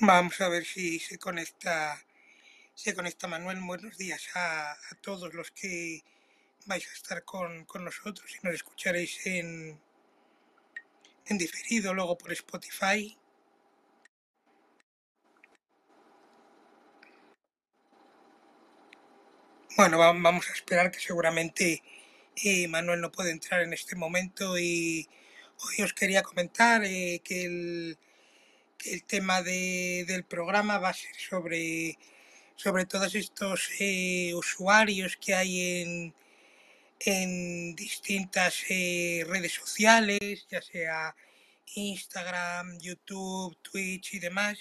Vamos 0.00 0.40
a 0.42 0.48
ver 0.50 0.66
si 0.66 0.98
se 1.00 1.18
conecta, 1.18 2.04
se 2.74 2.94
conecta 2.94 3.28
Manuel. 3.28 3.60
Buenos 3.62 3.98
días 3.98 4.22
a, 4.34 4.76
todos 5.02 5.34
los 5.34 5.50
que 5.52 6.02
vais 6.66 6.88
a 6.88 6.94
estar 6.94 7.24
con, 7.24 7.64
con 7.66 7.84
nosotros 7.84 8.30
y 8.36 8.46
nos 8.46 8.54
escucharéis 8.56 9.26
en, 9.26 9.80
en 11.26 11.38
diferido, 11.38 11.94
luego 11.94 12.18
por 12.18 12.32
Spotify. 12.32 13.18
Bueno, 19.76 19.98
va- 19.98 20.12
vamos 20.14 20.50
a 20.50 20.54
esperar 20.54 20.90
que 20.92 21.00
seguramente 21.00 21.82
eh, 22.44 22.68
Manuel 22.68 23.00
no 23.02 23.12
puede 23.12 23.32
entrar 23.32 23.62
en 23.62 23.72
este 23.74 23.96
momento 23.96 24.58
y 24.58 25.08
hoy 25.58 25.84
os 25.84 25.94
quería 25.94 26.22
comentar 26.22 26.84
eh, 26.84 27.22
que, 27.24 27.46
el, 27.46 27.98
el 28.84 29.02
tema 29.04 29.42
de- 29.42 30.04
del 30.06 30.24
programa 30.24 30.78
va 30.78 30.90
a 30.90 30.94
ser 30.94 31.14
sobre, 31.16 31.98
sobre 32.56 32.86
todos 32.86 33.14
estos 33.14 33.70
eh, 33.80 34.32
usuarios 34.34 35.16
que 35.16 35.34
hay 35.34 35.82
en, 35.82 36.14
en 37.00 37.74
distintas 37.76 38.64
eh, 38.68 39.24
redes 39.28 39.52
sociales, 39.54 40.46
ya 40.50 40.62
sea 40.62 41.14
Instagram, 41.74 42.78
YouTube, 42.80 43.56
Twitch 43.62 44.14
y 44.14 44.18
demás. 44.18 44.58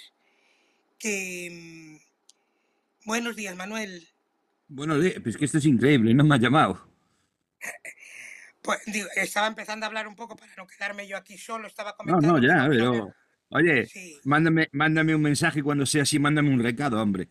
Que 0.97 1.49
mm, 1.51 1.97
buenos 3.05 3.35
días, 3.35 3.55
Manuel. 3.55 4.07
Bueno, 4.67 4.97
di- 4.99 5.19
pues 5.19 5.37
que 5.37 5.45
esto 5.45 5.59
es 5.59 5.65
increíble, 5.65 6.13
no 6.13 6.23
me 6.23 6.35
ha 6.35 6.39
llamado. 6.39 6.87
Pues 8.61 8.79
digo, 8.87 9.07
estaba 9.15 9.45
empezando 9.45 9.85
a 9.85 9.87
hablar 9.87 10.07
un 10.07 10.15
poco 10.15 10.35
para 10.35 10.51
no 10.55 10.65
quedarme 10.65 11.07
yo 11.07 11.17
aquí 11.17 11.37
solo, 11.37 11.67
estaba 11.67 11.91
No, 11.91 12.17
comentando 12.17 12.33
no, 12.33 12.41
que 12.41 12.47
ya, 12.47 12.65
pero... 12.67 13.13
Oye, 13.49 13.91
Sí, 13.91 14.21
mándame, 14.23 14.69
mándame 14.71 15.15
un 15.15 15.21
mensaje 15.23 15.63
cuando 15.63 15.85
sea 15.87 16.03
así, 16.03 16.19
mándame 16.19 16.49
un 16.53 16.61
recado, 16.63 17.01
hombre. 17.01 17.29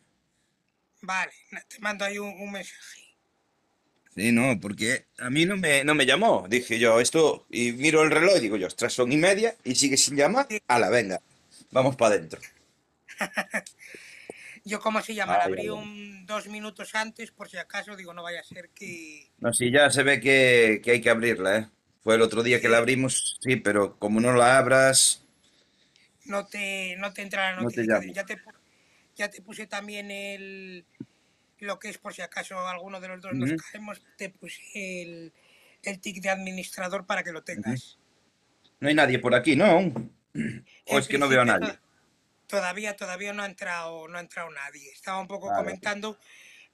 vale, 1.03 1.33
te 1.69 1.79
mando 1.81 2.05
ahí 2.05 2.19
un, 2.19 2.29
un 2.41 2.51
mensaje. 2.51 3.03
Sí, 4.17 4.31
no, 4.33 4.59
porque 4.61 5.07
a 5.19 5.29
mí 5.31 5.45
no 5.45 5.57
me, 5.57 5.83
no 5.85 5.95
me 5.95 6.07
llamó. 6.07 6.47
Dije 6.49 6.79
yo, 6.79 7.01
esto, 7.01 7.47
y 7.51 7.73
miro 7.73 8.03
el 8.03 8.11
reloj 8.11 8.37
y 8.37 8.41
digo 8.41 8.57
yo, 8.57 8.67
ostras, 8.69 8.93
son 8.93 9.11
y 9.13 9.17
media 9.17 9.57
y 9.65 9.75
sigue 9.75 9.97
sin 9.97 10.17
llamar. 10.17 10.47
Sí, 10.49 10.59
la 10.69 10.89
venga, 10.91 11.21
vamos 11.73 11.97
para 11.97 12.15
adentro. 12.15 12.41
Yo, 14.65 14.81
¿cómo 14.81 15.03
se 15.03 15.15
llama? 15.15 15.37
La 15.39 15.45
Ay, 15.45 15.53
abrí 15.53 15.69
un, 15.69 16.27
dos 16.27 16.49
minutos 16.49 16.95
antes 16.95 17.31
por 17.33 17.49
si 17.49 17.57
acaso, 17.59 17.97
digo, 17.97 18.15
no 18.15 18.23
vaya 18.23 18.41
a 18.41 18.45
ser 18.45 18.71
que... 18.71 19.33
No, 19.39 19.53
sí, 19.53 19.71
ya 19.71 19.91
se 19.91 20.03
ve 20.03 20.21
que, 20.21 20.81
que 20.83 20.93
hay 20.93 21.01
que 21.01 21.11
abrirla, 21.11 21.59
¿eh? 21.59 21.69
Fue 22.03 22.15
el 22.17 22.23
otro 22.23 22.43
día 22.43 22.61
que 22.61 22.69
la 22.69 22.79
abrimos, 22.79 23.39
sí, 23.41 23.57
pero 23.57 23.99
como 23.99 24.21
no 24.21 24.33
la 24.35 24.59
abras, 24.59 25.24
no 26.27 26.47
te, 26.47 26.97
no 26.97 27.13
te 27.13 27.23
entra 27.23 27.51
la 27.51 27.63
no 27.63 27.69
te 27.69 27.85
notificación. 27.85 28.15
Ya 28.15 28.25
te, 28.25 28.41
ya 29.17 29.31
te 29.31 29.43
puse 29.43 29.67
también 29.67 30.11
el, 30.11 30.85
lo 31.59 31.79
que 31.79 31.89
es 31.89 31.99
por 31.99 32.15
si 32.15 32.23
acaso 32.23 32.59
alguno 32.67 33.01
de 33.01 33.09
los 33.09 33.21
dos 33.21 33.33
nos 33.35 33.53
caemos, 33.63 34.03
te 34.17 34.31
puse 34.31 34.63
el, 34.75 35.33
el 35.83 36.01
tic 36.01 36.21
de 36.23 36.31
administrador 36.31 37.07
para 37.07 37.23
que 37.23 37.33
lo 37.33 37.43
tengas. 37.43 37.99
No 38.81 38.89
hay 38.89 38.95
nadie 38.95 39.19
por 39.19 39.35
aquí, 39.35 39.57
¿no? 39.57 39.79
O 40.87 40.99
es 40.99 41.09
que 41.09 41.19
no 41.19 41.29
veo 41.29 41.43
a 41.43 41.45
nadie. 41.45 41.69
to- 41.73 41.79
todavía, 42.47 42.97
todavía 42.97 43.33
no 43.33 43.43
ha 43.43 43.47
entrado, 43.47 44.09
no 44.09 44.19
ha 44.19 44.21
entrado 44.21 44.51
nadie. 44.51 44.91
Estaba 44.91 45.21
un 45.21 45.29
poco 45.29 45.47
Vale. 45.49 45.59
comentando, 45.59 46.19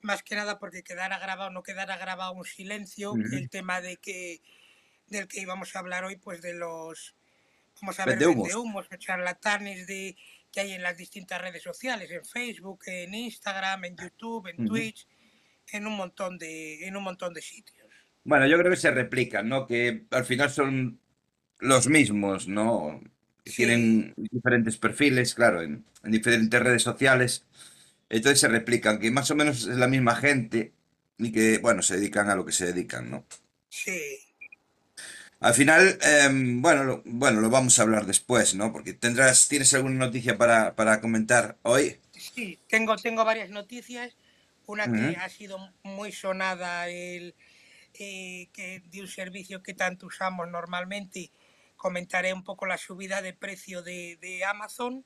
más 0.00 0.22
que 0.22 0.34
nada 0.34 0.58
porque 0.58 0.82
quedara 0.82 1.18
grabado, 1.18 1.50
no 1.50 1.62
quedara 1.62 1.96
grabado 1.98 2.32
un 2.32 2.44
silencio, 2.44 3.14
el 3.32 3.48
tema 3.50 3.80
de 3.80 3.98
que, 3.98 4.40
del 5.08 5.28
que 5.28 5.40
íbamos 5.40 5.76
a 5.76 5.78
hablar 5.80 6.04
hoy, 6.04 6.16
pues 6.16 6.40
de 6.42 6.54
los, 6.54 7.14
vamos 7.80 7.98
a 8.00 8.04
Vende 8.04 8.26
humos. 8.26 8.86
o 8.90 8.96
charlatanes 8.96 9.86
de, 9.86 10.16
que 10.52 10.60
hay 10.60 10.72
en 10.72 10.82
las 10.82 10.96
distintas 10.96 11.40
redes 11.40 11.62
sociales, 11.62 12.10
en 12.10 12.24
Facebook, 12.24 12.80
en 12.86 13.14
Instagram, 13.14 13.84
en 13.84 13.96
YouTube, 13.96 14.48
en 14.48 14.56
Ujú. 14.60 14.68
Twitch, 14.68 15.06
en 15.72 15.86
un 15.86 15.96
montón 15.96 16.38
de, 16.38 16.86
en 16.86 16.96
un 16.96 17.04
montón 17.04 17.32
de 17.34 17.42
sitios. 17.42 17.88
Bueno, 18.24 18.46
yo 18.46 18.58
creo 18.58 18.70
que 18.70 18.76
se 18.76 18.90
replican, 18.90 19.48
¿no? 19.48 19.66
Que 19.66 20.06
al 20.10 20.24
final 20.24 20.50
son 20.50 21.00
los 21.58 21.88
mismos, 21.88 22.48
¿no? 22.48 23.00
Sí, 23.44 23.56
tienen 23.56 24.14
diferentes 24.16 24.76
perfiles, 24.76 25.34
claro, 25.34 25.62
en, 25.62 25.84
en 26.04 26.10
diferentes 26.10 26.60
redes 26.62 26.82
sociales. 26.82 27.46
Entonces 28.08 28.40
se 28.40 28.48
replican, 28.48 28.98
que 28.98 29.10
más 29.10 29.30
o 29.30 29.36
menos 29.36 29.66
es 29.66 29.76
la 29.76 29.88
misma 29.88 30.16
gente 30.16 30.72
y 31.18 31.32
que, 31.32 31.58
bueno, 31.58 31.82
se 31.82 31.96
dedican 31.96 32.28
a 32.28 32.34
lo 32.34 32.44
que 32.44 32.52
se 32.52 32.66
dedican, 32.66 33.10
¿no? 33.10 33.24
sí. 33.68 34.29
Al 35.40 35.54
final, 35.54 35.98
em, 36.02 36.62
bueno, 36.62 36.84
lo, 36.84 37.02
bueno, 37.04 37.40
lo 37.40 37.50
vamos 37.50 37.78
a 37.78 37.82
hablar 37.82 38.06
después, 38.06 38.54
¿no? 38.54 38.72
Porque 38.72 38.92
tendrás, 38.94 39.48
¿tienes 39.48 39.72
alguna 39.74 39.96
noticia 40.06 40.38
para, 40.38 40.74
para 40.76 41.00
comentar 41.00 41.58
hoy? 41.62 41.98
Sí, 42.12 42.58
tengo, 42.68 42.96
tengo 42.96 43.24
varias 43.24 43.50
noticias. 43.50 44.16
Una 44.66 44.92
que 44.92 45.16
ha 45.16 45.28
sido 45.28 45.58
muy 45.82 46.12
sonada, 46.12 46.88
el, 46.88 47.34
eh, 47.94 48.48
que 48.52 48.80
de 48.86 49.00
un 49.00 49.08
servicio 49.08 49.62
que 49.62 49.74
tanto 49.74 50.06
usamos 50.06 50.48
normalmente. 50.48 51.32
Comentaré 51.76 52.32
un 52.34 52.44
poco 52.44 52.66
la 52.66 52.78
subida 52.78 53.22
de 53.22 53.32
precio 53.34 53.82
de, 53.82 54.18
de 54.20 54.44
Amazon, 54.44 55.04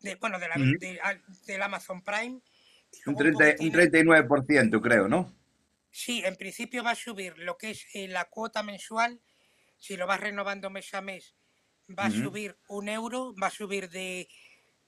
de, 0.00 0.16
bueno, 0.16 0.38
de 0.40 0.48
la, 0.48 0.60
de- 0.80 1.00
al- 1.02 1.22
del 1.46 1.62
Amazon 1.62 2.02
Prime. 2.02 2.40
Un 3.06 3.14
luego 3.14 3.40
un 3.40 3.52
30 3.56 3.62
un 3.62 3.70
poquitín, 3.70 3.72
39%, 3.72 4.82
creo, 4.82 5.08
¿no? 5.08 5.32
sí, 5.90 6.22
en 6.24 6.36
principio 6.36 6.84
va 6.84 6.90
a 6.92 6.94
subir 6.94 7.38
lo 7.38 7.56
que 7.56 7.70
es 7.70 7.86
eh, 7.94 8.08
la 8.08 8.26
cuota 8.26 8.62
mensual. 8.62 9.20
Si 9.78 9.96
lo 9.96 10.06
vas 10.06 10.20
renovando 10.20 10.70
mes 10.70 10.92
a 10.94 11.00
mes, 11.00 11.36
va 11.88 12.06
a 12.06 12.10
subir 12.10 12.58
un 12.68 12.88
euro, 12.88 13.34
va 13.40 13.48
a 13.48 13.50
subir 13.50 13.90
de 13.90 14.28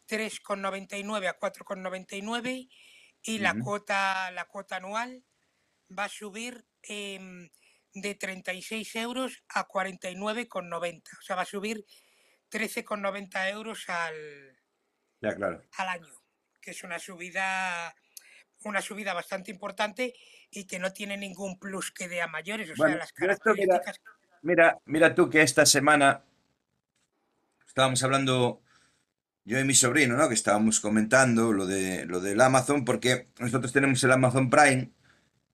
3,99 0.09 1.29
a 1.29 1.39
4,99 1.39 2.69
y 3.23 3.39
la 3.39 3.53
ujú. 3.53 3.63
cuota, 3.65 4.31
la 4.31 4.47
cuota 4.47 4.77
anual 4.77 5.25
va 5.97 6.05
a 6.05 6.09
subir 6.09 6.67
em, 6.83 7.51
de 7.95 8.15
36 8.15 8.95
euros 8.97 9.45
a 9.49 9.67
49,90. 9.69 11.19
O 11.19 11.23
sea, 11.23 11.37
va 11.37 11.43
a 11.43 11.47
subir 11.47 11.85
13,90 12.51 13.51
euros 13.51 13.89
al, 13.89 14.59
Ya, 15.21 15.35
claro. 15.35 15.63
al 15.79 15.89
año, 15.89 16.15
que 16.61 16.71
es 16.73 16.83
una 16.85 16.99
subida, 16.99 17.95
una 18.65 18.83
subida 18.83 19.15
bastante 19.15 19.51
importante 19.51 20.15
y 20.51 20.67
que 20.67 20.79
no 20.79 20.93
tiene 20.93 21.17
ningún 21.17 21.59
plus 21.59 21.93
que 21.93 22.09
dé 22.09 22.23
a 22.23 22.27
mayores. 22.27 22.71
O 22.71 22.77
sea, 22.77 22.97
las 22.97 23.13
yo 23.19 23.31
esto, 23.31 23.55
mira, 24.43 24.79
mira, 24.87 25.15
tú 25.15 25.29
que 25.31 25.43
esta 25.43 25.67
semana 25.67 26.23
estábamos 27.67 28.03
hablando 28.03 28.63
yo 29.45 29.61
y 29.61 29.65
mi 29.65 29.75
sobrino, 29.75 30.17
¿no? 30.17 30.29
Que 30.29 30.35
estábamos 30.35 30.81
comentando 30.81 31.53
lo 31.53 31.67
de 31.67 32.07
lo 32.07 32.21
del 32.21 32.41
Amazon, 32.41 32.85
porque 32.85 33.29
nosotros 33.41 33.73
tenemos 33.73 34.03
el 34.05 34.13
Amazon 34.13 34.51
Prime, 34.51 34.93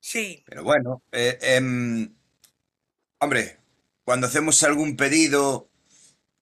Sí, 0.01 0.43
pero 0.47 0.65
bueno, 0.65 1.03
eh, 1.13 1.39
em, 1.43 2.15
hombre, 3.19 3.59
cuando 4.05 4.27
hacemos 4.27 4.63
algún 4.63 4.97
pedido, 4.97 5.71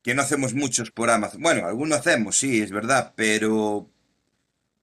que 0.02 0.14
no 0.14 0.22
hacemos 0.22 0.54
muchos 0.54 0.90
por 0.92 1.10
Amazon, 1.10 1.42
bueno, 1.42 1.66
alguno 1.66 1.96
hacemos, 1.96 2.36
sí, 2.38 2.62
es 2.62 2.70
verdad, 2.72 3.14
pero 3.16 3.90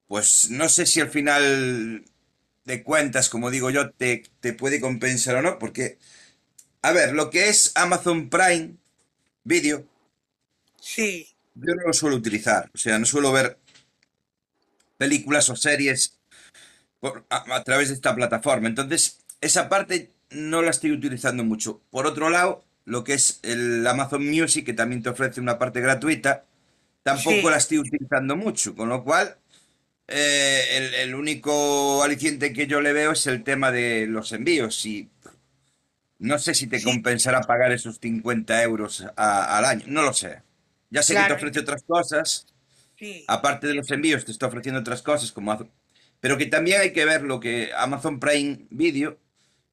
pues 0.08 0.50
no 0.52 0.70
sé 0.70 0.86
si 0.86 1.02
al 1.02 1.10
final 1.10 2.06
de 2.66 2.84
cuentas, 2.84 3.30
como 3.30 3.52
digo 3.52 3.70
yo, 3.72 3.92
te, 3.92 4.24
te 4.42 4.54
puede 4.54 4.82
compensar 4.82 5.38
o 5.38 5.42
no, 5.42 5.60
porque, 5.60 6.00
a 6.82 6.92
ver, 6.92 7.14
lo 7.14 7.30
que 7.30 7.50
es 7.50 7.72
Amazon 7.76 8.30
Prime. 8.30 8.76
vídeo, 9.46 9.88
Sí, 10.82 11.36
yo 11.56 11.76
no 11.76 11.88
lo 11.88 11.94
suelo 11.94 12.16
utilizar. 12.16 12.70
O 12.74 12.78
sea, 12.78 12.98
no 13.00 13.06
suelo 13.06 13.32
ver 13.34 13.60
películas 14.98 15.50
o 15.50 15.56
series 15.56 16.20
por- 17.00 17.26
a, 17.30 17.56
a 17.58 17.64
través 17.66 17.90
de 17.90 17.96
esta 17.96 18.16
plataforma. 18.16 18.68
Entonces, 18.68 19.20
esa 19.42 19.70
parte 19.70 20.14
no 20.32 20.62
la 20.62 20.72
estoy 20.72 20.92
utilizando 20.92 21.44
mucho. 21.44 21.82
Por 21.92 22.08
otro 22.08 22.30
lado, 22.32 22.66
lo 22.86 23.04
que 23.06 23.16
es 23.16 23.40
el 23.44 23.86
Amazon 23.88 24.28
Music, 24.30 24.66
que 24.66 24.74
también 24.74 25.04
te 25.04 25.10
ofrece 25.10 25.42
una 25.42 25.60
parte 25.60 25.82
gratuita, 25.82 26.46
tampoco 27.04 27.50
sí, 27.50 27.52
la 27.52 27.58
estoy 27.58 27.80
utilizando 27.80 28.36
mucho. 28.36 28.76
Con 28.76 28.90
lo 28.90 29.04
cual, 29.04 29.38
eh, 30.08 30.64
el, 30.78 30.94
el 30.96 31.16
único 31.16 32.04
aliciente 32.04 32.54
que 32.54 32.68
yo 32.68 32.82
le 32.82 32.94
veo 32.94 33.12
es 33.14 33.28
el 33.28 33.44
tema 33.44 33.72
de 33.72 34.08
los 34.08 34.32
envíos. 34.34 34.86
Y 34.86 35.10
no 36.20 36.40
sé 36.40 36.54
si 36.56 36.68
te 36.68 36.82
compensará 36.84 37.42
pagar 37.42 37.72
esos 37.72 38.00
50 38.00 38.62
euros 38.64 39.06
a- 39.16 39.58
al 39.58 39.66
año. 39.66 39.86
No 39.88 40.02
lo 40.04 40.14
sé. 40.14 40.42
Ya 40.90 41.04
sé 41.04 41.14
que 41.14 41.20
te 41.28 41.34
ofrece 41.34 41.60
otras 41.60 41.84
cosas 41.84 42.48
sí, 42.98 43.24
aparte 43.28 43.68
de 43.68 43.74
los 43.76 43.90
envíos, 43.92 44.26
te 44.26 44.32
está 44.32 44.48
ofreciendo 44.48 44.80
otras 44.82 45.02
cosas 45.02 45.32
como... 45.32 45.52
Amazon- 45.52 45.72
Pero 46.20 46.38
que 46.38 46.46
también 46.48 46.82
hay 46.82 46.94
que 46.94 47.06
ver 47.06 47.22
lo 47.24 47.40
que 47.40 47.72
Amazon 47.76 48.20
Prime 48.20 48.66
Video 48.70 49.18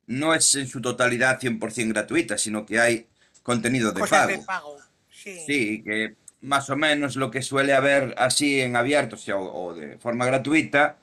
no 0.07 0.35
es 0.35 0.55
en 0.57 0.67
su 0.69 0.81
totalidad 0.83 1.41
100% 1.41 1.89
gratuita, 1.91 2.37
sino 2.39 2.67
que 2.67 2.81
hay 2.81 3.07
contenido 3.43 3.93
de 3.93 4.01
cosas 4.01 4.27
de 4.27 4.35
pago. 4.35 4.47
pago, 4.47 4.77
sí, 5.11 5.39
Sí, 5.47 5.83
que 5.83 6.17
más 6.43 6.69
o 6.69 6.77
menos 6.77 7.17
lo 7.17 7.31
que 7.31 7.41
suele 7.43 7.73
haber 7.73 8.15
así 8.19 8.61
en 8.61 8.77
abierto, 8.77 9.17
o 9.17 9.19
sea, 9.19 9.37
o, 9.39 9.69
o 9.69 9.75
de 9.75 9.97
forma 9.99 10.27
gratuita, 10.27 10.99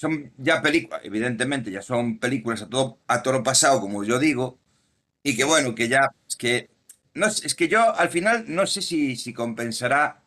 son 0.00 0.32
ya 0.38 0.62
películas, 0.62 1.02
evidentemente 1.04 1.70
ya 1.70 1.82
son 1.82 2.18
películas 2.18 2.62
a 2.62 2.70
todo, 2.70 2.98
a 3.06 3.22
toro 3.22 3.42
pasado, 3.42 3.82
como 3.82 4.02
yo 4.02 4.18
digo, 4.18 4.58
y 5.22 5.36
que 5.36 5.44
bueno, 5.44 5.74
que 5.74 5.88
ya, 5.88 6.08
es 6.26 6.36
que, 6.36 6.70
no, 7.12 7.26
es 7.26 7.54
que 7.54 7.68
yo 7.68 7.94
al 7.94 8.08
final 8.08 8.46
no 8.48 8.66
sé 8.66 8.80
si, 8.80 9.14
si 9.16 9.34
compensará 9.34 10.22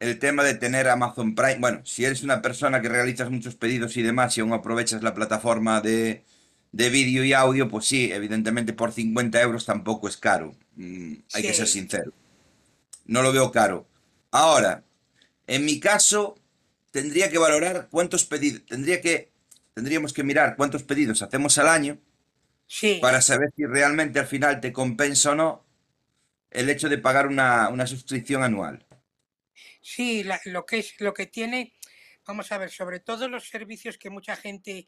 el 0.00 0.18
tema 0.18 0.44
de 0.44 0.56
tener 0.56 0.86
Amazon 0.88 1.34
Prime, 1.34 1.60
bueno, 1.60 1.80
si 1.86 2.04
eres 2.04 2.22
una 2.22 2.42
persona 2.42 2.82
que 2.82 2.90
realizas 2.90 3.30
muchos 3.30 3.54
pedidos 3.54 3.96
y 3.96 4.02
demás 4.02 4.36
y 4.36 4.42
aún 4.42 4.52
aprovechas 4.52 5.02
la 5.02 5.14
plataforma 5.14 5.80
de, 5.80 6.26
de 6.70 6.90
vídeo 6.90 7.24
y 7.24 7.32
audio, 7.32 7.70
pues 7.70 7.86
sí, 7.86 8.12
evidentemente 8.12 8.74
por 8.74 8.92
50 8.92 9.40
euros 9.40 9.64
tampoco 9.64 10.08
es 10.08 10.18
caro. 10.18 10.54
Mm, 10.76 11.14
hay 11.32 11.42
que 11.42 11.54
ser 11.54 11.68
sincero. 11.68 12.12
No 13.06 13.22
lo 13.22 13.32
veo 13.32 13.50
caro. 13.50 13.86
Ahora, 14.30 14.84
en 15.46 15.64
mi 15.64 15.80
caso, 15.80 16.36
tendría 16.96 17.30
que 17.30 17.38
valorar 17.46 17.88
cuántos 17.90 18.24
pedidos, 18.24 18.64
tendría 18.66 19.00
que, 19.04 19.14
tendríamos 19.74 20.12
que 20.14 20.24
mirar 20.30 20.56
cuántos 20.56 20.82
pedidos 20.84 21.22
hacemos 21.22 21.58
al 21.58 21.68
año 21.68 21.98
sí. 22.66 23.00
para 23.00 23.20
saber 23.22 23.50
si 23.56 23.64
realmente 23.66 24.18
al 24.20 24.26
final 24.26 24.60
te 24.60 24.72
compensa 24.72 25.32
o 25.32 25.34
no 25.34 25.64
el 26.50 26.70
hecho 26.70 26.88
de 26.88 26.98
pagar 26.98 27.26
una, 27.28 27.68
una 27.70 27.86
suscripción 27.86 28.42
anual. 28.42 28.86
Sí, 29.80 30.24
la- 30.24 30.40
lo 30.46 30.64
que 30.66 30.78
es, 30.78 31.00
lo 31.00 31.12
que 31.14 31.26
tiene, 31.26 31.74
vamos 32.26 32.50
a 32.52 32.58
ver, 32.58 32.70
sobre 32.70 33.00
todo 33.00 33.28
los 33.28 33.48
servicios 33.48 33.98
que 33.98 34.10
mucha 34.10 34.36
gente 34.36 34.86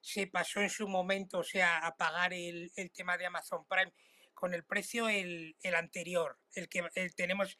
se 0.00 0.26
pasó 0.26 0.60
en 0.60 0.70
su 0.70 0.88
momento, 0.88 1.38
o 1.40 1.44
sea, 1.44 1.78
a 1.78 1.96
pagar 1.96 2.32
el, 2.32 2.72
el 2.76 2.90
tema 2.92 3.18
de 3.18 3.26
Amazon 3.26 3.66
Prime 3.68 3.92
con 4.34 4.54
el 4.54 4.64
precio 4.64 5.08
el, 5.08 5.56
el 5.62 5.74
anterior, 5.74 6.38
el 6.54 6.68
que 6.68 6.88
el 6.94 7.14
tenemos, 7.14 7.58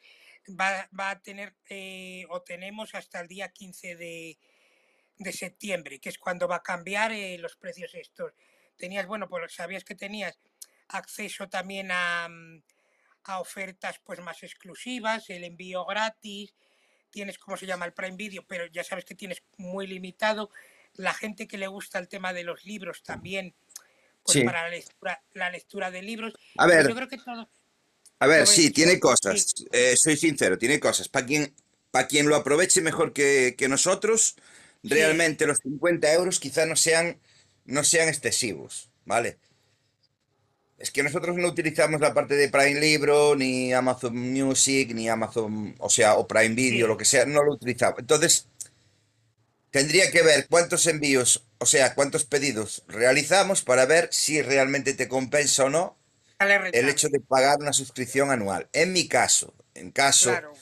va, 0.49 0.89
va 0.97 1.11
a 1.11 1.21
tener 1.21 1.55
eh, 1.69 2.25
o 2.29 2.41
tenemos 2.41 2.95
hasta 2.95 3.19
el 3.21 3.27
día 3.27 3.49
15 3.49 3.95
de, 3.95 4.37
de 5.17 5.33
septiembre, 5.33 5.99
que 5.99 6.09
es 6.09 6.17
cuando 6.17 6.47
va 6.47 6.57
a 6.57 6.63
cambiar 6.63 7.11
eh, 7.11 7.37
los 7.37 7.55
precios 7.55 7.93
estos. 7.95 8.33
Tenías, 8.77 9.05
bueno, 9.07 9.27
pues 9.27 9.53
sabías 9.53 9.83
que 9.83 9.95
tenías 9.95 10.39
acceso 10.87 11.49
también 11.49 11.89
a, 11.91 12.27
mm, 12.29 12.63
a 13.25 13.39
ofertas 13.39 13.99
pues 14.03 14.19
más 14.21 14.43
exclusivas, 14.43 15.29
el 15.29 15.43
envío 15.43 15.85
gratis, 15.85 16.55
tienes 17.11 17.37
cómo 17.39 17.57
se 17.57 17.65
llama 17.65 17.85
el 17.85 17.93
Prime 17.93 18.15
Video, 18.17 18.45
pero 18.47 18.65
ya 18.67 18.83
sabes 18.83 19.05
que 19.05 19.15
tienes 19.15 19.43
muy 19.57 19.87
limitado. 19.87 20.49
La 20.93 21.13
gente 21.13 21.47
que 21.47 21.57
le 21.57 21.67
gusta 21.67 21.99
el 21.99 22.07
tema 22.07 22.33
de 22.33 22.43
los 22.43 22.65
libros 22.65 23.03
también, 23.03 23.55
pues 24.23 24.39
Sí. 24.39 24.43
para 24.43 24.63
la 24.63 24.69
lectura, 24.69 25.23
la 25.33 25.49
lectura 25.49 25.91
de 25.91 26.01
libros. 26.03 26.33
A 26.57 26.67
Pero 26.67 26.77
ver, 26.77 26.87
yo 26.87 26.95
creo 26.95 27.07
que 27.07 27.17
todo 27.17 27.49
A 28.19 28.27
ver, 28.27 28.47
sí, 28.47 28.71
tiene 28.71 28.99
cosas. 28.99 29.53
eh, 29.71 29.95
soy 29.97 30.17
sincero, 30.17 30.57
tiene 30.57 30.79
cosas. 30.79 31.07
Para 31.07 31.25
quien, 31.25 31.53
para 31.91 32.07
quien 32.07 32.27
lo 32.27 32.35
aproveche 32.35 32.81
mejor 32.81 33.13
que, 33.13 33.55
que 33.57 33.69
nosotros, 33.69 34.35
sí, 34.83 34.89
realmente 34.89 35.47
los 35.47 35.59
50 35.59 36.11
euros 36.13 36.39
quizá 36.39 36.65
no 36.65 36.75
sean, 36.75 37.19
no 37.65 37.83
sean 37.83 38.09
excesivos, 38.09 38.89
¿vale? 39.05 39.39
Es 40.79 40.89
que 40.91 41.03
nosotros 41.03 41.35
no 41.37 41.47
utilizamos 41.49 41.99
la 42.01 42.13
parte 42.13 42.35
de 42.35 42.49
Prime 42.49 42.79
Libro, 42.79 43.35
ni 43.35 43.73
Amazon 43.73 44.15
Music, 44.15 44.93
ni 44.95 45.09
Amazon, 45.09 45.75
o 45.79 45.89
sea, 45.89 46.15
o 46.15 46.27
Prime 46.27 46.55
Video, 46.55 46.87
lo 46.87 46.97
que 46.97 47.05
sea, 47.05 47.25
no 47.25 47.43
lo 47.43 47.53
utilizamos. 47.53 47.99
Entonces, 47.99 48.47
tendría 49.71 50.11
que 50.11 50.21
ver 50.23 50.47
cuántos 50.49 50.85
envíos, 50.87 51.43
o 51.59 51.65
sea, 51.65 51.95
cuántos 51.95 52.25
pedidos 52.25 52.83
realizamos 52.87 53.63
para 53.63 53.85
ver 53.85 54.09
si 54.11 54.41
realmente 54.41 54.93
te 54.93 55.07
compensa 55.07 55.65
o 55.65 55.69
no 55.69 55.97
el 56.39 56.89
hecho 56.89 57.09
de 57.09 57.19
pagar 57.19 57.59
una 57.59 57.73
suscripción 57.73 58.31
anual. 58.31 58.69
En 58.73 58.93
mi 58.93 59.07
caso, 59.07 59.53
en 59.73 59.91
caso 59.91 60.29
claro, 60.29 60.53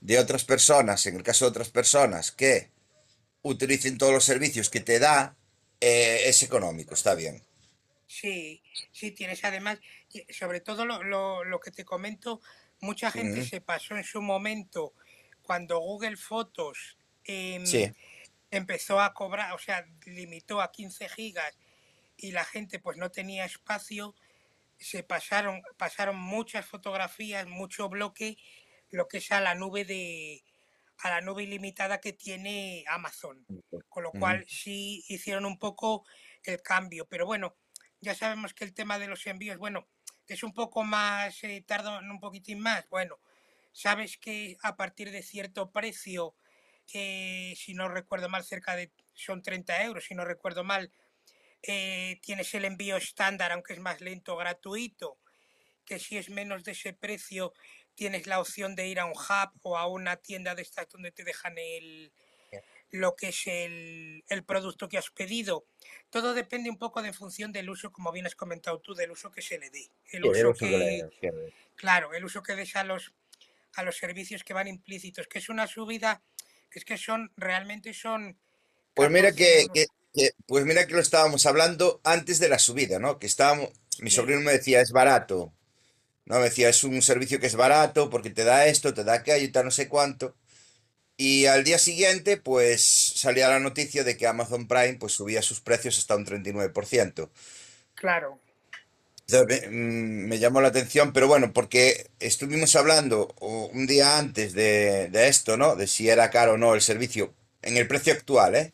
de 0.00 0.18
otras 0.18 0.44
personas, 0.44 1.04
en 1.06 1.16
el 1.16 1.22
caso 1.22 1.44
de 1.44 1.50
otras 1.50 1.70
personas 1.70 2.32
que 2.32 2.70
utilicen 3.42 3.98
todos 3.98 4.12
los 4.12 4.24
servicios 4.24 4.70
que 4.70 4.80
te 4.80 4.98
da, 4.98 5.36
eh, 5.80 6.22
es 6.26 6.42
económico, 6.42 6.94
está 6.94 7.14
bien. 7.14 7.42
sí, 8.06 8.62
sí, 8.92 9.10
tienes 9.10 9.44
además, 9.44 9.80
sobre 10.30 10.60
todo 10.60 10.86
lo, 10.86 11.02
lo, 11.02 11.44
lo 11.44 11.60
que 11.60 11.70
te 11.70 11.84
comento, 11.84 12.40
mucha 12.80 13.10
gente 13.10 13.44
se 13.44 13.60
pasó 13.60 13.96
en 13.96 14.04
su 14.04 14.22
momento 14.22 14.94
cuando 15.42 15.78
Google 15.80 16.16
Fotos 16.16 16.96
em, 17.24 17.64
Sí, 17.66 17.92
empezó 18.50 19.00
a 19.00 19.12
cobrar, 19.12 19.52
o 19.52 19.58
sea, 19.58 19.86
limitó 20.06 20.60
a 20.60 20.72
15 20.72 21.08
gigas 21.08 21.56
y 22.16 22.32
la 22.32 22.44
gente 22.44 22.78
pues 22.78 22.96
no 22.96 23.10
tenía 23.10 23.44
espacio, 23.44 24.14
se 24.78 25.02
pasaron, 25.02 25.62
pasaron 25.76 26.16
muchas 26.16 26.66
fotografías, 26.66 27.46
mucho 27.46 27.88
bloque, 27.88 28.36
lo 28.90 29.08
que 29.08 29.18
es 29.18 29.32
a 29.32 29.40
la 29.40 29.54
nube 29.54 29.84
de, 29.84 30.44
a 30.98 31.10
la 31.10 31.20
nube 31.20 31.42
ilimitada 31.42 32.00
que 32.00 32.12
tiene 32.12 32.84
Amazon. 32.88 33.46
Con 33.88 34.02
lo 34.02 34.12
cual 34.12 34.44
sí 34.48 35.04
hicieron 35.08 35.44
un 35.46 35.58
poco 35.58 36.06
el 36.42 36.62
cambio. 36.62 37.06
Pero 37.06 37.26
bueno, 37.26 37.56
ya 38.00 38.14
sabemos 38.14 38.54
que 38.54 38.64
el 38.64 38.74
tema 38.74 38.98
de 38.98 39.08
los 39.08 39.26
envíos, 39.26 39.58
bueno, 39.58 39.88
es 40.28 40.42
un 40.42 40.52
poco 40.52 40.84
más, 40.84 41.42
eh, 41.44 41.64
tarda 41.66 41.98
un 41.98 42.20
poquitín 42.20 42.60
más. 42.60 42.88
Bueno, 42.88 43.18
sabes 43.72 44.16
que 44.16 44.56
a 44.62 44.76
partir 44.76 45.10
de 45.10 45.22
cierto 45.22 45.70
precio, 45.70 46.34
eh, 46.92 47.54
si 47.56 47.74
no 47.74 47.88
recuerdo 47.88 48.28
mal, 48.28 48.44
cerca 48.44 48.76
de, 48.76 48.92
son 49.14 49.42
30 49.42 49.82
euros, 49.84 50.04
si 50.04 50.14
no 50.14 50.24
recuerdo 50.24 50.64
mal, 50.64 50.92
eh, 51.62 52.18
tienes 52.22 52.54
el 52.54 52.64
envío 52.64 52.96
estándar, 52.96 53.52
aunque 53.52 53.72
es 53.74 53.80
más 53.80 54.00
lento, 54.00 54.36
gratuito, 54.36 55.18
que 55.84 55.98
si 55.98 56.16
es 56.18 56.30
menos 56.30 56.64
de 56.64 56.72
ese 56.72 56.92
precio, 56.92 57.52
tienes 57.94 58.26
la 58.26 58.40
opción 58.40 58.74
de 58.76 58.86
ir 58.88 59.00
a 59.00 59.06
un 59.06 59.12
hub 59.12 59.50
o 59.62 59.78
a 59.78 59.86
una 59.86 60.16
tienda 60.16 60.54
de 60.54 60.62
estas 60.62 60.88
donde 60.88 61.12
te 61.12 61.24
dejan 61.24 61.54
el, 61.58 62.12
lo 62.90 63.16
que 63.16 63.28
es 63.28 63.46
el, 63.46 64.24
el 64.28 64.44
producto 64.44 64.88
que 64.88 64.98
has 64.98 65.10
pedido. 65.10 65.66
Todo 66.10 66.34
depende 66.34 66.70
un 66.70 66.78
poco 66.78 67.02
de 67.02 67.08
en 67.08 67.14
función 67.14 67.52
del 67.52 67.70
uso, 67.70 67.92
como 67.92 68.12
bien 68.12 68.26
has 68.26 68.34
comentado 68.34 68.78
tú, 68.80 68.94
del 68.94 69.10
uso 69.10 69.30
que 69.30 69.42
se 69.42 69.58
le 69.58 69.70
dé. 69.70 69.90
El 70.12 70.22
Sí, 70.22 70.40
el 70.40 70.46
uso 70.46 70.54
que 70.54 71.08
claro, 71.74 72.14
el 72.14 72.24
uso 72.24 72.42
que 72.42 72.54
des 72.54 72.74
a 72.76 72.84
los, 72.84 73.12
a 73.74 73.82
los 73.82 73.96
servicios 73.96 74.44
que 74.44 74.54
van 74.54 74.68
implícitos, 74.68 75.26
que 75.26 75.38
es 75.38 75.48
una 75.48 75.66
subida, 75.66 76.22
es 76.72 76.84
que 76.84 76.98
son, 76.98 77.32
realmente 77.36 77.94
son 77.94 78.38
Pues 78.94 79.10
mira 79.10 79.30
14 79.30 79.36
que, 79.36 79.60
euros. 79.62 79.72
que- 79.74 79.86
pues 80.46 80.64
mira 80.64 80.86
que 80.86 80.94
lo 80.94 81.00
estábamos 81.00 81.46
hablando 81.46 82.00
antes 82.04 82.38
de 82.38 82.48
la 82.48 82.58
subida, 82.58 82.98
¿no? 82.98 83.18
Que 83.18 83.26
estábamos, 83.26 83.70
mi 84.00 84.10
sobrino 84.10 84.40
me 84.40 84.52
decía, 84.52 84.80
es 84.80 84.90
barato, 84.92 85.52
¿no? 86.26 86.36
Me 86.38 86.44
decía, 86.44 86.68
es 86.70 86.84
un 86.84 87.02
servicio 87.02 87.40
que 87.40 87.46
es 87.48 87.56
barato 87.56 88.10
porque 88.10 88.30
te 88.30 88.44
da 88.44 88.66
esto, 88.66 88.94
te 88.94 89.04
da 89.04 89.14
aquello 89.14 89.52
tal, 89.52 89.66
no 89.66 89.70
sé 89.72 89.88
cuánto. 89.88 90.36
Y 91.16 91.46
al 91.46 91.64
día 91.64 91.78
siguiente, 91.78 92.36
pues 92.38 92.82
salía 92.84 93.48
la 93.48 93.60
noticia 93.60 94.04
de 94.04 94.16
que 94.16 94.26
Amazon 94.26 94.68
Prime 94.68 94.94
pues 94.96 95.12
subía 95.14 95.42
sus 95.42 95.60
precios 95.60 95.98
hasta 95.98 96.16
un 96.16 96.24
39%. 96.26 97.30
claro, 97.94 98.40
Entonces, 99.28 99.70
me, 99.70 99.76
mm, 100.26 100.28
me 100.28 100.38
llamó 100.38 100.60
la 100.60 100.68
atención, 100.68 101.12
pero 101.12 101.26
bueno, 101.28 101.52
porque 101.52 102.10
estuvimos 102.20 102.76
hablando 102.76 103.34
un 103.40 103.86
día 103.86 104.18
antes 104.18 104.52
de, 104.54 105.08
de 105.08 105.28
esto, 105.28 105.56
¿no? 105.56 105.74
De 105.76 105.86
si 105.88 106.08
era 106.08 106.30
caro 106.30 106.52
o 106.54 106.56
no 106.58 106.74
el 106.74 106.80
servicio, 106.82 107.34
en 107.62 107.76
el 107.76 107.88
precio 107.88 108.12
actual, 108.12 108.54
¿eh? 108.54 108.72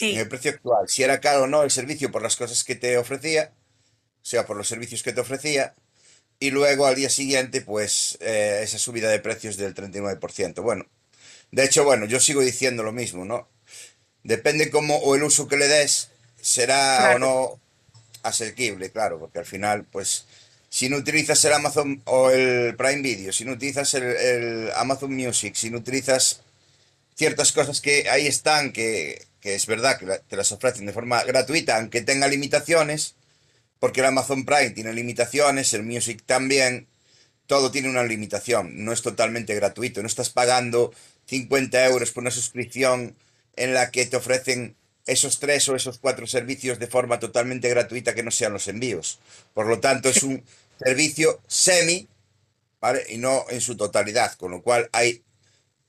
En 0.00 0.18
el 0.18 0.28
precio 0.28 0.52
actual, 0.52 0.88
si 0.88 1.02
era 1.02 1.20
caro 1.20 1.42
o 1.42 1.46
no 1.46 1.62
el 1.62 1.70
servicio 1.70 2.10
por 2.10 2.22
las 2.22 2.36
cosas 2.36 2.64
que 2.64 2.74
te 2.74 2.96
ofrecía, 2.96 3.52
o 4.22 4.24
sea, 4.24 4.46
por 4.46 4.56
los 4.56 4.68
servicios 4.68 5.02
que 5.02 5.12
te 5.12 5.20
ofrecía, 5.20 5.74
y 6.40 6.50
luego 6.50 6.86
al 6.86 6.94
día 6.94 7.10
siguiente, 7.10 7.60
pues 7.60 8.18
eh, 8.20 8.60
esa 8.62 8.78
subida 8.78 9.10
de 9.10 9.18
precios 9.18 9.56
del 9.56 9.74
39%. 9.74 10.62
Bueno, 10.62 10.86
de 11.50 11.64
hecho, 11.64 11.84
bueno, 11.84 12.06
yo 12.06 12.20
sigo 12.20 12.40
diciendo 12.40 12.82
lo 12.82 12.92
mismo, 12.92 13.24
¿no? 13.24 13.48
Depende 14.24 14.70
cómo 14.70 14.96
o 14.96 15.14
el 15.14 15.22
uso 15.24 15.46
que 15.46 15.56
le 15.56 15.68
des, 15.68 16.08
será 16.40 17.12
o 17.14 17.18
no 17.18 17.60
asequible, 18.22 18.90
claro, 18.90 19.18
porque 19.18 19.40
al 19.40 19.46
final, 19.46 19.84
pues 19.84 20.24
si 20.70 20.88
no 20.88 20.96
utilizas 20.96 21.44
el 21.44 21.52
Amazon 21.52 22.00
o 22.06 22.30
el 22.30 22.74
Prime 22.76 23.02
Video, 23.02 23.32
si 23.32 23.44
no 23.44 23.52
utilizas 23.52 23.92
el, 23.94 24.04
el 24.04 24.72
Amazon 24.74 25.14
Music, 25.14 25.54
si 25.54 25.70
no 25.70 25.78
utilizas 25.78 26.40
ciertas 27.14 27.52
cosas 27.52 27.80
que 27.80 28.08
ahí 28.08 28.26
están, 28.26 28.72
que, 28.72 29.26
que 29.42 29.56
es 29.56 29.66
verdad 29.66 29.98
que 29.98 30.06
te 30.28 30.36
las 30.36 30.52
ofrecen 30.52 30.86
de 30.86 30.92
forma 30.92 31.22
gratuita, 31.24 31.76
aunque 31.76 32.00
tenga 32.00 32.28
limitaciones, 32.28 33.16
porque 33.80 34.00
el 34.00 34.06
Amazon 34.06 34.46
Prime 34.46 34.70
tiene 34.70 34.94
limitaciones, 34.94 35.74
el 35.74 35.82
Music 35.82 36.22
también, 36.24 36.86
todo 37.48 37.72
tiene 37.72 37.90
una 37.90 38.04
limitación, 38.04 38.84
no 38.84 38.92
es 38.92 39.02
totalmente 39.02 39.54
gratuito, 39.56 40.00
no 40.00 40.06
estás 40.06 40.30
pagando 40.30 40.94
50 41.26 41.84
euros 41.86 42.12
por 42.12 42.22
una 42.22 42.30
suscripción 42.30 43.16
en 43.56 43.74
la 43.74 43.90
que 43.90 44.06
te 44.06 44.16
ofrecen 44.16 44.76
esos 45.06 45.40
tres 45.40 45.68
o 45.68 45.74
esos 45.74 45.98
cuatro 45.98 46.28
servicios 46.28 46.78
de 46.78 46.86
forma 46.86 47.18
totalmente 47.18 47.68
gratuita 47.68 48.14
que 48.14 48.22
no 48.22 48.30
sean 48.30 48.52
los 48.52 48.68
envíos. 48.68 49.18
Por 49.54 49.66
lo 49.66 49.80
tanto, 49.80 50.08
es 50.08 50.22
un 50.22 50.44
servicio 50.78 51.40
semi, 51.48 52.06
¿vale? 52.80 53.04
Y 53.08 53.18
no 53.18 53.44
en 53.50 53.60
su 53.60 53.76
totalidad, 53.76 54.34
con 54.34 54.52
lo 54.52 54.62
cual 54.62 54.88
hay 54.92 55.22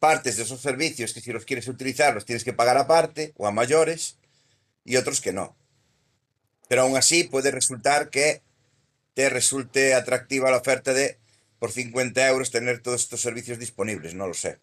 partes 0.04 0.36
de 0.36 0.44
esos 0.44 0.60
servicios 0.60 1.14
que 1.14 1.22
si 1.22 1.32
los 1.32 1.46
quieres 1.46 1.70
utilizar 1.70 2.14
los 2.14 2.26
tienes 2.26 2.44
que 2.44 2.52
pagar 2.52 2.76
aparte 2.76 3.32
o 3.38 3.48
a 3.48 3.54
mayores 3.54 4.18
y 4.84 4.98
otros 4.98 5.22
que 5.22 5.32
no. 5.32 5.56
Pero 6.68 6.82
aún 6.82 6.98
así 6.98 7.24
puede 7.24 7.52
resultar 7.52 8.10
que 8.10 8.42
te 9.14 9.30
resulte 9.30 9.94
atractiva 9.94 10.52
la 10.52 10.58
oferta 10.58 10.94
de 10.94 11.20
por 11.58 11.72
50 11.72 12.28
euros 12.28 12.52
tener 12.52 12.82
todos 12.82 13.04
estos 13.04 13.22
servicios 13.22 13.60
disponibles, 13.60 14.14
no 14.14 14.28
lo 14.28 14.34
sé. 14.34 14.60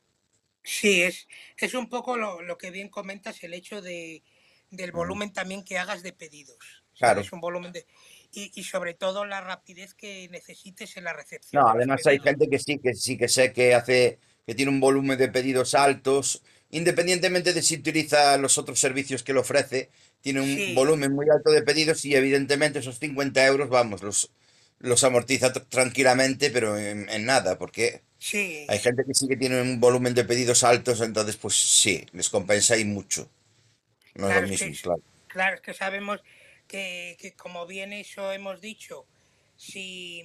Sí, 0.63 1.01
es, 1.01 1.27
es 1.57 1.73
un 1.73 1.89
poco 1.89 2.19
lo, 2.19 2.43
lo 2.43 2.59
que 2.59 2.71
bien 2.71 2.91
comentas, 2.91 3.43
el 3.43 3.55
hecho 3.55 3.81
de, 3.81 4.23
del 4.69 4.93
volumen 4.93 5.33
también 5.33 5.65
que 5.65 5.79
hagas 5.79 6.03
de 6.03 6.13
pedidos. 6.13 6.85
Claro. 6.99 7.23
Es 7.23 7.33
un 7.33 7.41
volumen 7.41 7.73
de... 7.73 7.87
Y, 8.31 8.53
y, 8.55 8.65
sobre 8.65 8.93
todo 8.93 9.25
la 9.25 9.41
rapidez 9.41 9.95
que 9.95 10.29
necesites 10.29 10.99
en 10.99 11.05
la 11.05 11.15
recepción. 11.15 11.63
No, 11.63 11.71
además 11.71 12.07
hay 12.07 12.19
gente 12.21 12.47
que 12.51 12.59
sí, 12.59 12.79
que 12.79 12.95
sí 12.95 13.17
que 13.17 13.27
sé 13.27 13.55
que 13.55 13.75
hace, 13.75 14.21
que 14.51 14.57
tiene 14.57 14.73
un 14.73 14.81
volumen 14.81 15.19
de 15.19 15.29
pedidos 15.29 15.75
altos, 15.75 16.43
independientemente 16.71 17.53
de 17.53 17.63
si 17.63 17.77
utiliza 17.77 18.37
los 18.39 18.59
otros 18.59 18.81
servicios 18.81 19.23
que 19.23 19.33
le 19.35 19.41
ofrece, 19.41 19.91
tiene 20.23 20.41
un 20.41 20.63
Sí, 20.63 20.69
volumen 20.75 21.13
muy 21.15 21.27
alto 21.31 21.51
de 21.51 21.63
pedidos 21.63 22.05
y 22.05 22.15
evidentemente 22.17 22.81
esos 22.81 22.99
50 22.99 23.47
euros, 23.47 23.69
vamos, 23.71 24.03
los, 24.03 24.33
los 24.81 25.05
amortiza 25.05 25.53
tr- 25.53 25.67
tranquilamente, 25.69 26.51
pero 26.51 26.77
en, 26.79 27.09
en 27.11 27.25
nada, 27.27 27.59
porque 27.59 28.03
sí, 28.19 28.69
hay 28.69 28.79
gente 28.81 29.05
que 29.07 29.15
sí 29.15 29.29
que 29.29 29.37
tiene 29.37 29.63
un 29.63 29.81
volumen 29.81 30.15
de 30.15 30.25
pedidos 30.25 30.65
altos, 30.65 31.01
entonces 31.03 31.37
pues 31.39 31.55
sí, 31.57 32.07
les 32.13 32.31
compensa 32.31 32.77
y 32.79 32.85
mucho. 32.87 33.31
No 34.17 34.29
es 34.29 34.35
lo 34.35 34.43
claro, 34.43 34.47
es 34.47 34.53
que, 34.55 34.65
mismo, 34.65 34.77
claro. 34.83 35.03
claro, 35.27 35.57
es 35.57 35.61
que 35.63 35.75
sabemos 35.75 36.21
que, 36.67 37.17
que 37.21 37.35
como 37.37 37.67
bien 37.67 37.93
eso 37.93 38.33
hemos 38.33 38.61
dicho, 38.61 39.09
si, 39.57 40.23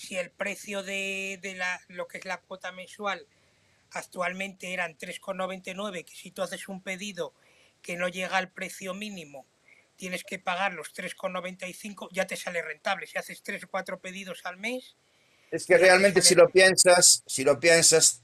si 0.00 0.16
el 0.16 0.30
precio 0.30 0.82
de, 0.82 1.38
de 1.42 1.54
la, 1.54 1.80
lo 1.88 2.06
que 2.08 2.18
es 2.18 2.24
la 2.24 2.38
cuota 2.40 2.72
mensual 2.72 3.26
actualmente 3.90 4.72
eran 4.72 4.96
3,99, 4.98 6.04
que 6.04 6.14
si 6.16 6.30
tú 6.30 6.42
haces 6.42 6.68
un 6.68 6.82
pedido 6.82 7.34
que 7.82 7.96
no 7.96 8.08
llega 8.08 8.36
al 8.36 8.50
precio 8.52 8.94
mínimo, 8.94 9.46
tienes 9.96 10.24
que 10.24 10.38
pagar 10.38 10.72
los 10.74 10.92
3,95, 10.94 12.08
ya 12.12 12.26
te 12.26 12.36
sale 12.36 12.62
rentable. 12.62 13.06
Si 13.06 13.18
haces 13.18 13.42
3 13.42 13.64
o 13.64 13.68
4 13.68 14.00
pedidos 14.00 14.40
al 14.44 14.56
mes, 14.58 14.96
Es 15.50 15.66
que 15.66 15.76
realmente 15.78 16.22
si 16.22 16.34
lo 16.36 16.48
piensas, 16.48 17.22
si 17.26 17.42
lo 17.44 17.58
piensas, 17.58 18.22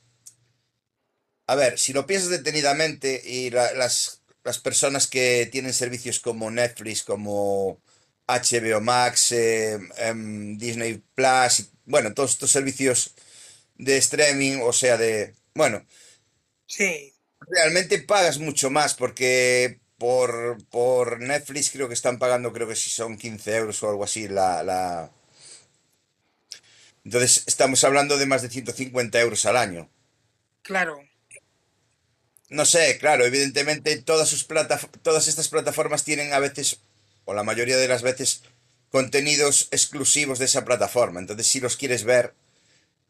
a 1.47 1.55
ver, 1.55 1.79
si 1.79 1.93
lo 1.93 2.07
piensas 2.07 2.31
detenidamente 2.31 3.21
y 3.25 3.51
la- 3.51 3.73
las, 3.75 4.23
las 4.45 4.59
personas 4.59 5.07
que 5.07 5.49
tienen 5.51 5.73
servicios 5.73 6.21
como 6.21 6.51
Netflix, 6.51 7.03
como 7.03 7.81
HBO 8.27 8.81
Max, 8.81 9.33
eh, 9.33 9.79
em, 9.99 10.59
Disney 10.59 11.03
Plus, 11.15 11.61
y, 11.61 11.71
bueno, 11.87 12.15
todos 12.15 12.33
estos 12.33 12.51
servicios 12.51 13.15
de 13.77 13.99
streaming, 13.99 14.61
o 14.63 14.73
sea, 14.73 14.97
de, 14.99 15.35
bueno, 15.55 15.85
Sí, 16.67 17.15
realmente 17.41 17.99
pagas 18.01 18.39
mucho 18.39 18.71
más 18.71 18.95
porque 18.95 19.81
por, 19.99 20.59
por 20.71 21.21
Netflix 21.21 21.71
creo 21.71 21.89
que 21.89 21.95
están 21.95 22.19
pagando, 22.19 22.53
creo 22.53 22.69
que 22.69 22.77
si 22.77 22.91
son 22.91 23.17
15 23.19 23.55
euros 23.57 23.83
o 23.83 23.91
algo 23.91 24.05
así, 24.05 24.29
la, 24.29 24.63
la... 24.63 25.11
Entonces 27.05 27.45
estamos 27.47 27.85
hablando 27.85 28.19
de 28.19 28.27
más 28.27 28.43
de 28.43 28.49
150 28.51 29.21
euros 29.21 29.47
al 29.47 29.57
año. 29.57 29.89
claro, 30.63 31.03
No 32.51 32.65
sé, 32.67 32.99
claro, 32.99 33.25
evidentemente 33.25 34.01
todas 34.03 34.29
sus 34.29 34.47
plataf- 34.49 34.89
todas 35.03 35.27
estas 35.27 35.49
plataformas 35.49 36.05
tienen 36.05 36.33
a 36.33 36.39
veces, 36.39 36.81
o 37.25 37.35
la 37.35 37.43
mayoría 37.43 37.77
de 37.77 37.89
las 37.89 38.03
veces, 38.03 38.43
contenidos 38.91 39.69
exclusivos 39.71 40.39
de 40.39 40.47
esa 40.47 40.65
plataforma. 40.65 41.21
Entonces, 41.21 41.47
si 41.47 41.61
los 41.61 41.77
quieres 41.77 42.05
ver, 42.05 42.35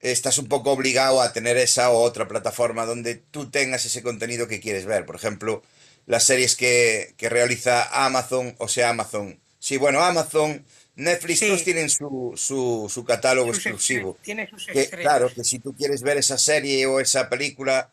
estás 0.01 0.39
un 0.39 0.49
poco 0.49 0.73
obligado 0.73 1.23
a 1.23 1.33
tener 1.33 1.57
esa 1.57 1.91
o 1.91 2.03
otra 2.03 2.29
plataforma 2.29 2.87
donde 2.87 3.17
tú 3.17 3.51
tengas 3.51 3.85
ese 3.87 4.03
contenido 4.03 4.49
que 4.49 4.61
quieres 4.61 4.85
ver. 4.87 5.07
Por 5.07 5.17
ejemplo, 5.17 5.63
las 6.07 6.25
series 6.25 6.57
que, 6.57 7.15
que 7.17 7.29
realiza 7.29 8.05
Amazon, 8.07 8.55
o 8.59 8.69
sea, 8.69 8.91
Amazon. 8.91 9.41
Sí, 9.59 9.77
bueno, 9.77 10.03
Amazon, 10.03 10.65
Netflix, 10.97 11.45
todos 11.45 11.63
tienen 11.65 11.89
su, 11.89 12.33
su, 12.37 12.91
su 12.93 13.05
catálogo 13.05 13.55
sus 13.55 13.59
exclusivo. 13.59 14.19
tiene 14.23 14.49
sus 14.49 14.67
Que, 14.67 14.89
claro, 14.89 15.33
que 15.33 15.45
si 15.45 15.59
tú 15.61 15.75
quieres 15.75 16.03
ver 16.03 16.19
esa 16.19 16.39
serie 16.39 16.87
o 16.87 17.01
esa 17.01 17.29
película, 17.29 17.91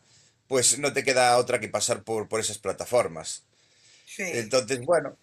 pues 0.48 0.78
no 0.78 0.92
te 0.92 1.04
queda 1.04 1.36
otra 1.38 1.60
que 1.60 1.68
pasar 1.68 2.02
por, 2.02 2.28
por 2.28 2.40
esas 2.40 2.58
plataformas. 2.58 3.44
Sí, 4.04 4.24
Entonces, 4.32 4.80
bueno, 4.84 5.16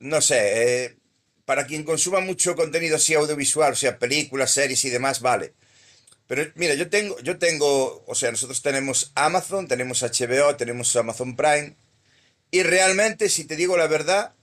no 0.00 0.20
sé, 0.20 0.84
eh, 0.84 0.96
para 1.44 1.66
quien 1.66 1.84
consuma 1.84 2.20
mucho 2.20 2.56
contenido 2.56 2.96
así 2.96 3.14
audiovisual, 3.14 3.72
o 3.72 3.76
sea, 3.76 3.98
películas, 3.98 4.50
series 4.50 4.84
y 4.84 4.90
demás, 4.90 5.20
vale. 5.20 5.54
Pero 6.26 6.50
mira, 6.54 6.74
yo 6.74 6.88
tengo, 6.90 7.18
yo 7.20 7.38
tengo, 7.38 8.04
o 8.06 8.14
sea, 8.14 8.30
nosotros 8.30 8.62
tenemos 8.62 9.12
Amazon, 9.14 9.66
tenemos 9.66 10.02
HBO, 10.02 10.56
tenemos 10.56 10.94
Amazon 10.96 11.36
Prime, 11.36 11.76
y 12.50 12.62
realmente, 12.62 13.28
si 13.28 13.44
te 13.44 13.56
digo 13.56 13.76
la 13.76 13.86
verdad, 13.86 14.34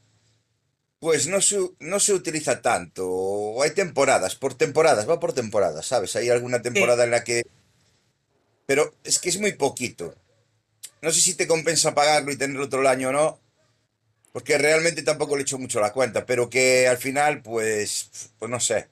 pues 0.99 1.27
no 1.27 1.41
se, 1.41 1.59
no 1.79 1.99
se 1.99 2.13
utiliza 2.13 2.61
tanto. 2.61 3.07
O 3.07 3.61
hay 3.63 3.71
temporadas, 3.71 4.35
por 4.35 4.55
temporadas, 4.55 5.09
va 5.09 5.19
por 5.19 5.33
temporadas, 5.33 5.85
¿sabes? 5.85 6.15
Hay 6.15 6.29
alguna 6.29 6.57
sí, 6.57 6.63
temporada 6.63 7.03
en 7.03 7.11
la 7.11 7.23
que... 7.23 7.43
Pero 8.65 8.93
es 9.03 9.19
que 9.19 9.29
es 9.29 9.39
muy 9.39 9.53
poquito. 9.53 10.15
No 11.01 11.11
sé 11.11 11.21
si 11.21 11.35
te 11.35 11.47
compensa 11.47 11.95
pagarlo 11.95 12.31
y 12.31 12.37
tenerlo 12.37 12.65
otro 12.65 12.87
año 12.87 13.09
o 13.09 13.11
no, 13.11 13.39
porque 14.38 14.60
realmente 14.60 15.01
tampoco 15.01 15.36
le 15.36 15.41
echo 15.41 15.58
mucho 15.58 15.79
la 15.79 15.91
cuenta, 15.91 16.24
pero 16.27 16.48
que 16.48 16.88
al 16.88 17.00
final, 17.00 17.41
pues, 17.41 18.12
pues 18.38 18.51
no 18.51 18.60
sé. 18.60 18.88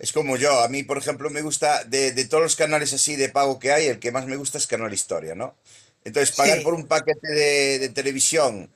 Es 0.00 0.10
como 0.10 0.36
yo, 0.36 0.64
a 0.64 0.68
mí, 0.68 0.82
por 0.82 0.98
ejemplo, 0.98 1.30
me 1.30 1.42
gusta, 1.42 1.84
de, 1.84 2.10
de 2.10 2.24
todos 2.24 2.42
los 2.42 2.56
canales 2.56 2.92
así 2.92 3.14
de 3.14 3.28
pago 3.28 3.60
que 3.60 3.70
hay, 3.70 3.86
el 3.86 4.00
que 4.00 4.10
más 4.10 4.26
me 4.26 4.34
gusta 4.34 4.58
es 4.58 4.66
Canal 4.66 4.92
Historia, 4.92 5.36
¿no? 5.36 5.54
Entonces, 6.02 6.34
pagar 6.34 6.60
por 6.64 6.74
un 6.74 6.88
paquete 6.88 7.28
de, 7.28 7.78
de 7.78 7.88
televisión, 7.90 8.68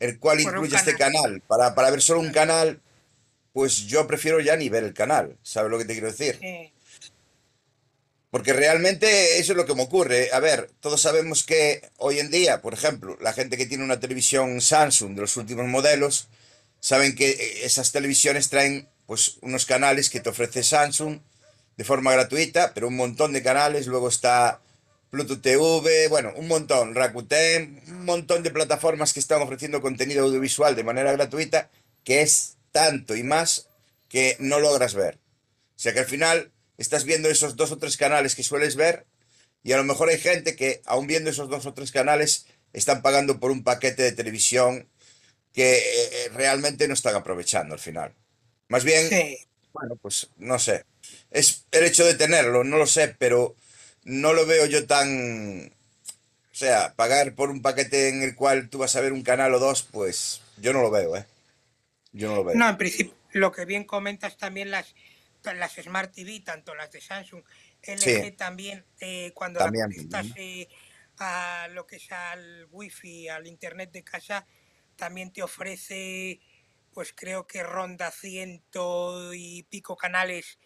el 0.00 0.18
cual 0.18 0.38
por 0.42 0.54
incluye 0.54 0.74
este 0.74 0.96
canal. 0.96 1.22
canal, 1.22 1.42
para, 1.42 1.72
para 1.76 1.92
ver 1.92 2.02
solo 2.02 2.18
un 2.18 2.32
canal, 2.32 2.80
pues 3.52 3.86
yo 3.86 4.08
prefiero 4.08 4.40
ya 4.40 4.56
ni 4.56 4.68
ver 4.68 4.82
el 4.82 4.92
canal, 4.92 5.36
¿sabes 5.44 5.70
lo 5.70 5.78
que 5.78 5.84
te 5.84 5.92
quiero 5.92 6.08
decir? 6.08 6.36
Sí, 6.40 6.72
Porque 8.30 8.52
realmente 8.52 9.38
eso 9.38 9.52
es 9.52 9.56
lo 9.56 9.64
que 9.64 9.74
me 9.74 9.82
ocurre. 9.82 10.30
A 10.32 10.40
ver, 10.40 10.70
todos 10.80 11.00
sabemos 11.00 11.44
que 11.44 11.88
hoy 11.96 12.18
en 12.18 12.30
día, 12.30 12.60
por 12.60 12.74
ejemplo, 12.74 13.16
la 13.20 13.32
gente 13.32 13.56
que 13.56 13.66
tiene 13.66 13.84
una 13.84 14.00
televisión 14.00 14.60
Samsung 14.60 15.14
de 15.14 15.22
los 15.22 15.36
últimos 15.36 15.66
modelos, 15.66 16.28
saben 16.80 17.14
que 17.14 17.30
eh, 17.30 17.64
esas 17.64 17.90
televisiones 17.92 18.50
traen 18.50 18.88
pues 19.06 19.38
unos 19.40 19.64
canales 19.64 20.10
que 20.10 20.20
te 20.20 20.28
ofrece 20.28 20.62
Samsung 20.62 21.20
de 21.76 21.84
forma 21.84 22.12
gratuita, 22.12 22.74
pero 22.74 22.88
un 22.88 22.96
montón 22.96 23.32
de 23.32 23.42
canales. 23.42 23.86
Luego 23.86 24.08
está 24.08 24.60
Pluto 25.10 25.40
TV, 25.40 26.08
bueno, 26.08 26.32
un 26.36 26.48
montón, 26.48 26.94
Rakuten, 26.94 27.82
un 27.88 28.04
montón 28.04 28.42
de 28.42 28.50
plataformas 28.50 29.14
que 29.14 29.20
están 29.20 29.40
ofreciendo 29.40 29.80
contenido 29.80 30.24
audiovisual 30.24 30.76
de 30.76 30.84
manera 30.84 31.12
gratuita, 31.12 31.70
que 32.04 32.20
es 32.20 32.56
tanto 32.72 33.16
y 33.16 33.22
más 33.22 33.68
que 34.10 34.36
no 34.38 34.60
logras 34.60 34.92
ver. 34.92 35.18
O 35.76 35.80
sea 35.80 35.94
que 35.94 36.00
al 36.00 36.06
final 36.06 36.50
estás 36.78 37.04
viendo 37.04 37.28
esos 37.28 37.56
dos 37.56 37.72
o 37.72 37.78
tres 37.78 37.96
canales 37.96 38.34
que 38.34 38.42
sueles 38.42 38.76
ver 38.76 39.04
y 39.62 39.72
a 39.72 39.76
lo 39.76 39.84
mejor 39.84 40.08
hay 40.08 40.18
gente 40.18 40.56
que, 40.56 40.80
aun 40.86 41.06
viendo 41.06 41.30
esos 41.30 41.48
dos 41.48 41.66
o 41.66 41.74
tres 41.74 41.92
canales, 41.92 42.46
están 42.72 43.02
pagando 43.02 43.40
por 43.40 43.50
un 43.50 43.64
paquete 43.64 44.02
de 44.02 44.12
televisión 44.12 44.88
que 45.52 45.78
eh, 45.78 45.82
eh, 46.12 46.28
realmente 46.32 46.86
no 46.86 46.94
están 46.94 47.16
aprovechando 47.16 47.74
al 47.74 47.80
final. 47.80 48.14
Más 48.68 48.84
bien, 48.84 49.08
sí. 49.08 49.38
bueno, 49.72 49.96
pues 49.96 50.28
no 50.36 50.58
sé. 50.58 50.84
Es 51.30 51.66
el 51.72 51.84
hecho 51.84 52.04
de 52.04 52.14
tenerlo, 52.14 52.64
no 52.64 52.76
lo 52.76 52.86
sé, 52.86 53.14
pero 53.18 53.56
no 54.04 54.32
lo 54.32 54.46
veo 54.46 54.66
yo 54.66 54.86
tan... 54.86 55.72
O 56.52 56.54
sea, 56.58 56.94
pagar 56.94 57.34
por 57.34 57.50
un 57.50 57.62
paquete 57.62 58.08
en 58.08 58.22
el 58.22 58.34
cual 58.34 58.68
tú 58.68 58.78
vas 58.78 58.96
a 58.96 59.00
ver 59.00 59.12
un 59.12 59.22
canal 59.22 59.54
o 59.54 59.58
dos, 59.58 59.82
pues 59.82 60.40
yo 60.56 60.72
no 60.72 60.82
lo 60.82 60.90
veo, 60.90 61.16
¿eh? 61.16 61.24
Yo 62.12 62.28
no 62.28 62.36
lo 62.36 62.44
veo. 62.44 62.56
No, 62.56 62.68
en 62.68 62.76
principio, 62.76 63.14
lo 63.32 63.52
que 63.52 63.64
bien 63.64 63.84
comentas 63.84 64.36
también 64.36 64.70
las, 64.70 64.94
las 65.44 65.74
Smart 65.74 66.12
TV, 66.14 66.40
tanto 66.40 66.74
las 66.74 66.90
de 66.90 67.00
Samsung, 67.00 67.42
Sí, 67.94 68.10
LG 68.20 68.36
también, 68.36 68.84
eh, 69.00 69.32
cuando 69.34 69.60
también. 70.10 70.36
eh, 70.36 70.68
a 71.18 71.68
lo 71.70 71.86
que 71.86 71.96
es 71.96 72.10
al 72.12 72.66
wifi, 72.70 73.28
al 73.28 73.46
internet 73.46 73.90
de 73.92 74.04
casa, 74.04 74.46
también 74.96 75.32
te 75.32 75.42
ofrece 75.42 76.40
pues 76.92 77.12
creo 77.12 77.46
que 77.46 77.62
ronda 77.62 78.10
ciento 78.10 79.32
y 79.34 79.62
pico 79.64 79.96
canales 79.96 80.58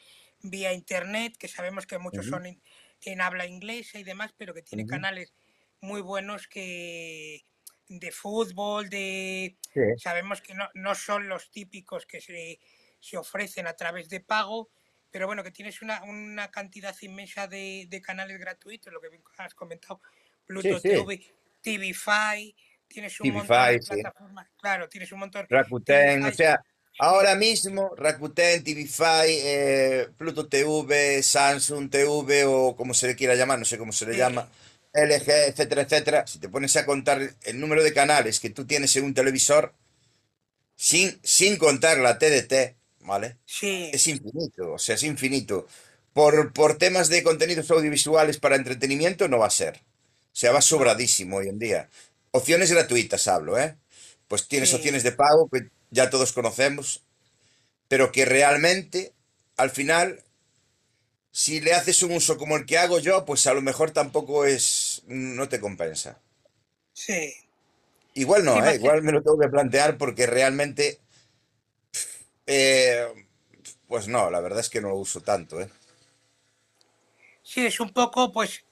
vía 0.43 0.73
internet, 0.73 1.37
que 1.38 1.49
sabemos 1.49 1.87
que 1.87 1.99
muchos 1.99 2.26
son 2.26 2.47
en, 2.47 3.21
habla 3.21 3.47
inglesa 3.47 3.99
y 3.99 4.05
demás, 4.05 4.33
pero 4.37 4.55
que 4.55 4.62
tiene 4.62 4.87
canales 4.87 5.35
muy 5.81 6.00
buenos 6.00 6.49
que 6.49 7.45
de 7.88 8.12
fútbol, 8.12 8.88
de 8.88 9.59
sabemos 9.95 10.41
que 10.41 10.55
no, 10.55 10.69
no 10.75 10.95
son 10.95 11.29
los 11.29 11.50
típicos 11.50 12.07
que 12.07 12.21
se, 12.21 12.61
se 13.02 13.16
ofrecen 13.18 13.66
a 13.66 13.75
través 13.75 14.09
de 14.09 14.21
pago, 14.21 14.71
pero 15.11 15.26
bueno, 15.26 15.42
que 15.42 15.50
tienes 15.50 15.82
una, 15.82 16.02
una 16.04 16.50
cantidad 16.50 16.94
inmensa 17.02 17.49
de, 17.49 17.87
de, 17.88 18.00
canales 18.00 18.38
gratuitos, 18.38 18.92
lo 18.92 19.00
que 19.00 19.09
has 19.38 19.54
comentado, 19.54 20.00
Pluto 20.47 20.80
TV, 20.80 21.21
TV5, 21.62 22.54
tienes 22.87 23.21
un 23.21 23.32
montón 23.32 23.73
de 23.73 23.80
plataformas, 23.80 24.49
claro, 24.56 24.88
tienes 24.88 25.11
un 25.11 25.18
montón. 25.18 25.47
Rakuten, 25.50 26.25
o 26.25 26.32
sea, 26.32 26.62
ahora 27.00 27.35
mismo 27.35 27.92
Rakuten, 27.97 28.62
TV5, 28.62 29.25
eh, 29.26 30.09
Pluto 30.16 30.47
TV, 30.47 31.23
Samsung 31.23 31.90
TV 31.90 32.44
o 32.44 32.76
como 32.76 32.94
se 32.94 33.09
le 33.09 33.16
quiera 33.16 33.35
llamar, 33.35 33.59
no 33.59 33.64
sé 33.64 33.78
cómo 33.78 33.92
se 33.92 34.06
le 34.06 34.16
llama, 34.16 34.49
LG, 34.94 35.28
etcétera, 35.49 35.82
etcétera, 35.82 36.26
si 36.26 36.38
te 36.38 36.49
pones 36.49 36.76
a 36.76 36.87
contar 36.87 37.21
el 37.42 37.61
número 37.61 37.82
de 37.82 37.92
canales 37.92 38.38
que 38.38 38.50
tú 38.50 38.64
tienes 38.64 38.94
en 38.94 39.04
un 39.04 39.14
televisor, 39.14 39.75
sin, 40.76 41.18
sin 41.25 41.56
contar 41.56 41.99
la 41.99 42.18
TDT, 42.18 42.82
¿vale? 43.02 43.37
Sí. 43.47 43.90
Es 43.92 44.06
infinito, 44.06 44.73
o 44.73 44.78
sea, 44.78 44.94
es 44.94 45.02
infinito. 45.02 45.66
Por, 46.12 46.52
por 46.52 46.76
temas 46.78 47.09
de 47.09 47.23
contenidos 47.23 47.71
audiovisuales 47.71 48.38
para 48.38 48.56
entretenimiento 48.56 49.28
no 49.28 49.38
va 49.38 49.47
a 49.47 49.50
ser. 49.50 49.76
O 49.76 50.37
sea, 50.37 50.52
va 50.52 50.62
sobradísimo 50.62 51.38
hoy 51.38 51.49
en 51.49 51.59
día. 51.59 51.88
Opciones 52.30 52.71
gratuitas 52.71 53.28
hablo, 53.28 53.59
¿eh? 53.59 53.76
Pues 54.28 54.49
tienes 54.49 54.73
opciones 54.73 55.02
de 55.02 55.12
pago 55.12 55.49
que 55.50 55.68
ya 55.90 56.09
todos 56.09 56.32
conocemos, 56.32 57.02
pero 57.88 58.12
que 58.12 58.25
realmente, 58.25 59.12
al 59.59 59.71
final, 59.71 60.23
si 61.30 61.61
le 61.61 61.75
haces 61.75 62.02
un 62.02 62.12
uso 62.12 62.38
como 62.38 62.56
el 62.56 62.66
que 62.66 62.78
hago 62.78 62.99
yo, 62.99 63.25
pues 63.25 63.47
a 63.47 63.54
lo 63.54 63.62
mejor 63.62 63.90
tampoco 63.90 64.47
es, 64.47 65.02
no 65.06 65.49
te 65.49 65.61
compensa. 65.61 66.18
Sí. 66.94 67.35
Igual 68.14 68.44
no, 68.44 68.64
¿eh? 68.64 68.76
Igual 68.76 69.02
me 69.02 69.12
lo 69.12 69.23
tengo 69.23 69.38
que 69.38 69.49
plantear 69.49 69.99
porque 69.99 70.26
realmente 70.26 70.99
eh, 72.52 73.26
pues 73.88 74.09
no, 74.09 74.30
la 74.30 74.40
verdad 74.40 74.61
es 74.61 74.68
que 74.68 74.80
no 74.80 74.88
lo 74.88 74.97
uso 74.97 75.21
tanto, 75.21 75.61
¿eh? 75.61 75.71
Sí, 77.42 77.66
es 77.66 77.80
un 77.80 77.90
poco, 77.90 78.32
pues, 78.32 78.64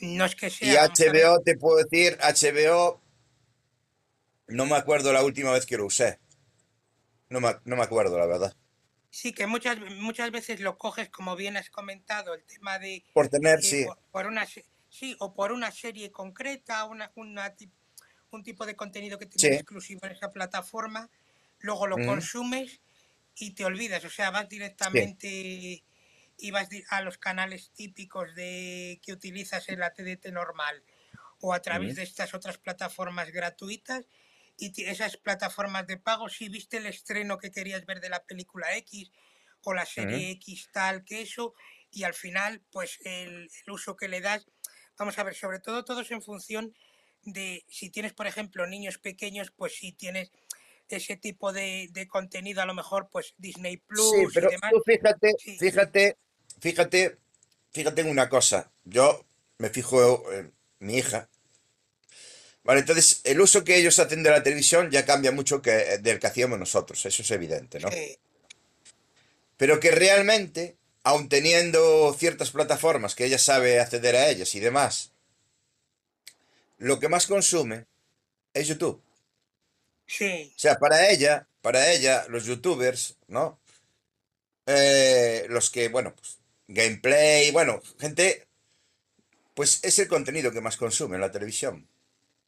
no 0.00 0.24
es 0.24 0.34
que 0.34 0.50
sea... 0.50 0.72
Y 0.72 0.76
HBO, 0.76 1.40
te 1.40 1.56
puedo 1.56 1.84
decir, 1.84 2.18
HBO, 2.18 3.00
no 4.48 4.66
me 4.66 4.76
acuerdo 4.76 5.12
la 5.12 5.22
última 5.22 5.52
vez 5.52 5.66
que 5.66 5.76
lo 5.76 5.86
usé. 5.86 6.18
No 7.28 7.40
me, 7.40 7.56
no 7.64 7.76
me 7.76 7.82
acuerdo, 7.82 8.18
la 8.18 8.26
verdad. 8.26 8.56
Sí, 9.10 9.32
que 9.32 9.46
muchas, 9.46 9.78
muchas 9.96 10.30
veces 10.30 10.60
lo 10.60 10.78
coges, 10.78 11.08
como 11.08 11.36
bien 11.36 11.56
has 11.56 11.70
comentado, 11.70 12.34
el 12.34 12.44
tema 12.44 12.78
de... 12.78 13.04
Por 13.12 13.28
tener, 13.28 13.62
sí. 13.62 13.86
Por, 14.12 14.26
una, 14.26 14.46
sí, 14.88 15.16
o 15.18 15.34
por 15.34 15.52
una 15.52 15.70
serie 15.72 16.12
concreta, 16.12 16.84
una, 16.84 17.10
una 17.16 17.54
un 18.30 18.42
tipo 18.42 18.66
de 18.66 18.76
contenido 18.76 19.18
que 19.18 19.26
tienes 19.26 19.60
exclusivo 19.60 20.00
en 20.04 20.12
esa 20.12 20.32
plataforma, 20.32 21.08
luego 21.60 21.86
lo 21.86 21.96
consumes 21.96 22.80
y 23.36 23.52
te 23.52 23.64
olvidas, 23.64 24.04
o 24.04 24.10
sea, 24.10 24.30
vas 24.30 24.48
directamente 24.48 25.84
y 26.38 26.50
vas 26.50 26.68
a 26.88 27.02
los 27.02 27.18
canales 27.18 27.70
típicos 27.72 28.34
de 28.34 29.00
que 29.02 29.12
utilizas 29.12 29.68
en 29.68 29.80
la 29.80 29.92
TDT 29.92 30.26
normal 30.32 30.82
o 31.40 31.52
a 31.52 31.60
través 31.60 31.96
de 31.96 32.02
estas 32.02 32.34
otras 32.34 32.58
plataformas 32.58 33.30
gratuitas 33.30 34.06
y 34.58 34.72
esas 34.84 35.18
plataformas 35.18 35.86
de 35.86 35.98
pago, 35.98 36.30
si 36.30 36.48
viste 36.48 36.78
el 36.78 36.86
estreno 36.86 37.36
que 37.38 37.50
querías 37.50 37.84
ver 37.84 38.00
de 38.00 38.08
la 38.08 38.24
película 38.24 38.74
X 38.76 39.12
o 39.62 39.74
la 39.74 39.84
serie 39.84 40.30
X 40.32 40.70
tal 40.72 41.04
que 41.04 41.20
eso 41.20 41.54
y 41.90 42.04
al 42.04 42.14
final 42.14 42.62
pues 42.70 42.98
el, 43.04 43.50
el 43.66 43.70
uso 43.70 43.96
que 43.96 44.08
le 44.08 44.22
das, 44.22 44.46
vamos 44.96 45.18
a 45.18 45.24
ver, 45.24 45.34
sobre 45.34 45.60
todo 45.60 45.84
todos 45.84 46.10
en 46.10 46.22
función 46.22 46.74
de 47.22 47.66
si 47.68 47.90
tienes 47.90 48.14
por 48.14 48.26
ejemplo 48.26 48.66
niños 48.66 48.96
pequeños, 48.98 49.50
pues 49.50 49.76
si 49.76 49.92
tienes 49.92 50.32
ese 50.88 51.16
tipo 51.16 51.52
de, 51.52 51.90
contenido, 52.08 52.62
a 52.62 52.66
lo 52.66 52.74
mejor 52.74 53.08
pues 53.10 53.34
Disney 53.38 53.78
Plus 53.78 54.10
sí, 54.10 54.26
pero 54.32 54.48
Tú 54.70 54.82
fíjate, 54.84 55.34
fíjate, 55.58 56.16
fíjate, 56.60 57.18
fíjate 57.72 58.00
en 58.02 58.08
una 58.08 58.28
cosa. 58.28 58.70
Yo 58.84 59.24
me 59.58 59.70
fijo 59.70 60.32
en 60.32 60.52
mi 60.78 60.98
hija. 60.98 61.28
Vale, 62.62 62.80
entonces 62.80 63.20
el 63.24 63.40
uso 63.40 63.64
que 63.64 63.76
ellos 63.76 63.98
hacen 63.98 64.22
de 64.22 64.30
la 64.30 64.42
televisión 64.42 64.90
ya 64.90 65.04
cambia 65.04 65.32
mucho 65.32 65.62
que, 65.62 65.98
del 65.98 66.18
que 66.18 66.26
hacíamos 66.26 66.58
nosotros, 66.58 67.04
eso 67.06 67.22
es 67.22 67.30
evidente, 67.30 67.78
¿no? 67.78 67.88
Pero 69.56 69.78
que 69.80 69.92
realmente, 69.92 70.76
aun 71.04 71.28
teniendo 71.28 72.12
ciertas 72.18 72.50
plataformas 72.50 73.14
que 73.14 73.24
ella 73.24 73.38
sabe 73.38 73.78
acceder 73.80 74.16
a 74.16 74.28
ellas 74.28 74.54
y 74.54 74.60
demás, 74.60 75.12
lo 76.78 76.98
que 76.98 77.08
más 77.08 77.26
consume 77.26 77.86
es 78.52 78.68
YouTube. 78.68 79.00
Sí. 80.06 80.52
O 80.54 80.58
sea, 80.58 80.76
para 80.78 81.10
ella, 81.10 81.48
para 81.60 81.92
ella, 81.92 82.24
los 82.28 82.44
youtubers, 82.44 83.16
¿no? 83.28 83.60
Eh, 84.66 85.46
los 85.48 85.70
que, 85.70 85.88
bueno, 85.88 86.14
pues, 86.14 86.38
gameplay, 86.68 87.50
bueno, 87.52 87.80
gente, 87.98 88.46
pues 89.54 89.80
es 89.82 89.98
el 89.98 90.08
contenido 90.08 90.52
que 90.52 90.60
más 90.60 90.76
consume 90.76 91.16
en 91.16 91.22
la 91.22 91.30
televisión. 91.30 91.88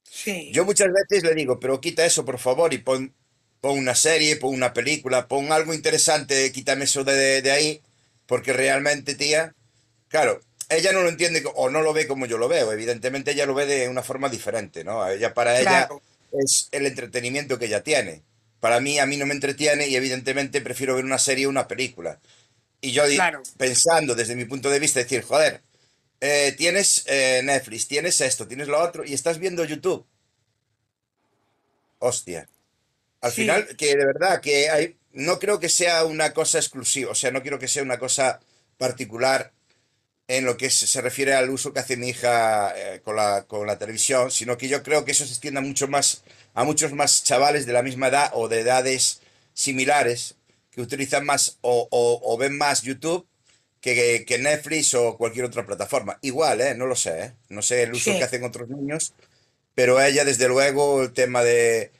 Sí. 0.05 0.51
Yo 0.53 0.65
muchas 0.65 0.89
veces 0.93 1.25
le 1.25 1.35
digo, 1.35 1.61
pero 1.61 1.81
quita 1.81 2.05
eso, 2.05 2.25
por 2.25 2.39
favor, 2.39 2.75
y 2.75 2.79
pon, 2.79 3.15
pon 3.61 3.79
una 3.79 3.95
serie, 3.95 4.37
pon 4.37 4.55
una 4.55 4.73
película, 4.73 5.29
pon 5.29 5.53
algo 5.53 5.75
interesante, 5.75 6.53
quítame 6.53 6.85
eso 6.85 7.05
de, 7.05 7.43
de 7.43 7.51
ahí, 7.51 7.83
porque 8.27 8.53
realmente, 8.53 9.15
tía, 9.15 9.55
claro, 10.09 10.41
ella 10.69 10.93
no 10.93 11.03
lo 11.03 11.09
entiende 11.09 11.43
o 11.55 11.71
no 11.71 11.83
lo 11.83 11.93
ve 11.93 12.07
como 12.07 12.27
yo 12.27 12.39
lo 12.39 12.49
veo, 12.49 12.73
evidentemente 12.73 13.33
ella 13.33 13.47
lo 13.47 13.55
ve 13.55 13.67
de 13.67 13.89
una 13.89 14.03
forma 14.03 14.29
diferente, 14.29 14.85
¿no? 14.85 15.07
Ella, 15.09 15.35
para 15.35 15.61
ella 15.61 15.89
es 16.33 16.69
el 16.73 16.87
entretenimiento 16.87 17.59
que 17.59 17.67
ella 17.67 17.83
tiene. 17.83 18.23
Para 18.61 18.81
mí, 18.81 18.99
a 18.99 19.07
mí 19.07 19.17
no 19.17 19.27
me 19.27 19.35
entretiene 19.35 19.89
y 19.89 19.97
evidentemente 19.97 20.61
prefiero 20.61 20.97
ver 20.97 21.05
una 21.05 21.19
serie 21.19 21.47
o 21.47 21.51
una 21.51 21.69
película. 21.69 22.21
Y 22.81 22.93
yo 22.93 23.03
pensando 23.57 24.15
desde 24.15 24.37
mi 24.37 24.45
punto 24.45 24.71
de 24.71 24.79
vista, 24.79 25.01
decir, 25.01 25.23
joder, 25.23 25.63
eh, 26.21 26.55
tienes 26.57 27.05
eh, 27.07 27.41
Netflix, 27.45 27.87
tienes 27.87 28.21
esto, 28.21 28.47
tienes 28.47 28.69
lo 28.69 28.81
otro 28.81 29.05
y 29.05 29.15
estás 29.15 29.39
viendo 29.39 29.65
YouTube. 29.65 30.05
Hostia. 31.99 32.49
Al 33.21 33.33
final, 33.33 33.77
que 33.77 33.97
de 33.97 34.07
verdad, 34.07 34.41
que 34.41 34.71
hay, 34.71 34.97
no 35.13 35.39
creo 35.39 35.59
que 35.59 35.69
sea 35.69 36.05
una 36.05 36.33
cosa 36.33 36.59
exclusiva, 36.59 37.11
o 37.11 37.15
sea, 37.15 37.33
no 37.33 37.43
quiero 37.43 37.59
que 37.59 37.67
sea 37.67 37.83
una 37.83 37.99
cosa 37.99 38.41
particular 38.77 39.53
en 40.29 40.45
lo 40.45 40.59
que 40.59 40.69
se 40.69 41.01
refiere 41.01 41.35
al 41.35 41.49
uso 41.49 41.73
que 41.73 41.81
hace 41.81 41.97
mi 41.97 42.11
hija 42.11 42.75
eh, 42.77 43.01
con, 43.03 43.17
la, 43.17 43.45
con 43.47 43.67
la 43.67 43.79
televisión, 43.79 44.31
sino 44.31 44.59
que 44.59 44.69
yo 44.69 44.83
creo 44.83 45.05
que 45.05 45.13
eso 45.13 45.25
se 45.25 45.33
extiende 45.33 45.63
mucho 45.63 45.89
más, 45.89 46.23
a 46.55 46.65
muchos 46.65 46.93
más 46.93 47.25
chavales 47.25 47.65
de 47.65 47.73
la 47.73 47.83
misma 47.83 48.09
edad 48.09 48.31
o 48.35 48.47
de 48.47 48.61
edades 48.61 49.23
similares 49.55 50.35
que 50.71 50.83
utilizan 50.83 51.25
más 51.25 51.59
o, 51.63 52.37
ven 52.39 52.59
más 52.59 52.83
YouTube 52.83 53.27
que, 53.81 54.25
que, 54.27 54.39
Netflix 54.39 54.93
o 54.95 55.17
cualquier 55.17 55.47
otra 55.47 55.65
plataforma. 55.65 56.19
Igual, 56.21 56.61
¿eh? 56.61 56.75
No 56.75 56.87
lo 56.87 56.95
sé, 56.95 57.21
¿eh? 57.21 57.33
No 57.49 57.63
sé 57.63 57.85
el 57.85 57.93
uso 57.93 58.13
que 58.13 58.23
hacen 58.23 58.45
otros 58.45 58.69
niños, 58.69 59.15
pero 59.75 60.01
ella, 60.01 60.25
desde 60.25 60.47
luego, 60.47 61.03
el 61.03 61.13
tema 61.13 61.43
de, 61.43 61.91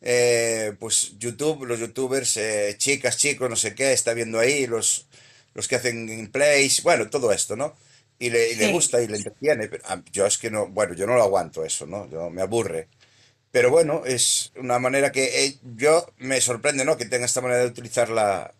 eh, 0.00 0.74
pues, 0.80 1.12
YouTube, 1.18 1.66
los 1.66 1.78
youtubers, 1.78 2.38
chicas, 2.78 3.16
chicos, 3.16 3.48
no 3.48 3.56
sé 3.56 3.74
qué, 3.74 3.92
está 3.92 4.12
viendo 4.12 4.40
ahí, 4.40 4.66
los 4.66 5.06
los 5.56 5.66
que 5.66 5.76
hacen 5.76 6.06
gameplays, 6.06 6.82
bueno, 6.82 7.08
todo 7.08 7.32
esto, 7.32 7.56
¿no? 7.56 7.74
Y 8.18 8.28
le, 8.28 8.72
gusta 8.72 9.00
y 9.00 9.08
le 9.08 9.16
entretiene. 9.16 9.68
Pero 9.68 9.82
ah, 9.86 10.02
yo 10.12 10.26
es 10.26 10.36
que 10.36 10.50
no, 10.50 10.68
bueno, 10.68 10.92
yo 10.92 11.06
no 11.06 11.14
lo 11.14 11.22
aguanto 11.22 11.64
eso, 11.64 11.86
¿no? 11.86 12.08
Yo 12.10 12.28
me 12.28 12.42
aburre. 12.42 12.88
Pero 13.50 13.70
bueno, 13.70 14.02
es 14.04 14.52
una 14.56 14.78
manera 14.78 15.10
que 15.10 15.46
eh, 15.46 15.58
yo 15.62 16.12
me 16.18 16.42
sorprende, 16.42 16.84
¿no? 16.84 16.98
Que 16.98 17.06
tenga 17.06 17.24
esta 17.24 17.40
manera 17.40 17.62
de 17.62 17.68
utilizar 17.68 18.10
la, 18.10 18.52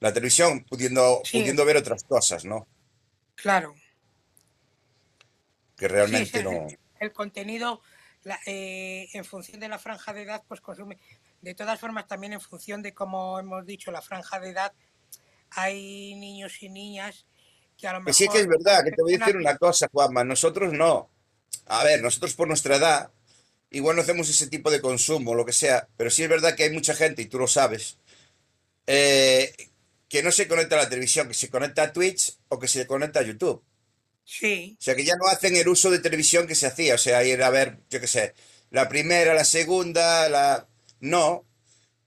televisión, 0.00 0.64
pudiendo, 0.64 1.22
pudiendo 1.32 1.64
ver 1.64 1.78
otras 1.78 2.04
cosas, 2.04 2.44
¿no? 2.44 2.68
Claro. 3.34 3.74
Que 5.78 5.88
realmente 5.88 6.42
no. 6.42 6.66
El 7.00 7.12
contenido, 7.14 7.80
eh, 8.44 9.08
en 9.14 9.24
función 9.24 9.60
de 9.60 9.68
la 9.68 9.78
franja 9.78 10.12
de 10.12 10.22
edad, 10.22 10.42
pues 10.46 10.60
consume. 10.60 10.98
De 11.40 11.54
todas 11.54 11.80
formas, 11.80 12.06
también 12.06 12.34
en 12.34 12.40
función 12.42 12.82
de, 12.82 12.92
como 12.92 13.38
hemos 13.38 13.64
dicho, 13.64 13.90
la 13.90 14.02
franja 14.02 14.40
de 14.40 14.50
edad, 14.50 14.74
hay 15.50 16.14
niños 16.16 16.62
y 16.62 16.68
niñas 16.68 17.26
que 17.76 17.86
a 17.86 17.92
lo 17.92 18.00
mejor... 18.00 18.14
sí 18.14 18.28
que 18.28 18.40
es 18.40 18.46
verdad, 18.46 18.84
que 18.84 18.90
te 18.90 19.02
voy 19.02 19.14
a 19.14 19.18
decir 19.18 19.36
una 19.36 19.56
cosa, 19.56 19.88
Juanma, 19.92 20.24
nosotros 20.24 20.72
no. 20.72 21.10
A 21.66 21.84
ver, 21.84 22.02
nosotros 22.02 22.34
por 22.34 22.48
nuestra 22.48 22.76
edad, 22.76 23.10
igual 23.70 23.96
no 23.96 24.02
hacemos 24.02 24.28
ese 24.28 24.48
tipo 24.48 24.70
de 24.70 24.80
consumo, 24.80 25.34
lo 25.34 25.44
que 25.44 25.52
sea, 25.52 25.88
pero 25.96 26.10
sí 26.10 26.22
es 26.22 26.28
verdad 26.28 26.54
que 26.54 26.64
hay 26.64 26.70
mucha 26.70 26.94
gente, 26.94 27.22
y 27.22 27.26
tú 27.26 27.38
lo 27.38 27.46
sabes, 27.46 27.98
eh, 28.86 29.54
que 30.08 30.22
no 30.22 30.32
se 30.32 30.48
conecta 30.48 30.76
a 30.76 30.84
la 30.84 30.88
televisión, 30.88 31.28
que 31.28 31.34
se 31.34 31.50
conecta 31.50 31.82
a 31.82 31.92
Twitch 31.92 32.36
o 32.48 32.58
que 32.58 32.68
se 32.68 32.86
conecta 32.86 33.20
a 33.20 33.24
YouTube. 33.24 33.62
Sí. 34.24 34.76
O 34.78 34.82
sea, 34.82 34.94
que 34.94 35.04
ya 35.04 35.14
no 35.16 35.26
hacen 35.28 35.56
el 35.56 35.68
uso 35.68 35.90
de 35.90 36.00
televisión 36.00 36.46
que 36.46 36.54
se 36.54 36.66
hacía, 36.66 36.94
o 36.94 36.98
sea, 36.98 37.24
ir 37.24 37.42
a 37.42 37.50
ver, 37.50 37.78
yo 37.90 38.00
qué 38.00 38.06
sé, 38.06 38.34
la 38.70 38.88
primera, 38.88 39.34
la 39.34 39.44
segunda, 39.44 40.28
la... 40.28 40.66
No, 41.00 41.44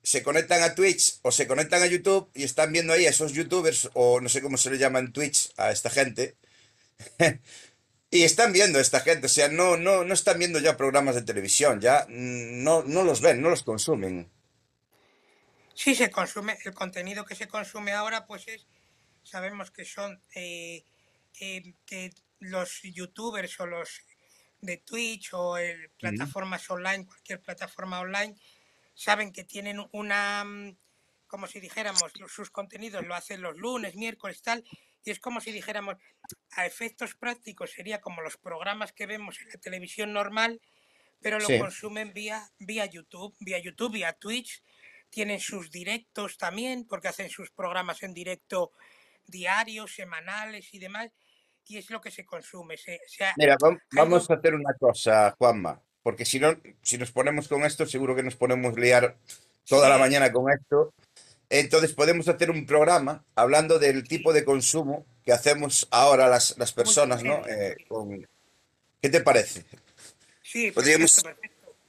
se 0.04 0.24
conectan 0.24 0.64
a 0.64 0.76
Twitch 0.76 1.20
o 1.22 1.32
se 1.32 1.48
conectan 1.48 1.84
a 1.84 1.88
YouTube 1.88 2.30
y 2.34 2.44
están 2.44 2.72
viendo 2.72 2.94
ahí 2.94 3.06
a 3.06 3.10
esos 3.10 3.34
youtubers 3.34 3.90
o 3.94 4.20
no 4.20 4.30
sé 4.30 4.42
cómo 4.42 4.58
se 4.58 4.72
le 4.72 4.78
llama 4.78 5.00
en 5.00 5.14
Twitch 5.14 5.52
a 5.58 5.72
esta 5.72 5.90
gente. 5.90 6.36
y 8.12 8.24
están 8.24 8.52
viendo 8.52 8.80
a 8.80 8.82
esta 8.82 9.00
gente, 9.02 9.28
o 9.28 9.30
sea, 9.30 9.48
no, 9.48 9.78
no, 9.78 10.04
no 10.04 10.14
están 10.14 10.40
viendo 10.40 10.60
ya 10.60 10.78
programas 10.78 11.16
de 11.16 11.22
televisión, 11.22 11.80
ya 11.80 12.06
mm, 12.10 12.64
no, 12.64 12.84
no 12.84 13.04
los 13.04 13.22
ven, 13.22 13.42
no 13.42 13.50
los 13.50 13.64
consumen. 13.64 14.30
Sí, 15.74 15.96
se 15.96 16.12
consume, 16.12 16.58
el 16.66 16.74
contenido 16.74 17.26
que 17.26 17.36
se 17.36 17.48
consume 17.48 17.94
ahora, 17.94 18.28
pues 18.28 18.48
es, 18.48 18.68
sabemos 19.24 19.72
que 19.72 19.86
son 19.86 20.22
eh, 20.36 20.84
eh, 21.40 21.74
que 21.86 22.12
los 22.40 22.82
youtubers 22.84 23.60
o 23.60 23.68
los 23.68 24.02
de 24.62 24.78
Twitch 24.78 25.34
o 25.34 25.58
el, 25.58 25.90
plataformas 25.92 26.70
online, 26.70 27.06
cualquier 27.06 27.42
plataforma 27.42 28.00
online, 28.00 28.36
saben 28.94 29.32
que 29.32 29.44
tienen 29.44 29.86
una, 29.92 30.44
mm, 30.44 30.78
como 31.28 31.48
si 31.48 31.60
dijéramos, 31.60 32.12
sus 32.28 32.52
contenidos 32.52 33.06
lo 33.06 33.16
hacen 33.16 33.42
los 33.42 33.58
lunes, 33.58 33.96
miércoles, 33.96 34.42
tal, 34.42 34.64
y 35.04 35.12
es 35.12 35.20
como 35.20 35.42
si 35.42 35.52
dijéramos, 35.52 35.96
a 36.52 36.66
efectos 36.66 37.16
prácticos 37.16 37.72
sería 37.72 38.02
como 38.02 38.22
los 38.22 38.38
programas 38.38 38.94
que 38.94 39.08
vemos 39.08 39.40
en 39.42 39.50
la 39.50 39.60
televisión 39.60 40.14
normal, 40.14 40.62
pero 41.20 41.40
lo 41.40 41.48
consumen 41.60 42.14
vía, 42.14 42.52
vía 42.60 42.86
YouTube, 42.86 43.36
vía 43.40 43.60
YouTube, 43.60 43.94
vía 43.94 44.14
Twitch, 44.14 44.64
tienen 45.10 45.40
sus 45.40 45.72
directos 45.72 46.38
también, 46.38 46.88
porque 46.88 47.10
hacen 47.10 47.30
sus 47.30 47.52
programas 47.52 48.02
en 48.04 48.14
directo 48.14 48.72
diarios, 49.26 49.96
semanales 49.96 50.74
y 50.74 50.80
demás, 50.80 51.12
y 51.66 51.78
es 51.78 51.90
lo 51.90 52.02
que 52.02 52.12
se 52.12 52.26
consume. 52.26 52.76
Mira, 53.38 53.58
vamos 53.92 54.30
a 54.30 54.34
hacer 54.34 54.56
una 54.56 54.74
cosa, 54.80 55.36
Juanma, 55.38 55.82
porque 56.04 56.26
si 56.26 56.40
no, 56.40 56.58
si 56.82 56.98
nos 56.98 57.12
ponemos 57.12 57.48
con 57.48 57.64
esto, 57.64 57.86
seguro 57.86 58.16
que 58.16 58.24
nos 58.24 58.36
ponemos 58.36 58.78
liar 58.78 59.16
toda 59.68 59.90
la 59.90 59.98
mañana 59.98 60.32
con 60.32 60.52
esto. 60.52 60.94
Entonces 61.50 61.94
podemos 61.94 62.28
hacer 62.28 62.50
un 62.50 62.66
programa 62.66 63.24
hablando 63.36 63.78
del 63.78 64.08
tipo 64.08 64.32
de 64.34 64.46
consumo 64.46 65.06
que 65.26 65.34
hacemos 65.34 65.88
ahora 65.92 66.28
las, 66.28 66.58
las 66.58 66.72
personas, 66.72 67.24
¿no? 67.24 67.46
Eh, 67.46 67.76
¿Qué 69.02 69.10
te 69.10 69.22
parece? 69.22 69.66
Sí, 70.42 70.72
Podríamos, 70.72 71.22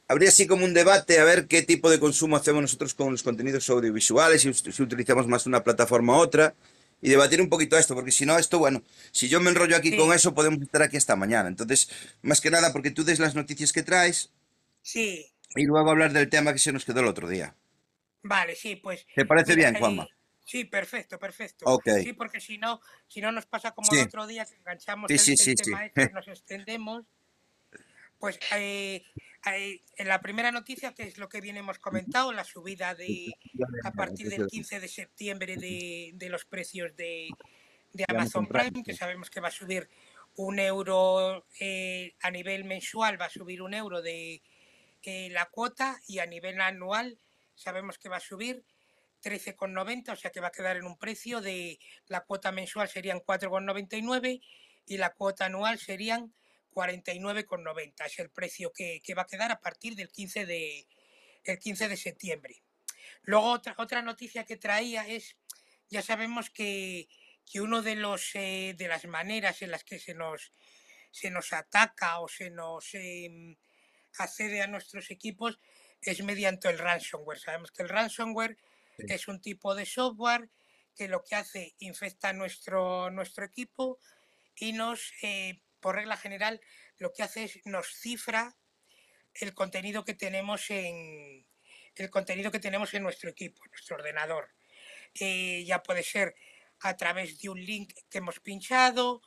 habría 0.08 0.28
así 0.28 0.46
como 0.46 0.64
un 0.64 0.74
debate 0.74 1.18
a 1.18 1.24
ver 1.24 1.46
qué 1.46 1.62
tipo 1.62 1.90
de 1.90 2.00
consumo 2.00 2.36
hacemos 2.36 2.62
nosotros 2.62 2.94
con 2.94 3.12
los 3.12 3.22
contenidos 3.22 3.68
audiovisuales, 3.70 4.42
si, 4.42 4.52
si 4.52 4.82
utilizamos 4.82 5.26
más 5.26 5.46
una 5.46 5.62
plataforma 5.62 6.16
u 6.16 6.20
otra, 6.20 6.54
y 7.02 7.10
debatir 7.10 7.42
un 7.42 7.48
poquito 7.48 7.76
esto, 7.76 7.94
porque 7.94 8.12
si 8.12 8.24
no, 8.24 8.38
esto, 8.38 8.60
bueno, 8.60 8.82
si 9.10 9.28
yo 9.28 9.40
me 9.40 9.50
enrollo 9.50 9.76
aquí 9.76 9.96
con 9.96 10.12
eso, 10.14 10.34
podemos 10.34 10.62
estar 10.62 10.82
aquí 10.82 10.96
hasta 10.96 11.16
mañana. 11.16 11.48
Entonces, 11.48 11.90
más 12.22 12.40
que 12.40 12.50
nada, 12.50 12.72
porque 12.72 12.92
tú 12.92 13.02
des 13.02 13.18
las 13.18 13.34
noticias 13.34 13.72
que 13.72 13.82
traes. 13.82 14.30
Sí. 14.82 15.26
Y 15.56 15.64
luego 15.64 15.90
hablar 15.90 16.12
del 16.12 16.30
tema 16.30 16.52
que 16.52 16.60
se 16.60 16.72
nos 16.72 16.84
quedó 16.84 17.00
el 17.00 17.08
otro 17.08 17.28
día. 17.28 17.56
Vale, 18.22 18.54
sí, 18.54 18.76
pues. 18.76 19.04
¿Te 19.14 19.26
parece 19.26 19.56
bien, 19.56 19.74
Juanma? 19.74 20.08
Sí, 20.44 20.64
perfecto, 20.64 21.18
perfecto. 21.18 21.66
Okay. 21.66 22.04
Sí, 22.04 22.12
porque 22.12 22.40
si 22.40 22.56
no, 22.58 22.80
si 23.08 23.20
no 23.20 23.32
nos 23.32 23.46
pasa 23.46 23.72
como 23.72 23.90
el 23.92 24.06
otro 24.06 24.28
día, 24.28 24.44
que 24.44 24.54
enganchamos 24.54 25.10
el, 25.10 25.56
tema 25.56 25.84
este, 25.86 26.10
nos 26.12 26.28
extendemos. 26.28 27.04
Pues 28.20 28.38
eh, 28.54 29.02
en 29.44 30.08
la 30.08 30.20
primera 30.20 30.52
noticia, 30.52 30.94
que 30.94 31.02
es 31.02 31.18
lo 31.18 31.28
que 31.28 31.40
bien 31.40 31.56
hemos 31.56 31.78
comentado, 31.78 32.32
la 32.32 32.44
subida 32.44 32.94
de 32.94 33.34
a 33.84 33.92
partir 33.92 34.28
del 34.28 34.46
15 34.46 34.80
de 34.80 34.88
septiembre 34.88 35.56
de, 35.56 36.12
de 36.14 36.28
los 36.28 36.44
precios 36.44 36.94
de, 36.96 37.28
de, 37.92 38.04
Amazon 38.08 38.46
Prime, 38.46 38.82
que 38.84 38.94
sabemos 38.94 39.30
que 39.30 39.40
va 39.40 39.48
a 39.48 39.52
subir 39.52 39.88
un 40.36 40.58
euro 40.58 41.46
eh, 41.58 42.14
a 42.22 42.30
nivel 42.30 42.64
mensual, 42.64 43.20
va 43.20 43.26
a 43.26 43.30
subir 43.30 43.62
un 43.62 43.74
euro 43.74 44.00
de 44.00 44.42
eh, 45.02 45.28
la 45.30 45.46
cuota 45.46 46.00
y 46.06 46.20
a 46.20 46.26
nivel 46.26 46.60
anual 46.60 47.18
sabemos 47.54 47.98
que 47.98 48.08
va 48.08 48.16
a 48.16 48.20
subir 48.20 48.64
13,90, 49.22 50.12
o 50.12 50.16
sea 50.16 50.30
que 50.30 50.40
va 50.40 50.48
a 50.48 50.52
quedar 50.52 50.76
en 50.76 50.84
un 50.84 50.96
precio 50.96 51.40
de 51.40 51.78
la 52.06 52.22
cuota 52.24 52.52
mensual 52.52 52.88
serían 52.88 53.20
4,99 53.20 54.40
y 54.86 54.96
la 54.96 55.12
cuota 55.12 55.46
anual 55.46 55.78
serían 55.78 56.32
49,90 56.72 58.06
es 58.06 58.18
el 58.18 58.30
precio 58.30 58.72
que, 58.72 59.02
va 59.16 59.22
a 59.22 59.26
quedar 59.26 59.52
a 59.52 59.60
partir 59.60 59.94
del 59.94 60.10
15 60.10 60.46
de, 60.46 60.86
el 61.44 61.58
15 61.58 61.88
de 61.88 61.96
septiembre. 61.96 62.62
Luego 63.22 63.50
otra, 63.50 63.74
otra 63.78 64.02
noticia 64.02 64.44
que 64.44 64.56
traía 64.56 65.06
es, 65.06 65.36
ya 65.88 66.02
sabemos 66.02 66.50
que, 66.50 67.08
que 67.50 67.60
uno 67.60 67.82
de 67.82 67.96
los 67.96 68.34
eh, 68.34 68.74
de 68.76 68.88
las 68.88 69.04
maneras 69.06 69.62
en 69.62 69.70
las 69.70 69.84
que 69.84 69.98
se 69.98 70.14
nos 70.14 70.52
se 71.12 71.30
nos 71.30 71.52
ataca 71.52 72.20
o 72.20 72.28
se 72.28 72.50
nos 72.50 72.94
em, 72.94 73.54
accede 74.18 74.62
a 74.62 74.66
nuestros 74.66 75.10
equipos 75.10 75.60
es 76.00 76.22
mediante 76.24 76.68
el 76.68 76.78
ransomware. 76.78 77.38
Sabemos 77.38 77.70
que 77.70 77.82
el 77.82 77.88
ransomware 77.88 78.56
es 78.98 79.28
un 79.28 79.40
tipo 79.40 79.74
de 79.74 79.86
software 79.86 80.48
que 80.96 81.08
lo 81.08 81.22
que 81.22 81.36
hace 81.36 81.74
infecta 81.78 82.32
nuestro, 82.32 83.10
nuestro 83.10 83.44
equipo 83.44 83.98
y 84.56 84.72
nos 84.72 85.12
eh, 85.22 85.60
por 85.82 85.96
regla 85.96 86.16
general, 86.16 86.62
lo 86.96 87.12
que 87.12 87.22
hace 87.22 87.44
es 87.44 87.60
nos 87.66 87.88
cifra 87.88 88.56
el 89.34 89.52
contenido 89.52 90.04
que 90.04 90.14
tenemos 90.14 90.70
en 90.70 91.44
el 91.96 92.10
contenido 92.10 92.50
que 92.50 92.60
tenemos 92.60 92.94
en 92.94 93.02
nuestro 93.02 93.28
equipo, 93.28 93.62
en 93.64 93.70
nuestro 93.72 93.96
ordenador. 93.96 94.50
Eh, 95.20 95.64
ya 95.66 95.82
puede 95.82 96.02
ser 96.02 96.34
a 96.80 96.96
través 96.96 97.38
de 97.38 97.50
un 97.50 97.62
link 97.62 97.92
que 98.08 98.18
hemos 98.18 98.40
pinchado, 98.40 99.20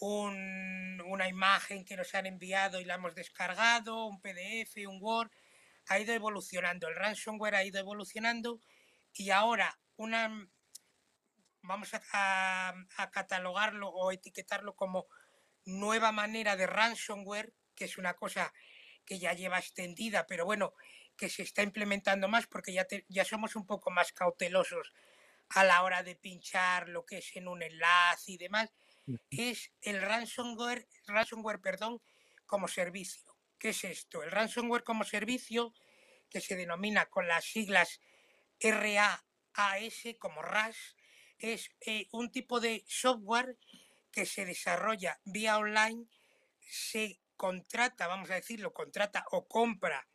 una 0.00 1.28
imagen 1.28 1.84
que 1.84 1.96
nos 1.96 2.14
han 2.14 2.26
enviado 2.26 2.80
y 2.80 2.84
la 2.84 2.94
hemos 2.94 3.14
descargado, 3.14 4.06
un 4.06 4.20
PDF, 4.20 4.86
un 4.86 4.98
Word. 5.00 5.30
Ha 5.88 5.98
ido 5.98 6.12
evolucionando, 6.14 6.88
el 6.88 6.94
ransomware 6.94 7.54
ha 7.54 7.64
ido 7.64 7.78
evolucionando 7.78 8.60
y 9.14 9.30
ahora 9.30 9.78
una 9.96 10.48
vamos 11.62 11.90
a 11.92 13.10
catalogarlo 13.12 13.88
o 13.88 14.12
etiquetarlo 14.12 14.74
como 14.74 15.06
nueva 15.78 16.12
manera 16.12 16.56
de 16.56 16.66
ransomware, 16.66 17.52
que 17.74 17.86
es 17.86 17.98
una 17.98 18.14
cosa 18.14 18.52
que 19.04 19.18
ya 19.18 19.32
lleva 19.32 19.58
extendida, 19.58 20.26
pero 20.26 20.44
bueno, 20.44 20.74
que 21.16 21.28
se 21.28 21.42
está 21.42 21.62
implementando 21.62 22.28
más 22.28 22.46
porque 22.46 22.72
ya, 22.72 22.86
ya 23.08 23.24
somos 23.24 23.56
un 23.56 23.66
poco 23.66 23.90
más 23.90 24.12
cautelosos 24.12 24.92
a 25.50 25.64
la 25.64 25.82
hora 25.82 26.02
de 26.02 26.16
pinchar 26.16 26.88
lo 26.88 27.04
que 27.04 27.18
es 27.18 27.36
en 27.36 27.48
un 27.48 27.62
enlace 27.62 28.32
y 28.32 28.36
demás, 28.38 28.70
es 29.30 29.72
el 29.82 30.00
ransomware, 30.00 30.86
ransomware 31.06 31.60
perdón, 31.60 32.00
como 32.46 32.68
servicio. 32.68 33.36
¿Qué 33.58 33.70
es 33.70 33.84
esto? 33.84 34.22
El 34.22 34.30
ransomware 34.30 34.84
como 34.84 35.04
servicio, 35.04 35.74
que 36.30 36.40
se 36.40 36.56
denomina 36.56 37.06
con 37.06 37.26
las 37.26 37.44
siglas 37.44 38.00
RAAS 38.60 39.24
como 40.18 40.42
RAS, 40.42 40.96
es 41.38 41.70
eh, 41.80 42.06
un 42.12 42.30
tipo 42.30 42.60
de 42.60 42.84
software 42.86 43.56
que 44.10 44.26
se 44.26 44.44
desarrolla 44.44 45.20
vía 45.24 45.58
online 45.58 46.06
se 46.60 47.20
contrata, 47.36 48.06
vamos 48.06 48.30
a 48.30 48.34
decirlo, 48.34 48.72
contrata 48.72 49.24
o 49.30 49.48
compra 49.48 50.06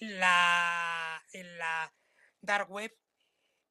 en 0.00 0.18
la, 0.18 1.24
en 1.32 1.58
la 1.58 1.94
dark 2.40 2.70
web 2.70 2.96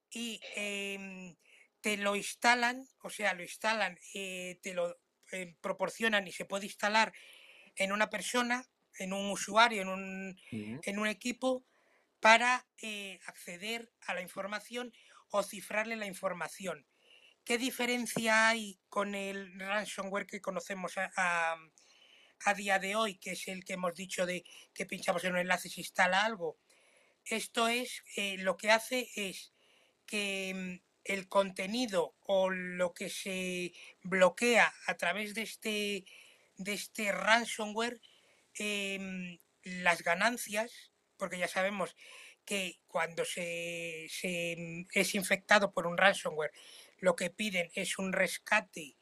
y 0.10 0.40
em, 0.56 1.36
te 1.82 1.98
lo 1.98 2.16
instalan, 2.16 2.88
o 3.02 3.10
sea, 3.10 3.34
lo 3.34 3.44
instalan, 3.44 3.98
eh, 4.14 4.60
te 4.62 4.74
lo 4.74 5.00
eh, 5.32 5.56
proporcionan 5.62 6.28
y 6.28 6.32
se 6.32 6.46
puede 6.46 6.66
instalar 6.66 7.14
en 7.76 7.92
una 7.92 8.10
persona, 8.10 8.70
en 9.00 9.14
un 9.14 9.30
usuario, 9.30 9.82
en 9.82 9.90
un, 9.90 10.40
en 10.52 11.00
un 11.00 11.08
equipo, 11.08 11.66
para 12.20 12.68
eh, 12.82 13.20
acceder 13.26 13.92
a 14.02 14.14
la 14.14 14.22
información 14.22 14.92
o 15.30 15.44
cifrarle 15.44 15.96
la 15.96 16.08
información. 16.08 16.88
¿Qué 17.48 17.58
diferencia 17.58 18.50
hay 18.50 18.78
con 18.90 19.16
el 19.16 19.58
ransomware 19.58 20.28
que 20.28 20.42
conocemos 20.42 20.96
a, 20.98 21.56
día 22.58 22.78
de 22.78 22.98
hoy, 22.98 23.18
que 23.20 23.32
es 23.32 23.48
el 23.48 23.64
que 23.64 23.76
hemos 23.76 23.96
dicho 23.96 24.26
de 24.26 24.44
que 24.74 24.86
pinchamos 24.86 25.24
en 25.24 25.32
un 25.32 25.38
enlace 25.38 25.70
y 25.70 25.72
se 25.72 25.80
instala 25.80 26.26
algo? 26.26 26.60
Esto 27.24 27.70
es, 27.70 28.04
eh, 28.18 28.36
lo 28.40 28.58
que 28.58 28.70
hace 28.70 29.10
es 29.16 29.54
que 30.06 30.54
mm, 30.54 30.84
el 31.06 31.30
contenido 31.30 32.18
o 32.20 32.50
lo 32.50 32.94
que 32.94 33.10
se 33.10 33.72
bloquea 34.04 34.74
a 34.86 34.98
través 34.98 35.34
de 35.34 35.44
este, 35.44 36.04
de 36.58 36.74
este 36.74 37.14
ransomware, 37.14 38.02
em, 38.56 39.40
las 39.64 40.04
ganancias, 40.04 40.92
porque 41.16 41.40
ya 41.40 41.48
sabemos 41.48 41.96
que 42.44 42.82
cuando 42.88 43.24
se, 43.24 44.08
se, 44.10 44.56
mm, 44.58 44.88
es 44.92 45.16
infectado 45.16 45.72
por 45.72 45.88
un 45.88 45.98
ransomware, 45.98 46.52
lo 47.00 47.16
que 47.16 47.30
piden 47.30 47.70
es 47.74 47.98
un 48.00 48.14
rescate. 48.14 48.98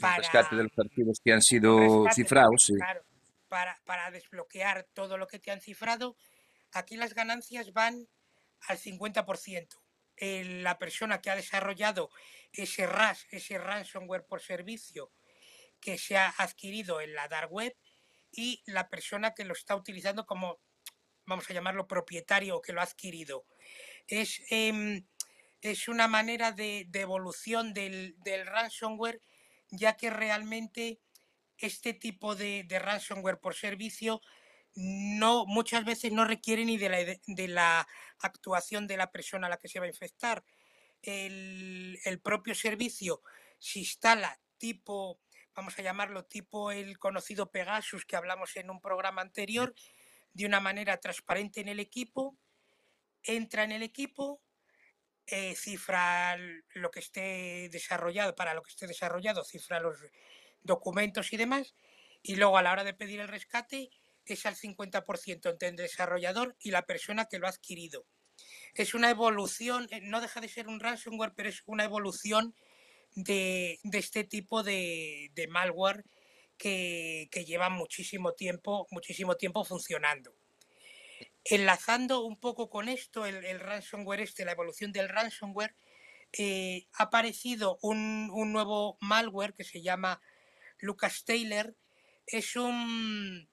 para, 0.00 0.16
rescate 0.16 0.56
de 0.56 0.64
los 0.64 0.78
archivos 0.78 1.20
que 1.24 1.32
han 1.32 1.42
sido 1.42 2.04
cifrados. 2.12 2.72
para, 3.48 3.80
para 3.84 4.10
desbloquear 4.10 4.86
todo 4.92 5.18
lo 5.18 5.26
que 5.26 5.38
te 5.38 5.50
han 5.50 5.60
cifrado. 5.60 6.16
Aquí 6.72 6.96
las 6.96 7.14
ganancias 7.14 7.72
van 7.72 8.08
al 8.66 8.78
50%. 8.78 9.68
la 10.62 10.78
persona 10.78 11.20
que 11.20 11.30
ha 11.30 11.36
desarrollado 11.36 12.10
ese 12.52 12.86
RAS, 12.86 13.26
ese 13.30 13.58
ransomware 13.58 14.26
por 14.26 14.40
servicio 14.40 15.12
que 15.80 15.96
se 15.96 16.16
ha 16.16 16.34
adquirido 16.38 17.00
en 17.00 17.14
la 17.14 17.28
dark 17.28 17.52
web 17.52 17.76
y 18.32 18.62
la 18.66 18.88
persona 18.88 19.32
que 19.32 19.44
lo 19.44 19.52
está 19.52 19.76
utilizando 19.76 20.26
como, 20.26 20.58
vamos 21.24 21.48
a 21.48 21.54
llamarlo 21.54 21.86
propietario 21.86 22.56
o 22.56 22.62
que 22.62 22.72
lo 22.72 22.80
ha 22.80 22.84
adquirido. 22.84 23.44
es, 24.06 24.40
em, 24.50 25.06
es 25.60 25.88
una 25.88 26.08
manera 26.08 26.52
de, 26.52 26.88
evolución 26.92 27.74
del, 27.74 28.16
ransomware, 28.46 29.20
ya 29.70 29.96
que 29.96 30.10
realmente 30.10 31.00
este 31.56 31.94
tipo 31.94 32.36
de, 32.36 32.66
ransomware 32.70 33.40
por 33.40 33.54
servicio 33.54 34.20
no 34.74 35.44
muchas 35.46 35.84
veces 35.84 36.12
no 36.12 36.24
requiere 36.24 36.64
ni 36.64 36.76
de 36.76 37.48
la, 37.48 37.88
actuación 38.20 38.86
de 38.86 38.96
la 38.96 39.10
persona 39.10 39.46
a 39.46 39.50
la 39.50 39.58
que 39.58 39.68
se 39.68 39.80
va 39.80 39.86
a 39.86 39.88
infectar. 39.88 40.44
El, 41.02 41.98
el 42.04 42.20
propio 42.20 42.54
servicio 42.54 43.22
se 43.58 43.80
instala 43.80 44.40
tipo, 44.58 45.20
vamos 45.54 45.78
a 45.78 45.82
llamarlo 45.82 46.24
tipo 46.24 46.72
el 46.72 46.98
conocido 46.98 47.50
Pegasus 47.50 48.04
que 48.04 48.16
hablamos 48.16 48.56
en 48.56 48.70
un 48.70 48.80
programa 48.80 49.22
anterior, 49.22 49.74
de 50.32 50.46
una 50.46 50.60
manera 50.60 50.98
transparente 50.98 51.60
en 51.60 51.68
el 51.68 51.80
equipo, 51.80 52.36
entra 53.22 53.64
en 53.64 53.72
el 53.72 53.82
equipo, 53.82 54.40
eh, 55.30 55.54
cifra 55.54 56.36
lo 56.74 56.90
que 56.90 57.00
esté 57.00 57.68
desarrollado, 57.70 58.34
para 58.34 58.54
lo 58.54 58.62
que 58.62 58.70
esté 58.70 58.86
desarrollado, 58.86 59.44
cifra 59.44 59.80
los 59.80 59.98
documentos 60.62 61.32
y 61.32 61.36
demás, 61.36 61.74
y 62.22 62.36
luego 62.36 62.58
a 62.58 62.62
la 62.62 62.72
hora 62.72 62.84
de 62.84 62.94
pedir 62.94 63.20
el 63.20 63.28
rescate 63.28 63.90
es 64.24 64.46
al 64.46 64.56
50% 64.56 65.50
entre 65.50 65.68
el 65.68 65.76
desarrollador 65.76 66.56
y 66.60 66.70
la 66.70 66.86
persona 66.86 67.26
que 67.26 67.38
lo 67.38 67.46
ha 67.46 67.50
adquirido. 67.50 68.06
Es 68.74 68.94
una 68.94 69.10
evolución, 69.10 69.88
eh, 69.90 70.00
no 70.02 70.20
deja 70.20 70.40
de 70.40 70.48
ser 70.48 70.68
un 70.68 70.80
ransomware, 70.80 71.32
pero 71.34 71.48
es 71.48 71.62
una 71.66 71.84
evolución 71.84 72.54
de, 73.14 73.78
este 73.92 74.24
tipo 74.24 74.62
de, 74.62 75.30
malware 75.50 76.04
que, 76.56 77.28
lleva 77.46 77.70
muchísimo 77.70 78.32
tiempo, 78.32 78.86
muchísimo 78.90 79.36
tiempo 79.36 79.64
funcionando. 79.64 80.37
Enlazando 81.50 82.20
un 82.20 82.38
poco 82.38 82.68
con 82.68 82.88
esto, 82.88 83.24
el, 83.24 83.58
ransomware 83.58 84.20
este, 84.20 84.44
la 84.44 84.52
evolución 84.52 84.92
del 84.92 85.08
ransomware, 85.08 85.74
eh, 86.32 86.86
ha 86.92 87.04
aparecido 87.04 87.78
un, 87.80 88.28
nuevo 88.52 88.98
malware 89.00 89.54
que 89.54 89.64
se 89.64 89.80
llama 89.80 90.20
Lucas 90.78 91.24
Taylor. 91.24 91.74
Es 92.26 92.54
un, 92.54 93.48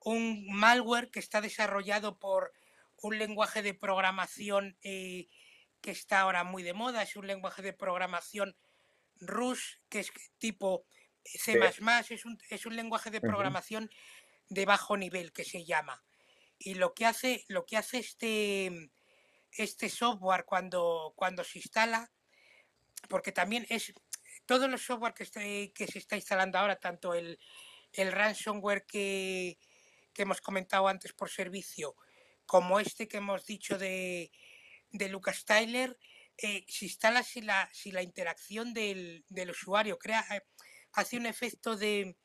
un 0.00 0.46
malware 0.50 1.10
que 1.10 1.18
está 1.18 1.42
desarrollado 1.42 2.18
por 2.18 2.54
un 3.02 3.18
lenguaje 3.18 3.60
de 3.60 3.74
programación 3.74 4.78
eh, 4.82 5.28
que 5.82 5.90
está 5.90 6.20
ahora 6.20 6.44
muy 6.44 6.62
de 6.62 6.72
moda. 6.72 7.02
Es 7.02 7.14
un 7.14 7.26
lenguaje 7.26 7.60
de 7.60 7.74
programación 7.74 8.56
Rush, 9.20 9.76
que 9.90 10.00
es 10.00 10.12
tipo 10.38 10.86
C++, 11.24 11.60
es 12.08 12.24
un, 12.24 12.38
es 12.48 12.64
un 12.64 12.74
lenguaje 12.74 13.10
de 13.10 13.20
programación 13.20 13.90
de 14.48 14.64
bajo 14.64 14.96
nivel 14.96 15.32
que 15.32 15.44
se 15.44 15.66
llama. 15.66 16.02
Y 16.58 16.74
lo 16.74 16.94
que 16.94 17.06
hace, 17.06 17.44
lo 17.48 17.64
que 17.64 17.76
hace 17.76 17.98
este, 17.98 18.90
este 19.52 19.88
software 19.88 20.44
cuando, 20.44 21.12
cuando 21.16 21.44
se 21.44 21.58
instala, 21.58 22.10
porque 23.08 23.32
también 23.32 23.66
es 23.68 23.92
todos 24.46 24.68
los 24.68 24.82
software 24.82 25.14
que, 25.14 25.72
que 25.74 25.86
se 25.86 25.98
está 25.98 26.16
instalando 26.16 26.58
ahora, 26.58 26.76
tanto 26.76 27.14
el, 27.14 27.38
el 27.92 28.12
ransomware 28.12 28.86
que, 28.86 29.58
que, 30.12 30.22
hemos 30.22 30.40
comentado 30.40 30.88
antes 30.88 31.12
por 31.12 31.30
servicio, 31.30 31.94
como 32.46 32.80
este 32.80 33.08
que 33.08 33.18
hemos 33.18 33.44
dicho 33.44 33.78
de, 33.78 34.32
de 34.90 35.08
Lucas 35.08 35.44
Tyler, 35.44 35.98
eh, 36.40 36.64
se 36.68 36.84
instala 36.84 37.22
si 37.22 37.40
la, 37.40 37.68
si 37.72 37.90
la 37.90 38.02
interacción 38.02 38.72
del, 38.72 39.24
usuario 39.50 39.98
crea, 39.98 40.24
eh, 40.30 40.42
hace 40.92 41.16
un 41.16 41.26
efecto 41.26 41.76
de, 41.76 42.16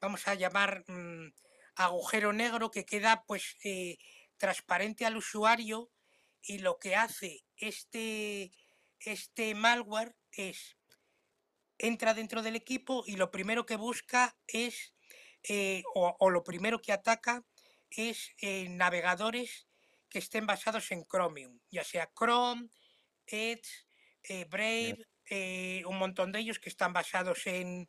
vamos 0.00 0.26
a 0.26 0.34
llamar, 0.34 0.84
mm, 0.88 1.32
agujero 1.74 2.32
negro 2.32 2.70
que 2.70 2.84
queda 2.84 3.24
pues 3.26 3.56
eh, 3.64 3.98
transparente 4.36 5.06
al 5.06 5.16
usuario 5.16 5.90
y 6.42 6.58
lo 6.58 6.78
que 6.78 6.96
hace 6.96 7.44
este, 7.56 8.52
este 8.98 9.54
malware 9.54 10.16
es 10.32 10.76
entra 11.78 12.14
dentro 12.14 12.42
del 12.42 12.56
equipo 12.56 13.04
y 13.06 13.16
lo 13.16 13.30
primero 13.30 13.66
que 13.66 13.76
busca 13.76 14.36
es 14.46 14.94
o, 15.94 16.16
o, 16.20 16.30
lo 16.30 16.44
primero 16.44 16.80
que 16.80 16.92
ataca 16.92 17.44
es 17.90 18.32
navegadores 18.68 19.66
que 20.12 20.18
estén 20.18 20.46
basados 20.46 20.92
en 20.92 21.04
Chromium, 21.04 21.58
ya 21.70 21.82
sea 21.84 22.12
Chrome, 22.14 22.68
Edge, 23.26 23.86
eh, 24.24 24.44
Brave, 24.44 25.06
eh, 25.30 25.82
un 25.86 25.98
montón 25.98 26.32
de 26.32 26.40
ellos 26.40 26.58
que 26.58 26.68
están 26.68 26.92
basados 26.92 27.46
en, 27.46 27.88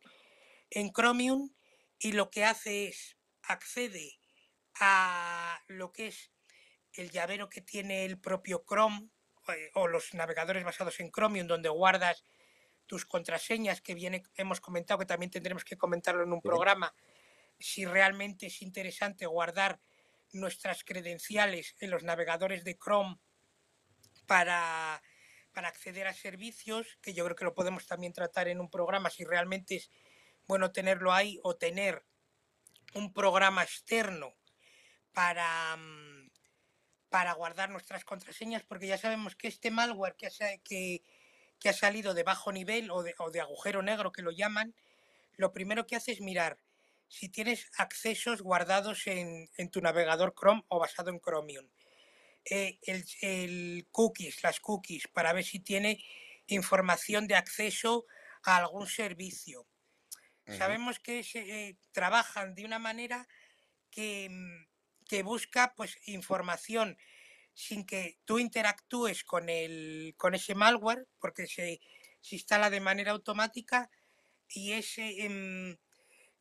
en 0.70 0.90
Chromium 0.90 1.54
y 1.98 2.12
lo 2.12 2.30
que 2.30 2.44
hace 2.44 2.88
es 2.88 3.18
accede 3.48 4.18
a 4.80 5.62
lo 5.68 5.92
que 5.92 6.08
es 6.08 6.30
el 6.92 7.10
llavero 7.10 7.48
que 7.48 7.60
tiene 7.60 8.04
el 8.04 8.18
propio 8.18 8.64
Chrome 8.68 9.08
eh, 9.48 9.70
o 9.74 9.88
los 9.88 10.14
navegadores 10.14 10.64
basados 10.64 11.00
en 11.00 11.10
Chromium 11.10 11.46
donde 11.46 11.68
guardas 11.68 12.24
tus 12.86 13.06
contraseñas 13.06 13.80
que 13.80 13.94
viene, 13.94 14.22
hemos 14.36 14.60
comentado 14.60 14.98
que 14.98 15.06
también 15.06 15.30
tendremos 15.30 15.64
que 15.64 15.78
comentarlo 15.78 16.22
en 16.22 16.32
un 16.32 16.42
programa 16.42 16.94
si 17.58 17.84
realmente 17.84 18.46
es 18.46 18.62
interesante 18.62 19.26
guardar 19.26 19.80
nuestras 20.32 20.84
credenciales 20.84 21.76
en 21.78 21.90
los 21.90 22.02
navegadores 22.02 22.64
de 22.64 22.76
Chrome 22.76 23.16
para 24.26 25.02
para 25.54 25.68
acceder 25.68 26.06
a 26.06 26.12
servicios, 26.12 26.98
que 27.00 27.14
yo 27.14 27.24
creo 27.24 27.36
que 27.36 27.44
lo 27.44 27.54
podemos 27.54 27.86
también 27.86 28.12
tratar 28.12 28.48
en 28.48 28.60
un 28.60 28.68
programa 28.68 29.08
si 29.08 29.24
realmente 29.24 29.76
es 29.76 29.90
bueno 30.46 30.72
tenerlo 30.72 31.12
ahí 31.12 31.38
o 31.42 31.56
tener 31.56 32.04
un 32.94 33.12
programa 33.12 33.62
externo 33.62 34.34
para, 35.12 35.76
mm, 35.76 36.30
para 37.08 37.32
guardar 37.34 37.70
nuestras 37.70 38.04
contraseñas, 38.04 38.62
porque 38.64 38.86
ya 38.86 38.98
sabemos 38.98 39.36
que 39.36 39.48
este 39.48 39.70
malware 39.70 40.16
que 40.16 40.26
ha, 40.26 40.58
que, 40.64 41.02
ha 41.68 41.72
salido 41.72 42.14
de 42.14 42.24
bajo 42.24 42.52
nivel 42.52 42.90
o 42.90 43.02
de, 43.02 43.14
o 43.18 43.30
de 43.30 43.40
agujero 43.40 43.82
negro 43.82 44.12
que 44.12 44.22
lo 44.22 44.30
llaman, 44.30 44.74
lo 45.36 45.52
primero 45.52 45.86
que 45.86 45.96
hace 45.96 46.12
es 46.12 46.20
mirar 46.20 46.58
si 47.08 47.28
tienes 47.28 47.70
accesos 47.78 48.42
guardados 48.42 49.06
en, 49.06 49.48
en 49.56 49.70
tu 49.70 49.80
navegador 49.80 50.34
Chrome 50.34 50.64
o 50.68 50.78
basado 50.78 51.10
en 51.10 51.20
Chromium 51.20 51.68
eh, 52.44 52.78
el, 52.82 53.86
cookies, 53.90 54.42
las 54.42 54.60
cookies, 54.60 55.08
para 55.08 55.32
ver 55.32 55.44
si 55.44 55.60
tiene 55.60 56.04
información 56.46 57.26
de 57.26 57.36
acceso 57.36 58.06
a 58.42 58.56
algún 58.58 58.86
servicio. 58.86 59.66
Sabemos 60.46 60.98
que 60.98 61.24
eh, 61.34 61.76
trabajan 61.92 62.54
de 62.54 62.64
una 62.64 62.78
manera 62.78 63.26
que, 63.90 64.28
mm, 64.30 64.66
que, 65.08 65.22
busca 65.22 65.74
pues, 65.74 65.98
información 66.06 66.98
sin 67.54 67.86
que 67.86 68.18
tú 68.24 68.38
interactúes 68.38 69.24
con, 69.24 69.48
el, 69.48 70.14
con 70.18 70.34
ese 70.34 70.54
malware, 70.54 71.06
porque 71.18 71.46
se, 71.46 71.80
se 72.20 72.36
instala 72.36 72.68
de 72.68 72.80
manera 72.80 73.12
automática 73.12 73.90
y 74.48 74.72
ese, 74.72 75.24
em, 75.24 75.76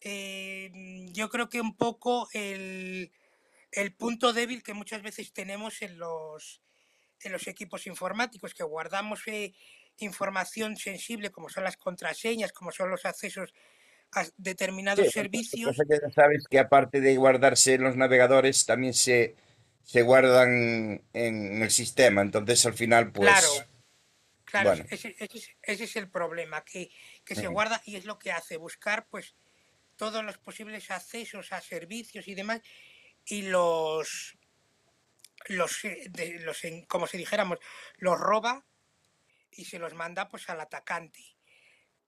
em, 0.02 1.14
yo 1.14 1.30
creo 1.30 1.50
que 1.50 1.62
un 1.62 1.78
poco 1.78 2.28
el, 2.34 3.12
el 3.72 3.96
punto 3.96 4.34
débil 4.34 4.64
que 4.64 4.74
muchas 4.74 5.02
veces 5.02 5.34
tenemos 5.34 5.82
en 5.82 5.98
los, 5.98 6.62
en 7.22 7.32
los 7.32 7.48
equipos 7.48 7.88
informáticos, 7.88 8.54
que 8.54 8.64
guardamos 8.64 9.28
eh, 9.28 9.54
información 9.98 10.78
sensible 10.78 11.32
como 11.32 11.50
son 11.50 11.64
las 11.64 11.78
contraseñas, 11.78 12.54
como 12.54 12.72
son 12.72 12.90
los 12.90 13.06
accesos 13.06 13.54
a 14.16 14.26
determinados 14.38 15.12
servicios. 15.12 15.78
Que 15.88 16.12
sabes 16.14 16.46
que 16.50 16.60
aparte 16.60 17.02
de 17.02 17.16
guardarse 17.18 17.76
en 17.76 17.84
los 17.84 17.96
navegadores, 17.96 18.66
también 18.66 18.94
se, 18.94 19.36
se 19.84 20.02
guardan 20.02 21.04
en 21.14 21.62
el 21.62 21.72
sistema. 21.72 22.22
Entonces 22.22 22.66
al 22.66 22.74
final, 22.74 23.12
pues... 23.12 23.30
Claro, 23.30 23.48
claro 24.46 24.86
ese, 24.90 25.16
es 25.62 25.96
el 25.96 26.10
problema, 26.10 26.64
que, 26.64 26.92
se 27.26 27.48
guarda 27.48 27.82
y 27.86 27.96
es 27.96 28.06
lo 28.06 28.20
que 28.20 28.32
hace, 28.32 28.58
buscar 28.58 29.08
pues 29.08 29.36
todos 29.96 30.24
los 30.24 30.38
posibles 30.38 30.92
accesos 30.92 31.52
a 31.52 31.62
servicios 31.62 32.28
y 32.28 32.36
demás 32.36 32.62
y 33.26 33.44
los, 33.44 34.38
los, 35.48 35.86
eh, 35.86 36.12
los 36.42 36.62
como 36.88 37.08
si 37.08 37.18
dijéramos, 37.18 37.60
los 37.98 38.20
roba 38.20 38.66
y 39.52 39.66
se 39.66 39.80
los 39.80 39.94
manda 39.94 40.30
pues 40.30 40.50
al 40.50 40.62
atacante. 40.62 41.33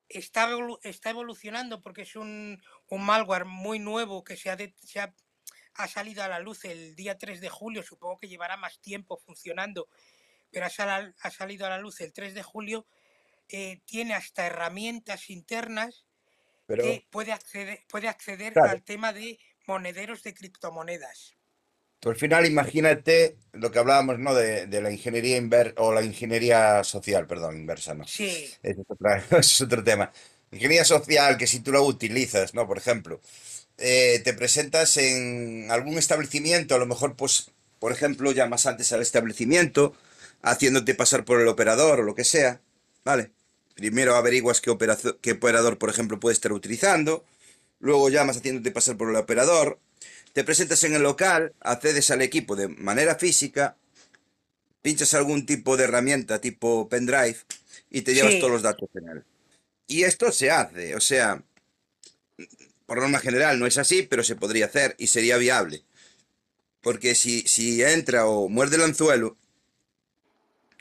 Está, 0.08 0.50
está 0.84 1.10
evolucionando 1.10 1.82
porque 1.82 2.04
es 2.04 2.16
un, 2.16 2.62
un, 2.90 3.06
malware 3.06 3.46
muy 3.46 3.80
nuevo 3.80 4.24
que 4.24 4.38
se 4.38 4.50
ha, 4.52 4.58
se 4.58 5.00
ha, 5.00 5.16
ha, 5.74 5.88
salido 5.88 6.24
a 6.24 6.28
la 6.28 6.40
luz 6.40 6.64
el 6.66 6.96
día 6.96 7.18
3 7.18 7.42
de 7.42 7.50
julio, 7.50 7.82
supongo 7.82 8.20
que 8.20 8.28
llevará 8.28 8.56
más 8.56 8.80
tiempo 8.80 9.18
funcionando, 9.18 9.88
pero 10.52 10.68
ha, 10.68 11.14
ha 11.20 11.32
salido 11.32 11.66
a 11.66 11.70
la 11.70 11.80
luz 11.80 12.02
el 12.02 12.14
3 12.14 12.36
de 12.36 12.44
julio, 12.44 12.86
eh, 13.50 13.82
tiene 13.86 14.14
hasta 14.14 14.46
herramientas 14.46 15.30
internas 15.30 16.06
que 16.68 17.08
puede 17.12 17.32
acceder, 17.32 17.84
puede 17.88 18.08
acceder 18.08 18.58
al 18.60 18.84
tema 18.84 19.14
de 19.14 19.40
monederos 19.68 20.24
de 20.24 20.34
criptomonedas. 20.34 21.36
Al 22.12 22.16
final, 22.18 22.46
imagínate 22.46 23.36
lo 23.54 23.72
que 23.72 23.80
hablábamos, 23.80 24.20
¿no? 24.20 24.34
De, 24.36 24.68
la 24.82 24.92
ingeniería 24.92 25.38
inversa 25.38 25.74
o 25.78 25.94
la 25.94 26.04
ingeniería 26.04 26.84
social, 26.84 27.28
perdón, 27.28 27.58
inversa, 27.58 27.94
¿no? 27.94 28.08
Sí. 28.08 28.50
Es, 28.62 28.78
es 29.32 29.62
otro 29.62 29.84
tema. 29.84 30.12
Ingeniería 30.52 30.86
social, 30.86 31.38
que 31.38 31.48
si 31.48 31.60
tú 31.62 31.72
la 31.72 31.82
utilizas, 31.82 32.54
¿no? 32.54 32.68
Por 32.68 32.78
ejemplo, 32.78 33.22
eh, 33.78 34.22
te 34.24 34.34
presentas 34.34 34.98
en 34.98 35.68
algún 35.72 35.98
establecimiento, 35.98 36.76
a 36.76 36.80
lo 36.80 36.86
mejor, 36.86 37.16
pues, 37.16 37.52
por 37.80 37.92
ejemplo, 37.92 38.32
llamas 38.32 38.66
antes 38.66 38.92
al 38.94 39.02
establecimiento, 39.02 39.94
haciéndote 40.42 40.96
pasar 40.96 41.26
por 41.26 41.42
el 41.42 41.48
operador 41.48 42.00
o 42.00 42.04
lo 42.04 42.16
que 42.16 42.24
sea, 42.24 42.62
¿vale? 43.04 43.32
Primero 43.76 44.16
averiguas 44.16 44.62
qué, 44.62 44.76
qué 45.22 45.32
operador, 45.34 45.78
por 45.78 45.90
ejemplo, 45.90 46.20
puede 46.20 46.34
estar 46.34 46.54
utilizando, 46.54 47.26
luego 47.80 48.10
llamas 48.10 48.38
haciéndote 48.38 48.72
pasar 48.72 48.98
por 48.98 49.10
el 49.10 49.16
operador, 49.18 49.80
te 50.36 50.44
presentas 50.44 50.84
en 50.84 50.94
el 50.94 51.02
local, 51.02 51.54
accedes 51.62 52.12
al 52.12 52.22
equipo 52.22 52.58
de 52.58 52.68
manera 52.68 53.16
física, 53.16 53.78
pinchas 54.82 55.14
algún 55.14 55.46
tipo 55.46 55.78
de 55.78 55.86
herramienta 55.86 56.42
tipo 56.42 56.90
pendrive 56.90 57.38
y 57.90 58.02
te 58.02 58.14
llevas 58.14 58.38
todos 58.40 58.52
los 58.52 58.62
datos 58.62 58.90
en 58.96 59.08
él. 59.08 59.24
Y 59.88 60.04
esto 60.04 60.34
se 60.34 60.52
hace, 60.52 60.94
o 60.94 61.00
sea, 61.00 61.42
por 62.86 63.00
norma 63.00 63.20
general 63.20 63.58
no 63.60 63.66
es 63.66 63.78
así, 63.78 64.02
pero 64.02 64.26
se 64.26 64.36
podría 64.36 64.66
hacer 64.66 64.94
y 64.98 65.08
sería 65.08 65.38
viable. 65.38 65.86
Porque 66.82 67.16
si, 67.16 67.48
si 67.48 67.82
entra 67.82 68.26
o 68.26 68.50
muerde 68.50 68.76
el 68.76 68.84
anzuelo, 68.84 69.38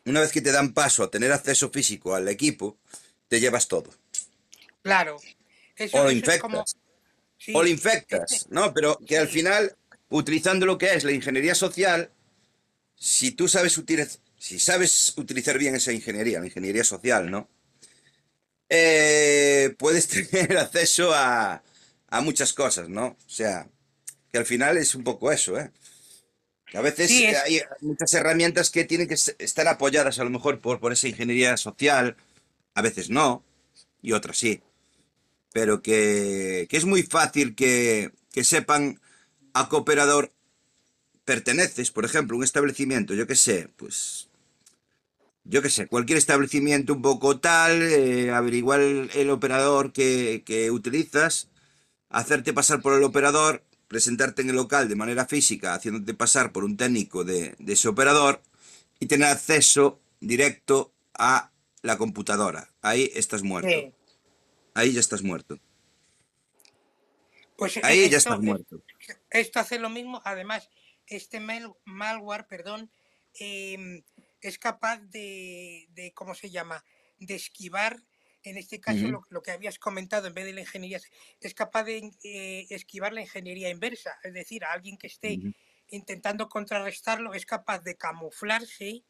una 0.04 0.20
vez 0.20 0.32
que 0.32 0.40
te 0.40 0.50
dan 0.50 0.74
paso 0.74 1.04
a 1.04 1.12
tener 1.12 1.30
acceso 1.30 1.70
físico 1.70 2.16
al 2.16 2.26
equipo, 2.26 2.76
te 3.28 3.38
llevas 3.38 3.68
todo. 3.68 3.94
Claro. 4.82 5.16
o 5.92 6.02
lo 6.02 6.10
infectas. 6.10 6.76
O 7.52 7.62
lo 7.62 7.68
infectas, 7.68 8.46
¿no? 8.50 8.72
Pero 8.72 8.98
que 9.06 9.18
al 9.18 9.28
final, 9.28 9.76
utilizando 10.08 10.66
lo 10.66 10.78
que 10.78 10.94
es 10.94 11.04
la 11.04 11.12
ingeniería 11.12 11.54
social, 11.54 12.10
si 12.96 13.32
tú 13.32 13.48
sabes 13.48 13.76
utilizar, 13.78 14.20
si 14.38 14.58
sabes 14.58 15.14
utilizar 15.16 15.58
bien 15.58 15.74
esa 15.74 15.92
ingeniería, 15.92 16.40
la 16.40 16.46
ingeniería 16.46 16.84
social, 16.84 17.30
¿no? 17.30 17.48
Eh, 18.68 19.74
puedes 19.78 20.08
tener 20.30 20.56
acceso 20.58 21.12
a, 21.14 21.62
a 22.08 22.20
muchas 22.20 22.52
cosas, 22.52 22.88
¿no? 22.88 23.06
O 23.06 23.30
sea, 23.30 23.68
que 24.30 24.38
al 24.38 24.46
final 24.46 24.76
es 24.76 24.94
un 24.94 25.04
poco 25.04 25.32
eso, 25.32 25.58
¿eh? 25.58 25.70
A 26.74 26.80
veces 26.80 27.10
hay 27.44 27.62
muchas 27.80 28.12
herramientas 28.14 28.70
que 28.70 28.84
tienen 28.84 29.06
que 29.06 29.14
estar 29.14 29.68
apoyadas 29.68 30.18
a 30.18 30.24
lo 30.24 30.30
mejor 30.30 30.60
por, 30.60 30.80
por 30.80 30.92
esa 30.92 31.06
ingeniería 31.06 31.56
social, 31.56 32.16
a 32.74 32.82
veces 32.82 33.10
no, 33.10 33.44
y 34.02 34.12
otras 34.12 34.38
sí. 34.38 34.60
Pero 35.54 35.80
que, 35.80 36.66
es 36.68 36.84
muy 36.84 37.04
fácil 37.04 37.54
que, 37.54 38.10
sepan 38.42 39.00
a 39.54 39.68
qué 39.70 39.76
operador 39.76 40.32
perteneces, 41.24 41.90
por 41.92 42.04
ejemplo, 42.04 42.36
un 42.36 42.44
establecimiento, 42.44 43.14
yo 43.14 43.26
qué 43.26 43.36
sé, 43.36 43.68
pues 43.76 44.28
yo 45.44 45.62
qué 45.62 45.70
sé, 45.70 45.86
cualquier 45.86 46.18
establecimiento 46.18 46.94
un 46.94 47.02
poco 47.02 47.38
tal, 47.38 47.80
eh, 47.82 48.30
averiguar 48.32 48.80
el, 48.80 49.30
operador 49.30 49.92
que, 49.92 50.42
que, 50.44 50.70
utilizas, 50.70 51.48
hacerte 52.10 52.52
pasar 52.52 52.82
por 52.82 52.94
el 52.94 53.04
operador 53.04 53.62
presentarte 53.94 54.42
en 54.42 54.50
el 54.50 54.56
local 54.56 54.88
de 54.88 54.96
manera 54.96 55.24
física, 55.24 55.72
haciéndote 55.72 56.14
pasar 56.14 56.50
por 56.50 56.64
un 56.64 56.76
técnico 56.76 57.22
de, 57.22 57.54
ese 57.64 57.86
operador 57.86 58.42
y 58.98 59.06
tener 59.06 59.28
acceso 59.28 60.00
directo 60.18 60.92
a 61.14 61.52
la 61.82 61.96
computadora. 61.96 62.68
Ahí 62.82 63.12
estás 63.14 63.44
muerto. 63.44 63.94
Ahí 64.74 64.92
ya 64.92 65.00
estás 65.00 65.22
muerto. 65.22 65.58
Pues 67.56 67.78
Ahí 67.82 68.08
ya 68.10 68.18
estás 68.18 68.40
muerto. 68.40 68.82
Esto 69.30 69.60
hace 69.60 69.78
lo 69.78 69.88
mismo. 69.88 70.20
Además, 70.24 70.68
este 71.06 71.40
malware, 71.84 72.46
perdón, 72.46 72.90
em, 73.34 74.02
es 74.40 74.58
capaz 74.58 74.98
de, 74.98 75.86
de, 75.90 76.12
¿cómo 76.12 76.34
se 76.34 76.50
llama? 76.50 76.84
De 77.18 77.36
esquivar 77.36 78.02
en 78.44 78.58
este 78.58 78.78
caso 78.78 79.24
lo, 79.30 79.42
que 79.42 79.50
habías 79.50 79.78
comentado, 79.78 80.28
en 80.28 80.34
vez 80.34 80.44
de 80.44 80.52
la 80.52 80.60
ingeniería, 80.60 81.00
es 81.40 81.54
capaz 81.54 81.84
de 81.84 82.10
eh, 82.22 82.66
esquivar 82.68 83.14
la 83.14 83.22
ingeniería 83.22 83.70
inversa, 83.70 84.18
es 84.22 84.34
decir, 84.34 84.64
a 84.64 84.72
alguien 84.72 84.98
que 84.98 85.06
esté 85.06 85.40
intentando 85.88 86.48
contrarrestarlo 86.48 87.34
es 87.34 87.46
capaz 87.46 87.80
de 87.80 87.96
camuflarse 87.96 89.02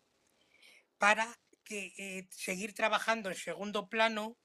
para 0.98 1.38
que 1.64 1.92
eh, 1.98 2.28
seguir 2.30 2.74
trabajando 2.74 3.28
en 3.28 3.36
segundo 3.36 3.88
plano 3.88 4.36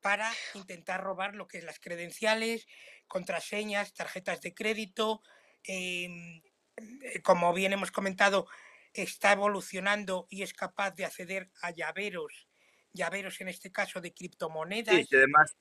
para 0.00 0.30
intentar 0.54 1.02
robar 1.02 1.34
lo 1.34 1.48
que 1.48 1.58
es 1.58 1.64
las 1.64 1.80
credenciales, 1.80 2.66
contraseñas, 3.06 3.94
tarjetas 3.94 4.40
de 4.40 4.54
crédito. 4.54 5.22
Em, 5.64 6.42
eh, 6.76 7.22
como 7.22 7.52
bien 7.52 7.72
hemos 7.72 7.90
comentado, 7.90 8.46
está 8.92 9.32
evolucionando 9.32 10.26
y 10.30 10.42
es 10.42 10.52
capaz 10.52 10.92
de 10.92 11.04
acceder 11.04 11.50
a 11.62 11.70
llaveros 11.70 12.48
llaveros 12.92 13.40
en 13.40 13.48
este 13.48 13.70
caso 13.70 14.00
de 14.00 14.12
criptomonedas. 14.12 14.94
Sí, 14.94 15.16
además 15.16 15.54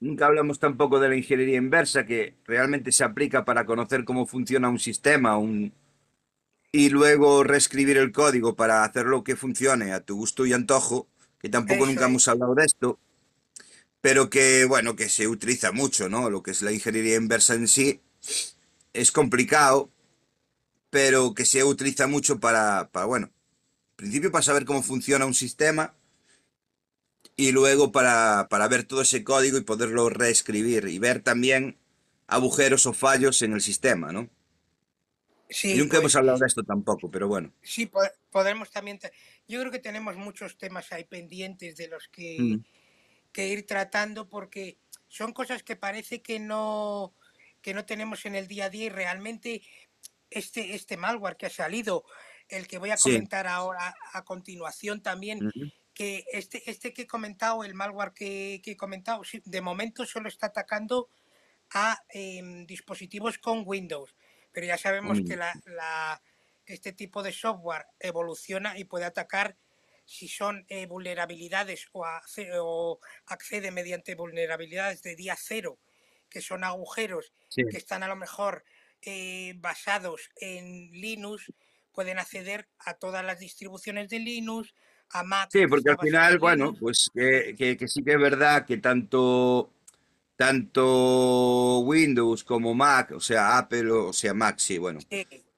nunca 0.00 0.26
hablamos 0.26 0.58
tampoco 0.58 1.00
de 1.00 1.08
la 1.08 1.16
ingeniería 1.16 1.56
inversa 1.56 2.06
que 2.06 2.36
realmente 2.44 2.92
se 2.92 3.04
aplica 3.04 3.44
para 3.44 3.64
conocer 3.64 4.04
cómo 4.04 4.26
funciona 4.26 4.68
un 4.68 4.78
sistema 4.78 5.38
un... 5.38 5.72
y 6.72 6.90
luego 6.90 7.42
reescribir 7.42 7.96
el 7.96 8.12
código 8.12 8.54
para 8.54 8.84
hacerlo 8.84 9.24
que 9.24 9.36
funcione 9.36 9.92
a 9.92 10.00
tu 10.00 10.16
gusto 10.16 10.46
y 10.46 10.52
antojo, 10.52 11.08
que 11.38 11.48
tampoco 11.48 11.86
nunca 11.86 12.06
hemos 12.06 12.28
hablado 12.28 12.54
de 12.54 12.64
esto, 12.64 12.98
pero 14.04 14.28
que 14.28 14.66
bueno, 14.66 14.96
que 14.96 15.08
se 15.08 15.26
utiliza 15.28 15.72
mucho, 15.72 16.10
¿no? 16.10 16.28
Lo 16.28 16.42
que 16.42 16.50
es 16.50 16.60
la 16.60 16.72
ingeniería 16.72 17.16
inversa 17.16 17.54
en 17.54 17.66
sí 17.66 18.02
es 18.92 19.10
complicado, 19.10 19.90
pero 20.90 21.32
que 21.32 21.46
se 21.46 21.64
utiliza 21.64 22.06
mucho 22.06 22.38
para, 22.38 22.90
para 22.92 23.06
bueno, 23.06 23.28
en 23.28 23.96
principio 23.96 24.30
para 24.30 24.42
saber 24.42 24.66
cómo 24.66 24.82
funciona 24.82 25.24
un 25.24 25.32
sistema 25.32 25.94
y 27.34 27.52
luego 27.52 27.92
para, 27.92 28.46
ver 28.68 28.84
todo 28.84 29.00
ese 29.00 29.24
código 29.24 29.56
y 29.56 29.62
poderlo 29.62 30.10
reescribir 30.10 30.86
y 30.86 30.98
ver 30.98 31.22
también 31.22 31.78
agujeros 32.26 32.84
o 32.84 32.92
fallos 32.92 33.40
en 33.40 33.54
el 33.54 33.62
sistema, 33.62 34.12
¿no? 34.12 34.28
Sí, 35.48 35.76
nunca 35.76 35.96
hemos 35.96 36.12
pues 36.12 36.16
hablado 36.16 36.38
de 36.40 36.46
esto 36.46 36.62
tampoco, 36.62 37.10
pero 37.10 37.26
bueno. 37.26 37.54
Sí, 37.62 37.90
podemos 38.30 38.70
también. 38.70 39.00
Yo 39.48 39.60
creo 39.60 39.72
que 39.72 39.78
tenemos 39.78 40.14
muchos 40.16 40.58
temas 40.58 40.92
ahí 40.92 41.04
pendientes 41.04 41.76
de 41.76 41.88
los 41.88 42.08
que, 42.08 42.36
mm. 42.38 42.64
Que 43.34 43.48
ir 43.48 43.66
tratando 43.66 44.28
porque 44.30 44.78
son 45.08 45.32
cosas 45.34 45.62
que 45.62 45.76
parece 45.76 46.22
que 46.22 46.38
no, 46.38 47.14
que 47.60 47.74
no 47.74 47.84
tenemos 47.84 48.24
en 48.24 48.36
el 48.36 48.48
día 48.48 48.66
a 48.66 48.70
día 48.70 48.86
y 48.86 48.88
realmente 48.88 49.62
este, 50.30 50.74
este 50.74 50.96
malware 50.96 51.36
que 51.36 51.46
ha 51.46 51.50
salido, 51.50 52.04
el 52.48 52.66
que 52.66 52.78
voy 52.78 52.90
a 52.90 52.96
comentar 52.96 53.46
ahora 53.46 53.94
a 54.12 54.24
continuación 54.24 55.02
también, 55.02 55.50
que 55.92 56.24
este, 56.32 56.68
este 56.70 56.92
que 56.92 57.02
he 57.02 57.06
comentado, 57.06 57.64
el 57.64 57.74
malware 57.74 58.12
que, 58.12 58.62
he 58.64 58.76
comentado, 58.76 59.22
de 59.44 59.60
momento 59.60 60.06
solo 60.06 60.28
está 60.28 60.46
atacando 60.46 61.08
a 61.72 62.00
em, 62.10 62.66
dispositivos 62.66 63.38
con 63.38 63.64
Windows, 63.66 64.14
pero 64.52 64.66
ya 64.66 64.78
sabemos 64.78 65.20
que 65.26 65.36
la, 65.36 66.22
este 66.66 66.92
tipo 66.92 67.22
de 67.22 67.32
software 67.32 67.86
evoluciona 67.98 68.78
y 68.78 68.84
puede 68.84 69.04
atacar 69.04 69.56
si 70.04 70.28
son 70.28 70.64
eh, 70.68 70.86
vulnerabilidades 70.86 71.88
o, 71.92 72.04
o, 72.60 73.00
accede 73.26 73.70
mediante 73.70 74.14
vulnerabilidades 74.14 75.02
de 75.02 75.16
día 75.16 75.36
cero, 75.38 75.78
que 76.28 76.40
son 76.40 76.64
agujeros 76.64 77.32
que 77.54 77.76
están 77.76 78.02
a 78.02 78.08
lo 78.08 78.16
mejor 78.16 78.64
eh, 79.02 79.54
basados 79.56 80.30
en 80.36 80.90
Linux, 80.92 81.52
pueden 81.92 82.18
acceder 82.18 82.68
a 82.78 82.94
todas 82.94 83.24
las 83.24 83.38
distribuciones 83.38 84.08
de 84.08 84.18
Linux, 84.18 84.74
Sí, 85.50 85.66
porque 85.68 85.90
al 85.90 85.98
final, 85.98 86.38
bueno, 86.38 86.74
pues 86.74 87.10
que, 87.14 87.54
sí 87.86 88.02
que 88.02 88.12
es 88.12 88.18
verdad 88.18 88.66
que 88.66 88.78
tanto, 88.78 89.70
tanto 90.34 91.78
Windows 91.80 92.42
como 92.42 92.74
Mac, 92.74 93.12
o 93.12 93.20
sea, 93.20 93.56
Apple, 93.58 93.90
o 93.92 94.12
sea, 94.12 94.34
Mac, 94.34 94.58
sí, 94.58 94.78
bueno, 94.78 94.98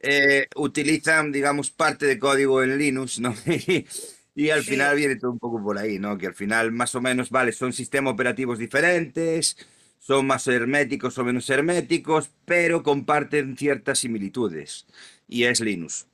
eh, 0.01 0.47
utilizan, 0.57 1.33
digamos, 1.33 1.71
parte 1.71 2.05
de 2.05 2.19
código 2.19 2.63
en 2.63 2.77
Linux, 2.77 3.19
¿no? 3.19 3.35
y 4.37 4.51
al 4.51 4.63
final 4.63 4.97
viene 4.97 5.17
todo 5.17 5.33
un 5.33 5.39
poco 5.39 5.63
por 5.63 5.79
ahí, 5.79 5.99
¿no? 5.99 6.19
Que 6.19 6.27
al 6.27 6.35
final, 6.35 6.71
más 6.71 6.95
o 6.95 7.01
menos, 7.01 7.31
vale, 7.31 7.53
son 7.53 7.73
sistemas 7.73 8.13
operativos 8.13 8.59
diferentes, 8.59 9.57
son 9.99 10.27
más 10.27 10.47
herméticos 10.47 11.17
o 11.17 11.25
menos 11.25 11.49
herméticos, 11.49 12.31
pero 12.45 12.83
comparten 12.83 13.57
ciertas 13.57 14.01
similitudes. 14.01 14.87
Y 15.27 15.45
es 15.45 15.61
Linux. 15.61 16.07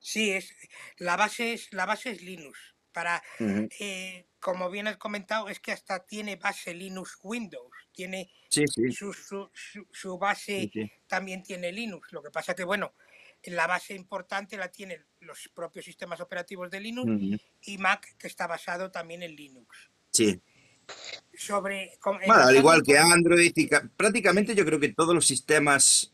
Sí, 0.00 0.32
es, 0.32 0.52
la 0.98 1.16
base 1.16 1.52
es, 1.52 1.72
la 1.72 1.86
base 1.86 2.10
es 2.10 2.22
Linux. 2.22 2.58
Para, 2.92 3.22
eh, 3.38 4.26
como 4.40 4.68
bien 4.68 4.88
has 4.88 4.96
comentado, 4.96 5.48
es 5.48 5.60
que 5.60 5.70
hasta 5.70 6.04
tiene 6.04 6.34
base 6.34 6.74
Linux 6.74 7.18
Windows. 7.22 7.70
Tiene 7.92 8.30
Su, 8.50 9.14
su, 9.92 10.18
base 10.18 10.70
también 11.06 11.44
tiene 11.44 11.70
Linux. 11.70 12.12
Lo 12.12 12.20
que 12.20 12.30
pasa 12.30 12.54
que, 12.54 12.64
bueno, 12.64 12.92
la 13.50 13.66
base 13.66 13.94
importante 13.94 14.56
la 14.56 14.68
tienen 14.70 15.04
los 15.20 15.50
propios 15.54 15.84
sistemas 15.84 16.20
operativos 16.20 16.70
de 16.70 16.80
Linux 16.80 17.40
y 17.62 17.78
Mac, 17.78 18.16
que 18.16 18.26
está 18.26 18.46
basado 18.46 18.90
también 18.90 19.22
en 19.22 19.34
Linux. 19.34 19.90
Sí. 20.10 20.40
Sobre, 21.34 21.98
bueno, 22.04 22.34
al 22.34 22.56
igual 22.56 22.82
que 22.82 22.98
Android, 22.98 23.52
y 23.54 23.70
prácticamente 23.96 24.54
yo 24.54 24.64
creo 24.64 24.78
que 24.78 24.90
todos 24.90 25.14
los 25.14 25.26
sistemas, 25.26 26.12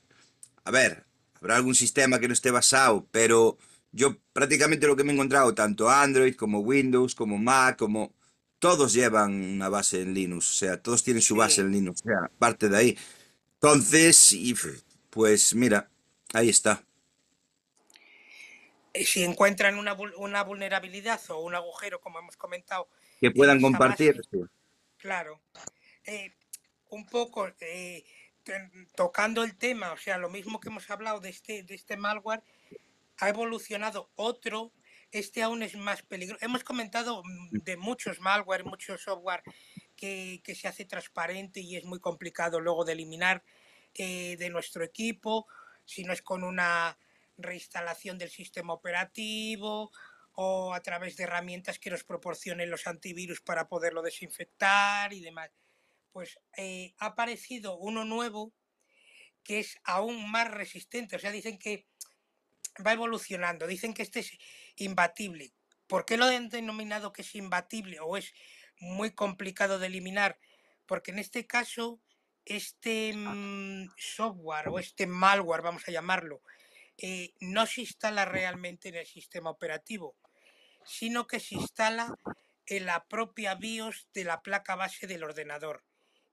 a 0.64 0.70
ver, 0.70 1.04
habrá 1.34 1.56
algún 1.56 1.74
sistema 1.74 2.18
que 2.18 2.28
no 2.28 2.34
esté 2.34 2.50
basado, 2.50 3.06
pero 3.10 3.58
yo 3.92 4.18
prácticamente 4.32 4.86
lo 4.86 4.96
que 4.96 5.04
me 5.04 5.12
he 5.12 5.14
encontrado, 5.14 5.54
tanto 5.54 5.88
Android 5.88 6.34
como 6.36 6.60
Windows, 6.60 7.14
como 7.14 7.38
Mac, 7.38 7.78
como 7.78 8.14
todos 8.58 8.92
llevan 8.92 9.32
una 9.32 9.68
base 9.68 10.02
en 10.02 10.14
Linux, 10.14 10.50
o 10.50 10.54
sea, 10.54 10.82
todos 10.82 11.02
tienen 11.02 11.22
su 11.22 11.36
base 11.36 11.60
en 11.60 11.72
Linux, 11.72 12.00
o 12.02 12.04
sea, 12.04 12.30
parte 12.38 12.68
de 12.68 12.76
ahí. 12.76 12.98
Entonces, 13.54 14.32
y, 14.32 14.54
pues 15.10 15.54
mira, 15.54 15.90
ahí 16.32 16.48
está. 16.48 16.84
Si 19.04 19.24
encuentran 19.24 19.78
una, 19.78 19.94
una, 20.16 20.42
vulnerabilidad 20.42 21.20
o 21.30 21.40
un 21.40 21.54
agujero, 21.54 22.00
como 22.00 22.18
hemos 22.18 22.36
comentado, 22.36 22.88
que 23.20 23.30
puedan 23.30 23.60
compartir. 23.60 24.20
claro. 24.96 25.40
Eh, 26.04 26.34
un 26.90 27.04
poco 27.06 27.48
eh, 27.60 28.04
tocando 28.94 29.44
el 29.44 29.56
tema, 29.56 29.92
o 29.92 29.98
sea, 29.98 30.16
lo 30.18 30.30
mismo 30.30 30.60
que 30.60 30.68
hemos 30.68 30.88
hablado 30.90 31.20
de 31.20 31.28
este, 31.28 31.62
de 31.62 31.74
este 31.74 31.96
malware, 31.96 32.42
ha 33.18 33.28
evolucionado 33.28 34.10
otro, 34.14 34.72
este 35.10 35.42
aún 35.42 35.62
es 35.62 35.76
más 35.76 36.02
peligroso. 36.02 36.44
Hemos 36.44 36.64
comentado 36.64 37.22
mm, 37.24 37.58
de 37.64 37.76
muchos 37.76 38.20
malware, 38.20 38.64
muchos 38.64 39.02
software 39.02 39.42
que, 39.96 40.40
que 40.44 40.54
se 40.54 40.68
hace 40.68 40.84
transparente 40.84 41.60
y 41.60 41.76
es 41.76 41.84
muy 41.84 42.00
complicado 42.00 42.60
luego 42.60 42.84
de 42.84 42.92
eliminar 42.92 43.42
eh, 43.94 44.36
de 44.38 44.50
nuestro 44.50 44.84
equipo, 44.84 45.46
si 45.84 46.04
no 46.04 46.12
es 46.12 46.22
con 46.22 46.44
una 46.44 46.96
reinstalación 47.38 48.18
del 48.18 48.30
sistema 48.30 48.74
operativo 48.74 49.90
o 50.32 50.74
a 50.74 50.80
través 50.80 51.16
de 51.16 51.24
herramientas 51.24 51.78
que 51.78 51.90
nos 51.90 52.04
proporcionen 52.04 52.70
los 52.70 52.86
antivirus 52.86 53.40
para 53.40 53.68
poderlo 53.68 54.02
desinfectar 54.02 55.12
y 55.12 55.20
demás. 55.20 55.50
Pues 56.12 56.38
eh, 56.56 56.94
ha 56.98 57.06
aparecido 57.06 57.76
uno 57.76 58.04
nuevo 58.04 58.52
que 59.42 59.60
es 59.60 59.78
aún 59.84 60.30
más 60.30 60.50
resistente. 60.50 61.16
O 61.16 61.18
sea, 61.18 61.32
dicen 61.32 61.58
que 61.58 61.86
va 62.86 62.92
evolucionando, 62.92 63.66
dicen 63.66 63.94
que 63.94 64.02
este 64.02 64.20
es 64.20 64.38
imbatible. 64.76 65.52
¿Por 65.86 66.04
qué 66.04 66.16
lo 66.16 66.26
han 66.26 66.50
denominado 66.50 67.12
que 67.12 67.22
es 67.22 67.34
imbatible 67.34 67.98
o 68.00 68.16
es 68.16 68.32
muy 68.78 69.12
complicado 69.12 69.78
de 69.78 69.86
eliminar? 69.86 70.38
Porque 70.86 71.10
en 71.10 71.18
este 71.18 71.46
caso, 71.46 72.00
este 72.44 73.12
ah. 73.14 73.34
mm, 73.34 73.90
software 73.96 74.68
o 74.68 74.78
este 74.78 75.06
malware, 75.06 75.62
vamos 75.62 75.88
a 75.88 75.92
llamarlo, 75.92 76.42
eh, 76.98 77.32
no 77.40 77.64
se 77.66 77.82
instala 77.82 78.24
realmente 78.24 78.88
en 78.88 78.96
el 78.96 79.06
sistema 79.06 79.50
operativo, 79.50 80.16
sino 80.84 81.26
que 81.26 81.38
se 81.38 81.54
instala 81.54 82.18
en 82.66 82.86
la 82.86 83.06
propia 83.06 83.54
BIOS 83.54 84.08
de 84.12 84.24
la 84.24 84.42
placa 84.42 84.74
base 84.74 85.06
del 85.06 85.22
ordenador. 85.22 85.84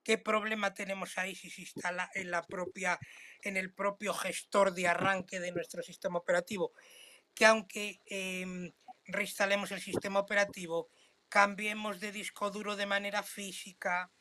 ¿Qué 0.04 0.18
problema 0.18 0.74
tenemos 0.74 1.18
ahí 1.18 1.36
si 1.36 1.50
se 1.50 1.62
instala 1.62 2.10
en 2.14 2.32
la 2.32 2.44
propia, 2.44 3.00
en 3.42 3.58
el 3.58 3.74
propio 3.74 4.14
gestor 4.14 4.74
de 4.74 4.88
arranque 4.88 5.40
de 5.40 5.52
nuestro 5.52 5.82
sistema 5.84 6.20
operativo? 6.20 6.74
Que 7.34 7.46
aunque 7.46 8.02
em, 8.06 8.72
reinstalemos 9.06 9.72
el 9.72 9.82
sistema 9.82 10.20
operativo, 10.20 10.90
cambiemos 11.30 12.00
de 12.00 12.12
disco 12.12 12.50
duro 12.50 12.76
de 12.76 12.86
manera 12.86 13.24
física, 13.24 14.12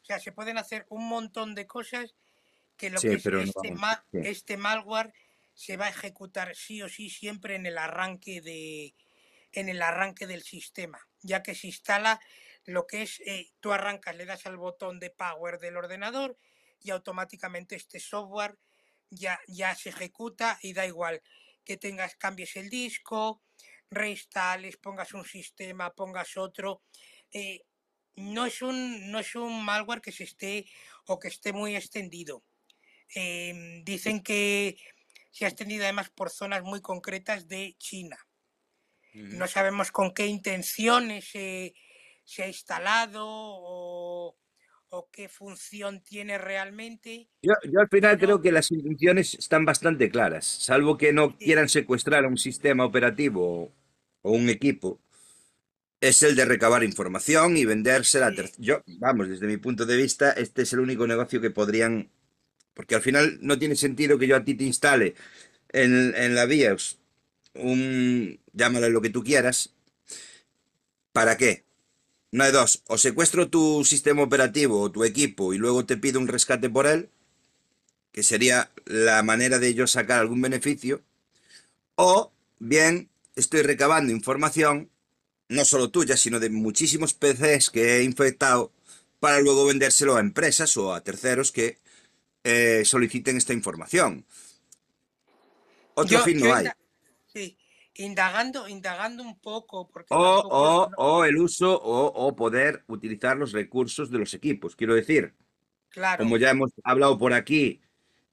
o 0.00 0.04
sea, 0.04 0.18
se 0.18 0.32
pueden 0.32 0.58
hacer 0.58 0.86
un 0.88 1.08
montón 1.08 1.54
de 1.54 1.66
cosas 1.66 2.14
que 2.76 2.90
lo 2.90 3.00
que 3.00 3.14
es 3.14 3.26
este, 3.26 3.74
este 4.12 4.56
malware 4.56 5.12
se 5.62 5.76
va 5.76 5.86
a 5.86 5.90
ejecutar 5.90 6.56
sí 6.56 6.82
o 6.82 6.88
sí 6.88 7.08
siempre 7.08 7.54
en 7.54 7.66
el 7.66 7.78
arranque 7.78 8.40
de 8.40 8.96
en 9.52 9.68
el 9.68 9.80
arranque 9.80 10.26
del 10.26 10.42
sistema, 10.42 10.98
ya 11.20 11.42
que 11.42 11.54
se 11.54 11.68
instala 11.68 12.20
lo 12.64 12.86
que 12.88 13.02
es 13.02 13.20
eh, 13.20 13.52
tú 13.60 13.70
arrancas, 13.70 14.16
le 14.16 14.24
das 14.24 14.46
al 14.46 14.56
botón 14.56 14.98
de 14.98 15.10
power 15.10 15.60
del 15.60 15.76
ordenador 15.76 16.36
y 16.80 16.90
automáticamente 16.90 17.76
este 17.76 18.00
software 18.00 18.58
ya, 19.10 19.38
ya 19.46 19.74
se 19.76 19.90
ejecuta 19.90 20.58
y 20.62 20.72
da 20.72 20.84
igual 20.84 21.22
que 21.64 21.76
tengas, 21.76 22.16
cambies 22.16 22.56
el 22.56 22.68
disco, 22.68 23.40
reinstales, 23.88 24.78
pongas 24.78 25.14
un 25.14 25.24
sistema, 25.24 25.94
pongas 25.94 26.36
otro. 26.36 26.82
Eh, 27.30 27.60
no 28.16 28.46
es 28.46 28.62
un 28.62 29.12
no 29.12 29.20
es 29.20 29.36
un 29.36 29.64
malware 29.64 30.00
que 30.00 30.12
se 30.12 30.24
esté 30.24 30.66
o 31.06 31.20
que 31.20 31.28
esté 31.28 31.52
muy 31.52 31.76
extendido. 31.76 32.42
Em, 33.14 33.84
dicen 33.84 34.22
que 34.22 34.76
se 35.32 35.46
ha 35.46 35.48
extendido 35.48 35.82
además 35.84 36.10
por 36.10 36.30
zonas 36.30 36.62
muy 36.62 36.80
concretas 36.80 37.48
de 37.48 37.74
China. 37.78 38.16
No 39.14 39.46
sabemos 39.46 39.90
con 39.90 40.14
qué 40.14 40.26
intenciones 40.26 41.28
se, 41.28 41.74
ha 42.38 42.46
instalado 42.46 43.24
o, 43.26 44.38
qué 45.10 45.28
función 45.28 46.02
tiene 46.02 46.38
realmente. 46.38 47.28
Yo, 47.42 47.52
al 47.80 47.88
final 47.88 48.18
creo 48.18 48.40
que 48.40 48.52
las 48.52 48.70
intenciones 48.70 49.34
están 49.34 49.64
bastante 49.64 50.10
claras, 50.10 50.46
salvo 50.46 50.96
que 50.96 51.12
no 51.12 51.36
quieran 51.36 51.68
secuestrar 51.68 52.24
un 52.26 52.38
sistema 52.38 52.84
operativo 52.84 53.72
o 54.22 54.30
un 54.32 54.48
equipo. 54.48 55.00
Es 56.00 56.22
el 56.22 56.34
de 56.34 56.44
recabar 56.44 56.82
información 56.82 57.56
y 57.56 57.64
vendérsela. 57.64 58.32
Yo, 58.58 58.82
vamos, 58.98 59.28
desde 59.28 59.46
mi 59.46 59.56
punto 59.56 59.86
de 59.86 59.96
vista, 59.96 60.32
este 60.32 60.62
es 60.62 60.72
el 60.72 60.80
único 60.80 61.06
negocio 61.06 61.40
que 61.40 61.50
podrían 61.50 62.10
porque 62.74 62.94
al 62.94 63.02
final 63.02 63.38
no 63.40 63.58
tiene 63.58 63.76
sentido 63.76 64.18
que 64.18 64.26
yo 64.26 64.36
a 64.36 64.44
ti 64.44 64.54
te 64.54 64.64
instale 64.64 65.14
en, 65.72 66.34
la 66.34 66.46
BIOS 66.46 66.98
un, 67.54 68.40
llámale 68.52 68.90
lo 68.90 69.02
que 69.02 69.10
tú 69.10 69.22
quieras. 69.22 69.74
¿Para 71.12 71.36
qué? 71.36 71.64
No 72.30 72.44
hay 72.44 72.52
dos. 72.52 72.82
O 72.86 72.96
secuestro 72.96 73.48
tu 73.50 73.84
sistema 73.84 74.22
operativo 74.22 74.80
o 74.80 74.90
tu 74.90 75.04
equipo 75.04 75.52
y 75.52 75.58
luego 75.58 75.84
te 75.84 75.98
pido 75.98 76.18
un 76.18 76.28
rescate 76.28 76.70
por 76.70 76.86
él, 76.86 77.10
que 78.12 78.22
sería 78.22 78.70
la 78.86 79.22
manera 79.22 79.58
de 79.58 79.74
yo 79.74 79.86
sacar 79.86 80.20
algún 80.20 80.40
beneficio. 80.40 81.02
O 81.96 82.32
bien 82.58 83.10
estoy 83.36 83.62
recabando 83.62 84.12
información, 84.12 84.90
no 85.48 85.64
solo 85.64 85.90
tuya, 85.90 86.16
sino 86.16 86.40
de 86.40 86.48
muchísimos 86.50 87.12
PCs 87.14 87.70
que 87.70 87.98
he 87.98 88.04
infectado, 88.04 88.72
para 89.20 89.40
luego 89.40 89.66
vendérselo 89.66 90.16
a 90.16 90.20
empresas 90.20 90.76
o 90.76 90.94
a 90.94 91.02
terceros 91.02 91.52
que 91.52 91.78
eh, 92.44 92.82
soliciten 92.84 93.36
esta 93.36 93.52
información. 93.52 94.24
Otro 95.94 96.18
fin 96.20 96.40
no 96.40 96.54
hay. 96.54 96.66
Sí, 97.26 97.56
indagando, 97.94 98.68
indagando 98.68 99.22
un 99.22 99.38
poco. 99.38 99.88
Porque 99.88 100.08
o, 100.10 101.24
el 101.24 101.36
uso 101.36 101.80
o, 101.80 102.34
poder 102.34 102.84
utilizar 102.86 103.36
los 103.36 103.52
recursos 103.52 104.10
de 104.10 104.18
los 104.18 104.34
equipos. 104.34 104.76
Quiero 104.76 104.94
decir, 104.94 105.34
claro. 105.90 106.24
como 106.24 106.36
ya 106.36 106.50
hemos 106.50 106.70
hablado 106.84 107.18
por 107.18 107.32
aquí, 107.32 107.80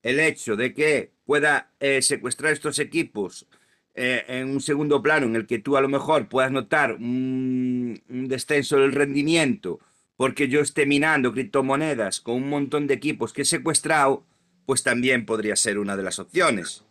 el 0.01 0.19
hecho 0.19 0.55
de 0.55 0.73
que 0.73 1.11
pueda 1.25 1.71
eh, 1.79 2.01
secuestrar 2.01 2.53
estos 2.53 2.79
equipos 2.79 3.47
eh, 3.95 4.23
en 4.27 4.49
un 4.49 4.61
segundo 4.61 5.01
plano 5.01 5.25
en 5.25 5.35
el 5.35 5.45
que 5.45 5.59
tú 5.59 5.75
a 5.75 5.81
lo 5.81 5.89
mejor 5.89 6.29
puedas 6.29 6.51
notar 6.51 6.93
un 6.93 8.01
descenso 8.07 8.77
del 8.77 8.93
rendimiento 8.93 9.79
porque 10.19 10.49
yo 10.49 10.59
esté 10.59 10.85
minando 10.85 11.31
criptomonedas 11.31 12.19
con 12.19 12.35
un 12.35 12.49
montón 12.49 12.87
de 12.87 12.93
equipos 12.93 13.31
que 13.31 13.43
he 13.43 13.45
secuestrado, 13.45 14.25
pues 14.65 14.83
también 14.83 15.25
podría 15.25 15.55
ser 15.55 15.79
una 15.79 15.95
de 15.95 16.03
las 16.03 16.19
opciones. 16.19 16.83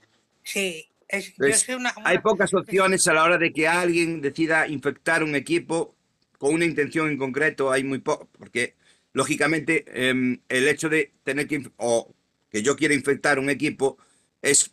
Sí, 0.42 0.88
es, 1.06 1.34
hay 2.04 2.18
pocas 2.20 2.54
opciones 2.54 3.06
a 3.06 3.12
la 3.12 3.24
hora 3.24 3.36
de 3.36 3.52
que 3.52 3.68
alguien 3.68 4.22
decida 4.22 4.66
infectar 4.66 5.22
un 5.22 5.34
equipo 5.34 5.94
con 6.38 6.54
una 6.54 6.64
intención 6.64 7.10
en 7.10 7.18
concreto, 7.18 7.70
hay 7.70 7.84
muy 7.84 7.98
poco, 7.98 8.30
porque 8.38 8.76
lógicamente 9.12 9.84
em, 9.88 10.40
el 10.48 10.66
hecho 10.66 10.88
de 10.88 11.12
tener 11.22 11.46
que, 11.46 11.70
o 11.76 12.14
que 12.50 12.62
yo 12.62 12.76
quiera 12.76 12.94
infectar 12.94 13.38
un 13.38 13.50
equipo 13.50 13.98
es 14.40 14.70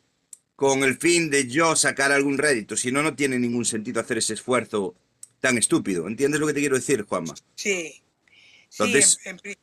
con 0.55 0.85
el 0.85 0.95
fin 0.95 1.29
de 1.29 1.45
yo 1.49 1.75
sacar 1.75 2.13
algún 2.13 2.37
rédito, 2.37 2.77
si 2.77 2.89
no, 2.89 3.03
no 3.03 3.17
tiene 3.17 3.37
ningún 3.37 3.65
sentido 3.65 3.99
hacer 3.99 4.19
ese 4.19 4.33
esfuerzo 4.33 4.95
tan 5.41 5.57
estúpido. 5.57 6.07
¿Entiendes 6.07 6.39
lo 6.39 6.47
que 6.47 6.53
te 6.53 6.61
quiero 6.61 6.77
decir, 6.77 7.01
Juanma? 7.01 7.35
Sí, 7.55 8.01
sí, 8.75 9.57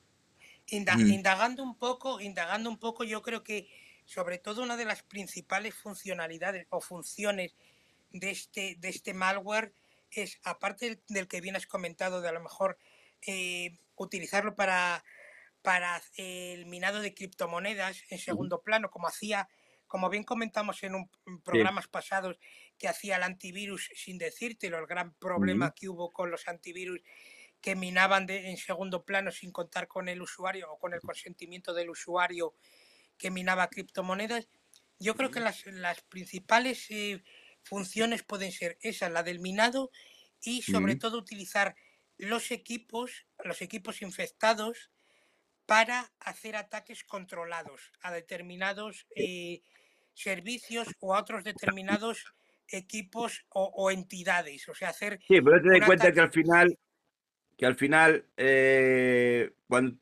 indagando 0.69 1.63
un 1.63 1.77
poco, 1.77 2.21
indagando 2.21 2.71
un 2.71 2.79
poco, 2.79 3.05
yo 3.05 3.23
creo 3.23 3.43
que 3.43 3.69
sobre 4.05 4.39
todo 4.39 4.63
una 4.63 4.77
de 4.77 4.85
las 4.85 5.03
principales 5.03 5.75
funcionalidades 5.75 6.67
o 6.71 6.81
funciones 6.81 7.55
de 8.11 8.31
este, 8.31 8.77
de 8.79 8.89
este 8.89 9.15
malware 9.15 9.73
es, 10.11 10.39
aparte 10.45 11.01
del 11.09 11.29
que 11.29 11.41
bien 11.41 11.57
has 11.57 11.67
comentado, 11.67 12.21
de 12.21 12.29
a 12.29 12.33
lo 12.33 12.41
mejor 12.41 12.79
eh, 13.27 13.79
utilizarlo 13.97 14.55
para, 14.55 15.05
para 15.63 16.03
el 16.17 16.67
minado 16.67 17.01
de 17.01 17.15
criptomonedas 17.15 18.03
en 18.11 18.19
segundo 18.19 18.63
plano, 18.63 18.91
como 18.91 19.09
hacía, 19.09 19.49
como 19.87 20.11
bien 20.11 20.25
comentamos 20.25 20.83
en, 20.83 20.95
un, 20.95 21.11
programas 21.43 21.87
pasados, 21.87 22.39
que 22.79 22.89
hacía 22.89 23.17
el 23.17 23.23
antivirus 23.23 23.91
sin 23.95 24.19
decírtelo, 24.19 24.79
el 24.79 24.87
gran 24.87 25.15
problema 25.15 25.75
que 25.75 25.89
hubo 25.89 26.13
con 26.13 26.31
los 26.31 26.49
antivirus 26.49 27.01
que 27.63 27.77
minaban 27.77 28.27
de, 28.27 28.51
en 28.51 28.57
segundo 28.57 29.05
plano 29.05 29.31
sin 29.31 29.53
contar 29.53 29.87
con 29.87 30.09
el 30.09 30.21
usuario 30.21 30.71
o 30.71 30.79
con 30.79 30.93
el 30.93 31.01
consentimiento 31.01 31.73
del 31.73 31.91
usuario 31.91 32.55
que 33.17 33.31
minaba 33.31 33.69
criptomonedas. 33.69 34.49
Yo 34.99 35.15
creo 35.15 35.31
que 35.31 35.41
las, 35.41 35.63
principales 36.09 36.91
eh, 36.91 37.23
funciones 37.63 38.25
pueden 38.25 38.53
ser 38.53 38.79
esa, 38.81 39.09
la 39.09 39.23
del 39.23 39.39
minado 39.39 39.91
y 40.43 40.63
sobre 40.63 40.97
todo 40.97 41.19
utilizar 41.19 41.77
los 42.19 42.51
equipos, 42.51 43.27
los 43.45 43.63
equipos 43.63 44.03
infectados 44.03 44.91
para 45.67 46.13
hacer 46.19 46.57
ataques 46.57 47.05
controlados 47.05 47.93
a 48.01 48.11
determinados 48.13 49.07
eh, 49.15 49.63
servicios 50.15 50.89
o 51.01 51.15
a 51.15 51.21
otros 51.21 51.45
determinados 51.45 52.25
equipos 52.69 53.45
o, 53.51 53.91
entidades. 53.91 54.69
O 54.69 54.75
sea, 54.75 54.89
hacer. 54.89 55.19
Sí, 55.29 55.41
pero 55.41 55.63
te 55.63 55.79
das 55.79 55.87
cuenta 55.87 56.13
que 56.13 56.21
al 56.21 56.33
final 56.33 56.79
que 57.57 57.67
al 57.67 57.77
final, 57.77 58.27
eh, 58.37 59.53
cuando 59.69 59.97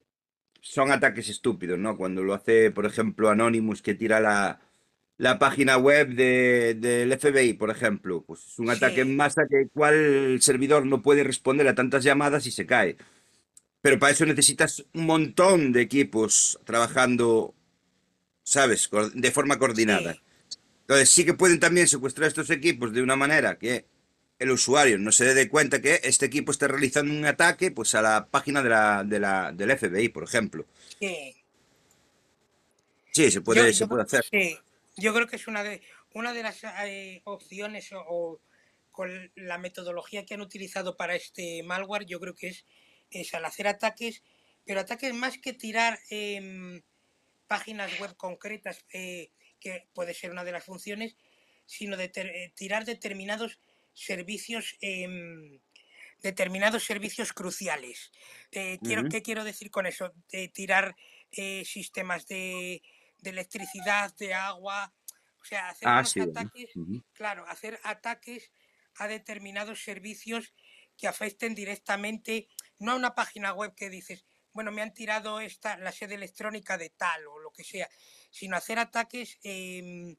son 0.62 0.92
ataques 0.92 1.28
estúpidos, 1.28 1.78
¿no? 1.78 1.96
Cuando 1.96 2.22
lo 2.24 2.34
hace, 2.34 2.70
por 2.72 2.86
ejemplo, 2.86 3.30
Anonymous, 3.30 3.82
que 3.82 3.94
tira 3.94 4.20
la, 4.20 4.60
la 5.18 5.38
página 5.38 5.78
web 5.78 6.10
de- 6.14 6.74
del 6.76 7.12
FBI, 7.12 7.54
por 7.54 7.70
ejemplo. 7.70 8.24
Pues 8.26 8.46
es 8.46 8.58
un 8.60 8.70
ataque 8.70 9.02
en 9.02 9.16
Sí, 9.16 9.16
masa 9.16 9.44
que 9.50 9.68
cual 9.70 10.38
servidor 10.42 10.86
no 10.86 11.02
puede 11.02 11.24
responder 11.24 11.68
a 11.68 11.74
tantas 11.76 12.04
llamadas 12.04 12.46
y 12.46 12.50
se 12.52 12.66
cae. 12.66 12.96
Pero 13.82 13.98
para 13.98 14.12
eso 14.12 14.26
necesitas 14.26 14.84
un 14.94 15.06
montón 15.06 15.72
de 15.72 15.80
equipos 15.82 16.58
trabajando, 16.64 17.54
¿sabes? 18.44 18.90
De 19.14 19.30
forma 19.32 19.58
coordinada. 19.58 20.10
sí, 20.10 20.22
Entonces 20.82 21.10
sí 21.10 21.24
que 21.26 21.34
pueden 21.34 21.60
también 21.60 21.88
secuestrar 21.88 22.28
estos 22.28 22.50
equipos 22.50 22.92
de 22.94 23.02
una 23.02 23.16
manera 23.16 23.58
que 23.58 23.86
el 24.40 24.50
usuario 24.50 24.98
no 24.98 25.12
se 25.12 25.32
dé 25.34 25.48
cuenta 25.48 25.80
que 25.80 26.00
este 26.02 26.26
equipo 26.26 26.50
está 26.50 26.66
realizando 26.66 27.12
un 27.14 27.24
ataque 27.26 27.70
pues 27.70 27.94
a 27.94 28.02
la 28.02 28.26
página 28.28 28.62
de 28.62 28.68
la, 28.70 29.04
de 29.04 29.20
la, 29.20 29.52
del 29.52 29.70
FBI, 29.78 30.08
por 30.08 30.24
ejemplo. 30.24 30.66
sí. 30.98 31.36
Sí, 33.12 33.30
se 33.30 33.42
Yo, 33.42 33.42
puede, 33.42 33.72
se 33.74 33.80
yo, 33.80 33.88
puede 33.88 34.02
hacer. 34.04 34.24
sí, 34.30 34.56
yo 34.96 35.12
creo 35.12 35.26
que 35.26 35.36
es 35.36 35.46
una 35.48 35.62
de, 35.64 35.82
una 36.14 36.32
de 36.32 36.42
las 36.42 36.60
eh, 36.84 37.20
opciones 37.24 37.92
o, 37.92 38.00
o 38.08 38.40
con 38.92 39.32
la 39.34 39.58
metodología 39.58 40.24
que 40.24 40.34
han 40.34 40.40
utilizado 40.40 40.96
para 40.96 41.16
este 41.16 41.62
malware, 41.64 42.06
yo 42.06 42.20
creo 42.20 42.34
que 42.34 42.48
es, 42.48 42.64
es 43.10 43.34
al 43.34 43.44
hacer 43.44 43.66
ataques, 43.66 44.22
pero 44.64 44.80
ataques 44.80 45.12
más 45.14 45.38
que 45.38 45.52
tirar 45.52 45.98
em, 46.10 46.82
páginas 47.48 47.98
web 48.00 48.16
concretas, 48.16 48.84
eh, 48.92 49.30
que 49.58 49.86
puede 49.92 50.14
ser 50.14 50.30
una 50.30 50.44
de 50.44 50.52
las 50.52 50.64
funciones, 50.64 51.16
sino 51.66 51.96
de 51.96 52.08
ter- 52.08 52.28
eh, 52.30 52.52
tirar 52.54 52.84
determinados 52.84 53.58
servicios, 53.94 54.76
em, 54.80 55.60
determinados 56.22 56.84
servicios 56.84 57.32
cruciales. 57.32 58.10
Eh, 58.52 58.80
quiero. 58.82 59.08
¿Qué 59.08 59.22
quiero 59.22 59.44
decir 59.44 59.70
con 59.70 59.86
eso? 59.86 60.12
De 60.30 60.48
tirar 60.48 60.96
eh, 61.32 61.64
sistemas 61.64 62.26
de, 62.26 62.82
de 63.18 63.30
electricidad, 63.30 64.14
de 64.16 64.34
agua, 64.34 64.94
o 65.40 65.44
sea, 65.44 65.68
hacer 65.70 65.92
Ah, 65.94 65.94
unos 65.94 66.12
sí, 66.12 66.20
bueno. 66.20 66.50
ataques, 66.50 66.78
claro, 67.12 67.46
hacer 67.48 67.78
ataques 67.84 68.52
a 68.94 69.08
determinados 69.08 69.82
servicios 69.82 70.54
que 70.96 71.08
afecten 71.08 71.54
directamente, 71.54 72.48
no 72.78 72.92
a 72.92 72.96
una 72.96 73.14
página 73.14 73.52
web 73.54 73.74
que 73.74 73.88
dices, 73.88 74.26
bueno, 74.52 74.72
me 74.72 74.82
han 74.82 74.92
tirado 74.92 75.40
esta, 75.40 75.78
la 75.78 75.92
sede 75.92 76.14
electrónica 76.16 76.76
de 76.76 76.90
tal 76.90 77.26
o 77.28 77.38
lo 77.38 77.52
que 77.52 77.64
sea, 77.64 77.88
sino 78.30 78.56
hacer 78.56 78.78
ataques 78.78 79.38
em, 79.42 80.16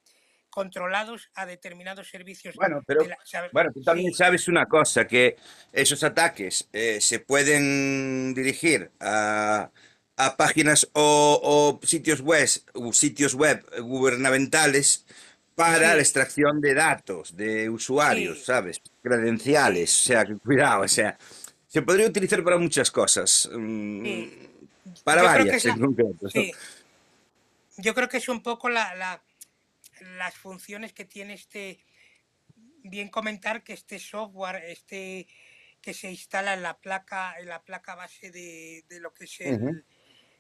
controlados 0.52 1.30
a 1.34 1.46
determinados 1.48 2.10
servicios 2.10 2.56
Bueno, 2.56 2.84
pero 2.86 3.08
bueno, 3.52 3.72
tú 3.74 3.82
también 3.84 4.12
Sí, 4.12 4.18
sabes 4.18 4.48
una 4.48 4.66
cosa, 4.68 5.08
que 5.08 5.36
esos 5.74 6.04
ataques 6.04 6.68
eh, 6.74 7.00
se 7.02 7.20
pueden 7.20 8.34
dirigir 8.36 8.92
a, 9.00 9.72
a 10.18 10.38
páginas 10.38 10.88
o, 10.94 11.80
o 11.82 11.86
sitios 11.86 12.22
web, 12.22 12.48
sitios 12.92 13.34
web 13.34 13.66
gubernamentales 13.82 15.06
para 15.56 15.96
la 15.96 16.02
extracción 16.02 16.62
de 16.62 16.74
datos 16.74 17.36
de 17.36 17.70
usuarios, 17.70 18.40
sí, 18.40 18.46
¿sabes? 18.46 18.82
Credenciales, 19.02 19.90
o 20.02 20.04
sea, 20.08 20.26
cuidado, 20.44 20.84
o 20.84 20.88
sea, 20.88 21.18
se 21.68 21.82
podría 21.82 22.08
utilizar 22.08 22.44
para 22.44 22.58
muchas 22.58 22.92
cosas, 22.92 23.50
mm, 23.54 24.24
para 25.04 25.22
Yo 25.22 25.28
varias 25.28 25.56
esa, 25.58 25.70
en 25.70 25.80
concreto. 25.80 26.18
¿no? 26.24 26.30
sí, 26.30 26.52
yo 27.78 27.94
creo 27.94 28.10
que 28.10 28.18
es 28.18 28.30
un 28.30 28.42
poco 28.44 28.70
la, 28.70 28.96
la- 28.96 29.22
las 30.22 30.36
funciones 30.36 30.94
que 30.94 31.06
tiene 31.06 31.34
este, 31.34 31.84
bien 32.84 33.10
comentar 33.10 33.64
que 33.64 33.74
este 33.74 33.98
software, 34.00 34.64
este 34.66 35.28
que 35.82 35.94
se 35.96 36.12
instala 36.12 36.54
en 36.54 36.62
la 36.62 36.80
placa, 36.80 37.40
en 37.40 37.48
la 37.48 37.64
placa 37.64 37.96
base 37.96 38.30
de, 38.30 38.86
de 38.88 39.00
lo 39.00 39.14
que 39.16 39.26
es 39.26 39.42
el, 39.42 39.86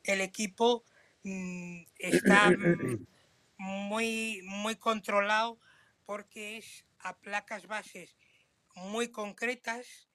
el 0.03 0.21
equipo, 0.21 0.86
mm, 1.23 1.82
está 1.97 2.51
mm, 2.51 3.07
muy, 3.57 4.41
muy 4.43 4.75
controlado 4.75 5.59
porque 6.05 6.57
es 6.57 6.86
a 6.99 7.19
placas 7.19 7.65
bases 7.65 8.15
muy 8.75 9.09
concretas, 9.09 10.09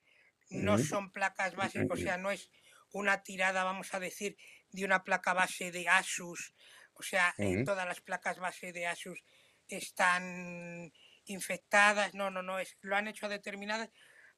no 0.48 0.78
son 0.78 1.10
placas 1.10 1.56
bases, 1.56 1.86
o 1.90 1.96
sea, 1.96 2.18
no 2.18 2.30
es 2.30 2.50
una 2.92 3.22
tirada, 3.22 3.64
vamos 3.64 3.92
a 3.94 4.00
decir, 4.00 4.36
de 4.70 4.84
una 4.84 5.02
placa 5.02 5.34
base 5.34 5.72
de 5.72 5.88
Asus, 5.88 6.54
o 6.94 7.02
sea, 7.02 7.34
Ujú. 7.38 7.64
todas 7.64 7.86
las 7.86 8.00
placas 8.00 8.38
base 8.38 8.72
de 8.72 8.86
Asus 8.86 9.24
están 9.68 10.92
infectadas, 11.24 12.14
no, 12.14 12.30
no, 12.30 12.42
no, 12.42 12.58
es, 12.58 12.76
lo 12.80 12.96
han 12.96 13.08
hecho 13.08 13.26
a 13.26 13.28
determinadas, 13.28 13.90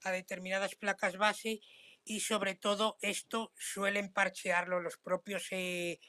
a 0.05 0.11
determinadas 0.11 0.74
placas 0.74 1.16
base 1.16 1.61
y 2.05 2.20
sobre 2.20 2.55
todo 2.55 2.97
esto 3.03 3.53
suelen 3.57 4.12
parchearlo 4.12 4.81
los 4.81 4.97
propios 4.97 5.49
eh, 5.51 6.01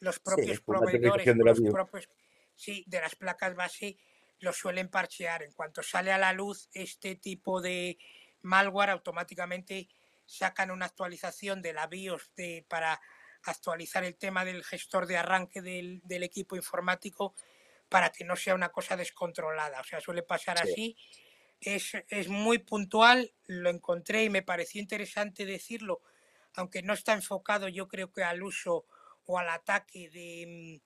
los 0.00 0.18
propios 0.20 0.60
proveedores 0.60 1.26
de 1.26 1.34
los 1.34 1.60
propios 1.60 2.08
sí 2.54 2.84
de 2.86 3.00
las 3.00 3.16
placas 3.16 3.54
base 3.54 3.96
lo 4.40 4.52
suelen 4.52 4.88
parchear. 4.88 5.42
En 5.42 5.52
cuanto 5.52 5.82
sale 5.82 6.12
a 6.12 6.18
la 6.18 6.32
luz 6.32 6.68
este 6.72 7.16
tipo 7.16 7.60
de 7.60 7.98
malware 8.42 8.90
automáticamente 8.90 9.88
sacan 10.26 10.70
una 10.70 10.86
actualización 10.86 11.62
de 11.62 11.72
la 11.72 11.86
BIOS 11.86 12.32
de, 12.36 12.64
para 12.68 13.00
actualizar 13.42 14.04
el 14.04 14.16
tema 14.16 14.44
del 14.44 14.64
gestor 14.64 15.06
de 15.06 15.16
arranque 15.16 15.62
del, 15.62 16.00
del 16.04 16.22
equipo 16.22 16.54
informático 16.56 17.34
para 17.88 18.10
que 18.10 18.24
no 18.24 18.36
sea 18.36 18.54
una 18.54 18.68
cosa 18.70 18.96
descontrolada 18.96 19.80
o 19.80 19.84
sea 19.84 20.00
suele 20.00 20.22
pasar 20.22 20.58
Sí. 20.58 20.70
así 20.70 20.96
es, 21.60 21.92
es 22.08 22.28
muy 22.28 22.58
puntual, 22.58 23.32
lo 23.46 23.70
encontré 23.70 24.24
y 24.24 24.30
me 24.30 24.42
pareció 24.42 24.80
interesante 24.80 25.44
decirlo, 25.44 26.02
aunque 26.54 26.82
no 26.82 26.92
está 26.92 27.14
enfocado 27.14 27.68
yo 27.68 27.88
creo 27.88 28.12
que 28.12 28.22
al 28.22 28.42
uso 28.42 28.86
o 29.26 29.38
al 29.38 29.48
ataque 29.50 30.08
de, 30.08 30.80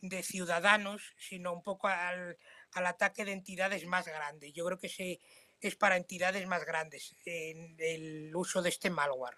mm, 0.00 0.08
de 0.08 0.22
ciudadanos, 0.22 1.14
sino 1.18 1.52
un 1.52 1.62
poco 1.62 1.88
al, 1.88 2.38
al 2.72 2.86
ataque 2.86 3.24
de 3.24 3.32
entidades 3.32 3.84
más 3.86 4.06
grandes. 4.06 4.52
Yo 4.52 4.64
creo 4.64 4.78
que 4.78 4.88
se, 4.88 5.20
es 5.60 5.76
para 5.76 5.96
entidades 5.96 6.46
más 6.46 6.64
grandes 6.64 7.14
en 7.24 7.76
el 7.78 8.34
uso 8.34 8.62
de 8.62 8.70
este 8.70 8.90
malware. 8.90 9.36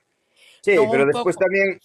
Sí, 0.62 0.74
Luego 0.74 0.92
pero 0.92 1.06
después 1.06 1.36
poco, 1.36 1.44
también, 1.44 1.80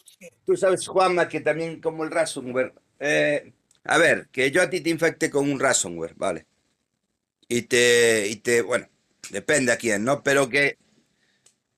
tú 0.46 0.56
sabes, 0.56 0.88
Juanma, 0.88 1.28
que 1.28 1.42
también 1.42 1.82
como 1.82 2.04
el 2.04 2.12
ransomware. 2.12 2.74
eh, 3.00 3.54
a 3.86 3.98
ver, 3.98 4.30
que 4.32 4.52
yo 4.52 4.62
a 4.62 4.70
ti 4.70 4.82
te 4.82 4.90
infecte 4.90 5.30
con 5.30 5.50
un 5.52 5.60
ransomware, 5.60 6.14
¿vale? 6.16 6.46
Y 7.48 7.64
te, 7.64 8.28
y 8.30 8.38
te, 8.38 8.62
bueno, 8.62 8.88
depende 9.30 9.72
a 9.72 9.78
quién, 9.78 10.04
¿no? 10.04 10.24
Pero 10.24 10.50
que 10.50 10.78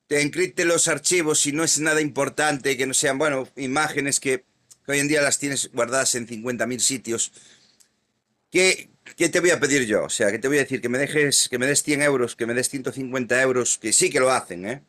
te 0.08 0.22
encripte 0.22 0.66
los 0.66 0.88
archivos 0.88 1.40
si 1.40 1.52
no 1.52 1.64
es 1.64 1.80
nada 1.80 2.02
importante, 2.02 2.78
que 2.78 2.86
no 2.88 2.94
sean, 2.94 3.18
bueno, 3.18 3.48
imágenes 3.56 4.20
que, 4.20 4.46
que 4.86 4.92
hoy 4.92 5.00
en 5.00 5.08
día 5.08 5.22
las 5.22 5.40
tienes 5.40 5.72
guardadas 5.74 6.16
en 6.16 6.28
50.000 6.28 6.80
sitios. 6.80 7.32
¿Qué, 8.52 8.90
qué 9.18 9.30
te 9.30 9.40
voy 9.40 9.52
a 9.52 9.60
pedir 9.60 9.86
yo? 9.86 10.06
O 10.06 10.10
sea, 10.10 10.32
que 10.32 10.40
te 10.40 10.48
voy 10.48 10.58
a 10.58 10.62
decir 10.62 10.82
que 10.82 10.90
me 10.90 10.98
dejes, 10.98 11.50
que 11.50 11.58
me 11.60 11.68
des 11.68 11.84
100 11.84 12.02
euros, 12.02 12.36
que 12.36 12.46
me 12.46 12.54
des 12.54 12.70
150 12.70 13.42
euros, 13.42 13.78
que 13.78 13.94
sí 13.94 14.10
que 14.10 14.20
lo 14.20 14.32
hacen, 14.32 14.66
¿eh? 14.68 14.84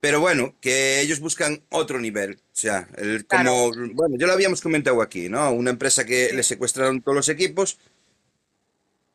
Pero 0.00 0.18
bueno, 0.20 0.54
que 0.60 1.00
ellos 1.02 1.20
buscan 1.20 1.62
otro 1.68 2.00
nivel. 2.00 2.36
O 2.36 2.56
sea, 2.56 2.88
el, 2.96 3.26
claro, 3.26 3.70
como, 3.70 3.92
bueno, 3.92 4.16
ya 4.18 4.26
lo 4.26 4.32
habíamos 4.32 4.62
comentado 4.62 5.02
aquí, 5.02 5.28
¿no? 5.28 5.52
Una 5.52 5.70
empresa 5.70 6.06
que 6.06 6.32
le 6.32 6.42
sí, 6.42 6.50
secuestraron 6.50 7.02
todos 7.02 7.16
los 7.16 7.28
equipos, 7.28 7.78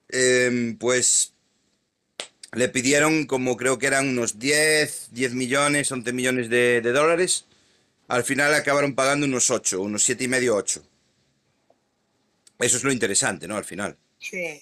em, 0.10 0.78
pues 0.78 1.34
le 2.54 2.70
pidieron 2.70 3.26
como 3.26 3.58
creo 3.58 3.80
que 3.80 3.88
eran 3.88 4.10
unos 4.10 4.38
10, 4.38 5.10
10 5.12 5.34
millones, 5.34 5.92
11 5.92 6.14
millones 6.14 6.50
de, 6.50 6.82
de 6.82 6.92
dólares. 6.92 7.46
Al 8.08 8.24
final 8.24 8.54
acabaron 8.54 8.94
pagando 8.94 9.26
unos 9.26 9.50
8, 9.50 9.82
unos 9.82 10.04
siete 10.04 10.26
y 10.26 10.28
medio, 10.28 10.56
8. 10.56 10.84
Eso 12.60 12.78
es 12.78 12.84
lo 12.84 12.92
interesante, 12.92 13.48
¿no? 13.48 13.58
Al 13.58 13.66
final. 13.66 13.98
sí. 14.20 14.62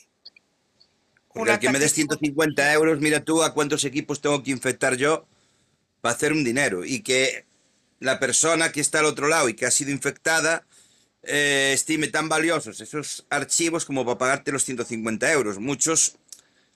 Porque 1.33 1.51
al 1.51 1.59
que 1.59 1.71
me 1.71 1.79
des 1.79 1.93
tipo, 1.93 2.13
150 2.13 2.63
sí, 2.63 2.75
euros, 2.75 2.99
mira 2.99 3.23
tú 3.23 3.41
a 3.41 3.55
cuántos 3.55 3.85
equipos 3.85 4.21
tengo 4.21 4.43
que 4.43 4.51
infectar 4.51 4.95
yo 4.95 5.25
para 6.03 6.15
hacer 6.15 6.33
un 6.33 6.43
dinero. 6.43 6.83
Y 6.85 7.01
que 7.01 7.45
la 8.01 8.19
persona 8.19 8.73
que 8.73 8.81
está 8.81 8.99
al 8.99 9.05
otro 9.05 9.29
lado 9.29 9.47
y 9.49 9.53
que 9.55 9.65
ha 9.65 9.71
sido 9.71 9.91
infectada 9.91 10.65
eh, 11.23 11.71
estime 11.73 12.07
tan 12.09 12.29
valiosos 12.29 12.81
esos 12.81 13.25
archivos 13.29 13.85
como 13.85 14.05
para 14.05 14.17
pagarte 14.19 14.51
los 14.51 14.65
150 14.65 15.31
euros. 15.31 15.59
Muchos, 15.59 16.17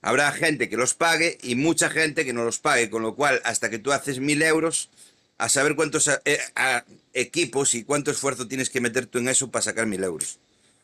habrá 0.02 0.32
gente 0.32 0.70
que 0.70 0.78
los 0.78 0.94
pague 0.96 1.38
y 1.44 1.56
mucha 1.56 1.90
gente 1.90 2.26
que 2.26 2.34
no 2.34 2.46
los 2.46 2.60
pague, 2.60 2.90
con 2.90 3.04
lo 3.04 3.16
cual 3.16 3.42
hasta 3.46 3.70
que 3.70 3.80
tú 3.80 3.92
haces 3.94 4.20
mil 4.20 4.42
euros, 4.44 4.90
a 5.38 5.50
saber 5.50 5.76
cuántos 5.76 6.08
eh, 6.26 6.40
a- 6.56 6.86
equipos 7.14 7.76
y 7.76 7.84
cuánto 7.84 8.12
esfuerzo 8.12 8.48
tienes 8.48 8.70
que 8.70 8.82
meter 8.82 9.08
tú 9.08 9.20
en 9.20 9.30
eso 9.30 9.52
para 9.52 9.64
sacar 9.64 9.88
mil 9.88 10.04
euros. 10.04 10.40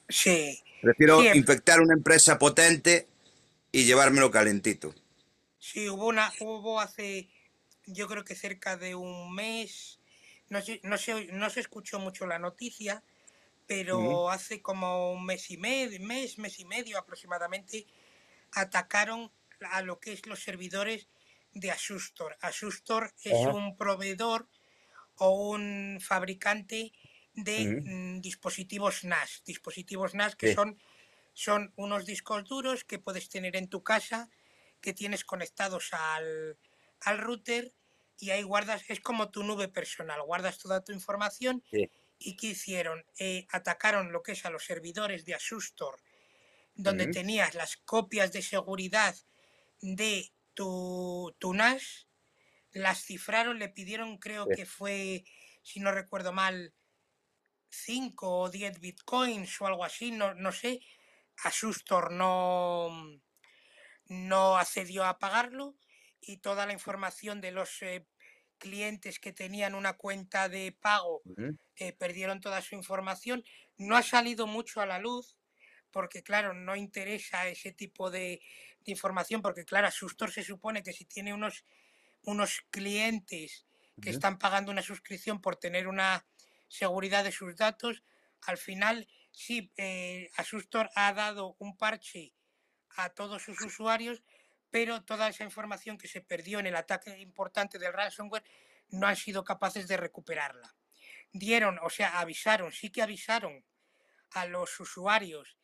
sí, 0.10 0.62
Prefiero 0.82 1.20
sí, 1.22 1.28
infectar 1.34 1.82
una 1.82 1.96
empresa 1.96 2.38
potente 2.38 3.08
y 3.72 3.86
llevármelo 3.86 4.32
calentito. 4.32 4.94
sí, 5.58 5.90
hubo 5.90 6.08
una, 6.08 6.32
hubo 6.40 6.80
hace, 6.80 7.30
yo 7.86 8.08
creo 8.08 8.24
que 8.24 8.36
cerca 8.36 8.78
de 8.78 8.96
un 8.96 9.34
mes, 9.34 10.00
no 10.50 10.60
no 10.84 10.98
se, 10.98 11.26
no 11.28 11.50
se 11.50 11.60
escuchó 11.62 12.00
mucho 12.00 12.26
la 12.28 12.40
noticia, 12.40 13.04
pero 13.68 14.30
hace 14.30 14.62
como 14.62 15.14
un 15.14 15.26
mes 15.26 15.50
y 15.52 15.58
medio, 15.58 16.00
mes, 16.02 16.38
mes 16.40 16.60
y 16.60 16.66
medio 16.66 16.98
aproximadamente, 16.98 17.88
atacaron 18.54 19.32
a 19.72 19.82
lo 19.82 20.00
que 20.00 20.14
es 20.14 20.26
los 20.28 20.44
servidores 20.44 21.08
de 21.54 21.72
Asustor. 21.72 22.38
Asustor 22.42 23.14
es 23.24 23.48
un 23.48 23.78
proveedor 23.78 24.50
o 25.18 25.30
un 25.52 26.00
fabricante 26.02 26.94
de 27.36 27.78
mm, 27.84 28.22
dispositivos 28.22 29.04
NAS, 29.04 29.44
dispositivos 29.46 30.14
NAS 30.14 30.36
que 30.36 30.48
Sí. 30.48 30.54
son 30.56 30.80
Son 31.34 31.74
unos 31.78 32.06
discos 32.06 32.46
duros 32.46 32.84
que 32.86 33.00
puedes 33.00 33.30
tener 33.30 33.56
en 33.58 33.68
tu 33.70 33.84
casa, 33.84 34.30
que 34.82 34.94
tienes 34.94 35.24
conectados 35.26 35.94
al, 35.94 36.58
al 37.06 37.20
router 37.20 37.74
y 38.18 38.32
ahí 38.32 38.44
guardas, 38.44 38.84
es 38.90 39.00
como 39.02 39.32
tu 39.32 39.44
nube 39.44 39.68
personal, 39.70 40.22
guardas 40.24 40.60
toda 40.60 40.84
tu 40.84 40.92
información. 40.94 41.64
Sí. 41.72 41.90
¿Y 42.20 42.38
qué 42.38 42.48
hicieron? 42.50 43.06
Eh, 43.20 43.48
atacaron 43.52 44.12
lo 44.14 44.24
que 44.24 44.34
es 44.34 44.46
a 44.46 44.50
los 44.52 44.66
servidores 44.66 45.26
de 45.26 45.36
Asustor, 45.36 46.02
donde 46.76 47.08
tenías 47.08 47.56
las 47.56 47.78
copias 47.78 48.32
de 48.34 48.42
seguridad 48.42 49.16
de 49.82 50.34
tu, 50.54 51.36
tu 51.40 51.54
NAS, 51.54 52.08
las 52.72 53.04
cifraron, 53.06 53.60
le 53.60 53.70
pidieron, 53.70 54.18
creo 54.20 54.50
Sí. 54.50 54.52
que 54.52 54.66
fue, 54.66 55.26
si 55.64 55.80
no 55.82 55.92
recuerdo 55.92 56.34
mal, 56.34 56.76
5 57.70 58.40
o 58.42 58.50
10 58.50 58.80
bitcoins 58.80 59.62
o 59.62 59.68
algo 59.68 59.86
así, 59.86 60.12
no, 60.12 60.34
no 60.36 60.52
sé. 60.52 60.82
Asustor 61.44 62.12
no, 62.12 62.90
no 64.06 64.58
accedió 64.58 65.06
a 65.06 65.20
pagarlo 65.20 65.76
y 66.26 66.38
toda 66.38 66.66
la 66.66 66.74
información 66.74 67.42
de 67.42 67.52
los 67.52 67.82
eh, 67.82 68.08
clientes 68.58 69.20
que 69.20 69.34
tenían 69.34 69.76
una 69.76 69.94
cuenta 69.94 70.50
de 70.50 70.72
pago 70.72 71.24
Ujú. 71.26 71.58
eh, 71.76 71.94
perdieron 71.94 72.42
toda 72.42 72.62
su 72.62 72.76
información. 72.76 73.44
No 73.78 73.96
ha 73.98 74.04
salido 74.04 74.48
mucho 74.48 74.82
a 74.82 74.86
la 74.86 75.00
luz 75.00 75.38
porque, 75.92 76.24
claro, 76.24 76.54
no 76.54 76.76
interesa 76.76 77.48
ese 77.48 77.72
tipo 77.72 78.10
de, 78.12 78.42
de 78.82 78.92
información 78.92 79.42
porque, 79.42 79.66
claro, 79.66 79.88
Asustor 79.88 80.32
se 80.32 80.44
supone 80.44 80.84
que 80.84 80.94
si 80.94 81.06
tiene 81.06 81.34
unos, 81.34 81.66
unos 82.24 82.62
clientes 82.70 83.66
que 84.00 84.10
Ujú. 84.10 84.12
están 84.12 84.40
pagando 84.40 84.72
una 84.72 84.82
suscripción 84.82 85.42
por 85.42 85.56
tener 85.58 85.88
una 85.88 86.28
seguridad 86.68 87.24
de 87.24 87.32
sus 87.32 87.56
datos, 87.56 88.04
al 88.42 88.58
final 88.58 89.08
sí, 89.32 89.72
eh, 89.78 90.30
Asustor 90.38 90.90
ha 90.96 91.14
dado 91.14 91.56
un 91.60 91.78
parche 91.78 92.34
a 92.96 93.10
todos 93.10 93.44
sus 93.44 93.62
usuarios, 93.62 94.24
pero 94.74 95.04
toda 95.04 95.28
esa 95.28 95.44
información 95.44 96.00
que 96.00 96.08
se 96.08 96.22
perdió 96.22 96.58
en 96.58 96.66
el 96.66 96.76
ataque 96.76 97.16
importante 97.20 97.78
del 97.78 97.94
ransomware 97.94 98.44
no 98.90 99.06
han 99.06 99.16
sido 99.16 99.44
capaces 99.44 99.88
de 99.88 99.98
recuperarla. 99.98 100.76
Dieron, 101.32 101.78
o 101.84 101.92
sea, 101.92 102.20
avisaron, 102.20 102.72
sí 102.72 102.90
que 102.90 103.04
avisaron 103.04 103.64
a 104.32 104.48
los 104.48 104.80
usuarios 104.80 105.58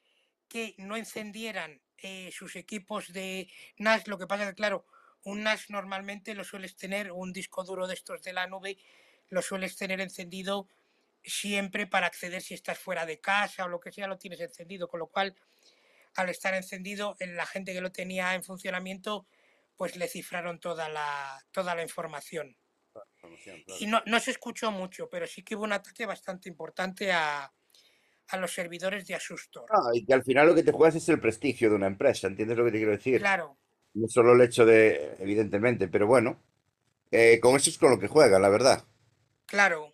que 0.47 0.75
no 0.77 0.95
encendieran 0.95 1.81
eh, 1.97 2.29
sus 2.31 2.55
equipos 2.55 3.11
de 3.11 3.51
NAS. 3.77 4.07
Lo 4.07 4.19
que 4.19 4.27
pasa 4.27 4.47
que, 4.47 4.53
claro, 4.53 4.85
un 5.23 5.41
NAS 5.41 5.71
normalmente 5.71 6.35
lo 6.35 6.43
sueles 6.43 6.75
tener, 6.75 7.11
un 7.11 7.33
disco 7.33 7.63
duro 7.63 7.87
de 7.87 7.95
estos 7.95 8.21
de 8.21 8.33
la 8.33 8.45
nube, 8.45 8.77
lo 9.29 9.41
sueles 9.41 9.75
tener 9.75 10.01
encendido 10.01 10.67
siempre 11.23 11.87
para 11.87 12.05
acceder 12.05 12.43
si 12.43 12.53
estás 12.53 12.77
fuera 12.77 13.07
de 13.07 13.19
casa 13.19 13.65
o 13.65 13.69
lo 13.69 13.79
que 13.79 13.91
sea, 13.91 14.05
lo 14.05 14.19
tienes 14.19 14.39
encendido, 14.39 14.87
con 14.87 14.99
lo 14.99 15.07
cual 15.07 15.35
al 16.19 16.29
estar 16.29 16.53
encendido, 16.53 17.15
en 17.19 17.35
la 17.35 17.45
gente 17.45 17.73
que 17.73 17.81
lo 17.81 17.91
tenía 17.91 18.35
en 18.35 18.43
funcionamiento, 18.43 19.27
pues 19.75 19.95
le 19.95 20.07
cifraron 20.07 20.59
toda 20.59 20.89
la, 20.89 21.39
toda 21.51 21.75
la 21.75 21.83
información. 21.83 22.57
Claro. 22.91 23.75
Y 23.79 23.87
no, 23.87 24.01
no 24.05 24.19
se 24.19 24.31
escuchó 24.31 24.71
mucho, 24.71 25.09
pero 25.09 25.25
sí 25.27 25.43
que 25.43 25.55
hubo 25.55 25.63
un 25.63 25.73
ataque 25.73 26.05
bastante 26.05 26.49
importante 26.49 27.11
a, 27.11 27.51
a 28.27 28.37
los 28.37 28.53
servidores 28.53 29.05
de 29.07 29.15
Asustor. 29.15 29.71
Ah, 29.71 29.91
y 29.93 30.05
que 30.05 30.13
al 30.13 30.23
final 30.23 30.47
lo 30.47 30.55
que 30.55 30.63
te 30.63 30.71
juegas 30.71 30.95
es 30.95 31.09
el 31.09 31.19
prestigio 31.19 31.69
de 31.69 31.75
una 31.75 31.87
empresa, 31.87 32.27
¿entiendes 32.27 32.57
lo 32.57 32.65
que 32.65 32.71
te 32.71 32.77
quiero 32.77 32.91
decir? 32.91 33.21
Claro, 33.21 33.59
No 33.93 34.07
solo 34.09 34.33
el 34.33 34.41
hecho 34.41 34.65
de, 34.65 35.15
evidentemente, 35.19 35.87
pero 35.89 36.07
bueno, 36.07 36.41
eh, 37.11 37.39
con 37.41 37.55
eso 37.57 37.69
es 37.71 37.77
con 37.79 37.91
lo 37.91 37.99
que 37.99 38.07
juega, 38.09 38.39
la 38.39 38.49
verdad. 38.49 38.85
claro. 39.45 39.93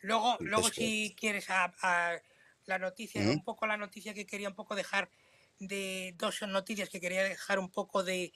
Luego, 0.00 0.38
luego 0.42 0.70
texto. 0.70 0.80
si 0.80 1.14
quieres 1.18 1.50
a, 1.50 1.74
a 1.82 2.20
la 2.66 2.78
noticia, 2.78 3.22
un 3.22 3.42
poco 3.42 3.66
la 3.66 3.76
noticia 3.76 4.14
que 4.14 4.26
quería 4.26 4.48
un 4.48 4.54
poco 4.54 4.74
dejar 4.74 5.10
de 5.58 6.14
dos 6.16 6.42
noticias 6.42 6.88
que 6.90 7.00
quería 7.00 7.24
dejar 7.24 7.58
un 7.58 7.70
poco 7.70 8.02
de, 8.02 8.32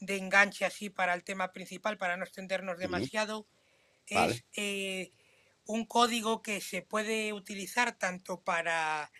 de 0.00 0.16
enganche 0.16 0.64
así 0.64 0.90
para 0.90 1.14
el 1.14 1.24
tema 1.24 1.52
principal, 1.52 1.98
para 1.98 2.16
no 2.16 2.24
extendernos 2.24 2.78
demasiado, 2.78 3.46
Vale. 4.10 4.34
es 4.34 4.44
eh, 4.56 5.12
un 5.66 5.86
código 5.86 6.42
que 6.42 6.60
se 6.60 6.82
puede 6.82 7.32
utilizar 7.32 7.98
tanto 7.98 8.42
para, 8.42 9.10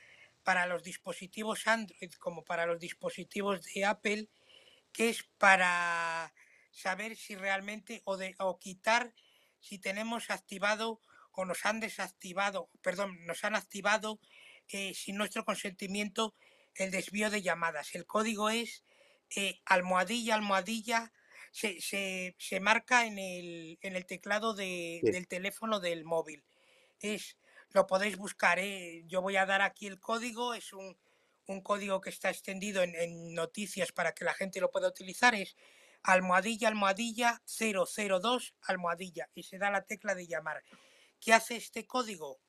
para 0.43 0.67
los 0.67 0.83
dispositivos 0.83 1.67
Android 1.67 2.13
como 2.19 2.45
para 2.45 2.67
los 2.67 2.79
dispositivos 2.79 3.63
de 3.65 3.85
Apple, 3.85 4.29
que 4.93 5.09
es 5.11 5.25
para 5.39 6.33
saber 6.71 7.17
si 7.17 7.37
realmente 7.37 8.03
o, 8.05 8.17
de, 8.17 8.35
o 8.39 8.59
quitar 8.59 9.15
si 9.61 9.79
tenemos 9.79 10.31
activado 10.31 11.01
o 11.33 11.45
nos 11.45 11.65
han 11.67 11.81
desactivado, 11.81 12.71
perdón, 12.83 13.25
nos 13.27 13.43
han 13.45 13.57
activado 13.57 14.21
eh, 14.69 14.95
sin 14.95 15.17
nuestro 15.17 15.45
consentimiento 15.45 16.35
el 16.75 16.91
desvío 16.91 17.31
de 17.31 17.43
llamadas. 17.43 17.95
El 17.95 18.07
código 18.07 18.51
es 18.51 18.85
eh, 19.37 19.61
almohadilla, 19.65 20.35
almohadilla, 20.35 21.13
se, 21.53 21.81
se, 21.81 22.35
se 22.39 22.61
marca 22.61 23.07
en 23.07 23.19
el, 23.19 23.79
en 23.83 23.97
el 23.97 24.07
teclado 24.07 24.55
de, 24.55 25.05
Sí. 25.05 25.11
del 25.11 25.29
teléfono 25.29 25.81
del 25.81 26.05
móvil. 26.05 26.45
Es, 27.01 27.37
lo 27.71 27.87
podéis 27.87 28.17
buscar, 28.17 28.59
¿eh? 28.59 29.03
yo 29.07 29.23
voy 29.23 29.37
a 29.37 29.47
dar 29.47 29.63
aquí 29.63 29.87
el 29.87 30.01
código, 30.01 30.55
es 30.55 30.73
un, 30.73 30.99
un 31.47 31.61
código 31.63 32.01
que 32.01 32.11
está 32.11 32.31
extendido 32.31 32.83
en, 32.83 32.95
en 32.97 33.35
noticias 33.35 33.93
para 33.93 34.13
que 34.13 34.25
la 34.25 34.35
gente 34.35 34.61
lo 34.61 34.71
pueda 34.71 34.89
utilizar, 34.89 35.35
es 35.35 35.57
almohadilla, 36.03 36.69
almohadilla, 36.69 37.43
002, 37.47 38.55
almohadilla, 38.63 39.29
y 39.35 39.43
se 39.45 39.59
da 39.59 39.71
la 39.71 39.83
tecla 39.83 40.15
de 40.15 40.27
llamar. 40.27 40.63
¿Qué 41.21 41.33
hace 41.33 41.57
este 41.57 41.87
código? 41.87 42.41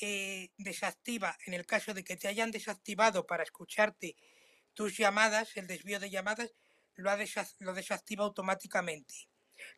Eh, 0.00 0.50
desactiva, 0.58 1.38
en 1.46 1.54
el 1.54 1.66
caso 1.66 1.94
de 1.94 2.02
que 2.02 2.16
te 2.16 2.26
hayan 2.26 2.50
desactivado 2.50 3.26
para 3.26 3.44
escucharte 3.44 4.16
tus 4.74 4.96
llamadas, 4.96 5.56
el 5.56 5.68
desvío 5.68 6.00
de 6.00 6.10
llamadas, 6.10 6.52
lo, 6.96 7.10
ha 7.10 7.18
lo 7.60 7.74
desactiva 7.74 8.24
automáticamente. 8.24 9.14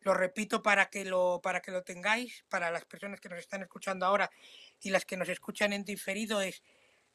Lo 0.01 0.15
repito 0.15 0.63
para 0.63 0.89
que 0.89 1.05
lo, 1.05 1.39
para 1.41 1.61
que 1.61 1.71
lo 1.71 1.83
tengáis, 1.83 2.45
para 2.49 2.71
las 2.71 2.85
personas 2.85 3.19
que 3.19 3.29
nos 3.29 3.39
están 3.39 3.61
escuchando 3.61 4.07
ahora 4.07 4.31
y 4.79 4.89
las 4.89 5.05
que 5.05 5.17
nos 5.17 5.29
escuchan 5.29 5.71
en 5.71 5.85
diferido, 5.85 6.41
es 6.41 6.63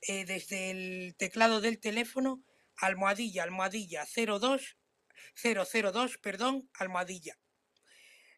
eh, 0.03 0.25
desde 0.25 0.71
el 0.71 1.15
teclado 1.17 1.61
del 1.61 1.81
teléfono, 1.81 2.43
almohadilla, 2.77 3.43
almohadilla 3.43 4.05
02, 4.07 4.77
002, 5.35 6.19
perdón, 6.19 6.71
almohadilla. 6.75 7.37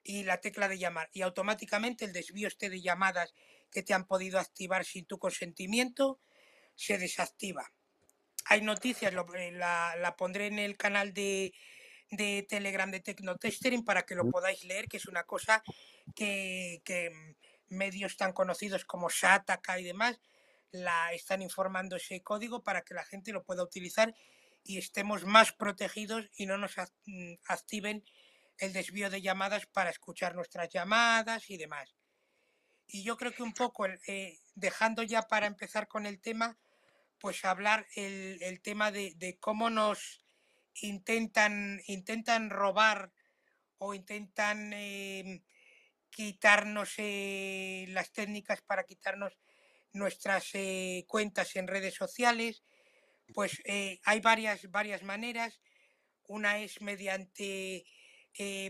Y 0.03 0.25
la 0.25 0.41
tecla 0.41 0.69
de 0.69 0.79
llamar. 0.79 1.11
Y 1.13 1.23
automáticamente 1.23 2.05
el 2.05 2.13
desvío 2.13 2.49
este 2.49 2.69
de 2.69 2.83
llamadas 2.83 3.35
que 3.75 3.83
te 3.83 3.93
han 3.93 4.07
podido 4.07 4.39
activar 4.39 4.87
sin 4.87 5.05
tu 5.05 5.19
consentimiento 5.19 6.21
se 6.77 6.97
desactiva. 6.99 7.73
Hay 8.47 8.63
noticias, 8.63 9.13
lo- 9.13 9.33
eh, 9.35 9.53
la, 9.53 9.97
la 9.99 10.17
pondré 10.17 10.47
en 10.47 10.59
el 10.59 10.77
canal 10.77 11.13
de, 11.13 11.53
de 12.11 12.47
Telegram 12.49 12.91
de 12.91 13.01
Tecnotestering 13.01 13.85
para 13.85 14.05
que 14.07 14.15
lo 14.15 14.29
podáis 14.31 14.65
leer, 14.65 14.87
que 14.89 14.99
es 14.99 15.07
una 15.07 15.25
cosa 15.25 15.63
que, 16.15 16.81
que 16.85 17.11
mm, 17.11 17.77
medios 17.77 18.17
tan 18.17 18.33
conocidos 18.33 18.85
como 18.85 19.09
Shataka 19.11 19.79
y 19.81 19.85
demás 19.85 20.21
la 20.71 21.13
están 21.13 21.43
informando 21.43 21.97
ese 21.97 22.23
código 22.23 22.63
para 22.63 22.83
que 22.83 22.95
la 22.95 23.05
gente 23.05 23.33
lo 23.33 23.45
pueda 23.45 23.63
utilizar 23.63 24.15
y 24.65 24.79
estemos 24.79 25.25
más 25.25 25.53
protegidos 25.53 26.29
y 26.37 26.47
no 26.47 26.59
nos 26.59 26.77
mm, 27.07 27.35
activen 27.49 28.05
el 28.59 28.73
desvío 28.73 29.11
de 29.11 29.23
llamadas 29.23 29.67
para 29.67 29.91
escuchar 29.91 30.35
nuestras 30.35 30.69
llamadas 30.69 31.51
y 31.51 31.57
demás. 31.57 31.95
Y 32.87 33.03
yo 33.03 33.17
creo 33.17 33.33
que 33.33 33.43
un 33.43 33.55
poco, 33.55 33.87
eh, 33.87 34.39
dejando 34.55 35.03
ya 35.03 35.23
para 35.23 35.47
empezar 35.47 35.89
con 35.89 36.07
el 36.07 36.21
tema, 36.21 36.57
pues 37.19 37.45
hablar 37.45 37.87
el, 37.97 38.39
el 38.43 38.61
tema 38.61 38.91
de, 38.91 39.15
de 39.17 39.39
cómo 39.39 39.71
nos 39.71 40.25
intentan, 40.83 41.81
intentan 41.87 42.51
robar 42.51 43.13
o 43.79 43.95
intentan 43.95 44.73
eh, 44.73 45.43
quitarnos 46.11 46.95
eh, 46.99 47.87
las 47.89 48.13
técnicas 48.13 48.61
para 48.63 48.85
quitarnos 48.85 49.39
nuestras 49.93 50.51
eh, 50.55 51.05
cuentas 51.09 51.55
en 51.57 51.69
redes 51.69 51.95
sociales. 51.95 52.63
Pues 53.33 53.63
hay 54.05 54.21
varias, 54.21 54.71
varias 54.71 55.03
maneras. 55.03 55.61
Una 56.29 56.59
es 56.59 56.83
mediante 56.83 57.87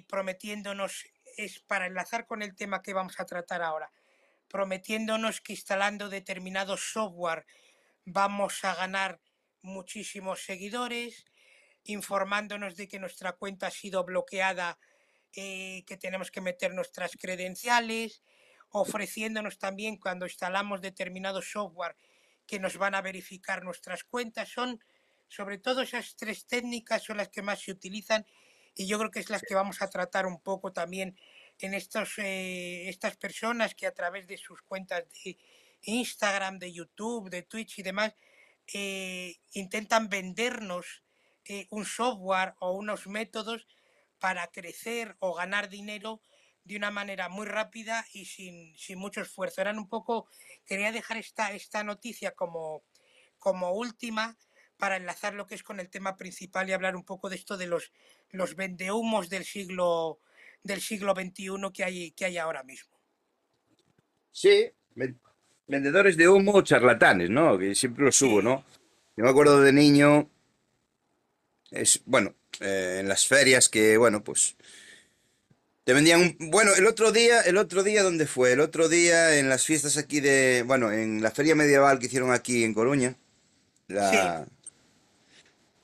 prometiéndonos, 0.07 1.07
es 1.37 1.59
para 1.59 1.87
enlazar 1.87 2.25
con 2.25 2.41
el 2.41 2.55
tema 2.55 2.81
que 2.81 2.95
vamos 2.95 3.19
a 3.19 3.27
tratar 3.27 3.63
ahora, 3.63 3.91
prometiéndonos 4.55 5.41
que 5.41 5.53
instalando 5.53 6.09
determinado 6.09 6.77
software 6.77 7.45
vamos 8.05 8.63
a 8.63 8.73
ganar 8.77 9.21
muchísimos 9.63 10.45
seguidores, 10.45 11.25
informándonos 11.83 12.77
de 12.77 12.87
que 12.87 13.01
nuestra 13.01 13.33
cuenta 13.33 13.67
ha 13.67 13.73
sido 13.73 14.05
bloqueada, 14.05 14.79
eh, 15.35 15.83
que 15.89 15.97
tenemos 15.97 16.31
que 16.31 16.41
meter 16.41 16.73
nuestras 16.73 17.17
credenciales, 17.17 18.23
ofreciéndonos 18.71 19.59
también 19.59 19.97
cuando 19.97 20.25
instalamos 20.25 20.81
determinado 20.81 21.43
software 21.43 21.97
que 22.47 22.61
nos 22.61 22.77
van 22.77 22.95
a 22.95 23.03
verificar 23.03 23.65
nuestras 23.65 24.05
cuentas. 24.05 24.51
Son 24.51 24.79
sobre 25.27 25.59
todo 25.59 25.83
esas 25.83 26.15
tres 26.15 26.47
técnicas 26.47 27.03
son 27.03 27.17
las 27.17 27.29
que 27.29 27.43
más 27.43 27.61
se 27.61 27.73
utilizan 27.73 28.25
y 28.77 28.87
yo 28.87 29.01
creo 29.01 29.11
que 29.11 29.19
es 29.19 29.31
las 29.31 29.43
que 29.43 29.57
vamos 29.57 29.83
a 29.83 29.91
tratar 29.91 30.27
un 30.27 30.41
poco 30.41 30.73
también 30.73 31.19
en 31.59 31.75
estos, 31.75 32.19
eh, 32.19 32.89
estas 32.89 33.17
personas 33.17 33.75
que 33.75 33.87
a 33.87 33.95
través 33.95 34.27
de 34.27 34.37
sus 34.37 34.63
cuentas 34.63 35.05
de 35.25 35.39
Instagram, 35.83 36.59
de 36.59 36.73
YouTube, 36.73 37.31
de 37.31 37.43
Twitch 37.43 37.79
y 37.79 37.83
demás 37.83 38.15
eh, 38.73 39.37
intentan 39.53 40.09
vendernos 40.09 41.03
eh, 41.45 41.67
un 41.71 41.85
software 41.85 42.55
o 42.61 42.73
unos 42.73 43.07
métodos 43.07 43.67
para 44.19 44.47
crecer 44.49 45.17
o 45.19 45.35
ganar 45.35 45.69
dinero 45.69 46.23
de 46.65 46.77
una 46.77 46.91
manera 46.91 47.29
muy 47.29 47.47
rápida 47.47 48.07
y 48.13 48.25
sin, 48.25 48.77
sin 48.79 48.99
mucho 48.99 49.21
esfuerzo. 49.21 49.61
Eran 49.61 49.79
un 49.79 49.89
poco, 49.89 50.29
quería 50.65 50.93
dejar 50.93 51.19
esta, 51.19 51.53
esta 51.53 51.85
noticia 51.85 52.31
como, 52.33 52.83
como 53.39 53.73
última 53.73 54.39
para 54.79 54.97
enlazar 54.97 55.35
lo 55.35 55.47
que 55.47 55.55
es 55.55 55.63
con 55.63 55.79
el 55.79 55.91
tema 55.91 56.17
principal 56.17 56.69
y 56.69 56.73
hablar 56.73 56.97
un 56.97 57.05
poco 57.05 57.29
de 57.29 57.37
esto 57.37 57.59
de 57.59 57.67
los, 57.67 57.93
los 58.31 58.57
vendehumos 58.57 59.29
del 59.29 59.45
siglo 59.45 60.21
del 60.65 60.81
siglo 60.81 61.15
XXI 61.15 61.73
que 61.73 61.85
hay, 61.85 62.11
que 62.11 62.25
hay 62.25 62.39
ahora 62.39 62.65
mismo. 62.65 62.99
Sí, 64.33 64.73
vendedores 65.69 66.17
de 66.17 66.29
humo, 66.29 66.63
charlatanes, 66.63 67.31
¿no? 67.31 67.57
Que 67.57 67.75
siempre 67.75 68.05
los 68.05 68.17
subo, 68.17 68.43
¿no? 68.43 68.65
Yo 69.17 69.25
me 69.25 69.31
acuerdo 69.31 69.61
de 69.61 69.73
niño, 69.73 70.29
es, 71.71 72.03
bueno, 72.05 72.35
eh, 72.61 72.99
en 73.01 73.09
las 73.09 73.27
ferias 73.27 73.69
que, 73.69 73.97
bueno, 73.97 74.25
pues 74.25 74.57
te 75.85 75.93
vendían 75.93 76.21
un... 76.21 76.51
Bueno, 76.51 76.75
el 76.75 76.87
otro 76.87 77.13
día, 77.13 77.43
el 77.43 77.59
otro 77.59 77.83
día, 77.83 78.03
¿dónde 78.03 78.27
fue? 78.27 78.53
El 78.53 78.61
otro 78.61 78.89
día 78.89 79.39
en 79.39 79.49
las 79.49 79.65
fiestas 79.67 79.99
aquí 79.99 80.21
de... 80.21 80.65
Bueno, 80.67 80.91
en 80.91 81.23
la 81.23 81.31
feria 81.31 81.55
medieval 81.55 81.99
que 81.99 82.07
hicieron 82.07 82.33
aquí 82.33 82.65
en 82.65 82.75
Coruña. 82.75 83.17
La... 83.87 84.47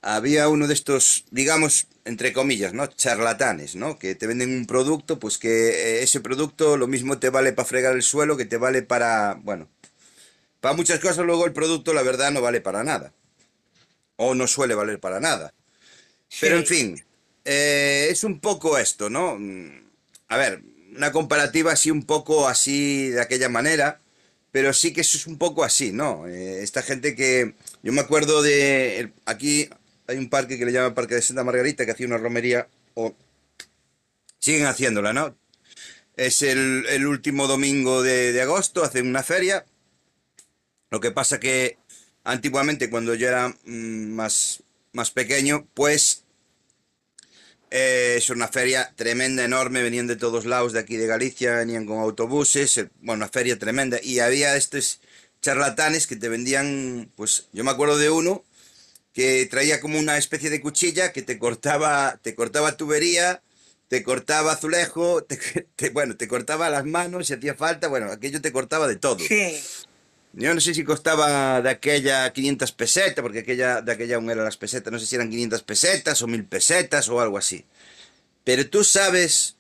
Había 0.03 0.49
uno 0.49 0.67
de 0.67 0.75
estos, 0.75 1.25
digamos, 1.31 1.87
entre 2.05 2.33
comillas, 2.33 2.73
¿no? 2.73 2.87
Charlatanes, 2.87 3.77
¿no? 3.77 3.99
Que 3.99 4.15
te 4.15 4.27
venden 4.27 4.55
un 4.55 4.67
producto, 4.67 5.19
pues 5.19 5.39
que 5.39 5.49
eh, 5.49 6.03
ese 6.03 6.21
producto 6.21 6.77
lo 6.77 6.87
mismo 6.87 7.19
te 7.19 7.31
vale 7.31 7.53
para 7.53 7.69
fregar 7.69 7.95
el 7.95 8.03
suelo 8.03 8.37
que 8.37 8.47
te 8.47 8.57
vale 8.57 8.83
para... 8.83 9.35
Bueno, 9.43 9.69
para 10.61 10.75
muchas 10.75 11.01
cosas 11.01 11.25
luego 11.25 11.47
el 11.47 11.53
producto 11.53 11.93
la 11.93 12.03
verdad 12.03 12.31
no 12.31 12.41
vale 12.41 12.61
para 12.61 12.85
nada. 12.85 13.13
O 14.17 14.35
no 14.35 14.47
suele 14.47 14.75
valer 14.75 15.01
para 15.01 15.21
nada. 15.21 15.55
Pero 16.41 16.57
en 16.57 16.67
fin, 16.67 17.05
eh, 17.45 18.09
es 18.11 18.25
un 18.25 18.41
poco 18.41 18.79
esto, 18.79 19.11
¿no? 19.11 19.39
a 20.29 20.37
ver, 20.37 20.63
una 20.97 21.13
comparativa 21.13 21.73
así 21.73 21.91
un 21.91 22.05
poco 22.05 22.49
así 22.49 23.09
de 23.09 23.21
aquella 23.21 23.49
manera, 23.49 24.01
pero 24.53 24.73
sí 24.73 24.93
que 24.93 25.01
eso 25.01 25.17
es 25.17 25.27
un 25.27 25.39
poco 25.39 25.65
así, 25.65 25.93
¿no? 25.93 26.27
Eh, 26.29 26.63
esta 26.63 26.83
gente 26.83 27.15
que, 27.15 27.55
yo 27.83 27.93
me 27.93 28.01
acuerdo 28.01 28.43
de, 28.43 29.13
aquí 29.27 29.69
hay 30.11 30.19
un 30.19 30.29
parque 30.29 30.59
que 30.59 30.67
le 30.67 30.73
llaman 30.73 30.95
Parque 30.95 31.15
de 31.15 31.23
Santa 31.23 31.45
Margarita, 31.45 31.87
que 31.87 31.93
hacía 31.93 32.07
una 32.07 32.19
romería, 32.19 32.69
o 32.95 33.15
siguen 34.39 34.67
haciéndola, 34.67 35.13
¿no? 35.13 35.37
Es 36.17 36.43
el, 36.43 37.07
último 37.07 37.47
domingo 37.47 38.03
de, 38.03 38.39
agosto, 38.43 38.83
hacen 38.83 39.07
una 39.07 39.23
feria. 39.23 39.65
Lo 40.91 41.01
que 41.01 41.13
pasa 41.13 41.39
que 41.39 41.79
antiguamente, 42.25 42.91
cuando 42.91 43.15
yo 43.15 43.29
era 43.29 43.49
mm, 43.65 44.13
más, 44.13 44.63
más 44.93 45.13
pequeño, 45.13 45.67
pues 45.75 46.25
eh, 47.71 48.17
es 48.19 48.29
una 48.31 48.49
feria 48.49 48.93
tremenda, 48.97 49.45
enorme, 49.45 49.83
venían 49.83 50.09
de 50.09 50.17
todos 50.17 50.45
lados 50.45 50.73
de 50.73 50.81
aquí 50.81 50.97
de 50.97 51.07
Galicia, 51.07 51.55
venían 51.55 51.87
con 51.87 52.01
autobuses, 52.01 52.87
bueno, 53.01 53.25
una 53.25 53.29
feria 53.29 53.59
tremenda. 53.59 53.99
Y 54.03 54.19
había 54.19 54.57
estos 54.57 55.01
charlatanes 55.41 56.07
que 56.09 56.17
te 56.17 56.29
vendían, 56.29 57.11
pues 57.17 57.47
yo 57.53 57.63
me 57.63 57.71
acuerdo 57.71 57.97
de 57.97 58.11
uno 58.11 58.45
que 59.13 59.47
traía 59.47 59.81
como 59.81 59.99
una 59.99 60.19
especie 60.19 60.51
de 60.51 60.61
cuchilla 60.61 61.13
que 61.13 61.23
te 61.23 61.39
cortaba, 61.39 62.19
te 62.23 62.35
cortaba 62.35 62.77
tubería, 62.77 63.43
te 63.89 64.03
cortaba 64.03 64.53
azulejo, 64.53 65.25
te, 65.77 65.91
bueno, 65.91 66.17
te 66.17 66.29
cortaba 66.29 66.71
las 66.71 66.85
manos 66.85 67.27
si 67.27 67.35
hacía 67.35 67.55
falta, 67.55 67.89
bueno, 67.89 68.11
aquello 68.13 68.41
te 68.41 68.53
cortaba 68.53 68.87
de 68.87 68.97
todo. 68.97 69.19
Sí. 69.19 69.61
Yo 70.33 70.55
no 70.55 70.61
sé 70.61 70.75
si 70.75 70.85
costaba 70.85 71.61
de 71.61 71.71
aquella 71.71 72.33
500 72.33 72.71
pesetas, 72.73 73.21
porque 73.21 73.41
aquella, 73.41 73.81
de 73.83 73.93
aquella 73.93 74.17
aún 74.17 74.31
eran 74.31 74.45
las 74.45 74.57
pesetas, 74.57 74.93
no 74.93 74.99
sé 75.01 75.07
si 75.07 75.17
eran 75.17 75.29
500 75.29 75.63
pesetas 75.65 76.23
o 76.23 76.29
1000 76.29 76.45
pesetas 76.45 77.09
o 77.09 77.21
algo 77.21 77.37
así. 77.37 77.65
Pero 78.45 78.69
tú 78.71 78.85
sabes, 78.85 79.57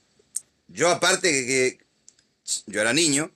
yo 0.69 0.89
aparte 0.89 1.29
que, 1.29 1.79
yo 2.67 2.81
era 2.81 2.93
niño, 2.93 3.33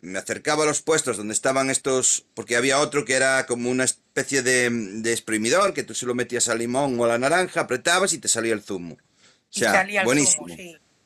me 0.00 0.18
acercaba 0.18 0.64
a 0.64 0.66
los 0.66 0.82
puestos 0.82 1.16
donde 1.16 1.34
estaban 1.34 1.70
estos, 1.70 2.26
porque 2.34 2.56
había 2.56 2.78
otro 2.78 3.04
que 3.04 3.14
era 3.14 3.46
como 3.46 3.70
una 3.70 3.84
especie 3.84 4.42
de, 4.42 4.70
de 4.70 5.12
exprimidor, 5.12 5.74
que 5.74 5.82
tú 5.82 5.94
se 5.94 6.06
lo 6.06 6.14
metías 6.14 6.48
al 6.48 6.58
limón 6.58 6.98
o 6.98 7.04
a 7.04 7.08
la 7.08 7.18
naranja, 7.18 7.62
apretabas 7.62 8.12
y 8.12 8.18
te 8.18 8.28
salía 8.28 8.54
el 8.54 8.62
zumo. 8.62 8.94
O 8.94 9.58
sea, 9.58 9.86
buenísimo. 10.04 10.46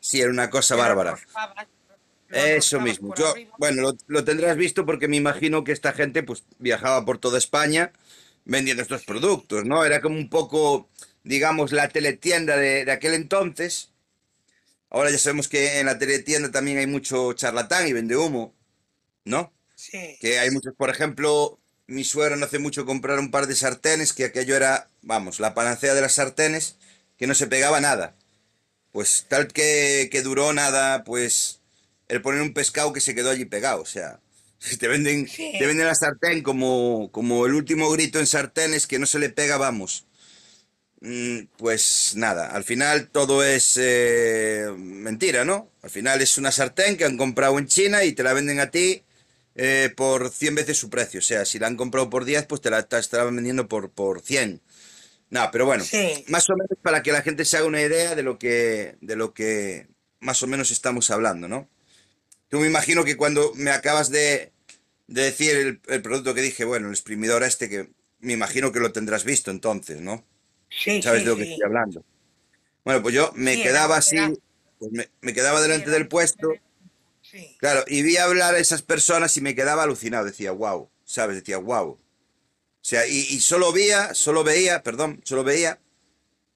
sí. 0.01 0.21
era 0.21 0.31
una 0.31 0.51
cosa 0.51 0.75
bárbara. 0.75 1.19
Eso 2.31 2.81
mismo. 2.81 3.15
Yo, 3.15 3.35
bueno, 3.59 3.95
lo, 4.07 4.25
tendrás 4.25 4.57
visto 4.57 4.87
porque 4.87 5.07
me 5.07 5.17
imagino 5.17 5.65
que 5.65 5.73
esta 5.73 5.93
gente 5.93 6.23
pues 6.23 6.45
viajaba 6.59 7.05
por 7.05 7.19
toda 7.19 7.39
España 7.39 7.93
vendiendo 8.45 8.83
estos 8.83 9.05
productos, 9.05 9.65
¿no? 9.65 9.85
Era 9.85 10.01
como 10.01 10.17
un 10.17 10.29
poco, 10.29 10.89
digamos, 11.25 11.73
la 11.73 11.89
teletienda 11.89 12.57
de, 12.57 12.91
aquel 12.91 13.15
entonces. 13.15 13.91
Ahora 14.91 15.11
ya 15.11 15.19
sabemos 15.19 15.49
que 15.49 15.79
en 15.79 15.87
la 15.87 15.99
teletienda 15.99 16.51
también 16.51 16.79
hay 16.79 16.87
mucho 16.87 17.33
charlatán 17.35 17.87
y 17.87 17.93
vende 17.93 18.17
humo, 18.17 18.55
¿no? 19.25 19.53
Sí. 19.75 20.17
Que 20.21 20.39
hay 20.39 20.51
muchos, 20.51 20.75
por 20.77 20.91
ejemplo, 20.91 21.59
mi 21.87 22.05
suegro 22.05 22.37
no 22.37 22.47
hace 22.47 22.59
mucho 22.59 22.87
comprar 22.87 23.19
un 23.19 23.31
par 23.31 23.47
de 23.47 23.57
sartenes, 23.57 24.13
que 24.13 24.25
aquello 24.25 24.57
era, 24.57 24.89
vamos, 25.03 25.41
la 25.41 25.55
panacea 25.55 25.95
de 25.95 26.01
las 26.01 26.15
sartenes, 26.15 26.77
que 27.17 27.27
no 27.27 27.35
se 27.35 27.47
pegaba 27.47 27.81
nada. 27.81 28.17
Pues 28.93 29.27
tal 29.29 29.49
que, 29.49 30.09
que 30.13 30.23
duró 30.23 30.53
nada, 30.53 31.05
pues 31.05 31.61
el 32.09 32.23
poner 32.23 32.43
un 32.43 32.55
pescado 32.55 32.93
que 32.93 33.01
se 33.01 33.15
quedó 33.15 33.31
allí 33.31 33.45
pegado. 33.45 33.83
O 33.83 33.87
sea, 33.87 34.21
te 34.79 34.89
venden, 34.89 35.27
te 35.27 35.67
venden 35.67 35.87
la 35.87 35.95
sartén 35.95 36.43
como, 36.43 37.11
como 37.13 37.47
el 37.47 37.55
último 37.55 37.91
grito 37.91 38.19
en 38.21 38.27
sartenes 38.27 38.87
que 38.87 38.99
no 38.99 39.07
se 39.07 39.19
le 39.19 39.31
pega, 39.31 39.57
vamos. 39.57 40.07
Mm, 41.01 41.47
pues 41.59 42.13
nada, 42.17 42.51
al 42.51 42.63
final 42.63 43.09
todo 43.11 43.43
es 43.43 43.77
eh, 43.77 44.67
mentira, 44.77 45.45
¿no? 45.45 45.69
Al 45.83 45.91
final 45.91 46.23
es 46.23 46.39
una 46.39 46.53
sartén 46.53 46.97
que 46.97 47.05
han 47.05 47.17
comprado 47.17 47.59
en 47.59 47.67
China 47.67 48.05
y 48.05 48.13
te 48.13 48.23
la 48.23 48.33
venden 48.33 48.61
a 48.61 48.71
ti 48.71 49.03
eh, 49.55 49.93
por 49.97 50.31
100 50.31 50.55
veces 50.55 50.79
su 50.79 50.91
precio. 50.91 51.21
O 51.21 51.23
sea, 51.23 51.45
si 51.45 51.59
la 51.59 51.67
han 51.67 51.77
comprado 51.77 52.11
por 52.11 52.25
10, 52.25 52.47
pues 52.47 52.61
te 52.61 52.71
la 52.71 52.79
estarán 52.79 53.35
vendiendo 53.35 53.69
por, 53.69 53.91
por 53.91 54.21
100. 54.21 54.61
No, 55.31 55.49
pero 55.51 55.65
bueno, 55.65 55.83
más 56.29 56.51
o 56.51 56.53
menos 56.53 56.79
para 56.83 57.03
que 57.03 57.11
la 57.11 57.23
gente 57.23 57.47
se 57.47 57.57
haga 57.57 57.67
una 57.67 57.81
idea 57.81 58.15
de 58.15 58.23
lo 58.23 58.39
que, 58.39 58.97
de 59.01 59.17
lo 59.17 59.33
que 59.33 59.87
más 60.21 60.43
o 60.43 60.47
menos 60.47 60.71
estamos 60.71 61.11
hablando, 61.11 61.49
¿no? 61.49 61.71
Tú 62.49 62.61
me 62.61 62.67
imagino 62.67 63.03
que 63.03 63.17
cuando 63.17 63.51
me 63.55 63.71
acabas 63.71 64.11
de, 64.11 64.53
decir 65.07 65.81
el, 65.87 66.03
producto 66.03 66.35
que 66.35 66.43
dije, 66.43 66.67
bueno, 66.67 66.89
el 66.89 66.93
exprimidor 66.93 67.45
este, 67.45 67.71
que 67.71 67.89
me 68.21 68.35
imagino 68.35 68.73
que 68.73 68.81
lo 68.81 68.93
tendrás 68.93 69.25
visto 69.25 69.51
entonces, 69.51 70.03
¿no? 70.03 70.23
Sí. 70.69 71.01
¿Sabes 71.01 71.25
de 71.25 71.31
lo 71.31 71.37
que 71.37 71.45
estoy 71.45 71.65
hablando? 71.65 72.05
Bueno, 72.85 73.03
pues 73.03 73.15
yo 73.15 73.33
me 73.35 73.63
quedaba 73.63 73.97
así, 73.97 74.17
pues 74.79 74.93
me, 74.93 75.33
quedaba 75.33 75.63
delante 75.63 75.91
del 75.91 76.09
puesto. 76.09 76.53
Claro, 77.59 77.85
y 77.87 78.03
vi 78.03 78.17
hablar 78.17 78.55
a 78.55 78.59
esas 78.59 78.83
personas 78.83 79.37
y 79.37 79.41
me 79.41 79.55
quedaba 79.55 79.83
alucinado. 79.83 80.25
Decía, 80.25 80.53
wow, 80.53 80.91
¿sabes? 81.05 81.37
Decía, 81.37 81.59
wow. 81.59 81.89
O 81.91 82.01
sea, 82.81 83.07
y, 83.07 83.27
y 83.31 83.41
solo 83.41 83.73
veía, 83.73 84.15
solo 84.15 84.45
veía, 84.45 84.83
perdón, 84.83 85.21
solo 85.25 85.45
veía 85.45 85.79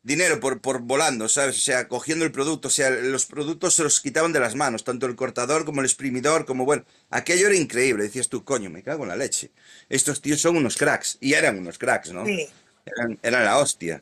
dinero 0.06 0.38
por, 0.38 0.60
por 0.60 0.82
volando, 0.82 1.28
¿sabes? 1.28 1.56
O 1.56 1.60
sea, 1.60 1.88
cogiendo 1.88 2.24
el 2.24 2.30
producto, 2.30 2.68
o 2.68 2.70
sea, 2.70 2.90
los 2.90 3.26
productos 3.26 3.74
se 3.74 3.82
los 3.82 4.00
quitaban 4.00 4.32
de 4.32 4.38
las 4.38 4.54
manos, 4.54 4.84
tanto 4.84 5.06
el 5.06 5.16
cortador 5.16 5.64
como 5.64 5.80
el 5.80 5.86
exprimidor, 5.86 6.46
como 6.46 6.64
bueno, 6.64 6.84
aquello 7.10 7.48
era 7.48 7.56
increíble, 7.56 8.04
decías 8.04 8.28
tú, 8.28 8.44
coño, 8.44 8.70
me 8.70 8.84
cago 8.84 9.02
en 9.02 9.08
la 9.08 9.16
leche. 9.16 9.50
Estos 9.88 10.22
tíos 10.22 10.40
son 10.40 10.56
unos 10.56 10.76
cracks, 10.76 11.18
y 11.20 11.34
eran 11.34 11.58
unos 11.58 11.76
cracks, 11.76 12.12
¿no? 12.12 12.24
Sí. 12.24 12.48
Eran, 12.86 13.18
eran 13.20 13.44
la 13.44 13.58
hostia. 13.58 14.00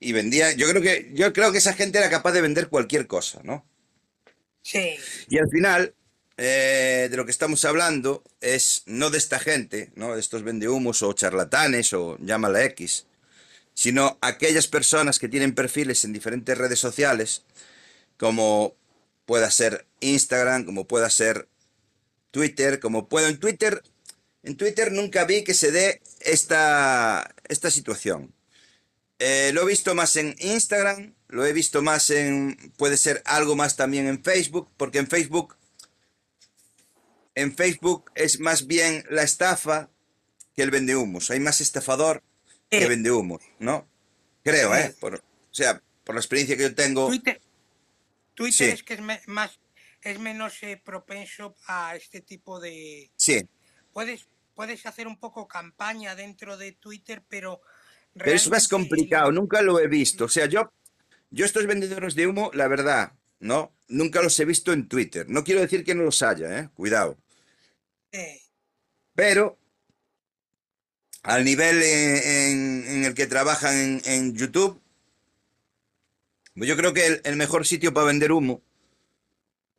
Y 0.00 0.12
vendía, 0.12 0.50
yo 0.52 0.68
creo 0.68 0.82
que, 0.82 1.12
yo 1.14 1.32
creo 1.32 1.52
que 1.52 1.58
esa 1.58 1.72
gente 1.72 1.98
era 1.98 2.10
capaz 2.10 2.32
de 2.32 2.40
vender 2.40 2.68
cualquier 2.68 3.06
cosa, 3.06 3.40
¿no? 3.44 3.64
Sí. 4.60 4.96
Y 5.28 5.38
al 5.38 5.48
final, 5.48 5.94
eh, 6.36 7.08
de 7.10 7.16
lo 7.16 7.24
que 7.24 7.30
estamos 7.30 7.64
hablando 7.64 8.22
es 8.40 8.82
no 8.86 9.10
de 9.10 9.18
esta 9.18 9.38
gente, 9.38 9.92
¿no? 9.94 10.14
De 10.14 10.20
estos 10.20 10.42
vendehumos 10.42 11.02
o 11.02 11.12
charlatanes 11.12 11.92
o 11.92 12.16
llámala 12.20 12.64
X, 12.64 13.06
sino 13.74 14.18
aquellas 14.20 14.66
personas 14.66 15.18
que 15.18 15.28
tienen 15.28 15.54
perfiles 15.54 16.04
en 16.04 16.12
diferentes 16.12 16.56
redes 16.58 16.78
sociales, 16.78 17.42
como 18.16 18.74
pueda 19.26 19.50
ser 19.50 19.86
Instagram, 20.00 20.64
como 20.64 20.86
pueda 20.86 21.08
ser 21.10 21.48
Twitter, 22.30 22.80
como 22.80 23.08
puedo 23.08 23.28
en 23.28 23.38
Twitter. 23.38 23.82
En 24.42 24.56
Twitter 24.56 24.92
nunca 24.92 25.24
vi 25.24 25.44
que 25.44 25.54
se 25.54 25.70
dé 25.70 26.02
esta, 26.20 27.34
esta 27.48 27.70
situación. 27.70 28.34
Eh, 29.18 29.52
lo 29.54 29.62
he 29.62 29.66
visto 29.66 29.94
más 29.94 30.16
en 30.16 30.34
Instagram, 30.40 31.14
lo 31.28 31.46
he 31.46 31.52
visto 31.52 31.80
más 31.80 32.10
en, 32.10 32.56
puede 32.76 32.96
ser 32.96 33.22
algo 33.24 33.54
más 33.54 33.76
también 33.76 34.06
en 34.06 34.22
Facebook, 34.22 34.68
porque 34.76 34.98
en 34.98 35.06
Facebook, 35.06 35.56
en 37.34 37.54
Facebook 37.54 38.10
es 38.14 38.40
más 38.40 38.66
bien 38.66 39.04
la 39.10 39.22
estafa 39.22 39.90
que 40.54 40.62
el 40.62 40.70
vende 40.70 40.96
humos. 40.96 41.30
Hay 41.30 41.40
más 41.40 41.60
estafador 41.60 42.22
que 42.70 42.86
vende 42.88 43.10
humo, 43.10 43.40
¿no? 43.58 43.88
Creo, 44.42 44.74
¿eh? 44.74 44.94
Por, 45.00 45.16
o 45.16 45.54
sea, 45.54 45.82
por 46.04 46.14
la 46.14 46.20
experiencia 46.20 46.56
que 46.56 46.64
yo 46.64 46.74
tengo. 46.74 47.06
Twitter, 47.08 47.40
Twitter 48.34 48.70
es 48.70 48.82
que 48.82 48.94
es 48.94 49.00
más 49.26 49.58
es 50.04 50.18
menos 50.20 50.62
eh, 50.62 50.80
propenso 50.82 51.56
a 51.66 51.96
este 51.96 52.20
tipo 52.20 52.60
de. 52.60 53.10
Sí. 53.16 53.48
Puedes, 53.92 54.26
puedes 54.54 54.84
hacer 54.86 55.06
un 55.06 55.18
poco 55.18 55.48
campaña 55.48 56.14
dentro 56.14 56.56
de 56.56 56.72
Twitter, 56.72 57.22
pero... 57.28 57.62
Pero 58.12 58.30
es 58.30 58.48
más 58.48 58.68
complicado, 58.68 59.32
nunca 59.32 59.60
lo 59.62 59.80
he 59.80 59.88
visto. 59.88 60.26
O 60.26 60.28
sea, 60.28 60.46
yo, 60.46 60.72
yo 61.30 61.44
estos 61.44 61.66
vendedores 61.66 62.14
de 62.14 62.26
humo, 62.26 62.50
la 62.54 62.68
verdad, 62.68 63.12
¿no? 63.40 63.74
Nunca 63.88 64.22
los 64.22 64.38
he 64.38 64.44
visto 64.44 64.72
en 64.72 64.88
Twitter. 64.88 65.26
No 65.28 65.42
quiero 65.42 65.60
decir 65.60 65.84
que 65.84 65.94
no 65.94 66.04
los 66.04 66.22
haya, 66.22 66.58
¿eh? 66.58 66.68
Cuidado. 66.74 67.18
Pero 69.14 69.58
al 71.22 71.44
nivel 71.44 71.82
en, 71.82 73.04
el 73.04 73.14
que 73.14 73.26
trabajan 73.26 74.02
en, 74.04 74.34
YouTube, 74.34 74.80
pues 76.54 76.68
yo 76.68 76.76
creo 76.76 76.92
que 76.92 77.20
el, 77.24 77.36
mejor 77.36 77.66
sitio 77.66 77.94
para 77.94 78.06
vender 78.06 78.32
humo 78.32 78.62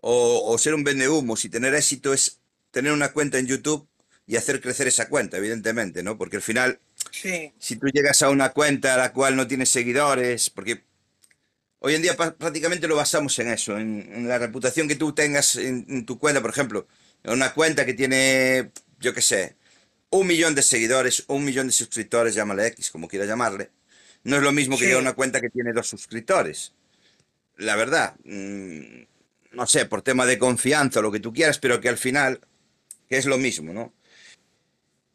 o, 0.01 0.57
ser 0.57 0.73
un 0.73 0.83
vende 0.83 1.09
humo, 1.09 1.35
si 1.35 1.49
tener 1.49 1.73
éxito 1.73 2.13
es 2.13 2.39
tener 2.71 2.91
una 2.91 3.11
cuenta 3.11 3.39
en 3.39 3.47
YouTube 3.47 3.87
y 4.27 4.37
hacer 4.37 4.61
crecer 4.61 4.87
esa 4.87 5.07
cuenta, 5.07 5.37
evidentemente, 5.37 6.03
¿no? 6.03 6.17
Porque 6.17 6.37
al 6.37 6.41
final, 6.41 6.79
si 7.11 7.75
tú 7.75 7.87
llegas 7.87 8.21
a 8.21 8.29
una 8.29 8.49
cuenta 8.49 8.95
a 8.95 8.97
la 8.97 9.13
cual 9.13 9.35
no 9.35 9.47
tienes 9.47 9.69
seguidores, 9.69 10.49
porque 10.49 10.83
hoy 11.79 11.95
en 11.95 12.01
día 12.01 12.15
prácticamente 12.15 12.87
lo 12.87 12.95
basamos 12.95 13.37
en 13.39 13.49
eso, 13.49 13.77
en, 13.77 14.27
la 14.27 14.39
reputación 14.39 14.87
que 14.87 14.95
tú 14.95 15.13
tengas 15.13 15.55
en, 15.55 15.85
en, 15.89 16.05
tu 16.05 16.17
cuenta, 16.17 16.41
por 16.41 16.49
ejemplo, 16.49 16.87
en 16.87 17.04
una 17.27 17.53
cuenta 17.53 17.85
que 17.85 17.93
tiene, 17.93 18.71
yo 18.99 19.13
qué 19.13 19.21
sé, 19.21 19.55
un 20.09 20.27
millón 20.27 20.55
de 20.55 20.61
seguidores, 20.61 21.23
un 21.27 21.43
millón 21.43 21.67
de 21.67 21.73
suscriptores, 21.73 22.35
llámale 22.35 22.67
X, 22.67 22.91
como 22.91 23.07
quiera 23.07 23.25
llamarle, 23.25 23.71
no 24.23 24.37
es 24.37 24.43
lo 24.43 24.51
mismo 24.51 24.77
que 24.77 24.95
una 24.95 25.13
cuenta 25.13 25.39
que 25.39 25.49
tiene 25.49 25.71
dos 25.73 25.87
suscriptores. 25.87 26.73
La 27.57 27.75
verdad, 27.75 28.15
mm, 28.23 29.03
no 29.51 29.67
sé, 29.67 29.85
por 29.85 30.01
tema 30.01 30.25
de 30.25 30.39
confianza 30.39 30.99
o 30.99 31.03
lo 31.03 31.11
que 31.11 31.19
tú 31.19 31.31
quieras, 31.31 31.59
pero 31.59 31.79
que 31.79 31.89
al 31.89 31.97
final, 31.97 32.41
que 33.07 33.17
es 33.17 33.25
lo 33.25 33.37
mismo, 33.37 33.71
¿no? 33.71 33.93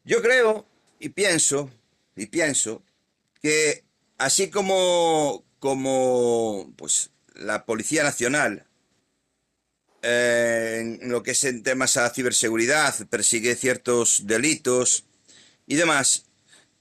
Yo 0.04 0.22
creo 0.22 0.66
y 0.98 1.10
pienso, 1.10 1.70
y 2.16 2.26
pienso, 2.26 2.82
que 3.42 3.84
así 4.16 4.48
como, 4.48 5.44
como 5.58 6.72
pues, 6.76 7.10
la 7.34 7.64
Policía 7.64 8.02
Nacional 8.02 8.66
eh, 10.02 10.98
en 11.02 11.10
lo 11.10 11.22
que 11.22 11.32
es 11.32 11.44
en 11.44 11.62
temas 11.62 11.96
a 11.96 12.10
ciberseguridad, 12.10 12.94
persigue 13.08 13.54
ciertos 13.54 14.26
delitos 14.26 15.04
y 15.66 15.76
demás, 15.76 16.24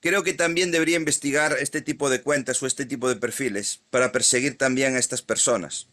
creo 0.02 0.24
que 0.24 0.34
también 0.34 0.72
debería 0.72 0.98
investigar 0.98 1.58
este 1.60 1.82
tipo 1.82 2.10
de 2.10 2.22
cuentas 2.22 2.62
o 2.64 2.68
este 2.68 2.86
tipo 2.86 3.10
de 3.10 3.18
perfiles 3.18 3.82
para 3.90 4.12
perseguir 4.12 4.58
también 4.58 4.96
a 4.96 5.00
estas 5.00 5.22
personas. 5.22 5.88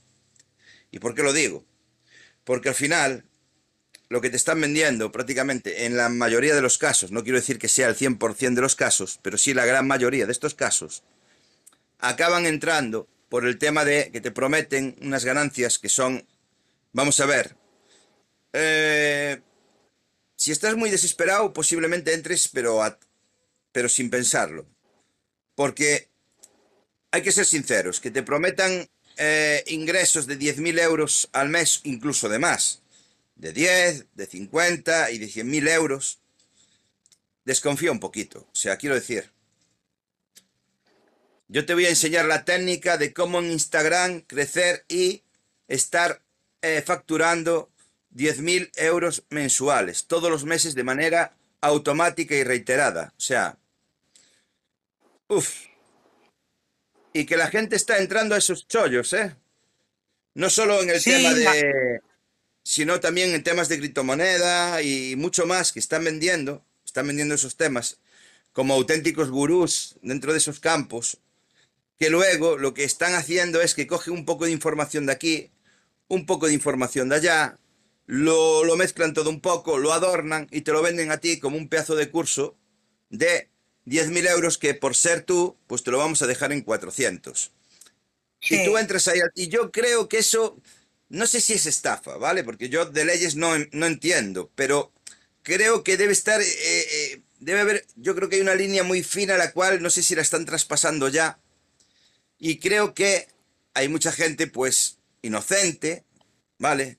¿Y 0.91 0.99
por 0.99 1.14
qué 1.14 1.22
lo 1.22 1.33
digo? 1.33 1.64
Porque 2.45 2.68
al 2.68 2.74
final, 2.74 3.24
lo 4.09 4.20
que 4.20 4.31
te 4.31 4.37
están 4.37 4.61
vendiendo 4.61 5.11
prácticamente 5.11 5.85
en 5.85 5.97
la 5.97 6.09
mayoría 6.09 6.55
de 6.55 6.62
los 6.62 6.79
casos, 6.79 7.11
no 7.11 7.24
quiero 7.24 7.39
decir 7.39 7.59
que 7.59 7.68
sea 7.68 7.89
el 7.89 7.97
100% 7.97 8.55
de 8.55 8.62
los 8.62 8.77
casos, 8.77 9.18
pero 9.20 9.37
sí 9.37 9.53
la 9.53 9.66
gran 9.66 9.87
mayoría 9.87 10.27
de 10.27 10.33
estos 10.33 10.55
casos, 10.55 11.03
acaban 11.99 12.47
entrando 12.47 13.09
por 13.29 13.47
el 13.47 13.59
tema 13.59 13.85
de 13.85 14.11
que 14.12 14.20
te 14.20 14.31
prometen 14.31 14.97
unas 15.01 15.24
ganancias 15.24 15.79
que 15.79 15.89
son 15.89 16.24
Vamos 16.97 17.20
a 17.20 17.26
ver. 17.26 17.55
Eh, 18.55 19.38
si 20.34 20.51
estás 20.51 20.76
muy 20.76 20.88
desesperado, 20.88 21.53
posiblemente 21.53 22.14
entres, 22.14 22.49
pero, 22.49 22.80
pero 23.70 23.90
sin 23.90 24.09
pensarlo. 24.09 24.66
Porque 25.55 26.09
hay 27.11 27.20
que 27.20 27.32
ser 27.32 27.44
sinceros, 27.44 28.01
que 28.01 28.11
te 28.11 28.22
prometan 28.22 28.88
eh, 29.18 29.62
ingresos 29.66 30.26
de 30.26 30.38
10.000 30.38 30.80
euros 30.80 31.28
al 31.34 31.51
mes, 31.51 31.82
incluso 31.84 32.30
de 32.30 32.38
más, 32.38 32.80
de 33.34 33.53
10, 33.53 34.07
de 34.14 34.26
50 34.26 35.11
y 35.11 35.18
de 35.18 35.26
100.000 35.26 35.68
euros, 35.68 36.20
desconfía 37.44 37.92
un 37.92 38.01
poquito. 38.01 38.49
O 38.51 38.57
sea, 38.57 38.78
quiero 38.78 38.94
decir, 38.94 39.30
yo 41.49 41.66
te 41.66 41.74
voy 41.74 41.84
a 41.84 41.90
enseñar 41.90 42.24
la 42.24 42.47
técnica 42.47 42.97
de 42.97 43.12
cómo 43.12 43.40
en 43.40 43.51
Instagram 43.51 44.22
crecer 44.22 44.86
y 44.88 45.24
estar 45.68 46.22
eh, 46.67 46.83
facturando 46.83 47.71
10.000 48.14 48.71
euros 48.77 49.25
mensuales, 49.31 50.07
todos 50.07 50.31
los 50.31 50.45
meses 50.45 50.75
de 50.75 50.85
manera 50.85 51.37
automática 51.61 52.35
y 52.35 52.45
reiterada. 52.45 53.12
O 53.17 53.21
sea, 53.21 53.59
uff. 55.29 55.67
Y 57.12 57.25
que 57.25 57.37
la 57.37 57.49
gente 57.49 57.77
está 57.77 57.99
entrando 57.99 58.35
a 58.35 58.39
esos 58.39 58.69
chollos, 58.69 59.12
¿eh? 59.12 59.35
No 60.35 60.51
solo 60.51 60.83
en 60.83 60.91
el 60.91 61.03
tema 61.03 61.33
de... 61.33 62.01
sino 62.62 63.01
también 63.01 63.35
en 63.35 63.43
temas 63.43 63.69
de 63.69 63.79
criptomoneda 63.79 64.83
y 64.83 65.17
mucho 65.17 65.47
más 65.47 65.73
que 65.73 65.79
están 65.79 66.05
vendiendo, 66.05 66.62
están 66.85 67.07
vendiendo 67.07 67.35
esos 67.35 67.57
temas 67.57 67.99
como 68.57 68.73
auténticos 68.73 69.31
gurús 69.31 69.97
dentro 70.01 70.33
de 70.33 70.39
esos 70.39 70.61
campos, 70.61 71.19
que 71.99 72.09
luego 72.09 72.57
lo 72.57 72.73
que 72.73 72.85
están 72.85 73.14
haciendo 73.14 73.61
es 73.61 73.75
que 73.75 73.87
cogen 73.87 74.14
un 74.14 74.25
poco 74.25 74.47
de 74.47 74.53
información 74.53 75.05
de 75.05 75.12
aquí, 75.12 75.51
un 76.09 76.26
poco 76.26 76.46
de 76.46 76.54
información 76.54 77.09
de 77.09 77.16
allá, 77.16 77.59
lo, 78.07 78.64
lo 78.64 78.76
mezclan 78.76 79.14
todo 79.14 79.30
un 79.30 79.40
poco, 79.40 79.78
lo 79.78 79.92
adornan 79.92 80.46
y 80.50 80.62
te 80.62 80.72
lo 80.72 80.82
venden 80.82 81.11
a 81.11 81.18
ti 81.18 81.38
como 81.40 81.57
un 81.57 81.68
pedazo 81.68 81.96
de 81.96 82.11
curso 82.11 82.57
de 83.11 83.50
10.000 83.84 84.26
euros 84.28 84.59
que 84.59 84.74
por 84.74 84.94
ser 84.94 85.22
tú, 85.22 85.57
pues 85.66 85.82
te 85.82 85.90
lo 85.90 85.98
vamos 85.98 86.22
a 86.22 86.26
dejar 86.26 86.52
en 86.52 86.62
400. 86.62 87.52
Y 88.48 88.64
tú 88.64 88.78
entras 88.78 89.09
ahí, 89.09 89.20
y 89.34 89.48
yo 89.48 89.72
creo 89.72 90.09
que 90.09 90.18
eso, 90.18 90.61
no 91.09 91.26
sé 91.26 91.40
si 91.40 91.54
es 91.54 91.66
estafa, 91.66 92.16
¿vale? 92.16 92.44
Porque 92.44 92.68
yo 92.68 92.84
de 92.86 93.04
leyes 93.04 93.34
no, 93.36 93.54
no 93.72 93.86
entiendo, 93.86 94.50
pero 94.54 94.92
creo 95.42 95.82
que 95.84 95.96
debe 95.96 96.12
estar, 96.12 96.40
eh, 96.40 96.46
eh, 96.46 97.22
debe 97.40 97.61
haber, 97.61 97.86
yo 97.96 98.14
creo 98.14 98.28
que 98.28 98.36
hay 98.36 98.42
una 98.42 98.54
línea 98.54 98.84
muy 98.84 99.02
fina 99.02 99.36
la 99.36 99.52
cual 99.52 99.82
no 99.82 99.90
sé 99.90 100.02
si 100.02 100.14
la 100.14 100.22
están 100.22 100.44
traspasando 100.46 101.09
ya. 101.09 101.40
Y 102.38 102.59
creo 102.59 102.94
que 102.94 103.28
hay 103.74 103.88
mucha 103.88 104.12
gente, 104.12 104.46
pues, 104.46 104.98
inocente, 105.27 106.05
¿vale? 106.59 106.99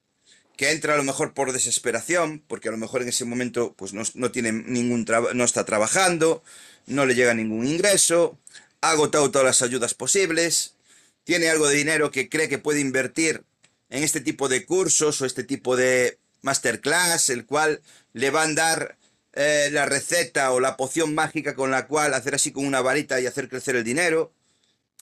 Que 0.55 0.71
entra 0.71 0.93
a 0.93 0.97
lo 0.97 1.03
mejor 1.03 1.33
por 1.33 1.53
desesperación, 1.53 2.43
porque 2.47 2.69
a 2.69 2.71
lo 2.71 2.77
mejor 2.77 3.01
en 3.01 3.09
ese 3.09 3.25
momento 3.25 3.73
pues 3.77 3.93
no, 3.93 4.31
tiene 4.31 4.51
ningún 4.51 5.05
no 5.33 5.43
está 5.43 5.65
trabajando, 5.65 6.43
no 6.87 7.05
le 7.05 7.15
llega 7.15 7.33
ningún 7.33 7.67
ingreso, 7.67 8.37
ha 8.81 8.91
agotado 8.91 9.31
todas 9.31 9.45
las 9.45 9.61
ayudas 9.61 9.93
posibles, 9.93 10.75
tiene 11.23 11.49
algo 11.49 11.67
de 11.67 11.75
dinero 11.75 12.11
que 12.11 12.29
cree 12.29 12.49
que 12.49 12.57
puede 12.57 12.79
invertir 12.79 13.43
en 13.89 14.03
este 14.03 14.21
tipo 14.21 14.49
de 14.49 14.65
cursos 14.65 15.21
o 15.21 15.25
este 15.25 15.43
tipo 15.43 15.75
de 15.75 16.17
masterclass, 16.41 17.29
el 17.29 17.45
cual 17.45 17.81
le 18.13 18.29
van 18.29 18.51
a 18.51 18.55
dar 18.55 18.97
eh, 19.33 19.69
la 19.71 19.85
receta 19.85 20.51
o 20.51 20.59
la 20.59 20.77
poción 20.77 21.13
mágica 21.13 21.55
con 21.55 21.69
la 21.71 21.87
cual 21.87 22.13
hacer 22.13 22.35
así 22.35 22.51
con 22.51 22.65
una 22.65 22.81
varita 22.81 23.19
y 23.19 23.27
hacer 23.27 23.49
crecer 23.49 23.75
el 23.75 23.83
dinero. 23.83 24.31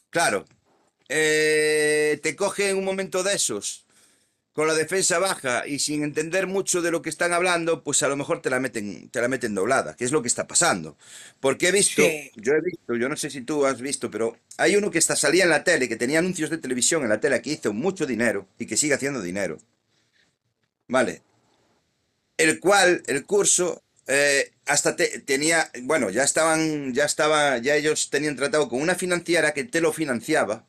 Claro, 0.09 0.45
eh, 1.09 2.19
te 2.23 2.35
coge 2.35 2.69
en 2.69 2.77
un 2.77 2.85
momento 2.85 3.23
de 3.23 3.33
esos 3.33 3.85
con 4.55 4.67
la 4.67 4.73
defensa 4.73 5.19
baja 5.19 5.67
y 5.67 5.79
sin 5.79 6.01
entender 6.01 6.47
mucho 6.47 6.81
de 6.81 6.89
lo 6.89 7.01
que 7.01 7.09
están 7.09 7.33
hablando, 7.33 7.83
pues 7.83 8.01
a 8.03 8.07
lo 8.07 8.15
mejor 8.15 8.41
te 8.41 8.49
la 8.49 8.61
meten, 8.61 9.09
te 9.09 9.19
la 9.19 9.27
meten 9.27 9.53
doblada, 9.53 9.97
que 9.97 10.05
es 10.05 10.13
lo 10.13 10.21
que 10.21 10.29
está 10.29 10.47
pasando. 10.47 10.97
Porque 11.41 11.67
he 11.67 11.71
visto, 11.73 12.01
yo 12.35 12.53
he 12.53 12.61
visto, 12.61 12.95
yo 12.95 13.09
no 13.09 13.17
sé 13.17 13.29
si 13.29 13.41
tú 13.41 13.65
has 13.65 13.81
visto, 13.81 14.09
pero 14.09 14.37
hay 14.55 14.77
uno 14.77 14.91
que 14.91 14.97
está, 14.97 15.17
salía 15.17 15.43
en 15.43 15.49
la 15.49 15.65
tele, 15.65 15.89
que 15.89 15.97
tenía 15.97 16.19
anuncios 16.19 16.49
de 16.49 16.57
televisión 16.57 17.03
en 17.03 17.09
la 17.09 17.19
tele, 17.19 17.41
que 17.41 17.49
hizo 17.49 17.73
mucho 17.73 18.05
dinero 18.05 18.47
y 18.57 18.65
que 18.65 18.77
sigue 18.77 18.93
haciendo 18.93 19.21
dinero. 19.21 19.57
Vale. 20.87 21.21
El 22.37 22.61
cual, 22.61 23.03
el 23.07 23.25
curso, 23.25 23.83
eh, 24.07 24.53
hasta 24.67 24.95
tenía, 24.95 25.69
bueno, 25.81 26.11
ya 26.11 26.23
estaban, 26.23 26.93
ya 26.93 27.03
estaba, 27.03 27.57
ya 27.57 27.75
ellos 27.75 28.09
tenían 28.09 28.37
tratado 28.37 28.69
con 28.69 28.81
una 28.81 28.95
financiera 28.95 29.53
que 29.53 29.65
te 29.65 29.81
lo 29.81 29.91
financiaba 29.91 30.65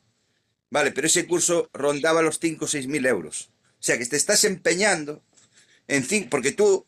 Vale, 0.69 0.91
pero 0.91 1.07
ese 1.07 1.27
curso 1.27 1.69
rondaba 1.73 2.21
los 2.21 2.39
5 2.39 2.65
o 2.65 2.67
6 2.67 2.87
mil 2.87 3.05
euros. 3.05 3.51
O 3.79 3.83
sea 3.83 3.97
que 3.97 4.05
te 4.05 4.17
estás 4.17 4.43
empeñando 4.43 5.23
en 5.87 6.05
porque 6.29 6.51
tú 6.51 6.85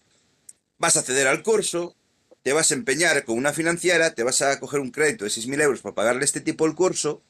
vas 0.78 0.98
a 0.98 1.00
acceder 1.00 1.28
al 1.28 1.44
curso, 1.44 1.96
te 2.44 2.54
vas 2.54 2.72
a 2.72 2.74
empeñar 2.74 3.24
con 3.26 3.38
una 3.38 3.54
financiera, 3.54 4.14
te 4.14 4.24
vas 4.24 4.42
a 4.42 4.60
coger 4.60 4.80
un 4.80 4.92
crédito 4.92 5.24
de 5.24 5.30
6 5.30 5.48
mil 5.48 5.62
euros 5.62 5.82
para 5.82 5.96
pagarle 5.96 6.26
este 6.26 6.42
tipo 6.42 6.66
el 6.66 6.76
curso. 6.76 7.22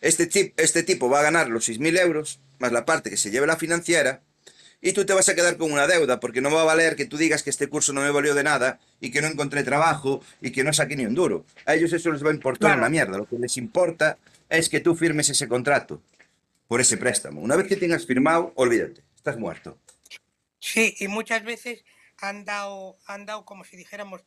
Este, 0.00 0.52
este 0.56 0.82
tipo 0.82 1.08
va 1.08 1.20
a 1.20 1.22
ganar 1.22 1.48
los 1.48 1.66
6 1.66 1.78
mil 1.78 1.96
euros, 1.96 2.40
más 2.58 2.72
la 2.72 2.84
parte 2.84 3.10
que 3.10 3.16
se 3.16 3.30
lleve 3.30 3.46
la 3.46 3.56
financiera, 3.56 4.22
y 4.84 4.92
tú 4.92 5.06
te 5.06 5.12
vas 5.12 5.28
a 5.28 5.36
quedar 5.36 5.56
con 5.56 5.70
una 5.70 5.86
deuda, 5.86 6.18
porque 6.18 6.40
no 6.40 6.50
va 6.50 6.62
a 6.62 6.64
valer 6.64 6.96
que 6.96 7.06
tú 7.06 7.16
digas 7.16 7.44
que 7.44 7.50
este 7.50 7.68
curso 7.68 7.92
no 7.92 8.00
me 8.00 8.10
valió 8.10 8.34
de 8.34 8.42
nada 8.42 8.80
y 9.00 9.12
que 9.12 9.22
no 9.22 9.28
encontré 9.28 9.62
trabajo 9.62 10.20
y 10.40 10.50
que 10.50 10.64
no 10.64 10.72
saqué 10.72 10.96
ni 10.96 11.06
un 11.06 11.14
duro. 11.14 11.46
A 11.66 11.76
ellos 11.76 11.92
eso 11.92 12.10
les 12.10 12.24
va 12.24 12.30
a 12.30 12.34
importar 12.34 12.76
una 12.76 12.88
mierda. 12.88 13.16
Lo 13.16 13.28
que 13.28 13.38
les 13.38 13.56
importa 13.56 14.18
es 14.58 14.68
que 14.68 14.80
tú 14.80 14.94
firmes 14.94 15.28
ese 15.30 15.48
contrato 15.48 16.02
por 16.68 16.80
ese 16.80 16.96
préstamo. 16.96 17.40
Una 17.40 17.56
vez 17.56 17.66
que 17.66 17.76
tengas 17.76 18.06
firmado, 18.06 18.52
olvídate, 18.56 19.02
estás 19.16 19.38
muerto. 19.38 19.78
Sí, 20.58 20.94
y 20.98 21.08
muchas 21.08 21.44
veces 21.44 21.84
han 22.18 22.44
dado, 22.44 22.96
han 23.06 23.26
dado 23.26 23.44
como 23.44 23.64
si 23.64 23.76
dijéramos, 23.76 24.22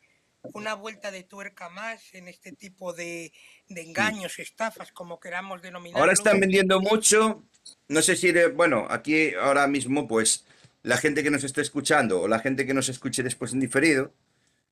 una 0.53 0.75
vuelta 0.75 1.11
de 1.11 1.23
tuerca 1.23 1.69
más 1.69 2.13
en 2.13 2.27
este 2.27 2.51
tipo 2.51 2.93
de, 2.93 3.31
engaños, 3.67 4.37
estafas, 4.39 4.91
como 4.91 5.19
queramos 5.19 5.61
denominar. 5.61 5.99
Ahora 5.99 6.13
están 6.13 6.39
vendiendo 6.39 6.79
mucho, 6.81 7.43
no 7.87 8.01
sé 8.01 8.15
si, 8.15 8.31
bueno, 8.53 8.85
aquí 8.89 9.33
ahora 9.33 9.67
mismo, 9.67 10.07
pues 10.07 10.45
la 10.83 10.97
gente 10.97 11.23
que 11.23 11.31
nos 11.31 11.43
esté 11.43 11.61
escuchando 11.61 12.21
o 12.21 12.27
la 12.27 12.39
gente 12.39 12.65
que 12.65 12.73
nos 12.73 12.89
escuche 12.89 13.23
después 13.23 13.53
en 13.53 13.59
diferido, 13.59 14.13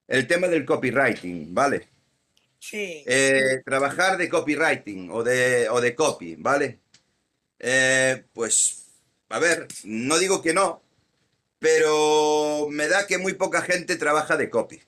el 0.06 0.26
tema 0.26 0.48
del 0.48 0.64
copywriting, 0.64 1.54
¿vale? 1.54 1.88
Sí, 2.66 3.04
Eh, 3.06 3.60
trabajar 3.62 4.16
de 4.16 4.30
copywriting 4.30 5.10
o 5.10 5.22
de, 5.22 5.68
o 5.68 5.82
de 5.82 5.94
copy, 5.94 6.36
¿vale? 6.36 6.80
Eh, 7.58 8.24
pues, 8.32 8.86
a 9.28 9.38
ver, 9.38 9.68
no 9.84 10.18
digo 10.18 10.40
que 10.40 10.54
no, 10.54 10.82
pero 11.58 12.66
me 12.70 12.88
da 12.88 13.06
que 13.06 13.18
muy 13.18 13.34
poca 13.34 13.60
gente 13.60 13.96
trabaja 13.96 14.38
de 14.38 14.48
copy. 14.48 14.80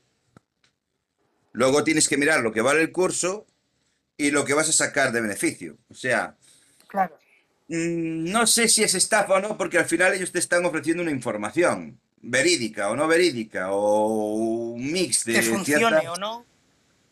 Luego 1.52 1.84
tienes 1.84 2.08
que 2.08 2.16
mirar 2.16 2.40
lo 2.40 2.50
que 2.52 2.62
vale 2.62 2.80
el 2.80 2.92
curso 2.92 3.46
y 4.16 4.30
lo 4.30 4.46
que 4.46 4.54
vas 4.54 4.70
a 4.70 4.72
sacar 4.72 5.12
de 5.12 5.20
beneficio. 5.20 5.76
O 5.90 5.94
sea, 5.94 6.34
claro. 6.88 7.18
mm, 7.68 8.30
no 8.32 8.46
sé 8.46 8.68
si 8.68 8.84
es 8.84 8.94
estafa 8.94 9.34
o 9.34 9.40
no, 9.40 9.58
porque 9.58 9.78
al 9.78 9.86
final 9.86 10.14
ellos 10.14 10.32
te 10.32 10.38
están 10.38 10.64
ofreciendo 10.64 11.02
una 11.02 11.12
información 11.12 12.00
verídica 12.22 12.88
o 12.90 12.96
no 12.96 13.06
verídica, 13.06 13.70
o 13.70 14.34
un 14.74 14.92
mix 14.92 15.24
de 15.26 15.34
Que 15.34 15.42
funcione 15.42 16.08
o 16.08 16.16
no, 16.16 16.46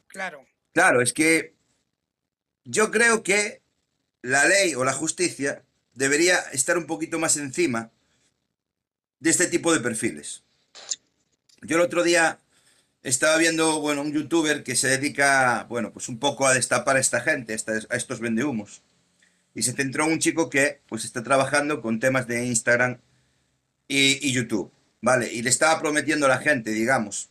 claro. 0.09 0.47
Claro, 0.75 1.01
es 1.01 1.13
que 1.13 1.55
yo 2.65 2.91
creo 2.91 3.23
que 3.23 3.63
la 4.23 4.45
ley 4.45 4.75
o 4.75 4.85
la 4.85 4.93
justicia 4.93 5.63
debería 5.95 6.41
estar 6.53 6.77
un 6.77 6.87
poquito 6.87 7.21
más 7.21 7.37
encima 7.37 7.93
de 9.21 9.31
este 9.31 9.47
tipo 9.47 9.73
de 9.73 9.79
perfiles. 9.79 10.43
Yo 11.63 11.77
el 11.77 11.83
otro 11.83 12.03
día 12.03 12.41
estaba 13.05 13.37
viendo, 13.37 13.81
bueno, 13.81 14.03
un 14.03 14.13
youtuber 14.13 14.65
que 14.65 14.75
se 14.75 14.89
dedica, 14.89 15.65
bueno, 15.69 15.93
pues 15.93 16.09
un 16.09 16.19
poco 16.19 16.45
a 16.45 16.55
destapar 16.55 16.97
a 16.97 17.01
esta 17.01 17.21
gente, 17.21 17.55
a 17.55 17.97
estos 17.97 18.19
vendehumos. 18.19 18.83
Y 19.55 19.63
se 19.63 19.75
centró 19.75 20.07
en 20.07 20.15
un 20.15 20.19
chico 20.19 20.51
que, 20.51 20.81
pues, 20.89 21.05
está 21.05 21.23
trabajando 21.23 21.81
con 21.83 22.01
temas 22.01 22.27
de 22.27 22.47
Instagram 22.47 22.99
y, 23.87 24.27
y 24.27 24.33
YouTube, 24.33 24.73
¿vale? 25.01 25.33
Y 25.33 25.43
le 25.43 25.51
estaba 25.51 25.81
prometiendo 25.81 26.27
a 26.27 26.31
la 26.31 26.39
gente, 26.39 26.73
digamos, 26.73 27.31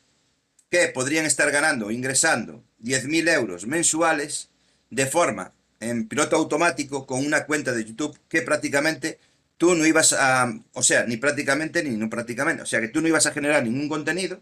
que 0.69 0.87
podrían 0.87 1.25
estar 1.25 1.51
ganando, 1.51 1.91
ingresando 1.91 2.63
10.000 2.83 3.29
euros 3.29 3.65
mensuales 3.65 4.49
de 4.89 5.05
forma 5.07 5.53
en 5.79 6.07
piloto 6.07 6.35
automático 6.35 7.05
con 7.05 7.25
una 7.25 7.45
cuenta 7.45 7.71
de 7.71 7.85
YouTube 7.85 8.17
que 8.29 8.41
prácticamente 8.41 9.19
tú 9.57 9.75
no 9.75 9.85
ibas 9.85 10.13
a, 10.13 10.53
o 10.73 10.83
sea, 10.83 11.05
ni 11.05 11.17
prácticamente 11.17 11.83
ni 11.83 11.95
no 11.97 12.09
prácticamente, 12.09 12.63
o 12.63 12.65
sea, 12.65 12.81
que 12.81 12.87
tú 12.89 13.01
no 13.01 13.07
ibas 13.07 13.25
a 13.25 13.31
generar 13.31 13.63
ningún 13.63 13.89
contenido, 13.89 14.41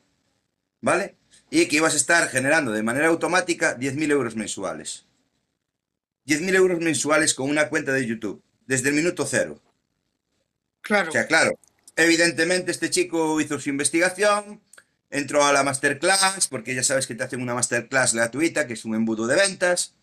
¿vale? 0.81 1.15
Y 1.49 1.67
que 1.67 1.77
ibas 1.77 1.93
a 1.93 1.97
estar 1.97 2.29
generando 2.29 2.71
de 2.71 2.83
manera 2.83 3.07
automática 3.07 3.77
10.000 3.77 4.11
euros 4.11 4.35
mensuales. 4.35 5.05
10.000 6.27 6.55
euros 6.55 6.79
mensuales 6.79 7.33
con 7.33 7.49
una 7.49 7.69
cuenta 7.69 7.91
de 7.91 8.05
YouTube, 8.05 8.41
desde 8.67 8.89
el 8.89 8.95
minuto 8.95 9.25
cero. 9.25 9.59
Claro, 10.81 11.09
O 11.09 11.11
sea, 11.11 11.27
claro, 11.27 11.51
evidentemente 11.95 12.71
este 12.71 12.89
chico 12.89 13.39
hizo 13.41 13.59
su 13.59 13.69
investigación, 13.69 14.61
entró 15.12 15.43
a 15.45 15.53
la 15.53 15.64
masterclass, 15.64 16.47
porque 16.49 16.76
ya 16.76 16.84
sabes 16.84 17.07
que 17.07 17.16
te 17.16 17.24
hacen 17.24 17.41
una 17.41 17.55
masterclass 17.55 18.14
gratuita, 18.16 18.68
que 18.68 18.74
es 18.74 18.86
un 18.86 18.95
embudo 18.95 19.28
de 19.28 19.36
ventas, 19.36 19.95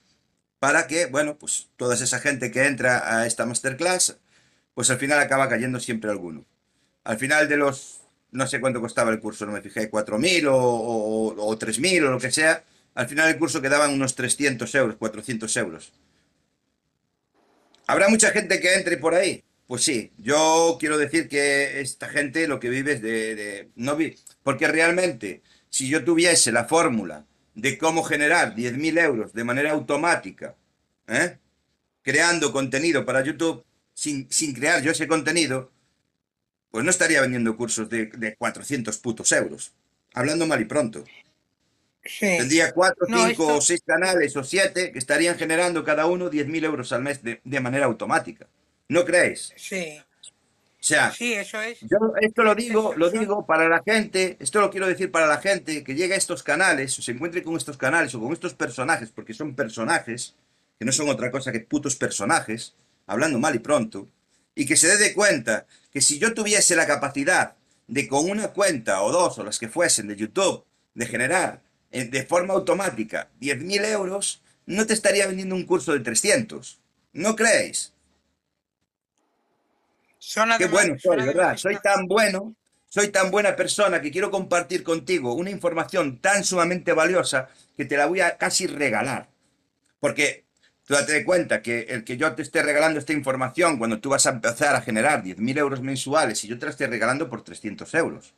para 0.61 0.87
que, 0.87 1.07
bueno, 1.07 1.39
pues 1.39 1.69
toda 1.77 1.95
esa 1.95 2.21
gente 2.21 2.51
que 2.51 2.67
entra 2.67 3.19
a 3.21 3.27
esta 3.27 3.47
masterclass, 3.47 4.19
pues 4.75 4.91
al 4.91 4.99
final 4.99 5.21
acaba 5.21 5.49
cayendo 5.49 5.81
siempre 5.81 6.11
alguno. 6.11 6.47
Al 7.05 7.19
final 7.19 7.49
de 7.49 7.57
los, 7.59 8.03
no 8.33 8.47
sé 8.47 8.61
cuánto 8.61 8.81
costaba 8.81 9.11
el 9.13 9.21
curso, 9.21 9.47
no 9.47 9.53
me 9.53 9.63
fijé, 9.63 9.91
4.000 9.91 10.47
o, 10.49 10.57
o, 10.57 11.47
o 11.49 11.59
3.000 11.59 12.05
o 12.07 12.11
lo 12.13 12.21
que 12.21 12.31
sea, 12.33 12.65
al 12.95 13.09
final 13.09 13.29
el 13.31 13.39
curso 13.39 13.63
quedaban 13.63 13.93
unos 13.93 14.15
300 14.17 14.75
euros, 14.77 14.97
400 14.97 15.57
euros. 15.59 15.93
¿Habrá 17.87 18.09
mucha 18.09 18.31
gente 18.31 18.61
que 18.61 18.75
entre 18.75 18.97
por 18.99 19.15
ahí? 19.15 19.45
Pues 19.67 19.83
sí, 19.85 20.13
yo 20.19 20.77
quiero 20.81 20.97
decir 20.99 21.29
que 21.29 21.81
esta 21.81 22.09
gente 22.09 22.49
lo 22.49 22.59
que 22.61 22.69
vive 22.71 22.93
es 22.93 23.03
de, 23.03 23.35
de- 23.35 23.71
no 23.77 23.97
vi, 23.97 24.17
porque 24.49 24.67
realmente 24.67 25.43
si 25.69 25.91
yo 25.91 26.03
tuviese 26.03 26.53
la 26.53 26.65
fórmula 26.65 27.27
de 27.55 27.77
cómo 27.77 28.03
generar 28.03 28.55
10.000 28.55 28.97
euros 28.99 29.35
de 29.35 29.45
manera 29.45 29.73
automática, 29.73 30.57
¿eh? 31.07 31.37
creando 32.01 32.51
contenido 32.51 33.05
para 33.05 33.23
YouTube, 33.23 33.63
sin, 33.93 34.27
sin 34.31 34.55
crear 34.55 34.81
yo 34.83 34.91
ese 34.93 35.07
contenido, 35.07 35.71
pues 36.71 36.83
no 36.83 36.91
estaría 36.91 37.21
vendiendo 37.21 37.59
cursos 37.59 37.91
de, 37.91 38.07
de 38.07 38.37
400 38.37 38.97
putos 38.97 39.31
euros. 39.33 39.75
Hablando 40.15 40.47
mal 40.47 40.63
y 40.63 40.65
pronto. 40.65 41.05
sí. 42.03 42.27
Tendría 42.39 42.73
cuatro, 42.73 43.07
No, 43.11 43.27
cinco 43.27 43.43
esto- 43.43 43.57
o 43.57 43.61
seis 43.61 43.83
canales 43.85 44.35
o 44.35 44.43
siete 44.45 44.93
que 44.93 44.99
estarían 44.99 45.37
generando 45.37 45.85
cada 45.85 46.07
uno 46.07 46.31
10.000 46.31 46.65
euros 46.65 46.91
al 46.93 47.03
mes 47.03 47.23
de, 47.23 47.43
de 47.45 47.61
manera 47.61 47.85
automática. 47.85 48.47
¿No 48.89 49.05
creéis? 49.05 49.53
Sí, 49.57 50.01
O 50.81 50.85
sea, 50.89 51.13
sí, 51.13 51.33
eso 51.35 51.61
es. 51.61 51.81
yo 51.81 51.99
esto 52.21 52.45
lo 52.45 52.55
digo, 52.55 52.95
lo 52.97 53.11
digo 53.11 53.45
para 53.45 53.69
la 53.69 53.83
gente, 53.83 54.37
esto 54.39 54.61
lo 54.61 54.71
quiero 54.71 54.87
decir 54.87 55.11
para 55.11 55.27
la 55.27 55.39
gente 55.39 55.83
que 55.83 55.97
llega 55.97 56.15
a 56.15 56.19
estos 56.19 56.45
canales 56.45 56.97
o 56.99 57.03
se 57.03 57.13
encuentre 57.13 57.43
con 57.43 57.57
estos 57.57 57.77
canales 57.77 58.15
o 58.15 58.21
con 58.21 58.33
estos 58.33 58.55
personajes, 58.55 59.11
porque 59.11 59.35
son 59.35 59.57
personajes, 59.57 60.37
que 60.79 60.85
no 60.85 60.93
son 60.93 61.09
otra 61.09 61.33
cosa 61.33 61.51
que 61.51 61.61
putos 61.61 61.97
personajes, 61.97 62.75
hablando 63.07 63.41
mal 63.41 63.57
y 63.57 63.59
pronto, 63.59 64.09
y 64.55 64.67
que 64.67 64.77
se 64.77 64.87
dé 64.87 64.99
de 64.99 65.15
cuenta 65.15 65.67
que 65.93 66.01
si 66.01 66.21
yo 66.21 66.33
tuviese 66.33 66.77
la 66.77 66.87
capacidad 66.87 67.57
de 67.89 68.07
con 68.07 68.31
una 68.31 68.49
cuenta 68.49 69.03
o 69.03 69.11
dos 69.11 69.39
o 69.39 69.45
las 69.45 69.59
que 69.59 69.69
fuesen 69.69 70.07
de 70.07 70.17
YouTube, 70.17 70.65
de 70.95 71.07
generar 71.07 71.61
eh, 71.91 72.05
de 72.05 72.25
forma 72.25 72.55
automática 72.55 73.31
10.000 73.41 73.85
euros, 73.87 74.43
no 74.67 74.87
te 74.87 74.93
estaría 74.93 75.27
vendiendo 75.27 75.55
un 75.55 75.65
curso 75.65 75.93
de 75.93 76.01
300. 76.01 76.79
¿No 77.15 77.35
creéis? 77.35 77.95
Son 80.19 80.51
Qué 80.59 80.67
bueno 80.67 80.97
soy, 80.99 81.17
¿verdad? 81.17 81.57
Soy 81.57 81.79
tan 81.83 82.07
bueno, 82.07 82.55
soy 82.89 83.09
tan 83.09 83.31
buena 83.31 83.55
persona 83.55 84.01
que 84.01 84.11
quiero 84.11 84.31
compartir 84.31 84.83
contigo 84.83 85.35
una 85.35 85.51
información 85.51 86.19
tan 86.19 86.45
sumamente 86.45 86.93
valiosa 86.93 87.49
que 87.77 87.85
te 87.85 87.97
la 87.97 88.07
voy 88.07 88.21
a 88.21 88.37
casi 88.37 88.67
regalar. 88.67 89.29
Porque 90.01 90.45
tú 90.85 90.95
date 90.95 91.25
cuenta 91.25 91.63
que 91.63 91.83
el 91.83 92.05
que 92.05 92.17
yo 92.17 92.35
te 92.35 92.43
esté 92.43 92.63
regalando 92.63 92.99
esta 92.99 93.13
información 93.13 93.79
cuando 93.79 94.01
tú 94.01 94.11
vas 94.11 94.27
a 94.27 94.31
empezar 94.31 94.75
a 94.75 94.81
generar 94.81 95.23
10.000 95.23 95.59
euros 95.59 95.83
mensuales 95.83 96.43
y 96.45 96.49
yo 96.49 96.59
te 96.59 96.67
la 96.67 96.73
esté 96.73 96.87
regalando 96.87 97.29
por 97.29 97.43
300 97.43 97.93
euros. 97.95 98.35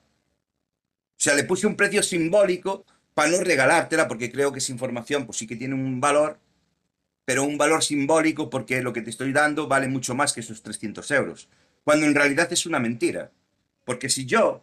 O 1.20 1.22
sea, 1.22 1.34
le 1.34 1.44
puse 1.44 1.66
un 1.66 1.76
precio 1.76 2.02
simbólico 2.02 2.84
para 3.14 3.30
no 3.30 3.38
regalártela 3.40 4.08
porque 4.08 4.30
creo 4.32 4.52
que 4.52 4.58
esa 4.58 4.72
información 4.72 5.26
pues 5.26 5.38
sí 5.38 5.46
que 5.46 5.56
tiene 5.56 5.74
un 5.74 6.00
valor, 6.00 6.38
pero 7.24 7.44
un 7.44 7.56
valor 7.56 7.84
simbólico 7.84 8.50
porque 8.50 8.82
lo 8.82 8.92
que 8.92 9.02
te 9.02 9.10
estoy 9.10 9.32
dando 9.32 9.68
vale 9.68 9.86
mucho 9.86 10.14
más 10.14 10.32
que 10.32 10.40
esos 10.40 10.62
300 10.62 11.10
euros. 11.12 11.48
Cuando 11.84 12.06
en 12.06 12.14
realidad 12.14 12.52
es 12.52 12.66
una 12.66 12.78
mentira. 12.78 13.30
Porque 13.84 14.08
si 14.08 14.26
yo, 14.26 14.62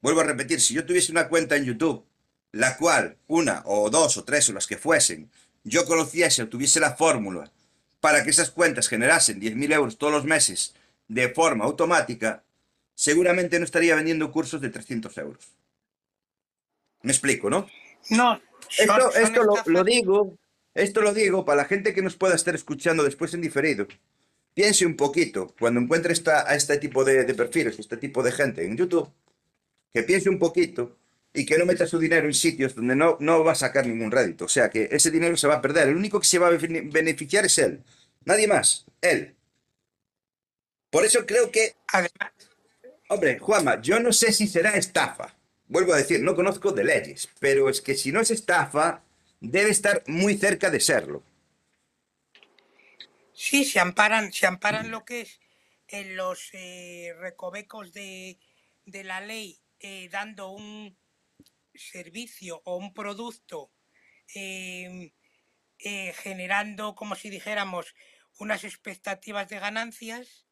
vuelvo 0.00 0.20
a 0.20 0.24
repetir, 0.24 0.60
si 0.60 0.74
yo 0.74 0.84
tuviese 0.84 1.12
una 1.12 1.28
cuenta 1.28 1.56
en 1.56 1.64
YouTube, 1.64 2.04
la 2.52 2.76
cual, 2.76 3.16
una 3.26 3.62
o 3.64 3.90
dos 3.90 4.16
o 4.16 4.24
tres 4.24 4.48
o 4.48 4.52
las 4.52 4.66
que 4.66 4.76
fuesen, 4.76 5.30
yo 5.64 5.84
conociese 5.84 6.42
o 6.42 6.48
tuviese 6.48 6.80
la 6.80 6.94
fórmula 6.94 7.50
para 8.00 8.22
que 8.22 8.30
esas 8.30 8.50
cuentas 8.50 8.88
generasen 8.88 9.40
10.000 9.40 9.72
euros 9.72 9.98
todos 9.98 10.12
los 10.12 10.24
meses 10.24 10.74
de 11.08 11.28
forma 11.28 11.64
automática, 11.64 12.44
seguramente 12.94 13.58
no 13.58 13.64
estaría 13.64 13.94
vendiendo 13.94 14.30
cursos 14.32 14.60
de 14.60 14.70
300 14.70 15.16
euros. 15.18 15.48
Me 17.02 17.12
explico, 17.12 17.50
¿no? 17.50 17.68
No, 18.10 18.40
Esto, 18.78 19.14
esto 19.14 19.42
lo, 19.42 19.54
lo 19.66 19.84
digo, 19.84 20.36
esto 20.74 21.00
lo 21.00 21.12
digo 21.14 21.44
para 21.44 21.62
la 21.62 21.68
gente 21.68 21.94
que 21.94 22.02
nos 22.02 22.16
pueda 22.16 22.34
estar 22.34 22.54
escuchando 22.54 23.02
después 23.02 23.34
en 23.34 23.40
diferido. 23.40 23.86
Piense 24.58 24.86
un 24.86 24.96
poquito 24.96 25.54
cuando 25.60 25.80
encuentre 25.80 26.12
esta, 26.18 26.48
a 26.50 26.54
este 26.56 26.78
tipo 26.78 27.04
de, 27.04 27.24
de 27.24 27.34
perfiles, 27.42 27.78
este 27.78 27.96
tipo 28.04 28.22
de 28.22 28.32
gente 28.32 28.64
en 28.64 28.76
YouTube, 28.76 29.08
que 29.94 30.02
piense 30.04 30.30
un 30.30 30.38
poquito 30.38 30.82
y 31.34 31.46
que 31.46 31.58
no 31.58 31.66
meta 31.66 31.86
su 31.86 31.98
dinero 31.98 32.26
en 32.28 32.34
sitios 32.34 32.74
donde 32.74 32.96
no, 32.96 33.18
no 33.20 33.44
va 33.44 33.52
a 33.52 33.56
sacar 33.64 33.86
ningún 33.86 34.10
rédito. 34.12 34.46
O 34.46 34.48
sea, 34.48 34.70
que 34.70 34.88
ese 34.92 35.10
dinero 35.10 35.36
se 35.36 35.48
va 35.48 35.56
a 35.56 35.62
perder. 35.62 35.88
El 35.88 35.96
único 35.96 36.20
que 36.20 36.26
se 36.28 36.38
va 36.38 36.48
a 36.48 36.52
bene- 36.52 36.82
beneficiar 36.90 37.44
es 37.46 37.58
él. 37.58 37.82
Nadie 38.24 38.48
más. 38.48 38.86
Él. 39.02 39.36
Por 40.90 41.04
eso 41.04 41.26
creo 41.26 41.50
que 41.52 41.76
Hombre, 43.08 43.38
Juanma, 43.38 43.80
yo 43.80 44.00
no 44.00 44.12
sé 44.12 44.32
si 44.32 44.46
será 44.48 44.70
estafa. 44.76 45.34
Vuelvo 45.68 45.92
a 45.94 45.98
decir, 45.98 46.20
no 46.22 46.34
conozco 46.34 46.72
de 46.72 46.84
leyes, 46.84 47.28
pero 47.40 47.68
es 47.68 47.80
que 47.80 47.94
si 47.94 48.12
no 48.12 48.20
es 48.20 48.30
estafa, 48.30 49.02
debe 49.40 49.70
estar 49.70 50.02
muy 50.06 50.36
cerca 50.36 50.70
de 50.70 50.80
serlo. 50.80 51.22
Sí, 53.36 53.64
se 53.64 53.80
amparan, 53.80 54.32
se 54.32 54.46
amparan 54.46 54.90
lo 54.90 55.04
que 55.04 55.22
es 55.22 55.40
en 55.88 56.16
los 56.16 56.50
eh, 56.52 57.12
recovecos 57.18 57.92
de, 57.92 58.38
de 58.84 59.04
la 59.04 59.20
ley, 59.20 59.60
eh, 59.78 60.08
dando 60.10 60.50
un 60.50 60.98
servicio 61.74 62.62
o 62.64 62.76
un 62.76 62.92
producto, 62.94 63.72
eh, 64.34 65.12
eh, 65.78 66.12
generando, 66.14 66.94
como 66.94 67.14
si 67.14 67.30
dijéramos, 67.30 67.94
unas 68.38 68.64
expectativas 68.64 69.48
de 69.48 69.60
ganancias. 69.60 70.46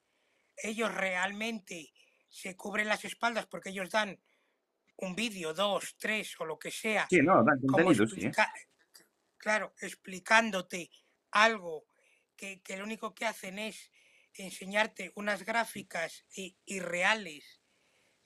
Ellos 0.57 0.95
realmente 0.95 1.93
se 2.29 2.57
cubren 2.57 2.89
las 2.89 3.05
espaldas 3.05 3.47
porque 3.47 3.71
ellos 3.71 3.91
dan 3.91 4.21
un 4.97 5.17
vídeo, 5.17 5.55
dos, 5.55 5.97
tres 5.99 6.39
o 6.41 6.45
lo 6.45 6.59
que 6.59 6.71
sea, 6.71 7.07
Sí, 7.11 7.21
no, 7.21 7.43
dan 7.45 7.61
contenido, 7.61 8.07
sí. 8.07 8.21
¿eh? 8.27 8.29
explica- 8.29 8.53
claro, 9.39 9.75
explicándote 9.81 10.91
algo 11.33 11.87
que, 12.37 12.61
que 12.63 12.77
lo 12.77 12.85
único 12.85 13.15
que 13.15 13.27
hacen 13.27 13.59
es 13.59 13.91
enseñarte 14.35 15.13
unas 15.15 15.45
gráficas 15.45 16.25
irreales 16.65 17.61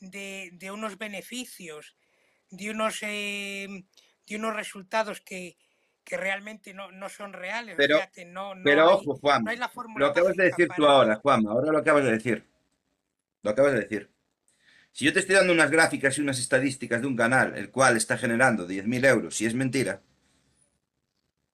de, 0.01 0.51
de 0.53 0.71
unos 0.71 0.97
beneficios 0.99 1.97
de 2.51 2.71
unos, 2.71 2.99
eh, 3.03 3.85
de 4.27 4.37
unos 4.37 4.55
resultados 4.55 5.21
que, 5.21 5.57
que 6.05 6.17
realmente 6.17 6.73
no, 6.75 6.91
no 6.91 7.09
son 7.09 7.33
reales. 7.33 7.75
Pero, 7.77 7.97
o 7.97 7.99
sea, 7.99 8.11
que 8.11 8.25
no, 8.25 8.55
no 8.55 8.63
pero 8.65 8.89
hay, 8.89 8.95
ojo, 8.95 9.17
Juan, 9.17 9.45
no 9.45 9.51
hay 9.51 9.57
la 9.57 9.71
lo 9.97 10.07
acabas 10.07 10.37
de 10.37 10.45
decir 10.45 10.69
tú 10.75 10.87
ahora, 10.87 11.17
Juan, 11.17 11.47
ahora 11.47 11.73
lo 11.73 11.79
acabas 11.79 12.05
de 12.05 12.13
decir. 12.13 12.45
Lo 13.43 13.51
acabas 13.51 13.73
de 13.73 13.81
decir. 13.81 14.11
Si 14.93 15.05
yo 15.05 15.13
te 15.13 15.21
estoy 15.21 15.37
dando 15.37 15.53
unas 15.53 15.71
gráficas 15.71 16.19
y 16.19 16.23
unas 16.23 16.39
estadísticas 16.39 17.01
de 17.01 17.07
un 17.07 17.17
canal, 17.17 17.57
el 17.57 17.71
cual 17.71 17.97
está 17.97 18.19
generando 18.19 18.67
10.000 18.67 19.05
euros 19.05 19.41
y 19.41 19.47
es 19.47 19.55
mentira, 19.55 20.03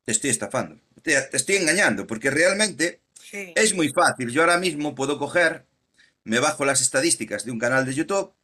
te 0.05 0.13
estoy 0.13 0.31
estafando. 0.31 0.81
Te, 1.05 1.21
te 1.23 1.37
estoy 1.37 1.57
engañando, 1.57 2.09
porque 2.09 2.31
realmente 2.31 3.05
Sí, 3.25 3.53
es 3.57 3.75
muy 3.75 3.89
fácil. 3.89 4.31
Yo 4.31 4.43
ahora 4.43 4.59
mismo 4.59 4.95
puedo 4.95 5.19
coger, 5.19 5.67
me 6.25 6.41
bajo 6.41 6.65
las 6.65 6.81
estadísticas 6.83 7.45
de 7.45 7.53
un 7.53 7.59
canal 7.59 7.87
de 7.87 7.95
YouTube, 7.95 8.35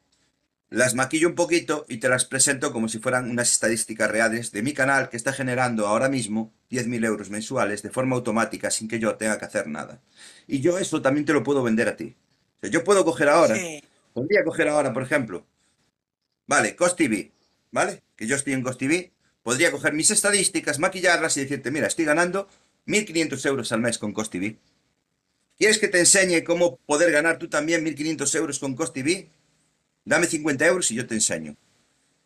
las 0.70 0.94
maquillo 0.94 1.28
un 1.28 1.34
poquito 1.34 1.84
y 1.88 1.98
te 1.98 2.08
las 2.08 2.24
presento 2.24 2.72
como 2.72 2.88
si 2.88 2.98
fueran 2.98 3.28
unas 3.28 3.52
estadísticas 3.52 4.10
reales 4.10 4.52
de 4.52 4.62
mi 4.62 4.72
canal 4.72 5.10
que 5.10 5.16
está 5.16 5.32
generando 5.32 5.86
ahora 5.86 6.08
mismo 6.08 6.54
10.000 6.70 7.04
euros 7.04 7.28
mensuales 7.28 7.82
de 7.82 7.90
forma 7.90 8.16
automática 8.16 8.70
sin 8.70 8.88
que 8.88 8.98
yo 8.98 9.16
tenga 9.16 9.38
que 9.38 9.44
hacer 9.44 9.66
nada. 9.66 10.00
Y 10.46 10.60
yo 10.60 10.78
eso 10.78 11.02
también 11.02 11.26
te 11.26 11.32
lo 11.32 11.42
puedo 11.42 11.62
vender 11.62 11.88
a 11.88 11.96
ti. 11.96 12.16
O 12.56 12.60
sea, 12.60 12.70
yo 12.70 12.82
puedo 12.82 13.04
coger 13.04 13.28
ahora, 13.28 13.56
sí, 13.56 13.82
podría 14.14 14.44
coger 14.44 14.68
ahora, 14.68 14.92
por 14.92 15.02
ejemplo, 15.02 15.46
vale, 16.46 16.74
Cost 16.74 16.96
TV, 16.96 17.32
¿vale? 17.70 18.02
Que 18.16 18.26
yo 18.26 18.36
estoy 18.36 18.54
en 18.54 18.62
Cost 18.62 18.78
TV, 18.78 19.12
podría 19.42 19.70
coger 19.70 19.92
mis 19.92 20.10
estadísticas, 20.10 20.78
maquillarlas 20.78 21.36
y 21.36 21.40
decirte, 21.42 21.70
mira, 21.70 21.86
estoy 21.86 22.04
ganando 22.04 22.48
1.500 22.86 23.46
euros 23.46 23.72
al 23.72 23.80
mes 23.80 23.98
con 23.98 24.12
Cost 24.12 24.32
TV. 24.32 24.56
¿Quieres 25.58 25.78
que 25.78 25.88
te 25.88 25.98
enseñe 26.00 26.42
cómo 26.44 26.76
poder 26.86 27.12
ganar 27.12 27.38
tú 27.38 27.48
también 27.48 27.84
1.500 27.84 28.34
euros 28.36 28.58
con 28.58 28.74
Cost 28.74 28.94
TV? 28.94 29.28
Dame 30.04 30.26
50 30.26 30.66
euros 30.66 30.90
y 30.90 30.94
yo 30.94 31.06
te 31.06 31.14
enseño. 31.14 31.56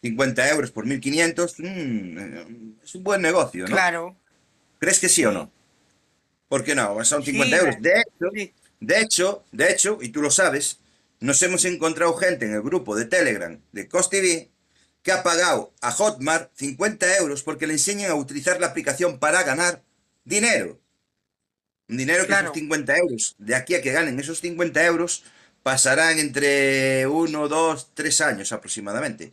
50 0.02 0.50
euros 0.50 0.70
por 0.70 0.86
1.500, 0.86 1.54
mm, 1.58 2.82
es 2.84 2.94
un 2.94 3.02
buen 3.04 3.22
negocio, 3.22 3.64
¿no? 3.64 3.70
claro. 3.70 4.16
¿Crees 4.78 5.00
que 5.00 5.08
sí 5.08 5.24
o 5.24 5.32
no? 5.32 5.50
¿Por 6.48 6.62
qué 6.62 6.74
no? 6.74 7.02
Son 7.04 7.24
50 7.24 7.56
Sí, 7.56 7.62
euros. 7.64 7.80
De 7.80 7.90
hecho, 8.00 8.30
sí. 8.34 8.52
de 8.80 9.00
hecho, 9.00 9.44
de 9.50 9.72
hecho, 9.72 9.98
y 10.02 10.10
tú 10.10 10.20
lo 10.20 10.30
sabes, 10.30 10.78
nos 11.20 11.42
hemos 11.42 11.64
encontrado 11.64 12.14
gente 12.14 12.44
en 12.44 12.52
el 12.54 12.60
grupo 12.62 12.94
de 12.94 13.06
Telegram 13.06 13.58
de 13.72 13.88
Cost 13.88 14.10
TV 14.10 14.50
que 15.04 15.12
ha 15.12 15.22
pagado 15.22 15.72
a 15.82 15.92
Hotmart 15.92 16.50
50 16.56 17.18
euros 17.18 17.42
porque 17.42 17.66
le 17.66 17.74
enseñan 17.74 18.10
a 18.10 18.14
utilizar 18.14 18.58
la 18.58 18.68
aplicación 18.68 19.18
para 19.18 19.42
ganar 19.42 19.82
dinero. 20.24 20.80
Un 21.88 21.98
dinero 21.98 22.26
que 22.26 22.32
esos 22.32 22.54
50 22.54 22.96
euros, 22.96 23.36
de 23.38 23.54
aquí 23.54 23.74
a 23.74 23.82
que 23.82 23.92
ganen 23.92 24.18
esos 24.18 24.40
50 24.40 24.82
euros, 24.86 25.22
pasarán 25.62 26.18
entre 26.18 27.06
1, 27.06 27.48
2, 27.48 27.90
3 27.92 28.20
años 28.22 28.52
aproximadamente. 28.52 29.30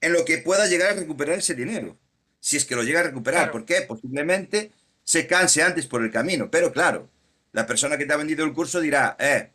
En 0.00 0.12
lo 0.12 0.24
que 0.24 0.38
pueda 0.38 0.66
llegar 0.66 0.90
a 0.90 0.94
recuperar 0.94 1.38
ese 1.38 1.54
dinero. 1.54 1.96
Si 2.40 2.56
es 2.56 2.64
que 2.64 2.74
lo 2.74 2.82
llega 2.82 2.98
a 2.98 3.04
recuperar. 3.04 3.42
Claro. 3.42 3.52
¿Por 3.52 3.64
qué? 3.66 3.82
Posiblemente 3.82 4.72
se 5.04 5.28
canse 5.28 5.62
antes 5.62 5.86
por 5.86 6.02
el 6.02 6.10
camino. 6.10 6.50
Pero 6.50 6.72
claro, 6.72 7.08
la 7.52 7.66
persona 7.66 7.96
que 7.96 8.04
te 8.04 8.12
ha 8.12 8.16
vendido 8.16 8.44
el 8.44 8.52
curso 8.52 8.80
dirá, 8.80 9.16
eh, 9.20 9.52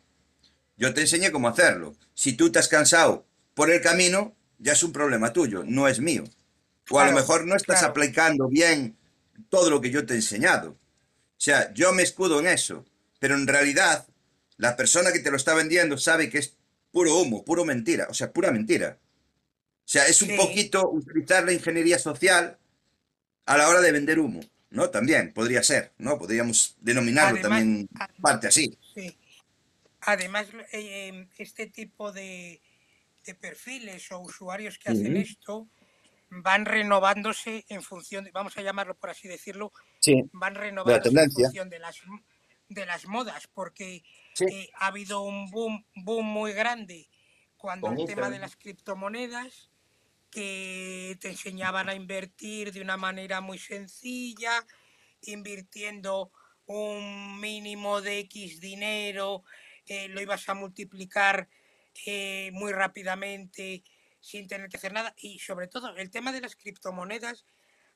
yo 0.78 0.94
te 0.94 1.02
enseñé 1.02 1.30
cómo 1.30 1.48
hacerlo. 1.48 1.94
Si 2.14 2.32
tú 2.32 2.50
te 2.50 2.58
has 2.58 2.68
cansado 2.68 3.26
por 3.52 3.70
el 3.70 3.82
camino, 3.82 4.34
ya 4.64 4.72
es 4.72 4.82
un 4.82 4.92
problema 4.92 5.32
tuyo, 5.32 5.62
no 5.66 5.86
es 5.88 6.00
mío. 6.00 6.24
O 6.90 6.98
a 6.98 7.06
lo 7.06 7.12
mejor 7.12 7.46
no 7.46 7.54
estás 7.54 7.78
claro. 7.80 7.90
aplicando 7.90 8.48
bien 8.48 8.96
todo 9.50 9.68
lo 9.70 9.80
que 9.80 9.90
yo 9.90 10.04
te 10.06 10.14
he 10.14 10.16
enseñado. 10.16 10.70
O 10.70 11.40
sea, 11.44 11.72
yo 11.74 11.92
me 11.92 12.02
escudo 12.02 12.40
en 12.40 12.46
eso, 12.46 12.84
pero 13.18 13.34
en 13.34 13.46
realidad 13.46 14.06
la 14.56 14.74
persona 14.76 15.12
que 15.12 15.18
te 15.20 15.30
lo 15.30 15.36
está 15.36 15.54
vendiendo 15.54 15.98
sabe 15.98 16.30
que 16.30 16.38
es 16.38 16.56
puro 16.92 17.16
humo, 17.18 17.44
puro 17.44 17.64
mentira, 17.64 18.06
o 18.08 18.14
sea, 18.14 18.32
pura 18.32 18.50
mentira. 18.52 18.98
O 19.86 19.86
sea, 19.88 20.06
es 20.06 20.22
un 20.22 20.28
Sí. 20.30 20.36
poquito 20.36 20.88
utilizar 20.90 21.44
la 21.44 21.52
ingeniería 21.52 21.98
social 21.98 22.56
a 23.44 23.58
la 23.58 23.68
hora 23.68 23.82
de 23.82 23.92
vender 23.92 24.18
humo, 24.18 24.40
¿no? 24.70 24.88
También 24.88 25.32
podría 25.34 25.62
ser, 25.62 25.92
¿no? 25.98 26.18
Podríamos 26.18 26.76
denominarlo 26.80 27.40
Además- 27.40 27.58
también 27.60 27.88
parte 28.22 28.46
así. 28.46 28.78
Sí. 28.94 29.14
Además, 30.00 30.46
eh, 30.72 31.10
eh, 31.10 31.28
este 31.38 31.66
tipo 31.66 32.12
de, 32.12 32.60
de 33.24 33.34
perfiles 33.34 34.10
o 34.12 34.20
usuarios 34.20 34.78
que 34.78 34.90
hacen 34.90 35.12
Ujú. 35.12 35.22
esto 35.22 35.68
van 36.30 36.64
renovándose 36.64 37.64
en 37.68 37.82
función, 37.82 38.24
de, 38.24 38.30
vamos 38.32 38.56
a 38.56 38.62
llamarlo 38.62 38.96
por 38.96 39.10
así 39.10 39.28
decirlo, 39.28 39.72
Sí. 40.00 40.22
van 40.32 40.54
renovándose 40.54 41.20
en 41.20 41.30
función 41.30 41.70
de 41.70 41.78
las, 41.78 42.00
de 42.68 42.86
las 42.86 43.06
modas, 43.06 43.46
porque 43.46 44.02
Sí. 44.34 44.44
eh, 44.46 44.68
ha 44.76 44.88
habido 44.88 45.22
un 45.22 45.50
boom, 45.50 45.86
boom 45.94 46.26
muy 46.26 46.52
grande 46.52 47.08
cuando 47.56 47.86
Con 47.88 47.98
el 48.00 48.06
tema 48.06 48.28
de 48.30 48.36
Instagram. 48.36 48.40
las 48.40 48.56
criptomonedas, 48.56 49.70
que 50.30 51.16
te 51.20 51.28
enseñaban 51.28 51.88
a 51.88 51.94
invertir 51.94 52.72
de 52.72 52.80
una 52.80 52.96
manera 52.96 53.40
muy 53.40 53.58
sencilla, 53.58 54.66
invirtiendo 55.22 56.32
un 56.66 57.38
mínimo 57.40 58.00
de 58.00 58.18
X 58.20 58.60
dinero, 58.60 59.44
eh, 59.86 60.08
lo 60.08 60.20
ibas 60.20 60.48
a 60.48 60.54
multiplicar 60.54 61.48
eh, 62.06 62.50
muy 62.52 62.72
rápidamente 62.72 63.84
sin 64.20 64.48
tener 64.48 64.68
que 64.68 64.76
hacer 64.76 64.92
nada. 64.92 65.14
Y 65.16 65.38
sobre 65.38 65.68
todo, 65.68 65.96
el 65.96 66.10
tema 66.10 66.32
de 66.32 66.40
las 66.40 66.56
criptomonedas, 66.56 67.44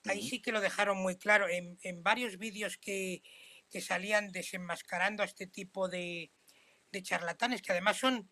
ahí 0.04 0.22
sí 0.22 0.40
que 0.42 0.52
lo 0.52 0.60
dejaron 0.60 0.98
muy 0.98 1.16
claro. 1.16 1.48
En, 1.48 1.78
en 1.82 2.02
varios 2.02 2.38
vídeos 2.38 2.76
que, 2.76 3.22
que 3.70 3.80
salían 3.80 4.30
desenmascarando 4.32 5.22
a 5.22 5.26
este 5.26 5.46
tipo 5.46 5.88
de, 5.88 6.30
de 6.92 7.02
charlatanes, 7.02 7.62
que 7.62 7.72
además 7.72 7.96
son 7.98 8.30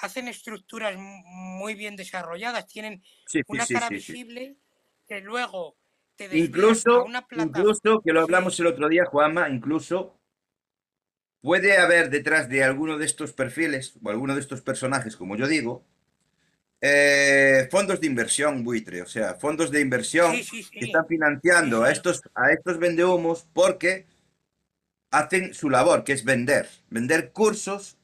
hacen 0.00 0.28
estructuras 0.28 0.96
mu- 0.96 1.22
muy 1.24 1.74
bien 1.74 1.96
desarrolladas, 1.96 2.66
tienen 2.66 3.02
Sí, 3.26 3.40
una 3.48 3.66
sí, 3.66 3.74
cara 3.74 3.88
sí, 3.88 3.94
visible 3.96 4.56
que 5.06 5.20
luego 5.20 5.76
te 6.16 6.24
a 6.24 6.36
Incluso, 6.36 7.04
una 7.04 7.26
plataforma. 7.26 7.60
incluso, 7.60 8.00
que 8.04 8.12
lo 8.12 8.20
hablamos 8.22 8.58
el 8.60 8.66
otro 8.66 8.88
día, 8.88 9.04
Juanma, 9.06 9.48
incluso 9.48 10.17
puede 11.40 11.78
haber 11.78 12.10
detrás 12.10 12.48
de 12.48 12.64
alguno 12.64 12.98
de 12.98 13.06
estos 13.06 13.32
perfiles 13.32 13.94
o 14.02 14.10
alguno 14.10 14.34
de 14.34 14.40
estos 14.40 14.60
personajes, 14.60 15.16
como 15.16 15.36
yo 15.36 15.46
digo, 15.46 15.84
eh, 16.80 17.68
fondos 17.70 18.00
de 18.00 18.06
inversión 18.06 18.62
buitre, 18.62 19.02
o 19.02 19.06
sea, 19.06 19.34
fondos 19.34 19.70
de 19.70 19.80
inversión 19.80 20.36
sí, 20.36 20.44
sí, 20.44 20.64
que 20.70 20.86
están 20.86 21.06
financiando 21.06 21.82
a 21.82 21.90
estos, 21.90 22.22
a 22.34 22.52
estos 22.52 22.78
vendehumos 22.78 23.48
porque 23.52 24.06
hacen 25.10 25.54
su 25.54 25.70
labor, 25.70 26.04
que 26.04 26.12
es 26.12 26.24
vender, 26.24 26.68
vender 26.90 27.32
cursos 27.32 27.96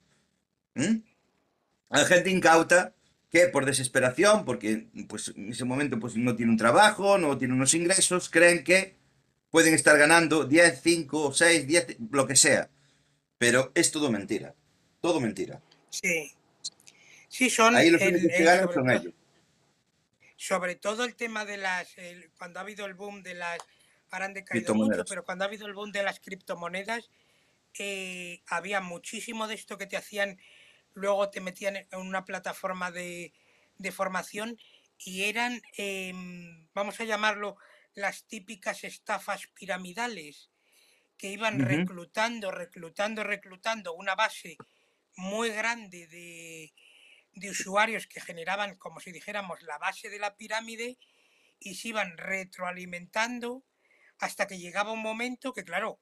a 1.91 2.05
gente 2.05 2.30
incauta 2.30 2.95
que 3.30 3.47
por 3.49 3.64
desesperación, 3.64 4.44
porque 4.44 4.89
pues 5.09 5.32
en 5.36 5.51
ese 5.51 5.65
momento 5.65 5.98
pues 5.98 6.16
no 6.16 6.35
tiene 6.36 6.52
un 6.52 6.59
trabajo, 6.59 7.19
no 7.19 7.36
tiene 7.39 7.55
unos 7.55 7.74
ingresos, 7.74 8.28
creen 8.28 8.65
que 8.65 8.97
pueden 9.51 9.74
estar 9.74 9.97
ganando 9.98 10.44
10, 10.44 10.81
5, 10.82 11.32
6, 11.32 11.66
10, 11.66 11.97
lo 12.11 12.27
que 12.27 12.36
sea. 12.36 12.70
Pero 13.45 13.73
es 13.75 13.91
todo 13.91 14.11
mentira. 14.11 14.55
Todo 15.01 15.21
mentira. 15.21 15.61
Sí, 15.91 16.33
sí, 17.29 17.51
son 17.51 17.77
Ahí 17.77 17.91
los 17.91 18.01
el, 18.03 18.09
únicos 18.15 18.33
que 18.33 18.39
el- 18.39 18.45
ganan 18.45 18.62
sobre, 18.65 18.75
son 18.75 18.91
ellos. 18.91 19.15
sobre 20.37 20.75
todo 20.77 21.05
el 21.05 21.15
tema 21.16 21.45
de 21.45 21.57
las, 21.57 21.97
el- 21.99 22.31
cuando 22.39 22.59
ha 22.59 22.62
habido 22.62 22.87
el 22.87 22.95
boom 22.95 23.23
de 23.23 23.35
las, 23.35 23.59
ahora 24.11 24.27
han 24.27 24.35
decaído 24.35 24.75
mucho, 24.75 25.05
pero 25.09 25.25
cuando 25.25 25.45
ha 25.45 25.49
habido 25.49 25.66
el 25.66 25.75
boom 25.75 25.93
de 25.93 26.03
las 26.03 26.21
criptomonedas, 26.21 27.11
eh, 27.79 28.43
había 28.47 28.81
muchísimo 28.81 29.47
de 29.49 29.55
esto 29.55 29.79
que 29.79 29.87
te 29.87 29.97
hacían, 29.97 30.39
luego 30.95 31.31
te 31.31 31.41
metían 31.41 31.77
en 31.77 31.89
una 31.93 32.25
plataforma 32.25 32.91
de, 32.93 33.33
de 33.79 33.93
formación 33.93 34.59
y 34.99 35.25
eran, 35.25 35.61
em, 35.77 36.69
vamos 36.75 37.01
a 37.01 37.05
llamarlo, 37.05 37.57
las 37.95 38.25
típicas 38.27 38.85
estafas 38.85 39.49
piramidales 39.55 40.51
que 41.16 41.28
iban 41.28 41.61
reclutando, 41.61 42.51
reclutando, 42.51 43.23
reclutando 43.23 43.95
una 43.95 44.15
base 44.15 44.57
muy 45.16 45.51
grande 45.51 46.07
de, 46.09 46.73
de 47.32 47.51
usuarios 47.51 48.07
que 48.07 48.20
generaban, 48.20 48.77
como 48.77 49.01
si 49.01 49.12
dijéramos, 49.12 49.62
la 49.62 49.78
base 49.78 50.11
de 50.11 50.19
la 50.19 50.36
pirámide 50.36 50.99
y 51.59 51.77
se 51.77 51.89
iban 51.89 52.16
retroalimentando 52.19 53.65
hasta 54.19 54.47
que 54.47 54.59
llegaba 54.59 54.93
un 54.93 55.03
momento 55.03 55.53
que, 55.53 55.65
claro, 55.65 56.01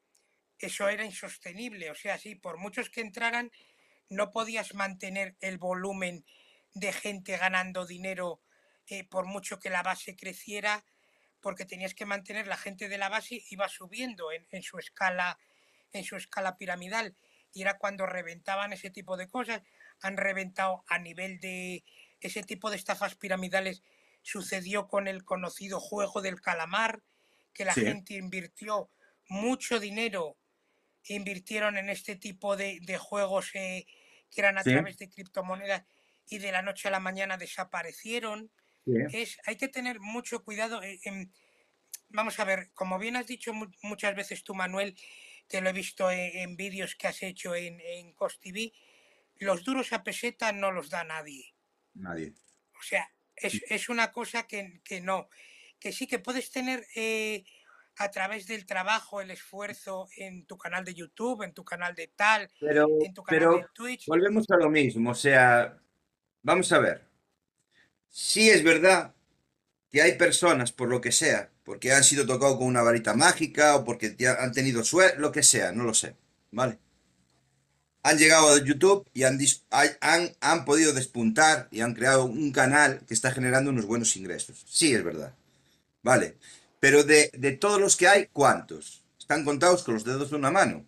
eso 0.58 0.88
era 0.88 1.04
insostenible. 1.04 1.90
O 1.90 1.94
sea, 1.94 2.18
sí, 2.18 2.34
por 2.34 2.58
muchos 2.58 2.90
que 2.90 3.00
entraran, 3.00 3.50
no 4.08 4.30
podías 4.30 4.74
mantener 4.74 5.36
el 5.40 5.58
volumen 5.58 6.24
de 6.74 6.92
gente 6.92 7.36
ganando 7.36 7.86
dinero 7.86 8.42
eh, 8.86 9.04
por 9.04 9.26
mucho 9.26 9.58
que 9.58 9.70
la 9.70 9.82
base 9.82 10.16
creciera, 10.16 10.84
porque 11.42 11.66
tenías 11.66 11.94
que 11.94 12.06
mantener 12.06 12.46
la 12.46 12.56
gente 12.56 12.88
de 12.88 12.98
la 12.98 13.10
base 13.10 13.42
iba 13.50 13.68
subiendo 13.68 14.32
en, 14.32 14.46
en 14.50 14.62
su 14.62 14.78
escala 14.78 15.38
en 15.92 16.04
su 16.04 16.16
escala 16.16 16.56
piramidal 16.56 17.16
y 17.52 17.62
era 17.62 17.78
cuando 17.78 18.06
reventaban 18.06 18.72
ese 18.72 18.90
tipo 18.90 19.16
de 19.16 19.28
cosas 19.28 19.62
han 20.00 20.16
reventado 20.16 20.84
a 20.88 20.98
nivel 20.98 21.40
de 21.40 21.84
ese 22.20 22.42
tipo 22.42 22.70
de 22.70 22.76
estafas 22.76 23.16
piramidales 23.16 23.82
sucedió 24.22 24.88
con 24.88 25.08
el 25.08 25.24
conocido 25.24 25.80
juego 25.80 26.22
del 26.22 26.40
calamar 26.40 27.02
que 27.52 27.64
la 27.64 27.74
Sí. 27.74 27.82
gente 27.86 28.14
invirtió 28.14 28.90
mucho 29.28 29.80
dinero 29.80 30.38
invirtieron 31.04 31.78
en 31.78 31.90
este 31.90 32.16
tipo 32.16 32.56
de, 32.56 32.78
de 32.82 32.98
juegos 32.98 33.50
eh, 33.54 33.86
que 34.30 34.40
eran 34.40 34.58
a 34.58 34.64
Sí. 34.64 34.70
través 34.70 34.98
de 34.98 35.08
criptomonedas 35.10 35.84
y 36.28 36.38
de 36.38 36.52
la 36.52 36.62
noche 36.62 36.88
a 36.88 36.90
la 36.92 37.00
mañana 37.00 37.36
desaparecieron 37.36 38.52
Es, 39.12 39.38
hay 39.46 39.56
que 39.56 39.68
tener 39.68 40.00
mucho 40.00 40.42
cuidado. 40.44 40.82
eh, 40.82 40.98
em, 41.04 41.30
vamos 42.08 42.38
a 42.40 42.44
ver, 42.44 42.70
como 42.74 42.98
bien 42.98 43.16
has 43.16 43.26
dicho 43.26 43.52
mu- 43.54 43.70
muchas 43.82 44.14
veces 44.16 44.42
tú, 44.44 44.54
Manuel, 44.54 44.96
te 45.46 45.60
lo 45.60 45.70
he 45.70 45.72
visto 45.72 46.10
en, 46.10 46.36
en 46.38 46.56
vídeos 46.56 46.94
que 46.96 47.06
has 47.08 47.22
hecho 47.22 47.54
en, 47.54 47.80
en 47.80 48.12
Cost 48.14 48.40
TV, 48.42 48.72
los 49.36 49.64
duros 49.64 49.92
a 49.92 50.02
peseta 50.02 50.52
no 50.52 50.70
los 50.72 50.90
da 50.90 51.04
nadie. 51.04 51.54
Nadie. 51.94 52.32
O 52.78 52.82
sea, 52.82 53.10
es, 53.36 53.62
es 53.68 53.88
una 53.88 54.12
cosa 54.12 54.46
que, 54.46 54.80
que 54.84 55.00
no. 55.00 55.28
Que 55.78 55.92
sí 55.92 56.06
que 56.06 56.18
puedes 56.18 56.50
tener 56.50 56.86
eh, 56.94 57.44
a 57.96 58.10
través 58.10 58.46
del 58.46 58.66
trabajo, 58.66 59.20
el 59.20 59.30
esfuerzo 59.30 60.08
en 60.16 60.46
tu 60.46 60.56
canal 60.58 60.84
de 60.84 60.94
YouTube, 60.94 61.42
en 61.42 61.52
tu 61.54 61.64
canal 61.64 61.94
de 61.94 62.08
tal, 62.08 62.50
Pero, 62.60 62.88
en 63.00 63.12
tu 63.14 63.22
canal 63.22 63.60
de 63.62 63.66
Twitch. 63.74 64.06
volvemos 64.06 64.48
a 64.50 64.56
lo 64.56 64.70
mismo. 64.70 65.10
O 65.10 65.14
sea, 65.14 65.76
vamos 66.42 66.72
a 66.72 66.78
ver. 66.78 67.11
Sí 68.12 68.48
es 68.48 68.62
verdad 68.62 69.12
que 69.90 70.02
hay 70.02 70.16
personas, 70.18 70.72
por 70.72 70.88
lo 70.88 71.00
que 71.00 71.12
sea, 71.12 71.50
porque 71.64 71.92
han 71.92 72.04
sido 72.04 72.26
tocados 72.26 72.58
con 72.58 72.66
una 72.68 72.82
varita 72.82 73.14
mágica 73.14 73.76
o 73.76 73.84
porque 73.84 74.16
han 74.40 74.52
tenido 74.52 74.84
suerte, 74.84 75.18
lo 75.20 75.32
que 75.32 75.42
sea, 75.44 75.72
no 75.72 75.84
lo 75.84 75.94
sé, 75.94 76.16
¿vale? 76.52 76.78
Han 78.04 78.18
llegado 78.18 78.48
a 78.52 78.64
YouTube 78.64 79.08
y 79.14 79.22
han, 79.22 79.38
han, 80.00 80.32
han 80.40 80.64
podido 80.64 80.92
despuntar 80.92 81.68
y 81.70 81.80
han 81.82 81.94
creado 81.94 82.24
un 82.24 82.50
canal 82.50 83.04
que 83.06 83.14
está 83.14 83.30
generando 83.30 83.70
unos 83.70 83.86
buenos 83.86 84.16
ingresos. 84.16 84.64
Sí, 84.68 84.92
es 84.92 85.04
verdad. 85.04 85.34
Vale. 86.02 86.38
Pero 86.80 87.04
de, 87.04 87.30
de 87.34 87.52
todos 87.52 87.80
los 87.80 87.96
que 87.96 88.08
hay, 88.08 88.28
¿cuántos? 88.32 89.04
Están 89.18 89.44
contados 89.44 89.84
con 89.84 89.94
los 89.94 90.04
dedos 90.04 90.30
de 90.30 90.36
una 90.36 90.50
mano. 90.50 90.86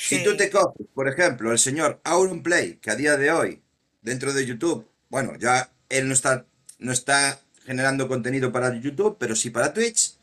Si 0.00 0.22
tú 0.22 0.36
Sí, 0.36 0.36
te 0.36 0.50
coges, 0.50 0.86
por 0.94 1.08
ejemplo, 1.08 1.52
el 1.52 1.58
señor 1.58 2.00
Auronplay, 2.04 2.78
que 2.78 2.90
a 2.90 2.96
día 2.96 3.16
de 3.16 3.32
hoy, 3.32 3.62
dentro 4.02 4.32
de 4.34 4.46
YouTube, 4.46 4.88
bueno, 5.10 5.36
ya 5.38 5.72
él 5.88 6.08
no 6.08 6.14
está, 6.14 6.46
no 6.78 6.92
está 6.92 7.40
generando 7.64 8.08
contenido 8.08 8.52
para 8.52 8.74
YouTube, 8.78 9.16
pero 9.18 9.34
sí 9.34 9.50
para 9.50 9.72
Twitch, 9.72 10.14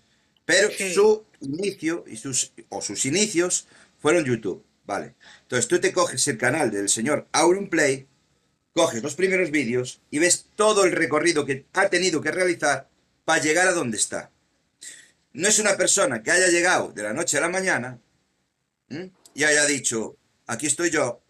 pero 0.45 0.69
su 0.71 1.25
inicio 1.41 2.03
y 2.07 2.17
sus, 2.17 2.53
o 2.69 2.81
sus 2.81 3.05
inicios 3.05 3.67
fueron 3.99 4.25
YouTube, 4.25 4.63
¿vale? 4.85 5.15
Entonces 5.43 5.67
tú 5.67 5.79
te 5.79 5.93
coges 5.93 6.27
el 6.27 6.37
canal 6.37 6.71
del 6.71 6.89
señor 6.89 7.27
Auronplay, 7.31 8.07
coges 8.73 9.03
los 9.03 9.15
primeros 9.15 9.51
vídeos 9.51 10.01
y 10.09 10.19
ves 10.19 10.47
todo 10.55 10.85
el 10.85 10.91
recorrido 10.91 11.45
que 11.45 11.65
ha 11.73 11.89
tenido 11.89 12.21
que 12.21 12.31
realizar 12.31 12.89
para 13.25 13.41
llegar 13.41 13.67
a 13.67 13.73
donde 13.73 13.97
está. 13.97 14.31
No 15.33 15.47
es 15.47 15.59
una 15.59 15.77
persona 15.77 16.21
que 16.21 16.31
haya 16.31 16.47
llegado 16.47 16.91
de 16.91 17.03
la 17.03 17.13
noche 17.13 17.37
a 17.37 17.41
la 17.41 17.49
mañana, 17.49 17.99
y 19.33 19.43
haya 19.43 19.65
dicho, 19.65 20.17
aquí 20.45 20.67
estoy 20.67 20.91
yo, 20.91 21.22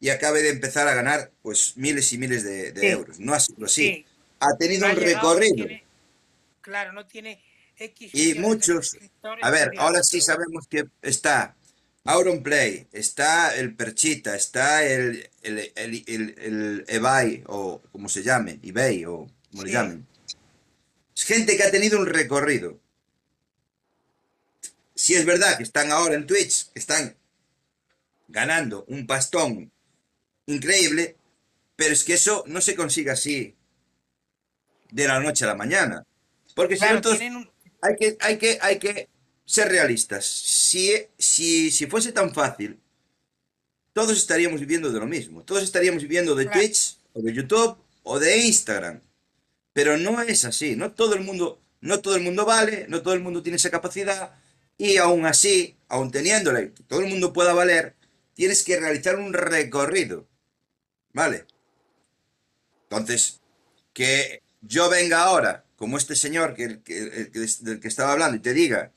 y 0.00 0.08
acabe 0.08 0.42
de 0.42 0.48
empezar 0.48 0.88
a 0.88 0.94
ganar 0.94 1.30
pues 1.42 1.76
miles 1.76 2.12
y 2.12 2.18
miles 2.18 2.42
de, 2.42 2.72
de 2.72 2.80
sí, 2.80 2.86
euros. 2.86 3.20
No 3.20 3.34
ha 3.34 3.40
sido 3.40 3.66
así. 3.66 3.82
sí. 3.86 4.06
Ha 4.40 4.56
tenido 4.56 4.86
ha 4.86 4.90
un 4.90 4.96
llegado, 4.96 5.34
recorrido. 5.34 5.54
tiene, 5.66 5.84
claro, 6.62 6.92
no 6.94 7.06
tiene 7.06 7.42
X 7.76 8.10
Y 8.14 8.34
muchos, 8.34 8.96
a 9.42 9.50
ver, 9.50 9.72
ahora 9.76 10.02
sí 10.02 10.20
sabemos 10.22 10.66
que 10.66 10.86
está 11.02 11.54
Auronplay, 12.04 12.88
está 12.92 13.54
el 13.54 13.74
Perchita, 13.74 14.34
está 14.34 14.84
el, 14.84 15.28
el, 15.42 15.72
el, 15.76 16.84
eBay, 16.88 17.44
o 17.46 17.82
como 17.92 18.08
se 18.08 18.22
llame, 18.22 18.58
eBay, 18.62 19.04
o 19.04 19.26
como 19.50 19.62
le 19.62 19.68
Sí, 19.68 19.74
llamen. 19.74 20.06
Es 21.14 21.24
gente 21.24 21.56
que 21.56 21.64
ha 21.64 21.70
tenido 21.70 21.98
un 21.98 22.06
recorrido. 22.06 22.80
Si 24.94 25.14
es 25.14 25.26
verdad 25.26 25.56
que 25.58 25.62
están 25.62 25.92
ahora 25.92 26.14
en 26.14 26.26
Twitch, 26.26 26.70
están 26.74 27.14
ganando 28.28 28.84
un 28.88 29.06
pastón 29.06 29.70
increíble, 30.52 31.16
pero 31.76 31.92
es 31.92 32.04
que 32.04 32.14
eso 32.14 32.44
no 32.46 32.60
se 32.60 32.74
consigue 32.74 33.10
así 33.10 33.54
de 34.90 35.08
la 35.08 35.20
noche 35.20 35.44
a 35.44 35.48
la 35.48 35.54
mañana. 35.54 36.06
Porque 36.54 36.76
si 36.76 36.84
no, 36.84 37.00
todos 37.00 37.18
tienen 37.18 37.48
hay 37.82 37.96
que, 37.96 38.16
hay 38.20 38.38
que, 38.38 38.58
hay 38.60 38.78
que 38.78 39.08
ser 39.44 39.68
realistas. 39.68 40.24
Si, 40.24 40.92
si, 41.18 41.70
si 41.70 41.86
fuese 41.86 42.12
tan 42.12 42.32
fácil, 42.34 42.78
todos 43.92 44.16
estaríamos 44.16 44.60
viviendo 44.60 44.90
de 44.90 45.00
lo 45.00 45.06
mismo. 45.06 45.42
Todos 45.44 45.62
estaríamos 45.62 46.02
viviendo 46.02 46.34
de 46.34 46.44
Claro, 46.44 46.60
Twitch, 46.60 46.98
o 47.12 47.22
de 47.22 47.32
YouTube, 47.32 47.76
o 48.02 48.18
de 48.18 48.38
Instagram. 48.38 49.00
Pero 49.72 49.96
no 49.96 50.20
es 50.22 50.44
así. 50.44 50.76
No 50.76 50.92
todo 50.92 51.14
el 51.14 51.22
mundo, 51.22 51.60
no 51.80 52.00
todo 52.00 52.16
el 52.16 52.22
mundo 52.22 52.44
vale, 52.44 52.86
no 52.88 53.02
todo 53.02 53.14
el 53.14 53.20
mundo 53.20 53.42
tiene 53.42 53.56
esa 53.56 53.70
capacidad. 53.70 54.34
Y 54.76 54.96
aún 54.96 55.26
así, 55.26 55.76
aún 55.88 56.10
teniéndola, 56.10 56.70
todo 56.86 57.00
el 57.00 57.08
mundo 57.08 57.32
pueda 57.32 57.52
valer, 57.52 57.94
tienes 58.34 58.62
que 58.62 58.78
realizar 58.80 59.16
un 59.16 59.32
recorrido. 59.32 60.26
¿Vale? 61.12 61.46
Entonces, 62.84 63.40
que 63.92 64.42
yo 64.62 64.88
venga 64.90 65.22
ahora, 65.22 65.64
como 65.76 65.96
este 65.96 66.14
señor 66.14 66.54
que, 66.54 66.82
que- 66.82 66.98
el 66.98 67.30
que- 67.30 67.46
del 67.60 67.80
que 67.80 67.88
estaba 67.88 68.12
hablando, 68.12 68.36
y 68.36 68.40
te 68.40 68.52
diga 68.52 68.92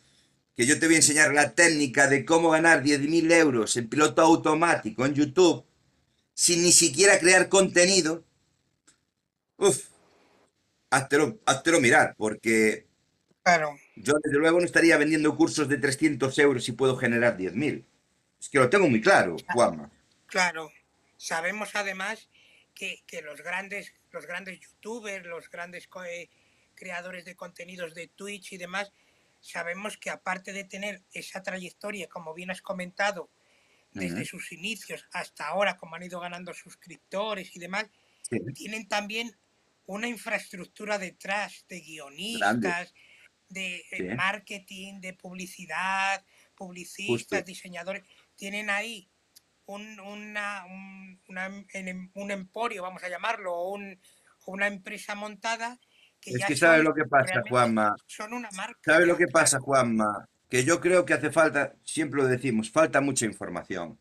que 0.56 0.66
yo 0.66 0.80
te 0.80 0.86
voy 0.86 0.96
a 0.96 0.98
enseñar 0.98 1.34
la 1.34 1.54
técnica 1.56 2.08
de 2.08 2.26
cómo 2.26 2.50
ganar 2.52 2.84
10.000 2.84 3.32
euros 3.32 3.76
en 3.78 3.90
piloto 3.90 4.22
automático 4.22 5.06
en 5.06 5.14
YouTube, 5.16 5.66
sin 6.34 6.64
ni 6.64 6.72
siquiera 6.72 7.20
crear 7.20 7.50
contenido, 7.50 8.24
uff, 9.58 9.88
háztelo, 10.90 11.40
háztelo 11.46 11.80
mirar, 11.80 12.14
porque 12.18 12.86
claro, 13.44 13.76
yo 13.96 14.14
desde 14.24 14.38
luego 14.38 14.60
no 14.60 14.66
estaría 14.66 14.98
vendiendo 14.98 15.36
cursos 15.36 15.68
de 15.70 15.78
300 15.78 16.38
euros 16.40 16.64
si 16.64 16.72
puedo 16.74 16.98
generar 16.98 17.38
10.000. 17.38 17.86
Es 18.40 18.50
que 18.50 18.60
lo 18.60 18.70
tengo 18.70 18.88
muy 18.90 19.02
claro, 19.02 19.38
Juanma. 19.54 19.90
claro. 20.28 20.70
Sabemos 21.24 21.74
además 21.76 22.28
que, 22.76 23.02
que 23.08 23.22
los 23.22 23.42
grandes, 23.42 23.94
los 24.12 24.26
grandes 24.26 24.60
youtubers, 24.60 25.26
los 25.26 25.50
grandes 25.50 25.88
eh, 26.06 26.30
creadores 26.76 27.24
de 27.24 27.34
contenidos 27.34 27.94
de 27.94 28.10
Twitch 28.10 28.52
y 28.52 28.58
demás, 28.58 28.92
sabemos 29.40 29.96
que 29.96 30.10
aparte 30.10 30.52
de 30.52 30.66
tener 30.66 31.02
esa 31.14 31.42
trayectoria, 31.42 32.10
como 32.10 32.34
bien 32.34 32.52
has 32.52 32.62
comentado, 32.62 33.30
desde 33.94 34.26
sus 34.26 34.52
inicios 34.52 35.06
hasta 35.14 35.48
ahora, 35.48 35.78
como 35.78 35.96
han 35.96 36.04
ido 36.04 36.20
ganando 36.20 36.54
suscriptores 36.54 37.56
y 37.56 37.60
demás, 37.60 37.86
sí, 38.24 38.40
tienen 38.54 38.90
también 38.90 39.34
una 39.86 40.10
infraestructura 40.10 40.98
detrás 40.98 41.64
de 41.70 41.80
grande, 41.80 41.86
guionistas, 41.86 42.94
de 43.48 43.78
eh, 43.78 43.86
sí, 43.92 44.04
marketing, 44.04 45.00
de 45.00 45.14
publicidad, 45.14 46.26
publicistas, 46.54 47.40
justo. 47.40 47.42
diseñadores. 47.44 48.04
Tienen 48.36 48.70
ahí 48.70 49.08
un, 49.66 50.00
una, 50.00 50.66
un, 50.66 51.22
una 51.30 51.50
un 52.16 52.32
emporio, 52.32 52.84
vamos 52.84 53.04
a 53.04 53.10
llamarlo, 53.10 53.54
o 53.54 53.74
un, 53.74 54.00
o 54.46 54.52
una 54.52 54.68
empresa 54.68 55.16
montada 55.16 55.80
que 56.20 56.32
Es 56.32 56.40
ya 56.40 56.48
que 56.48 56.56
sabes 56.56 56.78
son 56.78 56.86
lo 56.86 56.94
que 56.94 57.06
pasa, 57.06 57.42
Juanma. 57.50 57.96
son 58.08 58.34
una 58.34 58.50
marca 58.52 58.94
¿Sabes 58.94 59.08
lo 59.08 59.18
que 59.18 59.28
pasa. 59.28 59.60
Juanma? 59.60 60.30
Que 60.50 60.64
yo 60.64 60.80
creo 60.80 61.06
que 61.06 61.14
hace 61.14 61.32
falta, 61.32 61.76
siempre 61.84 62.22
lo 62.22 62.28
decimos, 62.28 62.72
falta 62.72 63.02
mucha 63.02 63.26
información. 63.26 64.00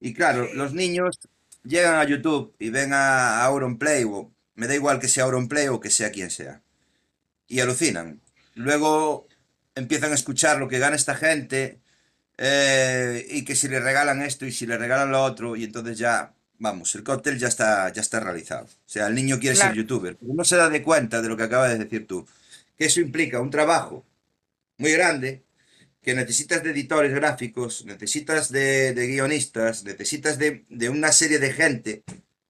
Y 0.00 0.14
claro, 0.14 0.48
los 0.54 0.72
niños 0.72 1.18
llegan 1.64 1.96
a 1.96 2.04
YouTube 2.04 2.54
y 2.58 2.70
ven 2.70 2.92
a 2.92 3.44
Auronplay, 3.44 4.04
o 4.04 4.32
me 4.54 4.66
da 4.66 4.74
igual 4.74 4.98
que 4.98 5.08
sea 5.08 5.24
Auronplay 5.24 5.68
o 5.68 5.80
que 5.80 5.90
sea 5.90 6.10
quien 6.10 6.30
sea, 6.30 6.62
y 7.46 7.60
alucinan. 7.60 8.20
Luego 8.54 9.28
empiezan 9.74 10.12
a 10.12 10.14
escuchar 10.14 10.58
lo 10.58 10.68
que 10.68 10.78
gana 10.78 10.96
esta 10.96 11.14
gente 11.14 11.81
eh, 12.38 13.26
y 13.30 13.44
que 13.44 13.54
si 13.56 13.68
le 13.68 13.80
regalan 13.80 14.22
esto 14.22 14.46
y 14.46 14.52
si 14.52 14.66
le 14.66 14.78
regalan 14.78 15.10
lo 15.10 15.22
otro, 15.22 15.56
y 15.56 15.64
entonces 15.64 15.98
ya, 15.98 16.34
vamos, 16.58 16.94
el 16.94 17.02
cóctel 17.04 17.38
ya 17.38 17.48
está, 17.48 17.92
ya 17.92 18.00
está 18.02 18.20
realizado. 18.20 18.64
O 18.64 18.68
sea, 18.86 19.06
el 19.08 19.14
niño 19.14 19.38
quiere 19.38 19.56
ser 19.56 19.74
youtuber, 19.74 20.16
pero 20.16 20.34
no 20.34 20.44
se 20.44 20.56
da 20.56 20.68
de 20.68 20.82
cuenta 20.82 21.22
de 21.22 21.28
lo 21.28 21.36
que 21.36 21.44
acabas 21.44 21.70
de 21.72 21.78
decir 21.78 22.06
tú, 22.06 22.26
que 22.76 22.86
eso 22.86 23.00
implica 23.00 23.40
un 23.40 23.50
trabajo 23.50 24.04
muy 24.78 24.92
grande, 24.92 25.44
que 26.02 26.14
necesitas 26.14 26.62
de 26.64 26.70
editores 26.72 27.14
gráficos, 27.14 27.84
necesitas 27.86 28.50
de, 28.50 28.92
de 28.92 29.06
guionistas, 29.06 29.84
necesitas 29.84 30.38
de, 30.38 30.64
de 30.68 30.88
una 30.88 31.12
serie 31.12 31.38
de 31.38 31.52
gente 31.52 32.02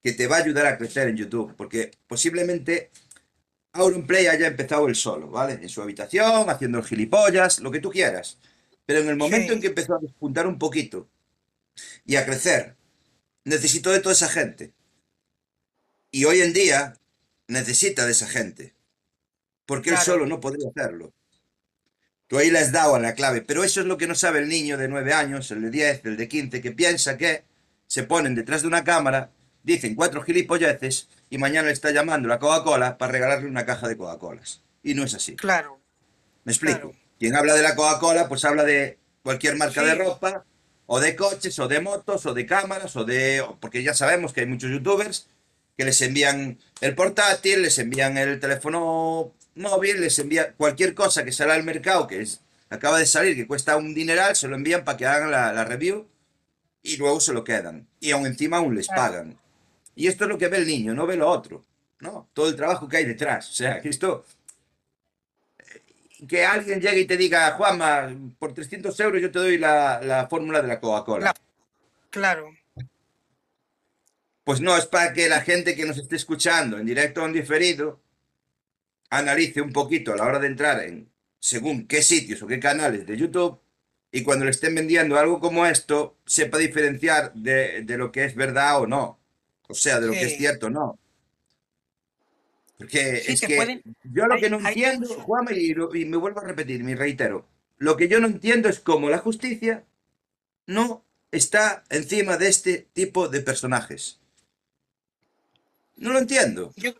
que 0.02 0.12
te 0.12 0.26
va 0.26 0.36
a 0.38 0.40
ayudar 0.40 0.66
a 0.66 0.78
crecer 0.78 1.08
en 1.08 1.16
YouTube, 1.16 1.54
porque 1.56 1.92
posiblemente 2.08 2.90
Auronplay 3.72 4.26
haya 4.26 4.46
empezado 4.48 4.86
él 4.88 4.94
solo, 4.94 5.28
¿vale? 5.30 5.54
En 5.54 5.68
su 5.68 5.80
habitación, 5.80 6.50
haciendo 6.50 6.78
el 6.78 6.84
gilipollas, 6.84 7.60
lo 7.60 7.70
que 7.70 7.80
tú 7.80 7.90
quieras. 7.90 8.38
Pero 8.86 9.00
en 9.00 9.08
el 9.08 9.16
momento 9.16 9.52
en 9.52 9.60
que 9.60 9.68
empezó 9.68 9.94
a 9.94 10.00
despuntar 10.00 10.46
un 10.46 10.58
poquito 10.58 11.08
y 12.04 12.16
a 12.16 12.26
crecer, 12.26 12.76
necesitó 13.44 13.90
de 13.90 14.00
toda 14.00 14.14
esa 14.14 14.28
gente. 14.28 14.72
Y 16.10 16.24
hoy 16.24 16.40
en 16.40 16.52
día 16.52 16.94
necesita 17.48 18.04
de 18.04 18.12
esa 18.12 18.26
gente, 18.26 18.74
porque 19.66 19.90
él 19.90 19.98
solo 19.98 20.26
no 20.26 20.40
podría 20.40 20.68
hacerlo. 20.68 21.12
Tú 22.26 22.38
ahí 22.38 22.50
le 22.50 22.58
has 22.58 22.72
dado 22.72 22.94
a 22.94 23.00
la 23.00 23.14
clave, 23.14 23.42
pero 23.42 23.62
eso 23.62 23.80
es 23.80 23.86
lo 23.86 23.98
que 23.98 24.06
no 24.06 24.14
sabe 24.14 24.38
el 24.38 24.48
niño 24.48 24.78
de 24.78 24.88
9 24.88 25.12
años, 25.12 25.50
el 25.50 25.62
de 25.62 25.70
10, 25.70 26.04
el 26.06 26.16
de 26.16 26.28
15, 26.28 26.60
que 26.62 26.72
piensa 26.72 27.18
que 27.18 27.44
se 27.86 28.04
ponen 28.04 28.34
detrás 28.34 28.62
de 28.62 28.68
una 28.68 28.84
cámara, 28.84 29.30
dicen 29.62 29.94
cuatro 29.94 30.22
gilipolleces 30.22 31.08
y 31.28 31.38
mañana 31.38 31.66
le 31.66 31.74
está 31.74 31.90
llamando 31.90 32.28
la 32.28 32.38
Coca-Cola 32.38 32.96
para 32.96 33.12
regalarle 33.12 33.48
una 33.48 33.66
caja 33.66 33.86
de 33.86 33.96
Coca-Colas. 33.96 34.62
Y 34.82 34.94
no 34.94 35.04
es 35.04 35.14
así. 35.14 35.36
claro, 35.36 35.78
¿Me 36.44 36.54
claro. 36.54 36.94
Quien 37.22 37.36
habla 37.36 37.54
de 37.54 37.62
la 37.62 37.76
Coca-Cola, 37.76 38.28
pues 38.28 38.44
habla 38.44 38.64
de 38.64 38.98
cualquier 39.22 39.54
marca 39.54 39.80
de 39.84 39.92
Sí, 39.92 39.96
ropa, 39.96 40.44
o 40.86 40.98
de 40.98 41.14
coches, 41.14 41.56
o 41.60 41.68
de 41.68 41.78
motos, 41.78 42.26
o 42.26 42.34
de 42.34 42.46
cámaras, 42.46 42.96
o 42.96 43.04
de... 43.04 43.46
Porque 43.60 43.84
ya 43.84 43.94
sabemos 43.94 44.32
que 44.32 44.40
hay 44.40 44.46
muchos 44.46 44.72
youtubers 44.72 45.28
que 45.78 45.84
les 45.84 46.02
envían 46.02 46.58
el 46.80 46.96
portátil, 46.96 47.62
les 47.62 47.78
envían 47.78 48.18
el 48.18 48.40
teléfono 48.40 49.32
móvil, 49.54 50.00
les 50.00 50.18
envían 50.18 50.52
cualquier 50.56 50.96
cosa 50.96 51.24
que 51.24 51.30
sale 51.30 51.52
al 51.52 51.62
mercado, 51.62 52.08
que 52.08 52.22
es, 52.22 52.40
acaba 52.70 52.98
de 52.98 53.06
salir, 53.06 53.36
que 53.36 53.46
cuesta 53.46 53.76
un 53.76 53.94
dineral, 53.94 54.34
se 54.34 54.48
lo 54.48 54.56
envían 54.56 54.82
para 54.82 54.98
que 54.98 55.06
hagan 55.06 55.30
la, 55.30 55.52
la 55.52 55.64
review 55.64 56.08
y 56.82 56.96
luego 56.96 57.20
se 57.20 57.32
lo 57.32 57.44
quedan. 57.44 57.86
Y 58.00 58.10
aún 58.10 58.26
encima 58.26 58.56
aún 58.56 58.74
les 58.74 58.88
pagan. 58.88 59.38
Y 59.94 60.08
esto 60.08 60.24
es 60.24 60.28
lo 60.28 60.38
que 60.38 60.48
ve 60.48 60.56
el 60.56 60.66
niño, 60.66 60.92
no 60.92 61.06
ve 61.06 61.16
lo 61.16 61.30
otro, 61.30 61.64
¿no? 62.00 62.28
Todo 62.34 62.48
el 62.48 62.56
trabajo 62.56 62.88
que 62.88 62.96
hay 62.96 63.04
detrás. 63.04 63.48
O 63.48 63.52
sea, 63.52 63.80
que 63.80 63.90
esto... 63.90 64.24
Que 66.28 66.44
alguien 66.44 66.80
llegue 66.80 67.00
y 67.00 67.06
te 67.06 67.16
diga, 67.16 67.52
Juanma, 67.52 68.14
por 68.38 68.54
300 68.54 68.98
euros 69.00 69.20
yo 69.20 69.30
te 69.30 69.38
doy 69.40 69.58
la, 69.58 70.00
la 70.02 70.28
fórmula 70.28 70.62
de 70.62 70.68
la 70.68 70.80
Coca-Cola. 70.80 71.26
La- 71.26 71.34
Claro, 72.10 72.50
Pues 74.44 74.60
no, 74.60 74.76
es 74.76 74.86
para 74.86 75.12
que 75.12 75.28
la 75.28 75.40
gente 75.40 75.74
que 75.74 75.86
nos 75.86 75.96
esté 75.98 76.16
escuchando 76.16 76.78
en 76.78 76.84
directo 76.86 77.22
o 77.22 77.26
en 77.26 77.32
diferido 77.32 78.00
analice 79.10 79.60
un 79.62 79.72
poquito 79.72 80.12
a 80.12 80.16
la 80.16 80.24
hora 80.24 80.38
de 80.38 80.48
entrar 80.48 80.80
en 80.82 81.10
según 81.38 81.86
qué 81.86 82.02
sitios 82.02 82.42
o 82.42 82.46
qué 82.46 82.58
canales 82.60 83.06
de 83.06 83.16
YouTube 83.16 83.60
y 84.10 84.22
cuando 84.22 84.44
le 84.44 84.50
estén 84.50 84.74
vendiendo 84.74 85.18
algo 85.18 85.40
como 85.40 85.64
esto, 85.66 86.18
sepa 86.26 86.58
diferenciar 86.58 87.32
de, 87.32 87.82
de 87.82 87.96
lo 87.96 88.12
que 88.12 88.24
es 88.24 88.34
verdad 88.34 88.80
o 88.80 88.86
no. 88.86 89.18
O 89.68 89.74
sea, 89.74 90.00
de 90.00 90.06
lo 90.08 90.12
que 90.12 90.18
es 90.26 90.36
cierto 90.38 90.66
o 90.66 90.70
no. 90.70 90.98
Porque 92.82 93.16
Sí, 93.20 93.32
es 93.32 93.40
que 93.40 93.56
pueden- 93.56 93.82
yo 94.04 94.26
lo 94.26 94.36
que 94.36 94.50
no 94.50 94.58
hay 94.58 94.66
entiendo, 94.74 95.08
Juanma, 95.22 95.52
y, 95.52 95.74
lo- 95.74 95.94
y 95.94 96.04
me 96.04 96.16
vuelvo 96.16 96.40
a 96.40 96.44
repetir, 96.44 96.82
me 96.84 96.94
reitero, 96.94 97.48
lo 97.78 97.96
que 97.96 98.08
yo 98.08 98.20
no 98.20 98.26
entiendo 98.26 98.68
es 98.68 98.80
cómo 98.80 99.08
la 99.10 99.18
justicia 99.18 99.84
no 100.66 101.04
está 101.30 101.84
encima 101.90 102.36
de 102.36 102.48
este 102.48 102.78
tipo 102.92 103.28
de 103.28 103.40
personajes. 103.40 104.20
No 105.96 106.12
lo 106.12 106.18
entiendo. 106.18 106.72
yo, 106.76 106.92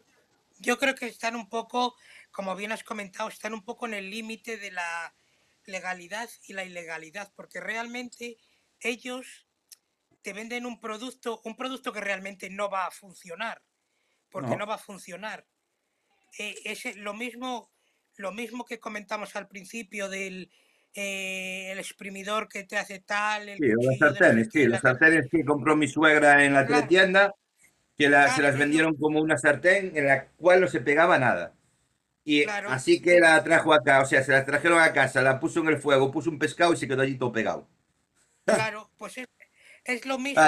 yo 0.61 0.79
creo 0.79 0.95
que 0.95 1.07
están 1.07 1.35
un 1.37 1.49
poco, 1.49 1.97
como 2.31 2.55
bien 2.55 2.73
has 2.73 2.85
comentado, 2.85 3.29
están 3.29 3.55
un 3.55 3.65
poco 3.65 3.87
en 3.87 3.95
el 3.95 4.11
límite 4.11 4.57
de 4.59 4.71
la 4.71 5.15
legalidad 5.67 6.29
y 6.47 6.53
la 6.53 6.65
ilegalidad, 6.65 7.33
porque 7.37 7.61
realmente 7.61 8.37
ellos 8.81 9.47
te 10.23 10.33
venden 10.33 10.67
un 10.67 10.81
producto, 10.81 11.41
un 11.45 11.57
producto 11.57 11.93
que 11.93 12.01
realmente 12.01 12.49
no 12.51 12.71
va 12.71 12.87
a 12.87 12.91
funcionar, 12.91 13.63
porque 14.31 14.51
No. 14.51 14.57
no, 14.59 14.67
va 14.67 14.75
a 14.77 14.79
funcionar. 14.79 15.45
Eh, 16.39 16.55
es 16.65 16.97
lo 16.97 17.15
mismo, 17.15 17.71
lo 18.17 18.33
mismo 18.33 18.65
que 18.65 18.79
comentamos 18.79 19.37
al 19.37 19.49
principio 19.49 20.09
del 20.09 20.51
eh, 20.95 21.71
el 21.73 21.79
exprimidor 21.79 22.49
que 22.49 22.65
te 22.65 22.77
hace 22.77 22.99
tal, 23.01 23.49
el 23.49 23.59
Sí, 23.59 23.65
sé 23.71 23.99
sartenes, 23.99 24.49
sí, 24.53 24.69
tal. 24.69 24.81
sartenes 24.81 25.29
que 25.31 25.45
compró 25.45 25.75
mi 25.75 25.89
suegra 25.89 26.45
en 26.45 26.53
la 26.53 26.67
Claro. 26.67 26.83
teletienda, 26.83 27.35
que 27.97 28.09
la- 28.11 28.29
se 28.35 28.43
las 28.43 28.59
vendieron 28.59 28.95
como 28.97 29.21
una 29.21 29.39
sartén 29.39 29.97
en 29.97 30.07
la 30.07 30.27
cual 30.29 30.61
no 30.61 30.69
se 30.69 30.81
pegaba 30.81 31.19
nada. 31.19 31.55
Y 32.25 32.45
Claro. 32.45 32.69
así 32.71 33.01
que 33.01 33.21
la 33.21 33.43
trajo 33.43 33.73
acá, 33.73 34.01
o 34.03 34.07
sea, 34.07 34.23
se 34.23 34.33
la 34.33 34.45
trajeron 34.45 34.81
a 34.81 34.93
casa, 34.93 35.23
la 35.23 35.41
puso 35.41 35.61
en 35.61 35.69
el 35.69 35.79
fuego, 35.79 36.11
puso 36.13 36.31
un 36.31 36.39
pescado 36.39 36.73
y 36.73 36.77
se 36.77 36.87
quedó 36.87 37.03
allí 37.03 37.17
todo 37.17 37.33
pegado. 37.33 37.67
Claro, 38.45 38.91
pues 38.99 39.19
es, 39.19 39.27
es 39.85 40.07
lo 40.07 40.19
mismo. 40.19 40.43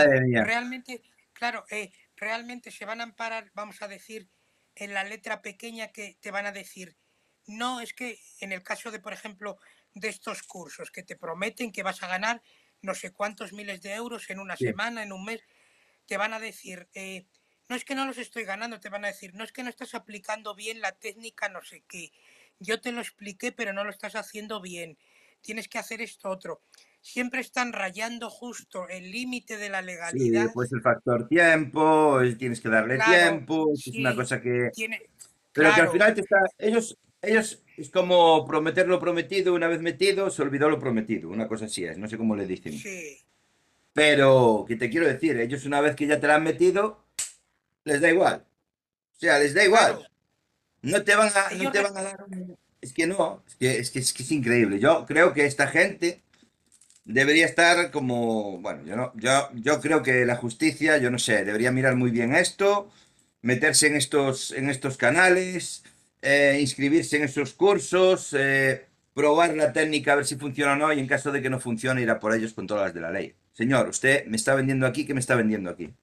Realmente, 0.45 1.03
claro, 1.33 1.65
eh, 1.71 1.91
realmente 2.17 2.71
se 2.71 2.85
van 2.85 3.01
a 3.01 3.05
amparar, 3.05 3.51
vamos 3.55 3.81
a 3.83 3.89
decir, 3.89 4.29
en 4.77 4.95
la 4.95 5.05
letra 5.05 5.43
pequeña 5.43 5.89
que 5.93 6.17
te 6.21 6.31
van 6.31 6.47
a 6.47 6.53
decir, 6.53 6.97
no, 7.47 7.81
es 7.81 7.95
que 7.95 8.21
en 8.41 8.53
el 8.53 8.63
caso 8.63 8.91
de, 8.91 9.01
por 9.01 9.13
ejemplo, 9.13 9.59
de 9.95 10.09
estos 10.09 10.43
cursos 10.43 10.91
que 10.91 11.03
te 11.03 11.17
prometen 11.17 11.73
que 11.73 11.83
vas 11.83 12.03
a 12.03 12.09
ganar 12.09 12.43
no 12.83 12.95
sé 12.95 13.13
cuántos 13.13 13.53
miles 13.53 13.83
de 13.83 13.95
euros 13.95 14.29
en 14.31 14.39
una 14.41 14.57
Sí. 14.59 14.67
semana, 14.67 15.03
en 15.03 15.13
un 15.13 15.25
mes, 15.25 15.43
te 16.07 16.17
van 16.17 16.33
a 16.35 16.41
decir, 16.41 16.89
eh, 16.95 17.27
no 17.69 17.77
es 17.77 17.85
que 17.85 17.95
no 17.95 18.07
los 18.07 18.19
estoy 18.19 18.45
ganando, 18.45 18.81
te 18.81 18.91
van 18.91 19.05
a 19.05 19.09
decir, 19.09 19.35
no 19.35 19.45
es 19.45 19.53
que 19.53 19.63
no 19.63 19.71
estás 19.71 19.95
aplicando 19.95 20.55
bien 20.55 20.81
la 20.81 20.93
técnica, 20.93 21.49
no 21.49 21.63
sé 21.63 21.85
qué. 21.89 22.13
Yo 22.59 22.81
te 22.81 22.93
lo 22.93 23.01
expliqué, 23.01 23.53
pero 23.53 23.73
no 23.73 23.85
lo 23.85 23.91
estás 23.91 24.17
haciendo 24.17 24.61
bien. 24.61 24.99
Tienes 25.41 25.69
que 25.69 25.79
hacer 25.79 26.03
esto 26.03 26.29
otro. 26.31 26.63
Siempre 27.05 27.41
están 27.41 27.73
rayando 27.73 28.31
justo 28.31 28.89
el 28.89 29.13
límite 29.13 29.57
de 29.59 29.69
la 29.69 29.81
Sí, 29.83 29.89
legalidad. 29.89 30.51
pues 30.53 30.73
el 30.73 30.81
factor 30.83 31.29
tiempo, 31.29 32.21
es- 32.21 32.39
tienes 32.39 32.61
que 32.61 32.69
darle 32.69 32.97
Claro, 32.97 33.37
tiempo, 33.37 33.73
es 33.75 33.87
una 33.89 34.11
sí, 34.11 34.17
cosa 34.17 34.41
que... 34.41 34.71
tiene, 34.73 35.01
Pero 35.53 35.75
que 35.75 35.81
al 35.81 35.91
final 35.91 36.15
te 36.15 36.21
está... 36.23 36.37
Ellos, 36.59 36.99
ellos 37.23 37.63
es 37.77 37.91
como 37.91 38.47
prometer 38.47 38.89
lo 38.89 39.01
prometido, 39.01 39.55
una 39.55 39.69
vez 39.69 39.81
metido, 39.83 40.31
se 40.31 40.43
olvidó 40.43 40.69
lo 40.71 40.79
prometido, 40.81 41.31
una 41.31 41.49
cosa 41.49 41.67
así 41.67 41.85
es, 41.85 41.99
no 41.99 42.09
sé 42.09 42.19
cómo 42.19 42.37
le 42.37 42.47
dicen. 42.47 42.73
sí, 42.73 43.25
Pero, 43.93 44.65
¿qué 44.67 44.77
te 44.77 44.91
quiero 44.91 45.07
decir? 45.07 45.39
Ellos 45.41 45.67
una 45.67 45.81
vez 45.81 45.95
que 45.97 46.07
ya 46.07 46.19
te 46.21 46.27
la 46.27 46.37
han 46.37 46.45
metido, 46.45 47.05
les 47.85 48.01
da 48.03 48.11
igual. 48.11 48.47
O 49.17 49.21
sea, 49.21 49.39
les 49.41 49.55
da 49.55 49.65
igual. 49.65 49.95
claro. 49.97 50.09
No 50.83 51.05
te 51.05 51.17
van 51.17 51.33
a, 51.37 51.51
no 51.53 51.73
te 51.73 51.81
van 51.83 51.99
a 51.99 52.03
dar 52.03 52.25
un... 52.25 52.59
Es 52.83 52.93
que 52.95 53.07
no, 53.09 53.45
es 53.49 53.57
que, 53.57 53.79
es 53.79 53.91
que, 53.93 54.01
es 54.01 54.13
que 54.15 54.25
es 54.25 54.33
increíble. 54.33 54.81
Yo 54.81 55.07
creo 55.07 55.35
que 55.35 55.47
esta 55.47 55.69
gente 55.69 56.24
debería 57.05 57.47
estar 57.47 57.91
como, 57.91 58.59
bueno, 58.61 58.83
yo 58.85 58.97
no, 58.97 59.13
yo, 59.17 59.51
yo 59.55 59.81
creo 59.81 60.03
que 60.03 60.25
la 60.27 60.37
justicia, 60.37 60.99
yo 60.99 61.11
no 61.11 61.19
sé, 61.19 61.45
debería 61.45 61.73
mirar 61.73 61.97
muy 61.97 62.11
bien 62.11 62.35
esto, 62.35 62.91
meterse 63.43 63.87
en 63.89 63.97
estos, 63.97 64.53
en 64.53 64.71
estos 64.71 64.97
canales, 64.97 65.85
eh, 66.23 66.59
inscribirse 66.61 67.17
en 67.19 67.25
esos 67.25 67.53
cursos, 67.55 68.35
eh, 68.39 68.87
probar 69.15 69.55
la 69.57 69.73
técnica 69.73 70.13
a 70.13 70.17
ver 70.17 70.27
si 70.27 70.37
funciona 70.37 70.73
o 70.75 70.77
no, 70.77 70.93
y 70.93 71.01
en 71.01 71.07
caso 71.07 71.31
de 71.33 71.43
que 71.43 71.51
no 71.51 71.61
funcione, 71.61 72.03
ir 72.03 72.11
a 72.11 72.19
por 72.21 72.35
ellos 72.35 72.55
con 72.55 72.67
todas 72.67 72.85
las 72.85 72.95
de 72.95 73.01
la 73.01 73.11
ley. 73.11 73.35
Señor, 73.53 73.89
usted 73.89 74.27
me 74.27 74.37
está 74.37 74.55
vendiendo 74.55 74.87
aquí, 74.87 75.07
¿qué 75.07 75.15
me 75.15 75.21
está 75.21 75.35
vendiendo 75.37 75.71
aquí? 75.71 75.95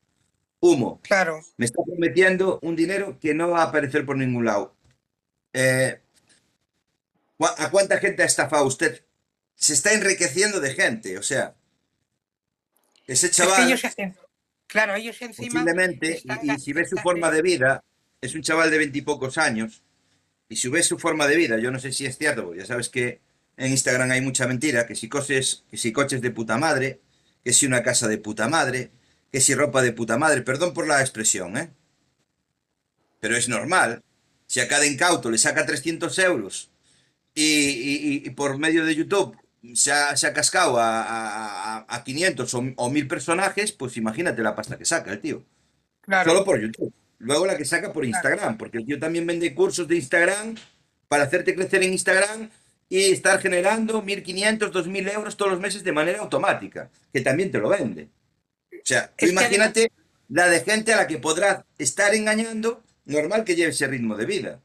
Humo. 0.62 1.02
Claro, 1.04 1.42
Me 1.58 1.66
está 1.66 1.84
prometiendo 1.86 2.60
un 2.62 2.76
dinero 2.76 3.18
que 3.20 3.34
no 3.34 3.50
va 3.52 3.62
a 3.64 3.66
aparecer 3.66 4.06
por 4.06 4.18
ningún 4.18 4.46
lado. 4.46 4.76
Eh, 5.54 6.00
¿cu- 7.38 7.56
¿A 7.64 7.70
cuánta 7.72 7.98
gente 7.98 8.24
ha 8.24 8.26
estafado 8.26 8.66
usted? 8.66 9.04
Se 9.62 9.74
está 9.74 9.94
enriqueciendo 9.94 10.60
de 10.60 10.74
gente, 10.74 11.20
o 11.20 11.24
sea, 11.24 11.54
ese 13.06 13.28
es 13.28 13.32
que 13.32 13.44
chaval 13.44 13.68
ellos 13.68 13.82
claro, 14.66 14.96
ellos 14.96 15.22
encima 15.22 15.64
posiblemente, 15.64 16.20
y, 16.42 16.52
y 16.52 16.60
si 16.60 16.74
ves 16.74 16.90
su 16.90 16.98
forma 16.98 17.30
de 17.30 17.44
vida, 17.44 17.84
es 18.22 18.34
un 18.34 18.42
chaval 18.42 18.72
de 18.72 18.80
veintipocos 18.80 19.38
años, 19.38 19.84
y 20.50 20.56
si 20.56 20.68
ves 20.68 20.88
su 20.88 20.98
forma 20.98 21.28
de 21.28 21.36
vida, 21.36 21.60
yo 21.60 21.70
no 21.70 21.78
sé 21.78 21.92
si 21.92 22.08
es 22.08 22.18
cierto, 22.18 22.44
porque 22.46 22.62
ya 22.62 22.66
sabes 22.66 22.90
que 22.90 23.22
en 23.56 23.72
Instagram 23.72 24.10
hay 24.10 24.22
mucha 24.22 24.48
mentira, 24.48 24.88
que 24.88 24.96
si 24.96 25.08
coches, 25.08 25.64
que 25.70 25.78
si 25.78 25.92
coches 25.92 26.22
de 26.22 26.32
puta 26.32 26.58
madre, 26.58 27.00
que 27.44 27.54
si 27.54 27.68
una 27.68 27.84
casa 27.84 28.08
de 28.08 28.18
puta 28.18 28.48
madre, 28.50 28.90
que 29.32 29.42
si 29.42 29.54
ropa 29.54 29.84
de 29.84 29.94
puta 29.94 30.18
madre, 30.18 30.42
perdón 30.42 30.74
por 30.74 30.88
la 30.88 31.02
expresión, 31.02 31.56
¿eh? 31.56 31.70
Pero 33.20 33.38
es 33.38 33.48
normal. 33.48 34.02
Si 34.48 34.60
a 34.60 34.68
cada 34.68 34.88
incauto 34.88 35.30
le 35.30 35.38
saca 35.38 35.66
300 35.68 36.18
euros 36.20 36.72
y, 37.36 37.44
y- 37.44 38.24
y 38.26 38.30
por 38.32 38.58
medio 38.58 38.84
de 38.86 38.96
YouTube 38.96 39.38
se 39.74 39.92
ha, 39.92 40.16
se 40.16 40.28
ha 40.28 40.34
cascado 40.34 40.80
a, 40.80 41.02
a- 41.02 41.78
a- 41.80 41.86
a 41.88 42.04
500 42.04 42.54
o, 42.54 42.64
o 42.78 42.90
1000 42.90 43.08
personajes, 43.08 43.72
pues 43.72 43.98
imagínate 43.98 44.42
la 44.42 44.56
pasta 44.56 44.78
que 44.78 44.86
saca 44.86 45.12
el 45.12 45.20
tío. 45.22 45.44
claro, 46.02 46.32
Solo 46.32 46.46
por 46.46 46.60
YouTube. 46.62 46.94
Luego 47.20 47.46
la 47.46 47.56
que 47.58 47.66
saca 47.66 47.94
por 47.94 48.04
Instagram, 48.06 48.58
porque 48.58 48.80
el 48.80 48.86
tío 48.86 49.00
también 49.00 49.28
vende 49.28 49.54
cursos 49.54 49.88
de 49.88 49.96
Instagram 49.96 50.56
para 51.08 51.24
hacerte 51.26 51.54
crecer 51.54 51.84
en 51.84 51.94
Instagram 51.94 52.50
y 52.90 53.12
estar 53.12 53.40
generando 53.40 54.04
1.500, 54.04 54.72
2.000 54.72 55.14
euros 55.14 55.38
todos 55.38 55.52
los 55.52 55.62
meses 55.62 55.84
de 55.84 55.92
manera 55.92 56.20
automática, 56.20 56.90
que 57.14 57.22
también 57.22 57.52
te 57.52 57.60
lo 57.60 57.70
vende. 57.70 58.10
O 58.74 58.84
sea, 58.84 59.12
que 59.16 59.28
imagínate 59.30 59.92
la 60.30 60.48
de 60.48 60.62
gente 60.62 60.94
a 60.94 60.98
la 60.98 61.08
que 61.08 61.18
podrás 61.20 61.64
estar 61.78 62.16
engañando, 62.16 62.84
normal 63.06 63.44
que 63.44 63.56
lleve 63.56 63.70
ese 63.72 63.86
ritmo 63.88 64.16
de 64.18 64.26
vida. 64.26 64.60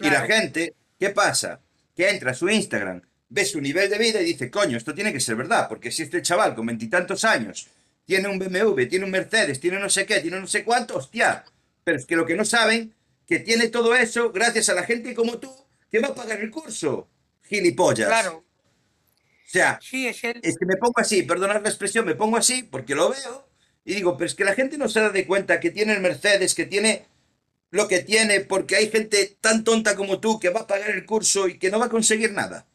Y 0.00 0.10
la 0.10 0.22
gente, 0.26 0.74
¿qué 0.98 1.10
pasa? 1.10 1.60
Que 1.96 2.10
entra 2.10 2.32
a 2.32 2.34
su 2.34 2.48
Instagram, 2.50 3.00
ve 3.32 3.44
su 3.46 3.60
nivel 3.60 3.88
de 3.88 3.98
vida 3.98 4.20
y 4.20 4.26
dice, 4.26 4.50
coño, 4.50 4.76
esto 4.76 4.94
tiene 4.94 5.12
que 5.12 5.20
ser 5.20 5.36
verdad, 5.36 5.66
porque 5.68 5.90
si 5.90 6.02
este 6.02 6.20
chaval 6.20 6.54
con 6.54 6.66
veintitantos 6.66 7.24
años 7.24 7.66
tiene 8.04 8.28
un 8.28 8.38
BMW, 8.38 8.84
tiene 8.88 9.06
un 9.06 9.10
Mercedes, 9.10 9.58
tiene 9.58 9.78
no 9.78 9.88
sé 9.88 10.04
qué, 10.04 10.20
tiene 10.20 10.38
no 10.38 10.46
sé 10.46 10.64
cuánto, 10.64 10.96
hostia. 10.96 11.44
Pero 11.82 11.96
es 11.96 12.04
que 12.04 12.14
lo 12.14 12.26
que 12.26 12.36
no 12.36 12.44
saben, 12.44 12.94
que 13.26 13.38
tiene 13.40 13.68
todo 13.68 13.94
eso 13.96 14.32
gracias 14.32 14.68
a 14.68 14.74
la 14.74 14.84
gente 14.84 15.14
como 15.14 15.38
tú 15.38 15.50
que 15.90 16.00
va 16.00 16.08
a 16.08 16.14
pagar 16.14 16.40
el 16.40 16.50
curso. 16.50 17.08
Gilipollas. 17.44 18.08
Claro, 18.08 18.36
O 18.38 18.44
sea, 19.44 19.78
sí, 19.82 20.06
es 20.06 20.22
el, 20.24 20.40
es 20.42 20.56
que 20.58 20.66
me 20.66 20.76
pongo 20.76 21.00
así, 21.00 21.22
perdonad 21.22 21.62
la 21.62 21.68
expresión, 21.68 22.04
me 22.04 22.14
pongo 22.14 22.36
así 22.36 22.62
porque 22.62 22.94
lo 22.94 23.10
veo 23.10 23.48
y 23.84 23.94
digo, 23.94 24.16
pero 24.16 24.26
es 24.26 24.34
que 24.34 24.44
la 24.44 24.54
gente 24.54 24.78
no 24.78 24.88
se 24.88 25.00
da 25.00 25.10
de 25.10 25.26
cuenta 25.26 25.60
que 25.60 25.70
tiene 25.70 25.94
el 25.94 26.00
Mercedes, 26.00 26.54
que 26.54 26.66
tiene 26.66 27.06
lo 27.70 27.88
que 27.88 28.00
tiene, 28.00 28.40
porque 28.40 28.76
hay 28.76 28.90
gente 28.90 29.38
tan 29.40 29.64
tonta 29.64 29.96
como 29.96 30.20
tú 30.20 30.38
que 30.38 30.50
va 30.50 30.60
a 30.60 30.66
pagar 30.66 30.90
el 30.90 31.06
curso 31.06 31.48
y 31.48 31.58
que 31.58 31.70
no 31.70 31.78
va 31.78 31.86
a 31.86 31.90
conseguir 31.90 32.32
nada. 32.32 32.66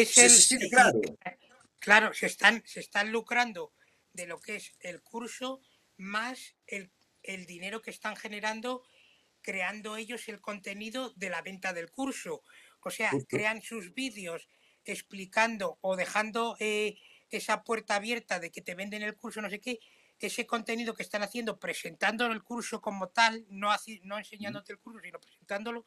Es 0.00 0.18
el, 0.18 0.30
sí, 0.30 0.58
sí, 0.58 0.66
y- 0.66 0.70
claro. 0.70 1.00
claro, 1.78 2.14
se 2.14 2.26
están, 2.26 2.62
se 2.66 2.80
están 2.80 3.12
lucrando 3.12 3.72
de 4.12 4.26
lo 4.26 4.40
que 4.40 4.56
es 4.56 4.72
el 4.80 5.02
curso 5.02 5.60
más 5.96 6.56
el, 6.66 6.90
el 7.22 7.46
dinero 7.46 7.80
que 7.82 7.90
están 7.90 8.16
generando 8.16 8.82
creando 9.42 9.96
ellos 9.96 10.28
el 10.28 10.40
contenido 10.40 11.12
de 11.16 11.28
la 11.28 11.42
venta 11.42 11.72
del 11.72 11.90
curso. 11.90 12.42
O 12.84 12.90
sea, 12.90 13.10
Justo. 13.10 13.36
crean 13.36 13.60
sus 13.60 13.92
vídeos 13.92 14.48
explicando 14.84 15.78
o 15.80 15.96
dejando 15.96 16.56
eh, 16.60 16.96
esa 17.28 17.62
puerta 17.64 17.96
abierta 17.96 18.40
de 18.40 18.50
que 18.50 18.62
te 18.62 18.74
venden 18.74 19.02
el 19.02 19.16
curso, 19.16 19.42
no 19.42 19.50
sé 19.50 19.60
qué. 19.60 19.80
ese 20.18 20.46
contenido 20.46 20.94
que 20.94 21.02
están 21.02 21.22
haciendo, 21.24 21.58
presentando 21.58 22.26
el 22.26 22.42
curso 22.44 22.80
como 22.80 23.08
tal, 23.08 23.44
no, 23.48 23.70
no 24.04 24.18
enseñándote 24.18 24.72
el 24.72 24.78
curso, 24.78 25.00
sino 25.00 25.18
presentándolo, 25.18 25.84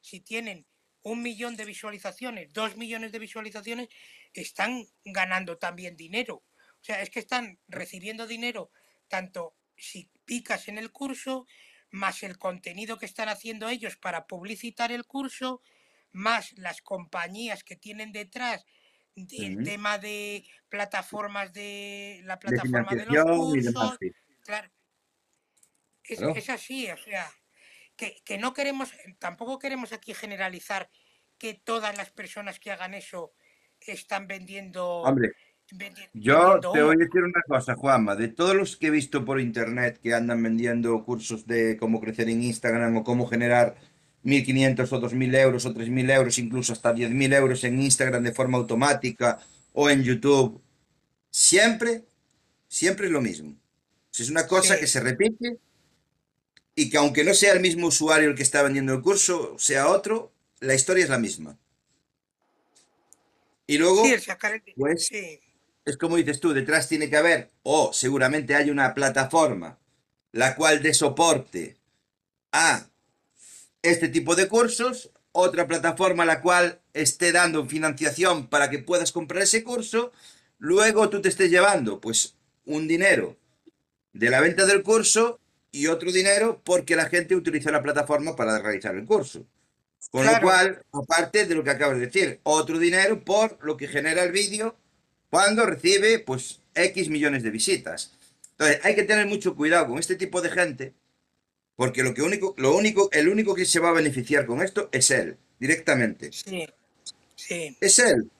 si 0.00 0.20
tienen 0.20 0.66
un 1.04 1.22
millón 1.22 1.54
de 1.56 1.64
visualizaciones, 1.64 2.52
dos 2.52 2.76
millones 2.76 3.12
de 3.12 3.18
visualizaciones, 3.18 3.88
están 4.32 4.84
ganando 5.04 5.58
también 5.58 5.96
dinero. 5.96 6.36
O 6.36 6.84
sea, 6.84 7.00
es 7.00 7.10
que 7.10 7.20
están 7.20 7.58
recibiendo 7.68 8.26
dinero 8.26 8.70
tanto 9.08 9.54
si 9.76 10.10
picas 10.24 10.68
en 10.68 10.78
el 10.78 10.90
curso, 10.90 11.46
más 11.90 12.22
el 12.22 12.38
contenido 12.38 12.98
que 12.98 13.06
están 13.06 13.28
haciendo 13.28 13.68
ellos 13.68 13.96
para 13.96 14.26
publicitar 14.26 14.92
el 14.92 15.04
curso, 15.04 15.62
más 16.12 16.52
las 16.56 16.80
compañías 16.80 17.64
que 17.64 17.76
tienen 17.76 18.12
detrás 18.12 18.64
del 19.14 19.62
tema 19.62 19.98
de 19.98 20.44
plataformas 20.68 21.52
de 21.52 22.20
la 22.24 22.38
plataforma 22.38 22.94
de, 22.94 23.06
los 23.06 23.24
cursos. 23.24 23.98
claro. 24.44 24.70
Es, 26.02 26.50
así, 26.50 26.90
o 26.90 26.96
sea, 26.96 27.30
que, 27.96 28.16
que, 28.24 28.38
no 28.38 28.54
queremos, 28.54 28.90
tampoco 29.18 29.58
queremos 29.58 29.92
aquí 29.92 30.14
generalizar 30.14 30.90
que 31.38 31.54
todas 31.54 31.96
las 31.96 32.10
personas 32.10 32.58
que 32.58 32.70
hagan 32.70 32.94
eso 32.94 33.32
están 33.80 34.26
vendiendo 34.26 35.04
yo 36.12 36.60
te 36.60 36.82
voy 36.82 36.94
a 36.94 37.04
decir 37.04 37.22
una 37.22 37.40
cosa, 37.48 37.74
Juanma. 37.74 38.14
De 38.16 38.28
todos 38.28 38.54
los 38.54 38.76
que 38.76 38.88
he 38.88 38.90
visto 38.90 39.24
por 39.24 39.40
internet 39.40 39.98
que 40.02 40.14
andan 40.14 40.42
vendiendo 40.42 41.02
cursos 41.04 41.46
de 41.46 41.76
cómo 41.78 42.00
crecer 42.00 42.28
en 42.28 42.42
Instagram 42.42 42.98
o 42.98 43.04
cómo 43.04 43.26
generar 43.26 43.76
1.500 44.24 44.92
o 44.92 45.00
2.000 45.00 45.36
euros 45.36 45.66
o 45.66 45.74
3.000 45.74 46.10
euros, 46.12 46.38
incluso 46.38 46.72
hasta 46.72 46.94
10.000 46.94 47.34
euros 47.34 47.64
en 47.64 47.80
Instagram 47.80 48.22
de 48.22 48.32
forma 48.32 48.58
automática 48.58 49.38
o 49.72 49.88
en 49.90 50.02
YouTube, 50.02 50.60
siempre, 51.30 52.04
siempre 52.68 53.06
es 53.06 53.12
lo 53.12 53.20
mismo. 53.20 53.56
Es 54.16 54.30
una 54.30 54.46
cosa 54.46 54.78
que 54.78 54.86
se 54.86 55.00
repite 55.00 55.58
y 56.76 56.90
que 56.90 56.98
aunque 56.98 57.24
no 57.24 57.34
sea 57.34 57.52
el 57.52 57.60
mismo 57.60 57.88
usuario 57.88 58.30
el 58.30 58.34
que 58.34 58.42
está 58.42 58.62
vendiendo 58.62 58.94
el 58.94 59.02
curso, 59.02 59.56
sea 59.58 59.88
otro, 59.88 60.32
la 60.60 60.74
historia 60.74 61.04
es 61.04 61.10
la 61.10 61.18
misma. 61.18 61.56
Y 63.66 63.78
luego, 63.78 64.02
pues, 64.76 65.10
es 65.84 65.96
como 65.96 66.16
dices 66.16 66.40
tú, 66.40 66.52
detrás 66.52 66.88
tiene 66.88 67.08
que 67.08 67.16
haber, 67.16 67.50
o 67.62 67.92
seguramente 67.92 68.54
hay 68.54 68.70
una 68.70 68.94
plataforma 68.94 69.78
la 70.32 70.56
cual 70.56 70.82
dé 70.82 70.92
soporte 70.92 71.76
a 72.52 72.88
este 73.82 74.08
tipo 74.08 74.34
de 74.34 74.48
cursos, 74.48 75.10
otra 75.32 75.66
plataforma 75.66 76.24
la 76.24 76.40
cual 76.40 76.80
esté 76.92 77.32
dando 77.32 77.66
financiación 77.66 78.48
para 78.48 78.68
que 78.68 78.80
puedas 78.80 79.12
comprar 79.12 79.42
ese 79.42 79.62
curso, 79.62 80.12
luego 80.58 81.08
tú 81.08 81.22
te 81.22 81.28
estés 81.28 81.50
llevando 81.50 82.00
pues 82.00 82.34
un 82.64 82.88
dinero 82.88 83.36
de 84.12 84.30
la 84.30 84.40
venta 84.40 84.66
del 84.66 84.82
curso 84.82 85.40
y 85.74 85.88
otro 85.88 86.12
dinero 86.12 86.60
porque 86.62 86.94
la 86.94 87.06
gente 87.06 87.34
utiliza 87.34 87.72
la 87.72 87.82
plataforma 87.82 88.36
para 88.36 88.60
realizar 88.60 88.94
el 88.94 89.04
curso. 89.04 89.44
Con 90.12 90.24
lo 90.24 90.40
cual, 90.40 90.84
aparte 90.92 91.46
de 91.46 91.54
lo 91.56 91.64
que 91.64 91.70
acabas 91.70 91.98
de 91.98 92.06
decir, 92.06 92.38
otro 92.44 92.78
dinero 92.78 93.24
por 93.24 93.58
lo 93.64 93.76
que 93.76 93.88
genera 93.88 94.22
el 94.22 94.30
vídeo 94.30 94.76
cuando 95.30 95.66
recibe 95.66 96.20
pues 96.20 96.60
X 96.76 97.08
millones 97.08 97.42
de 97.42 97.50
visitas. 97.50 98.12
Entonces, 98.52 98.78
hay 98.84 98.94
que 98.94 99.02
tener 99.02 99.26
mucho 99.26 99.56
cuidado 99.56 99.88
con 99.88 99.98
este 99.98 100.14
tipo 100.14 100.40
de 100.40 100.50
gente, 100.50 100.94
porque 101.74 102.04
lo 102.04 102.14
que 102.14 102.22
único, 102.22 102.54
lo 102.56 102.76
único, 102.76 103.08
el 103.10 103.28
único 103.28 103.56
que 103.56 103.64
se 103.64 103.80
va 103.80 103.88
a 103.88 103.94
beneficiar 103.94 104.46
con 104.46 104.62
esto 104.62 104.88
es 104.92 105.10
él, 105.10 105.36
directamente. 105.58 106.30
Sí, 106.30 106.64
sí. 107.34 107.76
Es 107.80 107.98
él. 107.98 108.30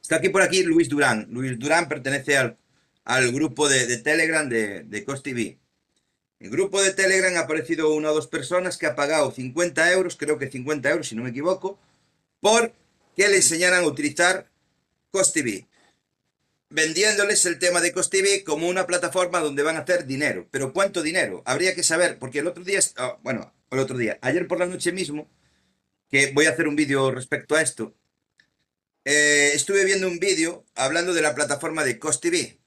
Está 0.00 0.16
aquí 0.16 0.28
por 0.28 0.42
aquí 0.42 0.62
Luis 0.62 0.88
Durán. 0.88 1.26
Luis 1.30 1.58
Durán 1.58 1.88
pertenece 1.88 2.36
al, 2.38 2.56
al 3.06 3.32
grupo 3.32 3.68
de, 3.68 3.96
Telegram 3.98 4.48
de, 4.48 4.82
de 4.82 5.58
el 6.38 6.50
grupo 6.50 6.82
de 6.82 6.92
Telegram 6.92 7.34
ha 7.36 7.40
aparecido 7.40 7.94
una 7.94 8.10
o 8.10 8.14
dos 8.14 8.26
personas 8.26 8.76
que 8.76 8.86
ha 8.86 8.96
pagado 8.96 9.30
50 9.30 9.92
euros, 9.92 10.16
creo 10.16 10.38
que 10.38 10.50
50 10.50 10.90
euros 10.90 11.08
si 11.08 11.14
no 11.14 11.22
me 11.22 11.30
equivoco, 11.30 11.78
por 12.40 12.72
que 13.16 13.28
le 13.28 13.36
enseñaran 13.36 13.84
a 13.84 13.86
utilizar 13.86 14.50
TV, 15.32 15.66
vendiéndoles 16.68 17.46
el 17.46 17.58
tema 17.58 17.80
de 17.80 17.92
TV 17.92 18.44
como 18.44 18.68
una 18.68 18.86
plataforma 18.86 19.40
donde 19.40 19.62
van 19.62 19.76
a 19.76 19.80
hacer 19.80 20.04
dinero. 20.04 20.46
Pero 20.50 20.74
¿cuánto 20.74 21.02
dinero? 21.02 21.42
Habría 21.46 21.74
que 21.74 21.82
saber, 21.82 22.18
porque 22.18 22.40
el 22.40 22.46
otro 22.48 22.64
día, 22.64 22.80
ah, 22.96 23.16
bueno, 23.22 23.54
el 23.70 23.78
otro 23.78 23.96
día, 23.96 24.18
ayer 24.20 24.46
por 24.46 24.58
la 24.58 24.66
noche 24.66 24.92
mismo, 24.92 25.30
que 26.10 26.32
voy 26.32 26.46
a 26.46 26.50
hacer 26.50 26.68
un 26.68 26.76
vídeo 26.76 27.10
respecto 27.12 27.54
a 27.54 27.62
esto, 27.62 27.94
eh, 29.04 29.52
estuve 29.54 29.84
viendo 29.86 30.08
un 30.08 30.18
vídeo 30.18 30.66
hablando 30.74 31.14
de 31.14 31.22
la 31.22 31.34
plataforma 31.34 31.82
de 31.84 31.98
TV 31.98 32.58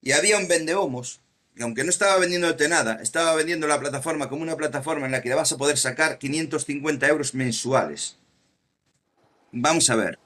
y 0.00 0.12
había 0.12 0.38
un 0.38 0.48
vendehomos 0.48 1.20
que 1.56 1.62
aunque 1.62 1.84
no 1.84 1.90
estaba 1.90 2.18
vendiéndote 2.18 2.68
nada, 2.68 3.00
estaba 3.02 3.34
vendiendo 3.34 3.66
la 3.66 3.80
plataforma 3.80 4.28
como 4.28 4.42
una 4.42 4.56
plataforma 4.56 5.06
en 5.06 5.12
la 5.12 5.22
que 5.22 5.34
vas 5.34 5.52
a 5.52 5.56
poder 5.56 5.78
sacar 5.78 6.18
550 6.18 7.08
euros 7.08 7.34
mensuales. 7.34 8.18
Vamos 9.52 9.88
a 9.88 9.96
ver. 9.96 10.18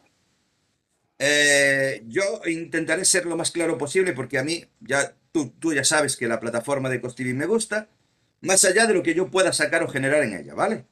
Eh, 1.20 2.02
yo 2.08 2.40
intentaré 2.46 3.04
ser 3.04 3.26
lo 3.26 3.36
más 3.36 3.52
claro 3.52 3.78
posible 3.78 4.12
porque 4.12 4.38
a 4.38 4.42
mí, 4.42 4.64
ya 4.80 5.14
tú, 5.30 5.52
tú 5.60 5.72
ya 5.72 5.84
sabes 5.84 6.16
que 6.16 6.26
la 6.26 6.40
plataforma 6.40 6.88
de 6.88 7.00
Costivi 7.00 7.32
me 7.32 7.46
gusta, 7.46 7.88
más 8.40 8.64
allá 8.64 8.86
de 8.86 8.94
lo 8.94 9.02
que 9.02 9.14
yo 9.14 9.30
pueda 9.30 9.52
sacar 9.52 9.84
o 9.84 9.88
generar 9.88 10.24
en 10.24 10.32
ella, 10.32 10.54
¿vale? 10.54 10.84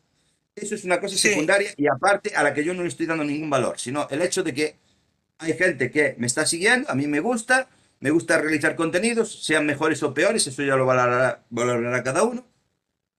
Eso 0.54 0.76
es 0.76 0.84
una 0.84 1.00
cosa 1.00 1.16
secundaria 1.16 1.70
y 1.76 1.86
aparte 1.88 2.36
a 2.36 2.42
la 2.44 2.54
que 2.54 2.64
yo 2.64 2.74
no 2.74 2.82
le 2.82 2.88
estoy 2.88 3.06
dando 3.06 3.24
ningún 3.24 3.50
valor, 3.50 3.80
sino 3.80 4.08
el 4.10 4.22
hecho 4.22 4.44
de 4.44 4.54
que 4.54 4.76
hay 5.38 5.54
gente 5.54 5.90
que 5.90 6.14
me 6.18 6.26
está 6.26 6.46
siguiendo, 6.46 6.90
a 6.90 6.94
mí 6.94 7.06
me 7.06 7.20
gusta, 7.20 7.68
me 8.00 8.10
gusta 8.10 8.38
realizar 8.38 8.76
contenidos, 8.76 9.44
sean 9.44 9.66
mejores 9.66 10.02
o 10.02 10.14
peores, 10.14 10.46
eso 10.46 10.62
ya 10.62 10.76
lo 10.76 10.86
valorará, 10.86 12.02
cada 12.04 12.22
uno, 12.22 12.46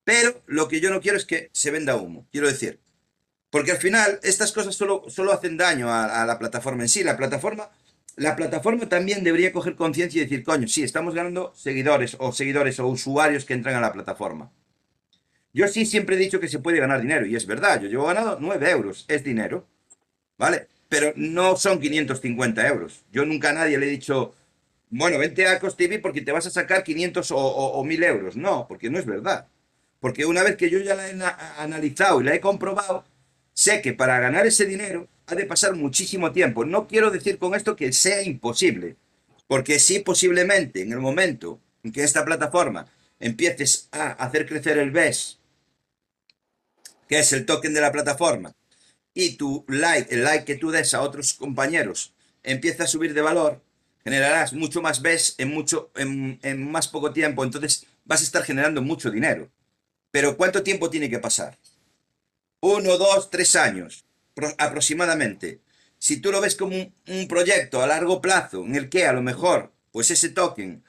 pero 0.03 0.41
lo 0.47 0.67
que 0.67 0.79
yo 0.79 0.89
no 0.89 1.01
quiero 1.01 1.17
es 1.17 1.25
que 1.25 1.49
se 1.53 1.71
venda 1.71 1.95
humo, 1.95 2.27
quiero 2.31 2.47
decir, 2.47 2.79
porque 3.49 3.71
al 3.71 3.77
final 3.77 4.19
estas 4.23 4.51
cosas 4.51 4.75
solo, 4.75 5.05
solo 5.07 5.33
hacen 5.33 5.57
daño 5.57 5.91
a, 5.91 6.25
la 6.25 6.37
plataforma 6.37 6.83
en 6.83 6.89
sí. 6.89 7.03
La 7.03 7.17
plataforma, 7.17 7.69
la 8.15 8.35
plataforma 8.35 8.87
también 8.87 9.23
debería 9.23 9.51
coger 9.51 9.75
conciencia 9.75 10.21
y 10.21 10.25
decir, 10.25 10.43
coño, 10.43 10.67
sí, 10.67 10.83
estamos 10.83 11.15
ganando 11.15 11.53
seguidores 11.55 12.15
o 12.19 12.31
seguidores 12.31 12.79
o 12.79 12.87
usuarios 12.87 13.45
que 13.45 13.53
entran 13.53 13.75
a 13.75 13.81
la 13.81 13.91
plataforma. 13.91 14.51
Yo 15.51 15.67
sí 15.67 15.85
siempre 15.85 16.15
he 16.15 16.19
dicho 16.19 16.39
que 16.39 16.47
se 16.47 16.59
puede 16.59 16.79
ganar 16.79 17.01
dinero 17.01 17.25
y 17.25 17.35
es 17.35 17.47
verdad, 17.47 17.81
yo 17.81 17.89
llevo 17.89 18.05
ganado 18.05 18.37
9 18.39 18.69
euros, 18.69 19.05
es 19.07 19.23
dinero, 19.23 19.67
¿vale? 20.37 20.67
Pero 20.89 21.11
no 21.15 21.55
son 21.55 21.79
550 21.79 22.67
euros. 22.67 23.03
Yo 23.11 23.25
nunca 23.25 23.49
a 23.49 23.53
nadie 23.53 23.79
le 23.79 23.87
he 23.87 23.89
dicho, 23.89 24.35
bueno, 24.89 25.17
vente 25.17 25.47
a 25.47 25.59
TV 25.59 25.99
porque 25.99 26.21
te 26.21 26.31
vas 26.31 26.45
a 26.47 26.51
sacar 26.51 26.83
500 26.83 27.31
o, 27.31 27.37
o, 27.37 27.79
o 27.79 27.83
1000 27.83 28.03
euros. 28.03 28.35
No, 28.35 28.67
porque 28.67 28.89
no 28.89 28.99
es 28.99 29.05
verdad. 29.05 29.47
Porque 29.99 30.25
una 30.25 30.43
vez 30.43 30.55
que 30.57 30.69
yo 30.69 30.79
ya 30.79 30.95
la 30.95 31.09
he 31.09 31.17
analizado 31.57 32.21
y 32.21 32.23
la 32.23 32.33
he 32.33 32.39
comprobado, 32.39 33.05
Sé 33.59 33.81
que 33.81 33.91
para 33.91 34.21
ganar 34.21 34.47
ese 34.47 34.65
dinero 34.65 35.09
ha 35.27 35.35
de 35.35 35.45
pasar 35.45 35.75
muchísimo 35.75 36.31
tiempo. 36.31 36.63
No 36.63 36.87
quiero 36.87 37.11
decir 37.11 37.37
con 37.37 37.55
esto 37.55 37.75
que 37.75 37.91
sea 37.91 38.21
imposible, 38.23 38.95
porque 39.47 39.79
sí 39.79 39.99
posiblemente 39.99 40.81
en 40.81 40.93
el 40.93 40.99
momento 40.99 41.59
en 41.83 41.91
que 41.91 42.05
esta 42.05 42.23
plataforma 42.23 42.87
empieces 43.19 43.89
a 43.91 44.11
hacer 44.11 44.45
crecer 44.45 44.77
el 44.77 44.91
BES, 44.91 45.39
que 47.09 47.19
es 47.19 47.33
el 47.33 47.45
token 47.45 47.73
de 47.73 47.81
la 47.81 47.91
plataforma, 47.91 48.53
y 49.13 49.35
tu 49.35 49.65
like, 49.67 50.15
el 50.15 50.23
like 50.23 50.45
que 50.45 50.55
tú 50.55 50.71
des 50.71 50.93
a 50.93 51.01
otros 51.01 51.33
compañeros 51.33 52.13
empieza 52.43 52.85
a 52.85 52.87
subir 52.87 53.13
de 53.13 53.21
valor, 53.21 53.61
generarás 54.09 54.53
mucho 54.53 54.81
más 54.81 55.03
BES 55.03 55.35
en, 55.37 55.53
mucho, 55.53 55.91
en, 55.95 56.71
más 56.71 56.87
poco 56.87 57.13
tiempo, 57.13 57.43
entonces 57.43 57.85
vas 58.05 58.21
a 58.21 58.23
estar 58.23 58.43
generando 58.43 58.81
mucho 58.81 59.11
dinero. 59.11 59.51
Pero 60.09 60.35
¿cuánto 60.35 60.63
tiempo 60.63 60.89
tiene 60.89 61.11
que 61.11 61.19
pasar? 61.19 61.57
uno, 62.61 62.97
dos, 62.97 63.29
tres 63.29 63.55
años 63.55 64.03
aproximadamente. 64.57 65.61
Si 65.99 66.17
tú 66.17 66.31
lo 66.31 66.41
ves 66.41 66.55
como 66.55 66.75
un, 66.75 67.27
proyecto 67.27 67.81
a 67.81 67.87
largo 67.87 68.19
plazo 68.21 68.65
en 68.65 68.75
el 68.75 68.89
que 68.89 69.05
a 69.05 69.13
lo 69.13 69.21
mejor, 69.21 69.71
pues 69.91 70.11
ese 70.11 70.29
token 70.29 70.83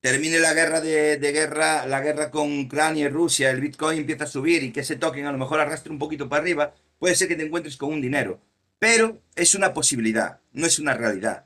termine 0.00 0.38
la 0.38 0.52
guerra 0.52 0.80
de, 0.80 1.18
guerra, 1.18 1.86
la 1.86 2.00
guerra 2.00 2.30
con 2.30 2.60
Ucrania 2.60 3.06
y 3.06 3.08
Rusia, 3.08 3.50
el 3.50 3.60
Bitcoin 3.60 4.00
empieza 4.00 4.24
a 4.24 4.26
subir 4.26 4.62
y 4.64 4.72
que 4.72 4.80
ese 4.80 4.96
token 4.96 5.26
a 5.26 5.32
lo 5.32 5.38
mejor 5.38 5.60
arrastre 5.60 5.92
un 5.92 5.98
poquito 5.98 6.28
para 6.28 6.42
arriba, 6.42 6.74
puede 6.98 7.14
ser 7.14 7.28
que 7.28 7.36
te 7.36 7.44
encuentres 7.44 7.76
con 7.76 7.92
un 7.92 8.00
dinero. 8.00 8.40
Pero 8.78 9.22
es 9.34 9.54
una 9.54 9.72
posibilidad, 9.72 10.40
no 10.52 10.66
es 10.66 10.78
una 10.78 10.94
realidad. 10.94 11.45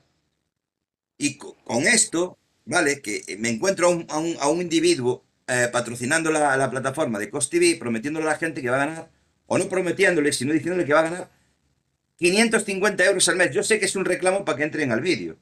Y 1.21 1.37
con 1.37 1.83
esto, 1.83 2.39
¿vale? 2.65 3.01
Que 3.01 3.37
me 3.37 3.49
encuentro 3.49 3.87
a 4.09 4.17
un, 4.49 4.61
individuo 4.61 5.23
eh, 5.47 5.69
patrocinando 5.71 6.31
la, 6.31 6.57
la, 6.57 6.71
plataforma 6.71 7.19
de 7.19 7.29
Cost 7.29 7.51
TV, 7.51 7.75
prometiéndole 7.75 8.25
a 8.25 8.31
la 8.31 8.37
gente 8.37 8.61
que 8.61 8.69
va 8.71 8.81
a 8.81 8.85
ganar 8.85 9.11
o 9.45 9.57
no 9.57 9.69
prometiéndole, 9.69 10.33
sino 10.33 10.51
diciéndole 10.51 10.85
que 10.85 10.93
va 10.93 11.01
a 11.01 11.09
ganar 11.09 11.29
550 12.17 13.05
euros 13.05 13.29
al 13.29 13.35
mes. 13.35 13.51
Yo 13.51 13.61
sé 13.61 13.79
que 13.79 13.85
es 13.85 13.95
un 13.95 14.05
reclamo 14.05 14.45
para 14.45 14.57
que 14.57 14.63
entren 14.63 14.91
al 14.91 15.01
vídeo. 15.01 15.37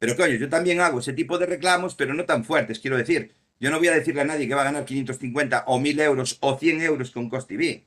Pero 0.00 0.16
coño, 0.16 0.34
yo 0.34 0.48
también 0.48 0.80
hago 0.80 0.98
ese 0.98 1.12
tipo 1.12 1.38
de 1.38 1.46
reclamos, 1.46 1.94
pero 1.94 2.14
no 2.14 2.24
tan 2.24 2.44
fuertes, 2.44 2.80
quiero 2.80 2.96
decir. 2.96 3.34
Yo 3.60 3.70
no 3.70 3.78
voy 3.78 3.88
a 3.88 3.92
decirle 3.92 4.22
a 4.22 4.24
nadie 4.24 4.48
que 4.48 4.54
va 4.54 4.62
a 4.62 4.64
ganar 4.64 4.84
550 4.84 5.64
o 5.68 5.78
1000 5.78 6.00
euros 6.00 6.38
o 6.40 6.58
100 6.58 6.82
euros 6.82 7.12
con 7.12 7.28
Cost 7.28 7.48
TV. 7.48 7.84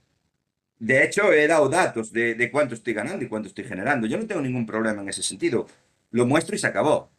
De 0.80 1.04
hecho, 1.04 1.34
he 1.34 1.48
dado 1.48 1.68
datos 1.68 2.14
de, 2.14 2.50
cuánto 2.52 2.76
estoy 2.76 2.94
ganando 2.94 3.26
y 3.26 3.28
cuánto 3.28 3.50
estoy 3.50 3.66
generando. 3.66 4.08
Yo 4.08 4.18
no 4.18 4.26
tengo 4.26 4.42
ningún 4.42 4.66
problema 4.66 5.02
en 5.02 5.10
ese 5.10 5.24
sentido. 5.24 5.68
Lo 6.12 6.26
muestro 6.26 6.56
y 6.56 6.60
se 6.60 6.68
acabó. 6.68 7.12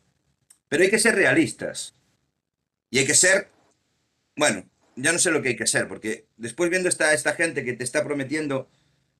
Pero 0.68 0.82
hay 0.82 0.90
que 0.90 0.98
ser 0.98 1.14
realistas. 1.14 1.94
Y 2.90 2.98
hay 2.98 3.06
que 3.06 3.14
ser, 3.14 3.48
bueno, 4.36 4.64
ya 4.96 5.12
no 5.12 5.18
sé 5.18 5.30
lo 5.30 5.42
que 5.42 5.50
hay 5.50 5.56
que 5.56 5.66
ser, 5.66 5.88
porque 5.88 6.26
después 6.36 6.70
viendo 6.70 6.88
esta, 6.88 7.12
esta 7.12 7.34
gente 7.34 7.64
que 7.64 7.74
te 7.74 7.84
está 7.84 8.04
prometiendo 8.04 8.68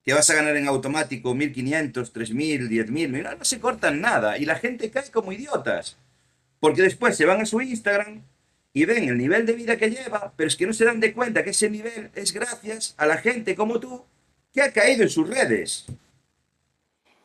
que 0.05 0.14
vas 0.14 0.31
a 0.31 0.35
ganar 0.35 0.56
en 0.56 0.68
automático 0.68 1.35
1.500, 1.35 1.93
3.000, 2.12 2.68
10.000, 2.68 3.23
no, 3.23 3.36
no 3.36 3.44
se 3.44 3.59
cortan 3.59 4.01
nada. 4.01 4.39
Y 4.39 4.44
la 4.44 4.55
gente 4.55 4.90
cae 4.90 5.10
como 5.10 5.32
idiotas. 5.32 5.97
Porque 6.60 6.82
después 6.82 7.16
se 7.16 7.27
van 7.27 7.40
a 7.40 7.47
su 7.47 7.60
Instagram 7.60 8.23
y 8.73 8.85
ven 8.85 9.09
el 9.09 9.18
nivel 9.18 9.47
de 9.47 9.55
vida 9.55 9.77
que 9.77 9.90
lleva, 9.90 10.32
pero 10.36 10.48
es 10.48 10.55
que 10.55 10.66
no 10.66 10.73
se 10.73 10.85
dan 10.85 11.01
de 11.01 11.12
cuenta 11.12 11.43
que 11.43 11.51
ese 11.51 11.68
nivel 11.70 12.10
es 12.14 12.32
gracias 12.32 12.94
a 12.98 13.06
la 13.06 13.16
gente 13.16 13.56
como 13.56 13.81
tú 13.81 14.05
que 14.52 14.62
ha 14.62 14.73
caído 14.73 15.02
en 15.02 15.10
sus 15.10 15.28
redes. 15.28 15.86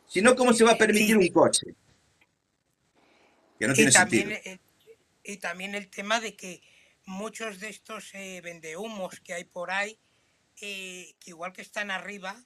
Si 0.07 0.21
no, 0.21 0.35
¿cómo 0.35 0.51
se 0.51 0.63
va 0.63 0.71
a 0.71 0.77
permitir 0.77 1.17
un 1.17 1.27
coche? 1.27 1.75
Que 3.61 3.67
no 3.67 3.73
tiene 3.75 3.91
y 3.91 3.93
también, 3.93 4.29
sentido. 4.29 4.59
y 5.23 5.37
también 5.37 5.75
el 5.75 5.87
tema 5.87 6.19
de 6.19 6.35
que 6.35 6.63
muchos 7.05 7.59
de 7.59 7.69
estos 7.69 8.13
eh, 8.15 8.41
vendehumos 8.43 9.19
que 9.19 9.35
hay 9.35 9.43
por 9.43 9.69
ahí, 9.69 9.99
eh, 10.59 11.13
que 11.19 11.29
igual 11.29 11.53
que 11.53 11.61
están 11.61 11.91
arriba, 11.91 12.43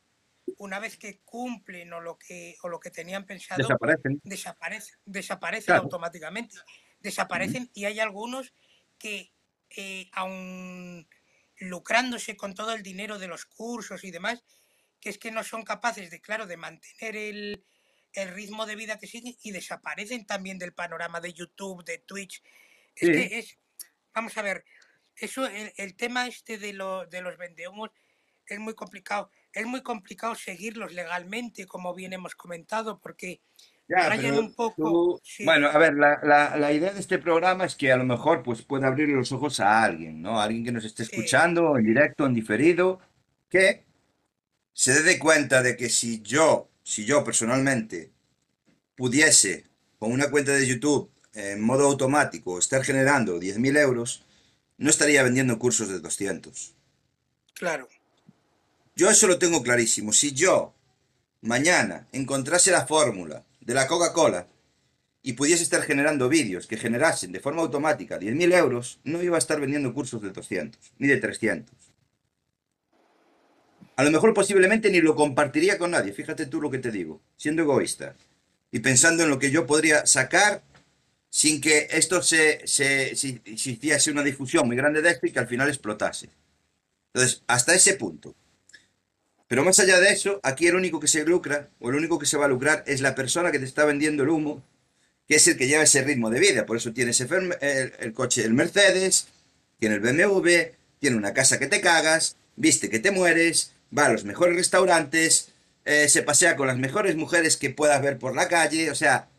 una 0.57 0.79
vez 0.79 0.97
que 0.97 1.19
cumplen 1.19 1.93
o 1.93 2.01
lo 2.01 2.17
que, 2.17 2.57
o 2.63 2.67
lo 2.67 2.81
que 2.81 2.91
tenían 2.91 3.25
pensado, 3.25 3.61
desaparecen, 3.61 4.19
desaparecen, 4.25 4.95
desaparecen 5.05 5.75
automáticamente. 5.75 6.57
Desaparecen 6.99 7.71
y 7.73 7.85
hay 7.85 8.01
algunos 8.01 8.53
que, 8.97 9.31
eh, 9.69 10.09
aun 10.11 11.07
lucrándose 11.59 12.35
con 12.35 12.53
todo 12.53 12.73
el 12.73 12.83
dinero 12.83 13.19
de 13.19 13.27
los 13.27 13.45
cursos 13.45 14.03
y 14.03 14.11
demás, 14.11 14.43
que 14.99 15.11
es 15.11 15.17
que 15.17 15.31
no 15.31 15.45
son 15.45 15.63
capaces 15.63 16.09
de, 16.09 16.19
claro, 16.19 16.45
de 16.45 16.57
mantener 16.57 17.15
el, 17.15 17.63
el 18.15 18.33
ritmo 18.33 18.65
de 18.65 18.75
vida 18.75 18.99
que 18.99 19.07
siguen 19.07 19.35
y 19.41 19.51
desaparecen 19.51 20.25
también 20.25 20.57
del 20.57 20.73
panorama 20.73 21.19
de 21.21 21.33
YouTube, 21.33 21.83
de 21.83 21.99
Twitch. 21.99 22.41
Es 22.95 23.09
que 23.09 23.39
es, 23.39 23.57
vamos 24.13 24.37
a 24.37 24.41
ver, 24.41 24.65
eso, 25.17 25.47
el, 25.47 25.95
tema 25.95 26.27
este 26.27 26.57
de, 26.57 26.73
lo, 26.73 27.05
de 27.05 27.21
los 27.21 27.37
vendehumos 27.37 27.91
es 28.47 28.59
muy 28.59 28.73
complicado. 28.73 29.29
Es 29.51 29.65
muy 29.65 29.81
complicado 29.81 30.35
seguirlos 30.35 30.93
legalmente, 30.93 31.65
como 31.65 31.93
bien 31.93 32.13
hemos 32.13 32.35
comentado, 32.35 32.99
porque 32.99 33.41
rayan 33.87 34.37
un 34.37 34.53
poco. 34.53 35.21
Bueno, 35.43 35.67
a 35.69 35.77
ver, 35.77 35.93
la, 35.93 36.19
la, 36.23 36.71
idea 36.73 36.91
de 36.91 36.99
este 36.99 37.19
programa 37.19 37.65
es 37.65 37.75
que 37.75 37.91
a 37.91 37.97
lo 37.97 38.03
mejor 38.03 38.43
pues, 38.43 38.61
puede 38.61 38.85
abrir 38.85 39.09
los 39.09 39.31
ojos 39.31 39.59
a 39.59 39.83
alguien, 39.83 40.21
¿no? 40.21 40.39
A 40.39 40.43
alguien 40.43 40.65
que 40.65 40.71
nos 40.71 40.85
esté 40.85 41.03
escuchando 41.03 41.77
en 41.77 41.85
directo, 41.85 42.25
en 42.25 42.33
diferido, 42.33 42.99
que 43.49 43.85
se 44.73 45.03
dé 45.03 45.17
cuenta 45.17 45.61
de 45.61 45.77
que 45.77 45.89
si 45.89 46.21
yo, 46.21 46.69
si 46.85 47.03
yo 47.03 47.23
personalmente 47.23 48.11
pudiese 48.95 49.65
con 49.97 50.11
una 50.11 50.29
cuenta 50.29 50.53
de 50.53 50.67
YouTube 50.67 51.09
en 51.33 51.59
modo 51.59 51.87
automático 51.87 52.59
estar 52.59 52.83
generando 52.83 53.39
10.000 53.39 53.77
euros, 53.79 54.23
no 54.77 54.89
estaría 54.91 55.23
vendiendo 55.23 55.57
cursos 55.57 55.89
de 55.89 55.99
200. 55.99 56.73
Claro. 57.55 57.89
Yo 58.95 59.09
eso 59.09 59.27
lo 59.27 59.39
tengo 59.39 59.63
clarísimo. 59.63 60.13
Si 60.13 60.31
yo 60.31 60.73
mañana 61.41 62.07
encontrase 62.11 62.71
la 62.71 62.85
fórmula 62.85 63.43
de 63.61 63.73
la 63.73 63.87
Coca-Cola 63.87 64.47
y 65.23 65.33
pudiese 65.33 65.63
estar 65.63 65.81
generando 65.81 66.29
vídeos 66.29 66.67
que 66.67 66.77
generasen 66.77 67.31
de 67.31 67.39
forma 67.39 67.63
automática 67.63 68.19
10.000 68.19 68.53
euros, 68.53 68.99
no 69.03 69.23
iba 69.23 69.37
a 69.37 69.39
estar 69.39 69.59
vendiendo 69.59 69.93
cursos 69.93 70.21
de 70.21 70.29
200, 70.29 70.79
ni 70.99 71.07
de 71.07 71.17
300. 71.17 71.94
A 73.95 74.03
lo 74.03 74.11
mejor 74.11 74.33
posiblemente 74.33 74.89
ni 74.89 75.01
lo 75.01 75.15
compartiría 75.15 75.77
con 75.77 75.91
nadie, 75.91 76.13
fíjate 76.13 76.45
tú 76.45 76.61
lo 76.61 76.69
que 76.69 76.79
te 76.79 76.91
digo, 76.91 77.21
siendo 77.37 77.61
egoísta 77.61 78.15
y 78.71 78.79
pensando 78.79 79.23
en 79.23 79.29
lo 79.29 79.39
que 79.39 79.51
yo 79.51 79.65
podría 79.65 80.05
sacar 80.05 80.61
sin 81.29 81.59
que 81.59 81.87
esto 81.91 82.21
se, 82.21 82.65
se, 82.65 83.11
hiciese 83.11 84.11
una 84.11 84.23
difusión 84.23 84.67
muy 84.67 84.75
grande 84.75 85.01
de 85.01 85.09
esto 85.09 85.27
y 85.27 85.31
que 85.31 85.39
al 85.39 85.47
final 85.47 85.67
explotase. 85.67 86.29
Entonces, 87.13 87.43
hasta 87.47 87.73
ese 87.73 87.95
punto. 87.95 88.35
Pero 89.47 89.63
más 89.63 89.79
allá 89.79 89.99
de 89.99 90.09
eso, 90.09 90.39
aquí 90.43 90.67
el 90.67 90.75
único 90.75 90.99
que 90.99 91.07
se 91.07 91.25
lucra, 91.25 91.69
o 91.79 91.89
el 91.89 91.95
único 91.95 92.17
que 92.19 92.25
se 92.25 92.37
va 92.37 92.45
a 92.45 92.49
lucrar, 92.49 92.83
es 92.87 93.01
la 93.01 93.15
persona 93.15 93.51
que 93.51 93.59
te 93.59 93.65
está 93.65 93.85
vendiendo 93.85 94.23
el 94.23 94.29
humo, 94.29 94.63
que 95.27 95.35
es 95.35 95.47
el 95.47 95.57
que 95.57 95.67
lleva 95.67 95.83
ese 95.83 96.03
ritmo 96.03 96.29
de 96.29 96.39
vida. 96.39 96.65
Por 96.65 96.77
eso 96.77 96.93
tiene 96.93 97.11
ese 97.11 97.27
el, 97.99 98.13
coche, 98.13 98.43
el 98.43 98.53
Mercedes, 98.53 99.27
tiene 99.77 99.95
el 99.95 100.01
BMW, 100.01 100.73
tiene 100.99 101.17
una 101.17 101.33
casa 101.33 101.59
que 101.59 101.67
te 101.67 101.81
cagas, 101.81 102.37
viste 102.55 102.89
que 102.89 102.99
te 102.99 103.11
mueres, 103.11 103.73
va 103.97 104.05
a 104.05 104.09
los 104.09 104.25
mejores 104.25 104.55
restaurantes, 104.55 105.49
eh, 105.85 106.09
se 106.09 106.23
pasea 106.23 106.55
con 106.55 106.67
las 106.67 106.77
mejores 106.77 107.15
mujeres 107.15 107.57
que 107.57 107.69
puedas 107.69 108.01
ver 108.01 108.17
por 108.17 108.35
la 108.35 108.47
calle, 108.47 108.89
o 108.91 108.95
sea, 108.95 109.29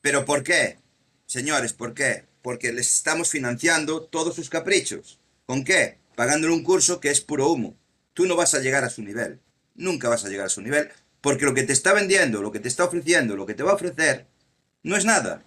¿pero 0.00 0.24
por 0.24 0.42
qué? 0.42 0.78
Señores, 1.26 1.72
¿por 1.72 1.94
qué? 1.94 2.24
Porque 2.42 2.72
les 2.72 2.92
estamos 2.92 3.30
financiando 3.30 4.02
todos 4.02 4.36
sus 4.36 4.50
caprichos. 4.50 5.18
¿Con 5.46 5.64
qué? 5.64 5.98
Pagándole 6.14 6.54
un 6.54 6.62
curso 6.62 7.00
que 7.00 7.10
es 7.10 7.20
puro 7.20 7.50
humo. 7.50 7.76
Tú 8.14 8.26
no 8.26 8.36
vas 8.36 8.54
a 8.54 8.60
llegar 8.60 8.84
a 8.84 8.90
su 8.90 9.02
nivel. 9.02 9.40
Nunca 9.74 10.08
vas 10.08 10.24
a 10.24 10.28
llegar 10.28 10.46
a 10.46 10.50
su 10.50 10.62
nivel. 10.62 10.88
Porque 11.20 11.44
lo 11.44 11.54
que 11.54 11.64
te 11.64 11.72
está 11.72 11.92
vendiendo, 11.92 12.42
lo 12.42 12.52
que 12.52 12.60
te 12.60 12.68
está 12.68 12.84
ofreciendo, 12.84 13.36
lo 13.36 13.46
que 13.46 13.54
te 13.54 13.62
va 13.62 13.72
a 13.72 13.74
ofrecer, 13.74 14.26
no 14.82 14.96
es 14.96 15.04
nada. 15.04 15.42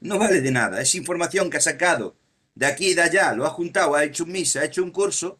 No 0.00 0.18
vale 0.18 0.40
de 0.42 0.50
nada. 0.50 0.82
Es 0.82 0.94
información 0.94 1.48
que 1.48 1.56
ha 1.56 1.62
sacado 1.62 2.14
de 2.54 2.66
aquí 2.66 2.88
y 2.88 2.94
de 2.94 3.02
allá, 3.02 3.32
lo 3.34 3.46
ha 3.46 3.50
juntado, 3.50 3.94
ha 3.94 4.04
hecho 4.04 4.24
un 4.24 4.32
misa, 4.32 4.60
ha 4.60 4.64
hecho 4.64 4.82
un 4.82 4.90
curso, 4.90 5.38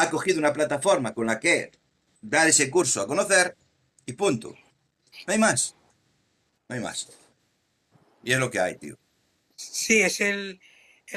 ha 0.00 0.10
cogido 0.10 0.38
una 0.38 0.52
plataforma 0.52 1.12
con 1.12 1.26
la 1.26 1.40
que 1.40 1.72
dar 2.20 2.46
ese 2.46 2.70
curso 2.70 3.00
a 3.00 3.06
conocer 3.08 3.56
y 4.06 4.12
punto. 4.12 4.54
No 5.26 5.32
hay 5.32 5.38
más. 5.38 5.74
No 6.68 6.76
hay 6.76 6.80
más. 6.80 7.08
Y 8.22 8.32
es 8.32 8.38
lo 8.38 8.48
que 8.48 8.60
hay, 8.60 8.76
tío. 8.76 8.96
Sí, 9.56 10.00
es 10.00 10.20
el, 10.20 10.60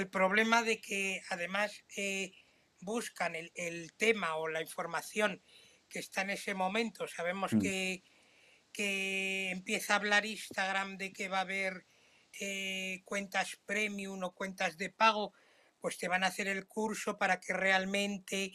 problema 0.10 0.64
de 0.64 0.82
que 0.82 1.22
además 1.30 1.84
eh, 1.96 2.32
buscan 2.80 3.36
el, 3.36 3.94
tema 3.98 4.36
o 4.38 4.48
la 4.48 4.62
información 4.62 5.44
que 5.88 6.00
está 6.00 6.22
en 6.22 6.32
ese 6.32 6.56
momento. 6.56 7.08
Sabemos 7.08 7.54
mm. 7.54 7.60
que, 7.60 8.04
que 8.74 9.52
empieza 9.52 9.94
a 9.94 9.98
hablar 9.98 10.26
Instagram 10.26 10.98
de 10.98 11.14
que 11.14 11.30
va 11.30 11.38
a 11.38 11.42
haber 11.42 11.86
eh, 12.40 13.02
cuentas 13.06 13.60
premium 13.64 14.24
o 14.24 14.34
cuentas 14.34 14.76
de 14.78 14.90
pago, 14.90 15.34
pues 15.82 15.98
te 15.98 16.08
van 16.08 16.24
a 16.24 16.28
hacer 16.28 16.48
el 16.48 16.68
curso 16.68 17.18
para 17.18 17.40
que 17.40 17.54
realmente 17.54 18.54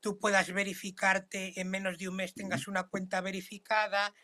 tú 0.00 0.18
puedas 0.18 0.52
verificarte 0.52 1.60
en 1.60 1.70
menos 1.70 1.98
de 1.98 2.08
un 2.08 2.16
mes, 2.16 2.34
tengas 2.34 2.68
una 2.68 2.84
cuenta 2.84 3.20
verificada, 3.20 4.14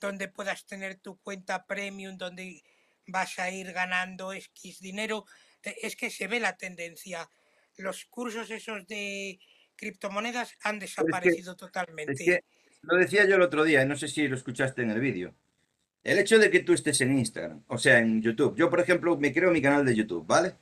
donde 0.00 0.28
puedas 0.28 0.66
tener 0.66 0.96
tu 0.96 1.18
cuenta 1.18 1.66
premium, 1.66 2.16
donde 2.16 2.62
vas 3.06 3.38
a 3.38 3.50
ir 3.50 3.72
ganando 3.72 4.32
X 4.32 4.80
dinero. 4.80 5.24
E, 5.62 5.74
es 5.82 5.96
que 5.96 6.10
se 6.10 6.28
ve 6.28 6.40
la 6.40 6.56
tendencia. 6.56 7.28
Los 7.76 8.04
cursos 8.04 8.50
esos 8.50 8.86
de 8.86 9.40
criptomonedas 9.76 10.54
han 10.62 10.78
desaparecido 10.78 11.56
totalmente. 11.56 12.42
lo 12.82 12.96
decía 12.96 13.26
yo 13.26 13.36
el 13.36 13.42
otro 13.42 13.64
día, 13.64 13.82
y 13.82 13.86
no 13.86 13.96
sé 13.96 14.08
si 14.08 14.28
lo 14.28 14.36
escuchaste 14.36 14.82
en 14.82 14.90
el 14.90 15.00
vídeo. 15.00 15.34
El 16.02 16.18
hecho 16.18 16.38
de 16.38 16.50
que 16.50 16.60
tú 16.60 16.74
estés 16.74 17.00
en 17.00 17.18
Instagram, 17.18 17.64
o 17.66 17.78
sea, 17.78 17.98
en 17.98 18.20
YouTube. 18.20 18.54
Yo, 18.56 18.68
por 18.68 18.78
ejemplo, 18.78 19.16
me 19.16 19.32
creo 19.32 19.50
mi 19.50 19.62
canal 19.62 19.86
de 19.86 19.94
YouTube, 19.94 20.26
¿vale? 20.26 20.54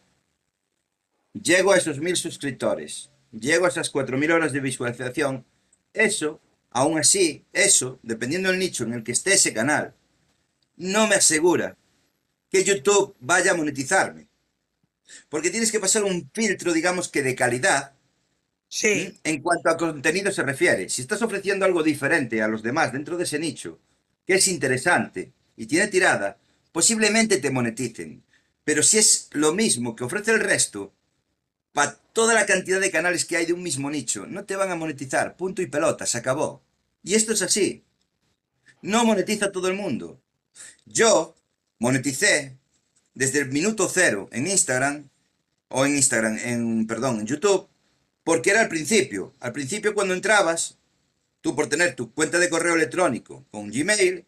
Llego 1.33 1.73
a 1.73 1.79
esos 1.79 1.99
mil 1.99 2.17
suscriptores, 2.17 3.11
llego 3.31 3.65
a 3.65 3.69
esas 3.69 3.91
cuatro 3.91 4.19
mil 4.19 4.31
horas 4.33 4.53
de 4.53 4.61
visualización. 4.61 5.45
Eso, 5.95 6.41
aún 6.71 6.99
así, 6.99 7.45
eso, 7.53 7.99
dependiendo 8.03 8.51
del 8.51 8.59
nicho 8.59 8.85
en 8.85 8.93
el 8.93 9.03
que 9.03 9.13
esté 9.13 9.35
ese 9.35 9.55
canal, 9.55 9.95
no 10.77 11.07
me 11.07 11.17
asegura 11.17 11.77
que 12.51 12.65
YouTube 12.65 13.17
vaya 13.21 13.53
a 13.53 13.57
monetizarme. 13.57 14.29
Porque 15.29 15.51
tienes 15.51 15.73
que 15.73 15.81
pasar 15.81 16.05
un 16.05 16.31
filtro, 16.33 16.73
digamos 16.73 17.09
que 17.09 17.23
de 17.23 17.35
calidad. 17.35 17.95
Sí. 18.69 19.19
En 19.25 19.43
cuanto 19.43 19.69
a 19.71 19.77
contenido 19.77 20.33
se 20.33 20.43
refiere. 20.43 20.89
Si 20.89 21.03
estás 21.03 21.23
ofreciendo 21.23 21.65
algo 21.65 21.83
diferente 21.83 22.43
a 22.43 22.49
los 22.49 22.63
demás 22.63 22.93
dentro 22.93 23.17
de 23.17 23.25
ese 23.25 23.39
nicho, 23.39 23.81
que 24.27 24.35
es 24.35 24.49
interesante 24.49 25.33
y 25.57 25.67
tiene 25.67 25.89
tirada, 25.89 26.39
posiblemente 26.73 27.39
te 27.39 27.51
moneticen. 27.51 28.23
Pero 28.65 28.83
si 28.83 28.99
es 28.99 29.29
lo 29.33 29.53
mismo 29.53 29.97
que 29.97 30.05
ofrece 30.05 30.33
el 30.33 30.41
resto, 30.41 30.93
para 31.73 31.95
toda 32.13 32.35
la 32.35 32.47
cantidad 32.47 32.81
de 32.81 32.91
canales 32.91 33.25
que 33.25 33.37
hay 33.37 33.47
de 33.47 33.53
un 33.53 33.63
mismo 33.63 33.91
nicho, 33.91 34.27
no 34.27 34.45
te 34.45 34.57
van 34.57 34.71
a 34.71 34.77
monetizar. 34.77 35.37
Punto 35.37 35.63
y 35.63 35.67
pelota, 35.67 36.07
se 36.07 36.19
acabó. 36.19 36.63
Y 37.03 37.15
esto 37.15 37.33
es 37.33 37.43
así. 37.43 37.85
No 38.83 39.05
monetiza 39.05 39.53
todo 39.53 39.69
el 39.69 39.75
mundo. 39.75 40.21
Yo 40.87 41.35
moneticé 41.79 42.59
desde 43.15 43.41
el 43.41 43.49
minuto 43.51 43.89
cero 43.89 44.29
en 44.33 44.47
Instagram, 44.47 45.09
o 45.69 45.87
en 45.87 45.97
Instagram, 45.97 46.39
en, 46.45 46.87
perdón, 46.87 47.21
en 47.21 47.27
YouTube, 47.27 47.69
porque 48.25 48.51
era 48.51 48.61
al 48.61 48.69
principio. 48.69 49.33
Al 49.41 49.53
principio 49.53 49.95
cuando 49.95 50.15
entrabas, 50.15 50.77
tú 51.41 51.57
por 51.57 51.69
tener 51.69 51.95
tu 51.95 52.13
cuenta 52.13 52.39
de 52.39 52.51
correo 52.51 52.75
electrónico 52.75 53.45
con 53.51 53.71
Gmail, 53.71 54.27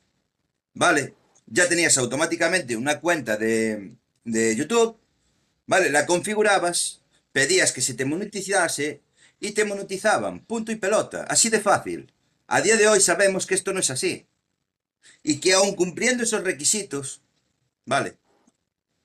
¿vale? 0.73 1.15
Ya 1.47 1.69
tenías 1.69 1.99
automáticamente 1.99 2.77
una 2.77 3.01
cuenta 3.01 3.37
de, 3.37 3.95
de 4.25 4.57
YouTube, 4.57 4.97
¿vale? 5.67 5.91
La 5.91 6.07
configurabas, 6.07 7.03
pedías 7.35 7.73
que 7.73 7.81
se 7.81 7.95
te 7.95 8.05
monetizase 8.05 9.03
y 9.41 9.51
te 9.51 9.65
monetizaban, 9.65 10.47
punto 10.47 10.71
y 10.71 10.77
pelota, 10.77 11.25
así 11.25 11.49
de 11.51 11.61
fácil. 11.61 12.13
A 12.47 12.61
día 12.61 12.77
de 12.77 12.87
hoy 12.87 13.01
sabemos 13.01 13.45
que 13.45 13.57
esto 13.57 13.73
no 13.73 13.81
es 13.81 13.91
así. 13.91 14.29
Y 15.25 15.41
que 15.41 15.53
aun 15.53 15.75
cumpliendo 15.75 16.23
esos 16.23 16.45
requisitos, 16.45 17.23
Vale. 17.87 18.19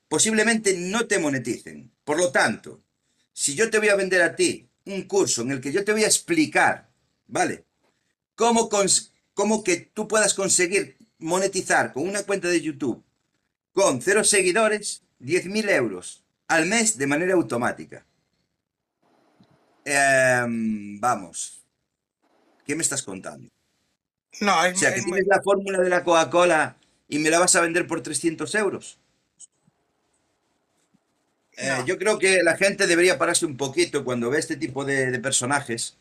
posiblemente 0.08 0.76
no 0.76 1.08
te 1.08 1.18
moneticen. 1.18 1.90
Por 2.04 2.18
lo 2.18 2.30
tanto, 2.30 2.80
si 3.32 3.56
yo 3.56 3.68
te 3.68 3.78
voy 3.78 3.88
a 3.88 3.96
vender 3.96 4.22
a 4.22 4.36
ti 4.36 4.68
un 4.86 5.02
curso 5.02 5.42
en 5.42 5.50
el 5.50 5.60
que 5.60 5.72
yo 5.72 5.84
te 5.84 5.92
voy 5.92 6.04
a 6.04 6.12
explicar, 6.12 6.88
¿vale? 7.26 7.64
Cómo, 8.36 8.70
cómo 9.34 9.64
que 9.64 9.90
tú 9.92 10.06
puedas 10.06 10.34
conseguir 10.34 10.96
monetizar 11.18 11.92
con 11.92 12.08
una 12.08 12.22
cuenta 12.22 12.46
de 12.46 12.60
YouTube 12.60 13.04
con 13.72 14.00
cero 14.00 14.22
seguidores, 14.22 15.02
10.000 15.20 15.68
euros 15.70 16.24
al 16.48 16.66
mes 16.66 16.96
de 16.96 17.06
manera 17.06 17.34
automática. 17.34 18.06
Em, 19.92 21.00
vamos. 21.00 21.64
¿Qué 22.64 22.76
me 22.76 22.82
estás 22.82 23.02
contando? 23.02 23.50
No, 24.40 24.64
es, 24.64 24.76
o 24.76 24.78
sea, 24.78 24.94
que 24.94 25.02
tienes 25.02 25.26
la 25.26 25.42
fórmula 25.42 25.80
de 25.80 25.88
la 25.88 26.04
Coca-Cola 26.04 26.76
y 27.08 27.18
me 27.18 27.30
la 27.30 27.40
vas 27.40 27.56
a 27.56 27.60
vender 27.60 27.88
por 27.88 28.00
300 28.00 28.54
euros. 28.54 28.98
Eh, 31.56 31.82
yo 31.84 31.98
creo 31.98 32.20
que 32.20 32.40
la 32.44 32.56
gente 32.56 32.86
debería 32.86 33.18
pararse 33.18 33.44
un 33.44 33.56
poquito 33.56 34.04
cuando 34.04 34.30
ve 34.30 34.38
este 34.38 34.56
tipo 34.56 34.84
de, 34.84 35.18
personajes, 35.18 35.96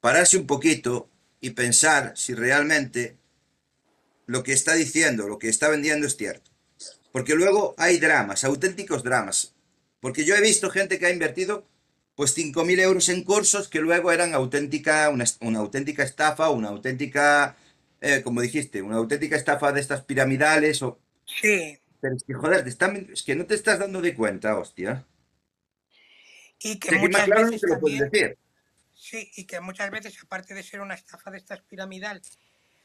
pararse 0.00 0.36
un 0.36 0.46
poquito 0.46 1.08
y 1.40 1.50
pensar 1.50 2.12
si 2.16 2.34
realmente 2.34 3.16
lo 4.26 4.44
que 4.44 4.52
está 4.52 4.74
diciendo, 4.74 5.28
lo 5.28 5.40
que 5.40 5.48
está 5.48 5.68
vendiendo 5.68 6.06
es 6.06 6.16
cierto. 6.16 6.52
Porque 7.10 7.34
luego 7.34 7.74
hay 7.76 7.98
dramas, 7.98 8.44
auténticos 8.44 9.02
dramas. 9.02 9.52
Porque 10.00 10.24
yo 10.24 10.36
he 10.36 10.40
visto 10.40 10.70
gente 10.70 11.00
que 11.00 11.06
ha 11.06 11.10
invertido 11.10 11.66
pues 12.22 12.38
5.000 12.38 12.78
euros 12.78 13.08
en 13.08 13.24
cursos 13.24 13.66
que 13.66 13.80
luego 13.80 14.12
eran 14.12 14.32
auténtica, 14.32 15.10
una, 15.10 15.24
auténtica 15.58 16.04
estafa, 16.04 16.50
una 16.50 16.68
auténtica, 16.68 17.56
eh, 18.00 18.22
como 18.22 18.40
dijiste, 18.40 18.80
una 18.80 18.98
auténtica 18.98 19.34
estafa 19.34 19.72
de 19.72 19.80
estas 19.80 20.04
piramidales 20.04 20.82
o... 20.82 21.00
Sí. 21.26 21.76
Pero 22.00 22.14
es 22.14 22.22
que, 22.22 22.34
joder, 22.34 22.64
es 23.12 23.22
que 23.24 23.34
no 23.34 23.44
te 23.44 23.56
estás 23.56 23.80
dando 23.80 24.00
de 24.00 24.14
cuenta, 24.14 24.56
hostia. 24.56 25.04
Y 26.60 26.78
que 26.78 26.94
muchas 26.94 27.26
veces 27.26 27.60
decir. 27.80 28.38
Sí, 28.94 29.28
y 29.34 29.44
que 29.44 29.58
muchas 29.58 29.90
veces, 29.90 30.16
aparte 30.22 30.54
de 30.54 30.62
ser 30.62 30.80
una 30.80 30.94
estafa 30.94 31.32
de 31.32 31.38
estas 31.38 31.60
piramidales, 31.62 32.38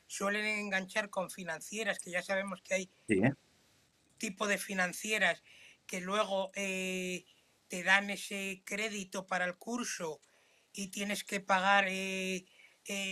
suelen 0.07 0.47
enganchar 0.47 1.11
con 1.11 1.29
financieras, 1.29 1.99
que 1.99 2.09
ya 2.09 2.23
sabemos 2.23 2.63
que 2.63 2.73
hay 2.73 2.89
¿eh? 3.09 3.33
tipo 4.17 4.47
de 4.47 4.57
financieras 4.57 5.43
que 5.85 6.01
luego 6.01 6.49
eh, 6.55 7.23
te 7.67 7.83
dan 7.83 8.09
ese 8.09 8.61
crédito 8.65 9.27
para 9.27 9.45
el 9.45 9.57
curso 9.57 10.21
y 10.73 10.87
tienes 10.89 11.23
que 11.23 11.39
pagar 11.39 11.85
eh, 11.87 12.45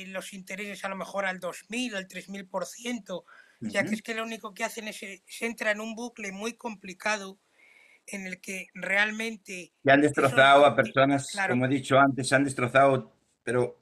los 0.08 0.34
intereses 0.34 0.86
a 0.86 0.90
lo 0.90 0.96
mejor 0.96 1.26
al 1.26 1.40
2.000, 1.40 1.96
al 1.96 2.08
3.000%, 2.08 3.24
ya 3.62 3.84
que 3.84 3.96
es 3.96 4.02
que 4.02 4.14
lo 4.14 4.24
único 4.24 4.54
que 4.54 4.64
hacen 4.64 4.88
es, 4.88 5.02
eh, 5.04 5.24
se 5.28 5.46
entra 5.46 5.72
en 5.72 5.82
un 5.82 5.96
bucle 5.96 6.32
muy 6.32 6.54
complicado 6.54 7.40
en 8.08 8.28
el 8.28 8.40
que 8.40 8.68
realmente... 8.74 9.74
Y 9.84 9.90
han 9.90 10.02
destrozado 10.02 10.66
a 10.66 10.76
personas, 10.76 11.28
como 11.50 11.66
he 11.66 11.70
dicho 11.70 11.98
antes, 11.98 12.32
han 12.34 12.44
destrozado, 12.44 13.16
pero 13.44 13.80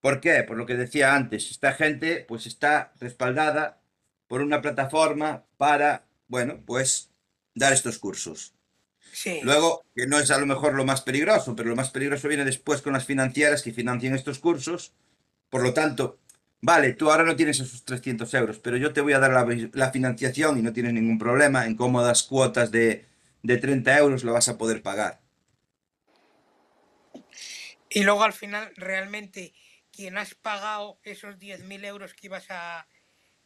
¿por 0.00 0.20
qué? 0.20 0.42
Por 0.42 0.56
lo 0.56 0.66
que 0.66 0.74
decía 0.74 1.14
antes, 1.14 1.50
esta 1.50 1.72
gente 1.72 2.24
pues 2.26 2.46
está 2.46 2.92
respaldada 2.98 3.80
por 4.26 4.42
una 4.42 4.60
plataforma 4.60 5.44
para, 5.56 6.06
bueno, 6.26 6.62
pues 6.66 7.12
dar 7.54 7.72
estos 7.72 7.98
cursos. 7.98 8.57
Sí. 9.18 9.40
Luego, 9.42 9.84
que 9.96 10.06
no 10.06 10.16
es 10.20 10.30
a 10.30 10.38
lo 10.38 10.46
mejor 10.46 10.74
lo 10.74 10.84
más 10.84 11.02
peligroso, 11.02 11.56
pero 11.56 11.68
lo 11.68 11.74
más 11.74 11.90
peligroso 11.90 12.28
viene 12.28 12.44
después 12.44 12.82
con 12.82 12.92
las 12.92 13.04
financieras 13.04 13.62
que 13.62 13.72
financian 13.72 14.14
estos 14.14 14.38
cursos. 14.38 14.92
Por 15.50 15.64
lo 15.64 15.74
tanto, 15.74 16.20
vale, 16.60 16.92
tú 16.92 17.10
ahora 17.10 17.24
no 17.24 17.34
tienes 17.34 17.58
esos 17.58 17.84
300 17.84 18.32
euros, 18.34 18.60
pero 18.60 18.76
yo 18.76 18.92
te 18.92 19.00
voy 19.00 19.14
a 19.14 19.18
dar 19.18 19.32
la, 19.72 19.90
financiación 19.90 20.56
y 20.56 20.62
no 20.62 20.72
tienes 20.72 20.92
ningún 20.92 21.18
problema. 21.18 21.66
En 21.66 21.74
cómodas 21.74 22.22
cuotas 22.22 22.70
de, 22.70 23.06
de 23.42 23.56
30 23.56 23.98
euros 23.98 24.22
lo 24.22 24.34
vas 24.34 24.48
a 24.48 24.56
poder 24.56 24.82
pagar. 24.82 25.18
Y 27.90 28.04
luego 28.04 28.22
al 28.22 28.34
final, 28.34 28.70
realmente, 28.76 29.52
quien 29.90 30.16
has 30.16 30.36
pagado 30.36 31.00
esos 31.02 31.40
10.000 31.40 31.84
euros 31.86 32.14
que 32.14 32.28
ibas 32.28 32.46
a... 32.50 32.86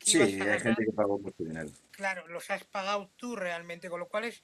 sí, 0.00 0.20
hay 0.20 0.38
gente 0.60 0.84
que 0.84 0.92
pagó 0.92 1.18
por 1.18 1.32
tu 1.32 1.46
dinero. 1.46 1.70
Claro, 1.92 2.28
los 2.28 2.50
has 2.50 2.64
pagado 2.64 3.10
tú 3.16 3.36
realmente, 3.36 3.88
con 3.88 4.00
lo 4.00 4.08
cual 4.08 4.24
es 4.24 4.42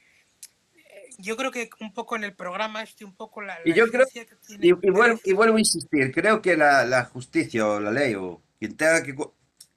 yo 1.18 1.36
creo 1.36 1.50
que 1.50 1.70
un 1.80 1.92
poco 1.92 2.16
en 2.16 2.24
el 2.24 2.34
programa 2.34 2.82
este, 2.82 3.04
un 3.04 3.14
poco 3.14 3.42
la... 3.42 3.58
y 3.64 3.72
yo 3.72 3.86
creo, 3.88 4.06
y, 4.48 4.72
vuelvo, 4.72 5.56
a 5.56 5.58
insistir, 5.58 6.12
creo 6.12 6.42
que 6.42 6.56
la, 6.56 7.04
justicia 7.12 7.66
o 7.66 7.80
la 7.80 7.90
ley 7.90 8.14
o 8.14 8.42
quien 8.58 8.76
tenga 8.76 9.02
que... 9.02 9.14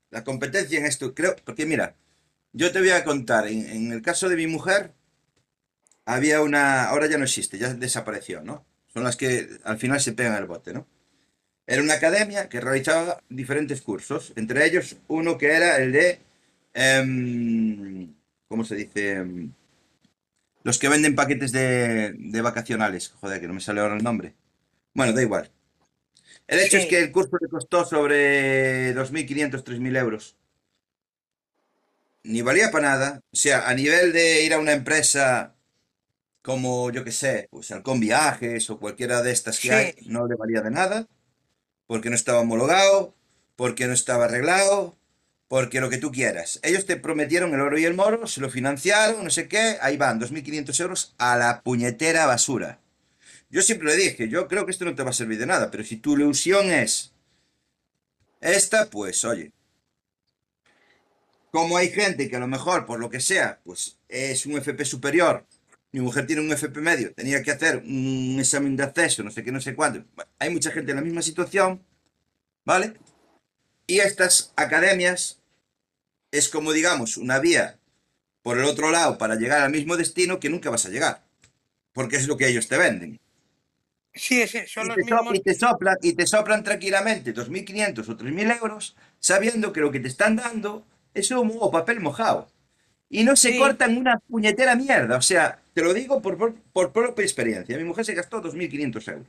La 0.09 0.25
competencia 0.25 0.77
en 0.77 0.85
esto, 0.85 1.15
creo, 1.15 1.35
porque 1.45 1.65
mira, 1.65 1.95
yo 2.51 2.71
te 2.71 2.79
voy 2.79 2.89
a 2.89 3.05
contar, 3.05 3.47
en, 3.47 3.93
el 3.93 4.01
caso 4.01 4.27
de 4.27 4.35
mi 4.35 4.45
mujer, 4.45 4.93
había 6.05 6.41
una, 6.41 6.85
ahora 6.89 7.07
ya 7.07 7.17
no 7.17 7.23
existe, 7.23 7.57
ya 7.57 7.73
desapareció, 7.73 8.41
¿no? 8.41 8.65
Son 8.87 9.05
las 9.05 9.15
que 9.15 9.47
al 9.63 9.77
final 9.77 10.01
se 10.01 10.11
pegan 10.11 10.35
el 10.35 10.47
bote, 10.47 10.73
¿no? 10.73 10.85
Era 11.65 11.81
una 11.81 11.93
academia 11.93 12.49
que 12.49 12.59
realizaba 12.59 13.23
diferentes 13.29 13.81
cursos, 13.81 14.33
entre 14.35 14.65
ellos 14.65 14.97
uno 15.07 15.37
que 15.37 15.53
era 15.53 15.77
el 15.77 15.93
de, 15.93 16.19
em, 16.73 18.13
¿cómo 18.49 18.65
se 18.65 18.75
dice? 18.75 19.23
Los 20.63 20.77
que 20.77 20.89
venden 20.89 21.15
paquetes 21.15 21.51
de, 21.51 22.41
vacacionales. 22.41 23.09
Joder, 23.19 23.41
que 23.41 23.47
no 23.47 23.53
me 23.53 23.61
sale 23.61 23.81
ahora 23.81 23.95
el 23.95 24.03
nombre. 24.03 24.35
Bueno, 24.93 25.13
da 25.13 25.21
igual. 25.21 25.49
El 26.47 26.59
hecho 26.59 26.77
es 26.77 26.85
que 26.85 26.99
el 26.99 27.11
curso 27.11 27.37
le 27.39 27.47
costó 27.47 27.85
sobre 27.85 28.93
2.500, 28.95 29.63
3.000 29.63 29.97
euros. 29.97 30.35
Ni 32.23 32.41
valía 32.41 32.69
para 32.71 32.89
nada. 32.89 33.21
O 33.31 33.35
sea, 33.35 33.67
a 33.67 33.73
nivel 33.73 34.13
de 34.13 34.43
ir 34.43 34.53
a 34.53 34.59
una 34.59 34.73
empresa 34.73 35.55
como, 36.41 36.91
yo 36.91 37.03
que 37.03 37.11
sé, 37.11 37.47
pues 37.51 37.71
Halcón 37.71 37.99
Viajes 37.99 38.69
o 38.69 38.79
cualquiera 38.79 39.21
de 39.21 39.31
estas 39.31 39.59
que 39.59 39.71
hay, 39.71 39.95
no 40.05 40.27
le 40.27 40.35
valía 40.35 40.61
de 40.61 40.71
nada. 40.71 41.07
Porque 41.87 42.09
no 42.09 42.15
estaba 42.15 42.39
homologado, 42.39 43.15
porque 43.55 43.87
no 43.87 43.93
estaba 43.93 44.25
arreglado, 44.25 44.97
porque 45.51 45.81
lo 45.81 45.89
que 45.89 45.97
tú 45.97 46.13
quieras. 46.13 46.61
Ellos 46.63 46.85
te 46.85 46.95
prometieron 46.95 47.53
el 47.53 47.59
oro 47.59 47.77
y 47.77 47.83
el 47.83 47.93
moro, 47.93 48.25
se 48.25 48.39
lo 48.39 48.49
financiaron, 48.49 49.21
no 49.21 49.29
sé 49.29 49.49
qué, 49.49 49.77
ahí 49.81 49.97
van, 49.97 50.17
2.500 50.17 50.79
euros 50.79 51.13
a 51.17 51.35
la 51.35 51.61
puñetera 51.61 52.25
basura. 52.25 52.79
Yo 53.49 53.61
siempre 53.61 53.89
le 53.89 53.97
dije, 53.97 54.29
yo 54.29 54.47
creo 54.47 54.65
que 54.65 54.71
esto 54.71 54.85
no 54.85 54.95
te 54.95 55.03
va 55.03 55.09
a 55.09 55.13
servir 55.13 55.37
de 55.37 55.45
nada, 55.45 55.69
pero 55.69 55.83
si 55.83 55.97
tu 55.97 56.13
ilusión 56.13 56.71
es 56.71 57.11
esta, 58.39 58.89
pues 58.89 59.25
oye. 59.25 59.51
Como 61.51 61.75
hay 61.75 61.89
gente 61.89 62.29
que 62.29 62.37
a 62.37 62.39
lo 62.39 62.47
mejor, 62.47 62.85
por 62.85 63.01
lo 63.01 63.09
que 63.09 63.19
sea, 63.19 63.59
pues 63.65 63.97
es 64.07 64.45
un 64.45 64.57
FP 64.57 64.85
superior, 64.85 65.45
mi 65.91 65.99
mujer 65.99 66.25
tiene 66.27 66.43
un 66.43 66.53
FP 66.53 66.79
medio, 66.79 67.13
tenía 67.13 67.43
que 67.43 67.51
hacer 67.51 67.83
un 67.85 68.37
examen 68.39 68.77
de 68.77 68.83
acceso, 68.83 69.21
no 69.21 69.31
sé 69.31 69.43
qué, 69.43 69.51
no 69.51 69.59
sé 69.59 69.75
cuánto. 69.75 70.05
Hay 70.39 70.49
mucha 70.49 70.71
gente 70.71 70.91
en 70.91 70.95
la 70.95 71.03
misma 71.03 71.21
situación, 71.21 71.85
¿vale? 72.63 72.93
Y 73.85 73.99
estas 73.99 74.53
academias 74.55 75.40
es 76.31 76.49
como, 76.49 76.71
digamos, 76.71 77.17
una 77.17 77.39
vía 77.39 77.77
por 78.41 78.57
el 78.57 78.65
otro 78.65 78.89
lado 78.89 79.17
para 79.17 79.35
llegar 79.35 79.61
al 79.61 79.71
mismo 79.71 79.97
destino 79.97 80.39
que 80.39 80.49
nunca 80.49 80.69
vas 80.69 80.85
a 80.85 80.89
llegar. 80.89 81.23
Porque 81.93 82.15
es 82.15 82.27
lo 82.27 82.37
que 82.37 82.47
ellos 82.47 82.67
te 82.67 82.77
venden. 82.77 83.19
Sí, 84.13 84.45
sí, 84.47 84.59
son 84.67 84.85
y, 84.85 84.87
los 84.87 84.95
te 84.95 85.03
mismos... 85.03 85.35
y, 85.35 85.39
te 85.39 85.53
soplan, 85.53 85.97
y 86.01 86.13
te 86.13 86.27
soplan 86.27 86.63
tranquilamente 86.63 87.33
2.500 87.33 88.09
o 88.09 88.17
3.000 88.17 88.59
euros 88.61 88.95
sabiendo 89.19 89.71
que 89.71 89.79
lo 89.79 89.91
que 89.91 89.99
te 89.99 90.07
están 90.07 90.35
dando 90.35 90.85
es 91.13 91.31
humo 91.31 91.55
o 91.59 91.71
papel 91.71 91.99
mojado. 91.99 92.47
Y 93.09 93.23
no 93.23 93.35
se 93.35 93.57
cortan 93.57 93.97
una 93.97 94.19
puñetera 94.19 94.75
mierda. 94.75 95.17
O 95.17 95.21
sea, 95.21 95.59
te 95.73 95.81
lo 95.81 95.93
digo 95.93 96.21
por, 96.21 96.55
por, 96.55 96.91
propia 96.93 97.23
experiencia. 97.23 97.77
Mi 97.77 97.83
mujer 97.83 98.05
se 98.05 98.13
gastó 98.13 98.41
2.500 98.41 99.11
euros. 99.11 99.27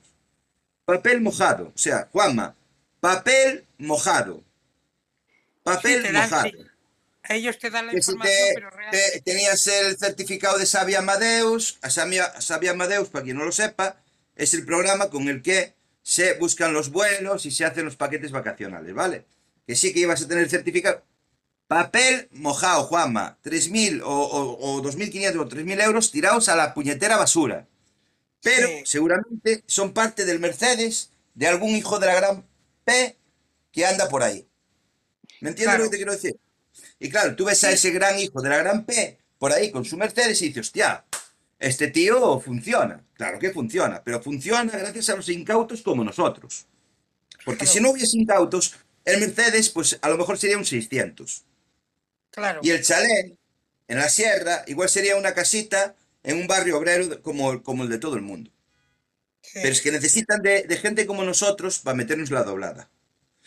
Papel 0.84 1.20
mojado. 1.20 1.72
O 1.74 1.78
sea, 1.78 2.08
Juanma, 2.12 2.54
papel 3.00 3.64
mojado. 3.78 4.42
Papel 5.64 6.12
mojado. 6.12 6.50
Ellos 7.28 7.58
te 7.58 7.70
dan 7.70 7.86
la 7.86 7.94
información, 7.94 8.50
pero 8.54 8.70
realmente... 8.70 9.20
tenías 9.24 9.66
el 9.66 9.96
certificado 9.96 10.58
de 10.58 10.66
Sabia 10.66 10.98
Amadeus. 10.98 11.78
Sabia, 11.88 12.40
Sabia 12.40 12.72
Amadeus, 12.72 13.08
para 13.08 13.24
quien 13.24 13.36
no 13.36 13.44
lo 13.44 13.52
sepa, 13.52 14.02
es 14.34 14.54
el 14.54 14.64
programa 14.64 15.08
con 15.08 15.28
el 15.28 15.42
que 15.42 15.74
se 16.02 16.34
buscan 16.34 16.72
los 16.72 16.90
vuelos 16.90 17.46
y 17.46 17.50
se 17.50 17.64
hacen 17.64 17.84
los 17.84 17.96
paquetes 17.96 18.32
vacacionales, 18.32 18.92
¿vale? 18.92 19.24
Que 19.66 19.76
sí 19.76 19.92
que 19.92 20.00
ibas 20.00 20.22
a 20.22 20.28
tener 20.28 20.44
el 20.44 20.50
certificado. 20.50 21.02
Papel 21.68 22.28
mojado, 22.32 22.84
Juanma. 22.84 23.38
3.000 23.44 24.02
o, 24.04 24.08
o, 24.08 24.82
2.500 24.82 25.40
o 25.40 25.48
3.000 25.48 25.82
euros 25.84 26.10
tirados 26.10 26.48
a 26.48 26.56
la 26.56 26.74
puñetera 26.74 27.16
basura. 27.16 27.66
Pero 28.42 28.68
seguramente 28.84 29.62
son 29.66 29.92
parte 29.92 30.24
del 30.24 30.40
Mercedes 30.40 31.10
de 31.34 31.46
algún 31.46 31.70
hijo 31.70 31.98
de 31.98 32.06
la 32.06 32.14
gran 32.16 32.44
P 32.84 33.16
que 33.70 33.86
anda 33.86 34.08
por 34.08 34.22
ahí. 34.22 34.46
¿Me 35.40 35.50
entiendes 35.50 35.78
lo 35.78 35.84
que 35.84 35.90
te 35.90 35.96
quiero 35.96 36.12
decir? 36.12 36.36
Y 37.02 37.10
claro, 37.10 37.34
tú 37.34 37.44
ves 37.46 37.64
a 37.64 37.72
ese 37.72 37.90
gran 37.90 38.16
hijo 38.20 38.40
de 38.40 38.48
la 38.48 38.58
gran 38.58 38.86
P 38.86 39.18
por 39.36 39.52
ahí 39.52 39.72
con 39.72 39.84
su 39.84 39.96
Mercedes 39.96 40.40
y 40.42 40.48
dices, 40.48 40.68
hostia, 40.68 41.04
este 41.58 41.88
tío 41.88 42.38
funciona. 42.38 43.04
Claro 43.14 43.40
que 43.40 43.50
funciona, 43.50 44.02
pero 44.04 44.22
funciona 44.22 44.70
gracias 44.78 45.10
a 45.10 45.16
los 45.16 45.28
incautos 45.28 45.82
como 45.82 46.04
nosotros. 46.04 46.66
Porque 47.44 47.66
si 47.66 47.80
no 47.80 47.90
hubiese 47.90 48.18
incautos, 48.18 48.76
el 49.04 49.20
Mercedes, 49.20 49.70
pues 49.70 49.98
a 50.00 50.08
lo 50.10 50.18
mejor 50.18 50.38
sería 50.38 50.58
un 50.58 50.64
600. 50.64 51.44
Claro. 52.30 52.60
Y 52.62 52.70
el 52.70 52.82
chalet, 52.84 53.36
en 53.88 53.98
la 53.98 54.08
sierra, 54.08 54.64
igual 54.68 54.88
sería 54.88 55.16
una 55.16 55.34
casita 55.34 55.96
en 56.22 56.38
un 56.38 56.46
barrio 56.46 56.78
obrero 56.78 57.22
como, 57.22 57.62
como 57.62 57.84
el 57.84 57.90
de 57.90 57.98
todo 57.98 58.16
el 58.16 58.22
mundo. 58.22 58.50
sí, 59.40 59.58
Pero 59.60 59.72
es 59.72 59.80
que 59.80 59.92
necesitan 59.92 60.42
de, 60.42 60.62
de 60.64 60.76
gente 60.76 61.06
como 61.06 61.24
nosotros 61.24 61.78
para 61.80 61.96
meternos 61.96 62.30
la 62.30 62.42
doblada. 62.44 62.90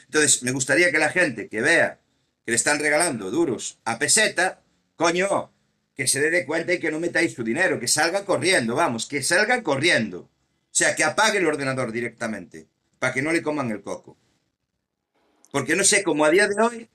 Entonces, 0.06 0.44
me 0.44 0.52
gustaría 0.52 0.92
que 0.92 1.00
la 1.00 1.10
gente 1.12 1.50
que 1.50 1.62
vea 1.62 2.00
que 2.46 2.52
le 2.52 2.56
están 2.56 2.80
regalando 2.80 3.32
duros 3.32 3.80
a 3.86 3.98
peseta, 3.98 4.62
coño, 4.96 5.52
que 5.96 6.08
se 6.08 6.22
dé 6.22 6.46
cuenta 6.46 6.74
y 6.74 6.80
que 6.80 6.92
no 6.92 7.00
metáis 7.00 7.34
su 7.34 7.44
dinero, 7.44 7.80
que 7.80 7.88
salga 7.88 8.24
corriendo, 8.24 8.76
vamos, 8.76 9.08
que 9.08 9.24
salga 9.24 9.64
corriendo. 9.64 10.20
O 10.20 10.78
sea, 10.78 10.96
que 10.96 11.04
apague 11.04 11.40
el 11.40 11.48
ordenador 11.48 11.92
directamente, 11.92 12.68
para 13.00 13.14
que 13.14 13.24
no 13.24 13.32
le 13.32 13.42
coman 13.42 13.72
el 13.72 13.82
coco. 13.82 14.18
Porque 15.52 15.76
no 15.76 15.84
sé 15.84 16.04
cómo 16.04 16.24
a 16.24 16.30
día 16.30 16.48
de 16.48 16.62
hoy, 16.62 16.90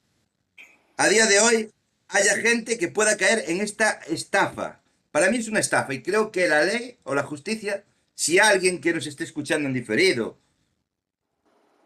a 0.97 1.09
día 1.09 1.27
de 1.27 1.41
hoy, 1.41 1.71
haya 2.09 2.37
gente 2.37 2.79
que 2.79 2.89
pueda 2.89 3.17
caer 3.17 3.45
en 3.49 3.61
esta 3.61 4.01
estafa. 4.09 4.83
Para 5.11 5.31
mí 5.31 5.39
es 5.39 5.49
una 5.49 5.61
estafa 5.61 5.95
y 5.95 6.03
creo 6.03 6.31
que 6.31 6.47
la 6.47 6.63
ley 6.65 6.99
o 7.03 7.15
la 7.15 7.23
justicia, 7.23 7.85
si 8.15 8.39
alguien 8.39 8.81
que 8.81 8.93
nos 8.93 9.07
esté 9.07 9.25
escuchando 9.25 9.67
en 9.67 9.75
diferido 9.75 10.39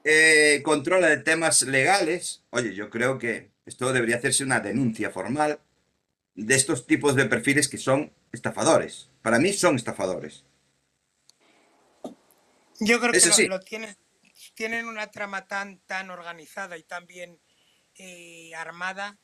eh, 0.02 0.60
controla 0.64 1.08
de 1.08 1.18
temas 1.18 1.62
legales, 1.62 2.42
oye, 2.50 2.74
yo 2.74 2.90
creo 2.90 3.18
que 3.18 3.53
esto 3.66 3.92
debería 3.92 4.16
hacerse 4.16 4.44
una 4.44 4.60
denuncia 4.60 5.10
formal 5.10 5.60
de 6.34 6.54
estos 6.54 6.86
tipos 6.86 7.14
de 7.14 7.26
perfiles 7.26 7.68
que 7.68 7.78
son 7.78 8.12
estafadores. 8.32 9.10
Para 9.22 9.38
mí 9.38 9.52
son 9.52 9.76
estafadores. 9.76 10.44
Yo 12.80 12.98
creo 13.00 13.12
que 13.12 13.18
Eso 13.18 13.28
lo, 13.28 13.34
sí. 13.34 13.46
lo 13.46 13.60
tienen, 13.60 13.96
tienen 14.54 14.86
una 14.86 15.10
trama 15.10 15.46
tan, 15.46 15.78
tan 15.80 16.10
organizada 16.10 16.76
y 16.76 16.82
tan 16.82 17.06
bien 17.06 17.40
eh, 17.94 18.52
armada 18.56 19.18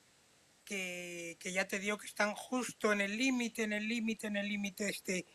que, 0.64 1.36
que 1.40 1.52
ya 1.52 1.66
te 1.66 1.80
digo 1.80 1.98
que 1.98 2.06
están 2.06 2.34
justo 2.34 2.92
en 2.92 3.00
el 3.00 3.16
límite, 3.16 3.64
en 3.64 3.72
el 3.72 3.88
límite, 3.88 4.28
en 4.28 4.36
el 4.36 4.48
límite 4.48 4.88
este 4.88 5.26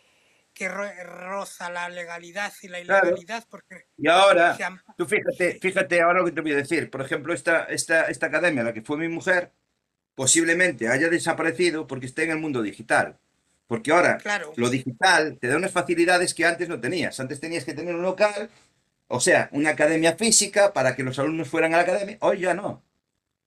que 0.55 0.69
ro- 0.69 0.89
roza 1.03 1.69
la 1.69 1.89
legalidad 1.89 2.51
y 2.63 2.69
la 2.69 2.81
Claro. 2.81 3.07
ilegalidad 3.09 3.45
porque 3.49 3.85
Y 3.97 4.07
ahora, 4.07 4.57
han- 4.59 4.81
tú 4.97 5.05
fíjate, 5.05 5.59
fíjate 5.61 6.01
ahora 6.01 6.19
lo 6.21 6.25
que 6.25 6.31
te 6.31 6.41
voy 6.41 6.53
a 6.53 6.55
decir. 6.55 6.89
Por 6.89 7.01
ejemplo, 7.01 7.33
esta, 7.33 7.65
esta, 7.65 8.05
esta 8.05 8.25
academia, 8.27 8.63
la 8.63 8.73
que 8.73 8.81
fue 8.81 8.97
mi 8.97 9.09
mujer, 9.09 9.51
posiblemente 10.15 10.87
haya 10.87 11.09
desaparecido 11.09 11.87
porque 11.87 12.05
está 12.07 12.23
en 12.23 12.31
el 12.31 12.39
mundo 12.39 12.61
digital. 12.63 13.19
Porque 13.67 13.91
ahora 13.91 14.17
Claro. 14.17 14.53
lo 14.55 14.69
digital 14.69 15.37
te 15.39 15.47
da 15.47 15.57
unas 15.57 15.71
facilidades 15.71 16.33
que 16.33 16.45
antes 16.45 16.69
no 16.69 16.79
tenías. 16.79 17.19
Antes 17.19 17.39
tenías 17.39 17.65
que 17.65 17.73
tener 17.73 17.93
un 17.95 18.03
local, 18.03 18.49
o 19.07 19.19
sea, 19.19 19.49
una 19.51 19.71
academia 19.71 20.15
física 20.15 20.71
para 20.73 20.95
que 20.95 21.03
los 21.03 21.19
alumnos 21.19 21.49
fueran 21.49 21.73
a 21.73 21.77
la 21.77 21.83
academia. 21.83 22.17
Hoy 22.21 22.39
ya 22.39 22.53
no. 22.53 22.81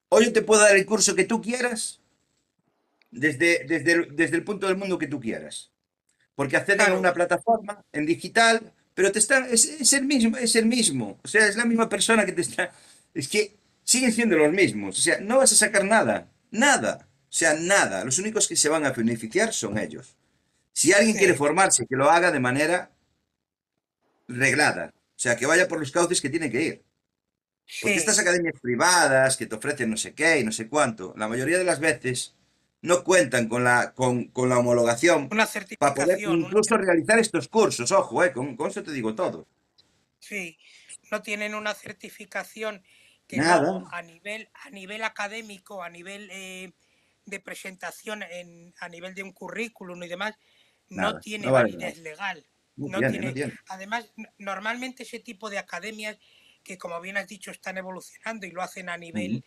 Hoy 0.09 0.25
yo 0.25 0.33
te 0.33 0.41
puedo 0.43 0.61
dar 0.61 0.75
el 0.75 0.85
curso 0.85 1.15
que 1.15 1.25
tú 1.25 1.41
quieras 1.41 2.01
desde, 3.11 3.65
desde, 3.65 3.91
el, 3.93 4.15
desde 4.15 4.35
el 4.37 4.43
punto 4.43 4.67
del 4.67 4.77
mundo 4.77 4.97
que 4.99 5.07
tú 5.07 5.19
quieras. 5.19 5.71
Porque 6.39 6.55
acceden 6.55 6.79
a 6.79 6.85
Claro. 6.85 6.99
una 7.01 7.13
plataforma 7.13 7.83
en 7.91 8.05
digital, 8.05 8.71
pero 8.93 9.11
te 9.11 9.19
están, 9.19 9.43
es, 9.51 9.65
es 9.65 9.91
el 9.91 10.05
mismo, 10.05 10.37
es 10.37 10.55
el 10.55 10.67
mismo. 10.67 11.19
O 11.21 11.27
sea, 11.27 11.45
es 11.45 11.57
la 11.57 11.65
misma 11.65 11.89
persona 11.89 12.25
que 12.25 12.31
te 12.31 12.39
está. 12.39 12.71
Es 13.13 13.27
que 13.27 13.57
siguen 13.83 14.13
siendo 14.13 14.37
los 14.37 14.49
mismos. 14.53 14.97
O 14.97 15.01
sea, 15.01 15.19
no 15.19 15.39
vas 15.39 15.51
a 15.51 15.55
sacar 15.57 15.83
nada. 15.83 16.29
Nada. 16.49 17.09
O 17.23 17.27
sea, 17.33 17.55
nada. 17.55 18.05
Los 18.05 18.19
únicos 18.19 18.47
que 18.47 18.55
se 18.55 18.69
van 18.69 18.85
a 18.85 18.91
beneficiar 18.91 19.51
son 19.51 19.77
ellos. 19.77 20.15
Si 20.71 20.93
alguien 20.93 21.11
Sí. 21.15 21.19
quiere 21.19 21.33
formarse, 21.33 21.85
que 21.85 21.97
lo 21.97 22.09
haga 22.09 22.31
de 22.31 22.39
manera 22.39 22.89
reglada. 24.29 24.93
O 24.95 25.19
sea, 25.19 25.35
que 25.35 25.45
vaya 25.45 25.67
por 25.67 25.79
los 25.81 25.91
cauces 25.91 26.21
que 26.21 26.29
tiene 26.29 26.49
que 26.49 26.61
ir. 26.61 26.83
Porque 27.81 27.95
Sí. 27.95 27.99
estas 27.99 28.17
academias 28.19 28.55
privadas 28.61 29.35
que 29.35 29.45
te 29.45 29.55
ofrecen 29.55 29.89
no 29.89 29.97
sé 29.97 30.13
qué 30.13 30.39
y 30.39 30.45
no 30.45 30.53
sé 30.53 30.69
cuánto, 30.69 31.13
la 31.17 31.27
mayoría 31.27 31.57
de 31.57 31.65
las 31.65 31.81
veces 31.81 32.33
no 32.81 33.03
cuentan 33.03 33.47
con 33.49 33.63
la, 33.63 33.93
con, 33.93 34.25
con 34.25 34.49
la 34.49 34.59
homologación 34.59 35.27
una 35.31 35.47
para 35.77 35.93
poder 35.93 36.27
una- 36.27 36.37
incluso 36.37 36.77
realizar 36.77 37.19
estos 37.19 37.47
cursos. 37.47 37.91
Ojo, 37.91 38.23
eh, 38.23 38.31
con, 38.31 38.55
con 38.55 38.69
eso 38.69 38.83
te 38.83 38.91
digo 38.91 39.15
todo. 39.15 39.47
Sí, 40.19 40.57
no 41.11 41.21
tienen 41.21 41.55
una 41.55 41.73
certificación 41.73 42.83
que 43.27 43.37
Nada. 43.37 43.83
a 43.91 44.01
nivel, 44.01 44.49
a 44.65 44.69
nivel 44.69 45.03
académico, 45.03 45.83
a 45.83 45.89
nivel 45.89 46.29
eh, 46.31 46.71
de 47.25 47.39
presentación, 47.39 48.23
en, 48.23 48.73
a 48.79 48.89
nivel 48.89 49.13
de 49.13 49.23
un 49.23 49.33
currículum 49.33 50.01
y 50.03 50.07
demás, 50.07 50.35
Nada, 50.89 51.13
no 51.13 51.19
tiene 51.19 51.45
no 51.47 51.53
vale 51.53 51.73
validez 51.73 51.99
legal. 51.99 52.45
No 52.75 52.99
tiene. 52.99 53.33
Además, 53.67 54.11
normalmente 54.37 55.03
ese 55.03 55.19
tipo 55.19 55.49
de 55.49 55.57
academias 55.57 56.17
que, 56.63 56.77
como 56.77 56.99
bien 57.01 57.17
has 57.17 57.27
dicho, 57.27 57.51
están 57.51 57.77
evolucionando 57.77 58.45
y 58.47 58.51
lo 58.51 58.61
hacen 58.61 58.89
a 58.89 58.97
nivel, 58.97 59.43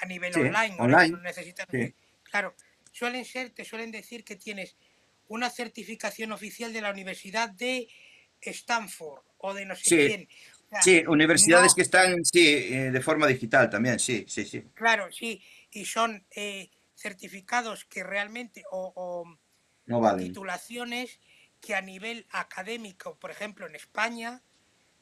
a 0.00 0.06
nivel 0.06 0.32
Sí, 0.32 0.40
online, 0.40 0.76
online, 0.78 1.08
No 1.10 1.18
necesitan, 1.18 1.66
sí. 1.70 1.94
claro, 2.22 2.54
suelen 2.92 3.24
ser, 3.24 3.50
te 3.50 3.64
suelen 3.64 3.90
decir 3.90 4.24
que 4.24 4.36
tienes 4.36 4.76
una 5.28 5.50
certificación 5.50 6.32
oficial 6.32 6.72
de 6.72 6.80
la 6.80 6.90
Universidad 6.90 7.50
de 7.50 7.88
Stanford 8.40 9.22
o 9.38 9.54
de 9.54 9.66
no 9.66 9.76
sé 9.76 9.82
Sí, 9.90 9.96
quién. 9.96 10.28
O 10.66 10.68
sea, 10.70 10.82
Sí, 10.82 11.04
universidades 11.06 11.72
no- 11.72 11.74
que 11.76 11.82
están, 11.82 12.24
sí, 12.24 12.46
eh, 12.46 12.90
de 12.90 13.00
forma 13.00 13.26
digital 13.26 13.68
también, 13.70 13.98
sí, 13.98 14.24
sí, 14.28 14.44
sí. 14.44 14.62
Claro, 14.74 15.10
sí, 15.12 15.42
y 15.70 15.84
son 15.84 16.26
eh, 16.34 16.70
certificados 16.94 17.84
que 17.84 18.02
realmente, 18.04 18.62
o, 18.70 18.92
o 18.94 19.38
No 19.86 20.00
valen. 20.00 20.26
titulaciones 20.28 21.20
que 21.60 21.74
a 21.74 21.80
nivel 21.80 22.26
académico, 22.30 23.18
por 23.18 23.30
ejemplo, 23.30 23.66
en 23.66 23.74
España, 23.74 24.42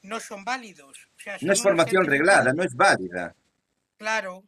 no 0.01 0.19
son 0.19 0.43
válidos. 0.45 1.09
O 1.17 1.19
sea, 1.19 1.37
No 1.41 1.53
es 1.53 1.61
formación 1.61 2.05
reglada, 2.05 2.53
no 2.53 2.63
es 2.63 2.73
válida. 2.75 3.35
Claro, 3.97 4.43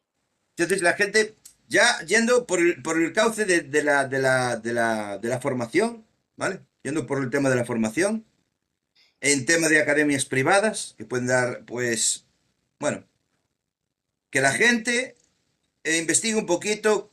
Entonces 0.57 0.82
la 0.82 0.94
gente, 0.94 1.36
ya 1.70 2.00
yendo 2.06 2.46
por 2.48 2.60
el, 2.60 2.82
por 2.82 3.02
el 3.02 3.14
cauce 3.14 3.46
de, 3.46 3.84
la, 3.84 4.06
de, 4.06 4.20
la, 4.20 4.58
de, 4.58 4.74
la, 4.74 5.18
de 5.20 5.30
la 5.30 5.40
formación, 5.40 6.06
¿vale? 6.36 6.62
Yendo 6.84 7.06
por 7.06 7.24
el 7.24 7.30
tema 7.30 7.50
de 7.50 7.56
la 7.56 7.66
formación, 7.66 8.26
en 9.22 9.46
tema 9.46 9.70
de 9.70 9.80
academias 9.80 10.26
privadas, 10.26 10.96
que 10.98 11.06
pueden 11.06 11.28
dar, 11.28 11.64
pues, 11.66 12.26
bueno, 12.80 13.06
que 14.32 14.41
la 14.41 14.52
gente 14.52 15.16
eh, 15.84 15.98
investigue 15.98 16.36
un 16.36 16.46
poquito 16.46 17.12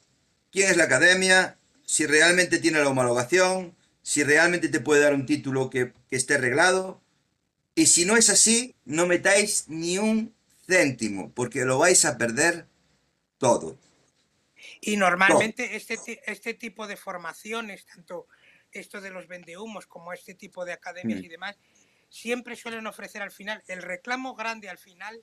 quién 0.51 0.70
es 0.70 0.77
la 0.77 0.85
academia, 0.85 1.59
si 1.85 2.07
realmente 2.07 2.59
tiene 2.59 2.81
la 2.81 2.89
homologación, 2.89 3.77
si 4.03 4.24
realmente 4.24 4.69
te 4.69 4.81
puede 4.81 5.03
dar 5.03 5.15
un 5.15 5.27
título 5.27 5.69
que, 5.69 5.93
que 6.09 6.16
esté 6.16 6.35
arreglado. 6.35 7.03
Y 7.74 7.87
si 7.87 8.07
no 8.07 8.16
es 8.16 8.31
así, 8.31 8.74
no 8.87 9.07
metáis 9.07 9.65
ni 9.69 9.99
un 9.99 10.35
céntimo, 10.66 11.31
porque 11.35 11.65
lo 11.65 11.78
vais 11.78 12.05
a 12.07 12.16
perder 12.16 12.66
todo. 13.39 13.77
Y 14.81 14.97
normalmente 14.97 15.77
este, 15.77 15.97
ti- 15.97 16.19
este 16.27 16.55
tipo 16.55 16.86
de 16.86 16.97
formaciones, 16.97 17.85
tanto 17.86 18.27
esto 18.73 19.01
de 19.01 19.11
los 19.11 19.27
vendehumos 19.28 19.86
como 19.86 20.12
este 20.12 20.35
tipo 20.35 20.65
de 20.65 20.73
academias 20.73 21.20
Mm. 21.20 21.24
y 21.24 21.28
demás, 21.28 21.59
siempre 22.09 22.57
suelen 22.57 22.86
ofrecer 22.86 23.23
al 23.23 23.31
final, 23.31 23.62
el 23.69 23.82
reclamo 23.82 24.35
grande 24.35 24.69
al 24.69 24.78
final, 24.78 25.23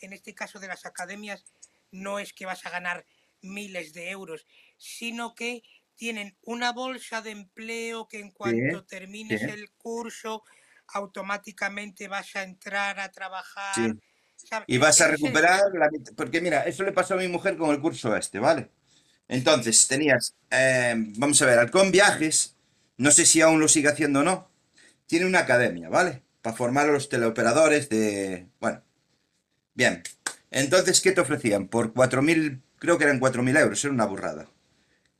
en 0.00 0.12
este 0.12 0.34
caso 0.34 0.58
de 0.60 0.68
las 0.68 0.86
academias, 0.86 1.44
no 1.90 2.18
es 2.18 2.32
que 2.32 2.46
vas 2.46 2.64
a 2.66 2.70
ganar 2.70 3.04
miles 3.42 3.92
de 3.92 4.10
euros, 4.10 4.46
sino 4.76 5.34
que 5.34 5.62
tienen 5.96 6.36
una 6.42 6.72
bolsa 6.72 7.20
de 7.20 7.30
empleo 7.30 8.06
que 8.08 8.20
en 8.20 8.30
cuanto 8.30 8.84
termines 8.84 9.40
sí. 9.40 9.46
el 9.50 9.70
curso, 9.72 10.44
automáticamente 10.88 12.08
vas 12.08 12.34
a 12.36 12.42
entrar 12.42 13.00
a 13.00 13.10
trabajar. 13.10 13.74
Sí. 13.74 13.92
Y 14.66 14.78
vas 14.78 15.00
a 15.02 15.08
recuperar 15.08 15.60
la. 15.74 15.90
Porque 16.16 16.40
mira, 16.40 16.62
eso 16.64 16.82
le 16.82 16.92
pasó 16.92 17.14
a 17.14 17.18
mi 17.18 17.28
mujer 17.28 17.56
con 17.58 17.70
el 17.70 17.80
curso 17.80 18.16
este, 18.16 18.38
¿vale? 18.38 18.70
Entonces, 19.30 19.86
tenías, 19.86 20.34
eh, 20.50 20.92
vamos 21.16 21.40
a 21.40 21.46
ver, 21.46 21.60
Halcón 21.60 21.92
Viajes, 21.92 22.56
no 22.96 23.12
sé 23.12 23.24
si 23.24 23.40
aún 23.40 23.60
lo 23.60 23.68
sigue 23.68 23.88
haciendo 23.88 24.20
o 24.20 24.22
no, 24.24 24.50
tiene 25.06 25.24
una 25.24 25.38
academia, 25.38 25.88
¿vale? 25.88 26.22
Para 26.42 26.56
formar 26.56 26.88
a 26.88 26.92
los 26.92 27.08
teleoperadores 27.08 27.88
de... 27.88 28.48
Bueno, 28.58 28.82
bien. 29.72 30.02
Entonces, 30.50 31.00
¿qué 31.00 31.12
te 31.12 31.20
ofrecían? 31.20 31.68
Por 31.68 31.94
4.000, 31.94 32.60
creo 32.80 32.98
que 32.98 33.04
eran 33.04 33.20
4.000 33.20 33.56
euros, 33.60 33.84
era 33.84 33.94
una 33.94 34.04
burrada. 34.04 34.48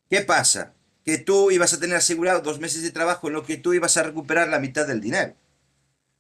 ¿Qué 0.09 0.23
pasa? 0.23 0.75
Que 1.05 1.19
tú 1.19 1.53
ibas 1.53 1.73
a 1.73 1.79
tener 1.79 1.97
asegurado 1.97 2.41
dos 2.41 2.59
meses 2.59 2.83
de 2.83 2.91
trabajo 2.91 3.29
en 3.29 3.35
lo 3.35 3.45
que 3.45 3.59
tú 3.59 3.75
ibas 3.75 3.97
a 3.97 4.03
recuperar 4.03 4.49
la 4.49 4.59
mitad 4.59 4.89
del 4.89 5.01
dinero. 5.01 5.37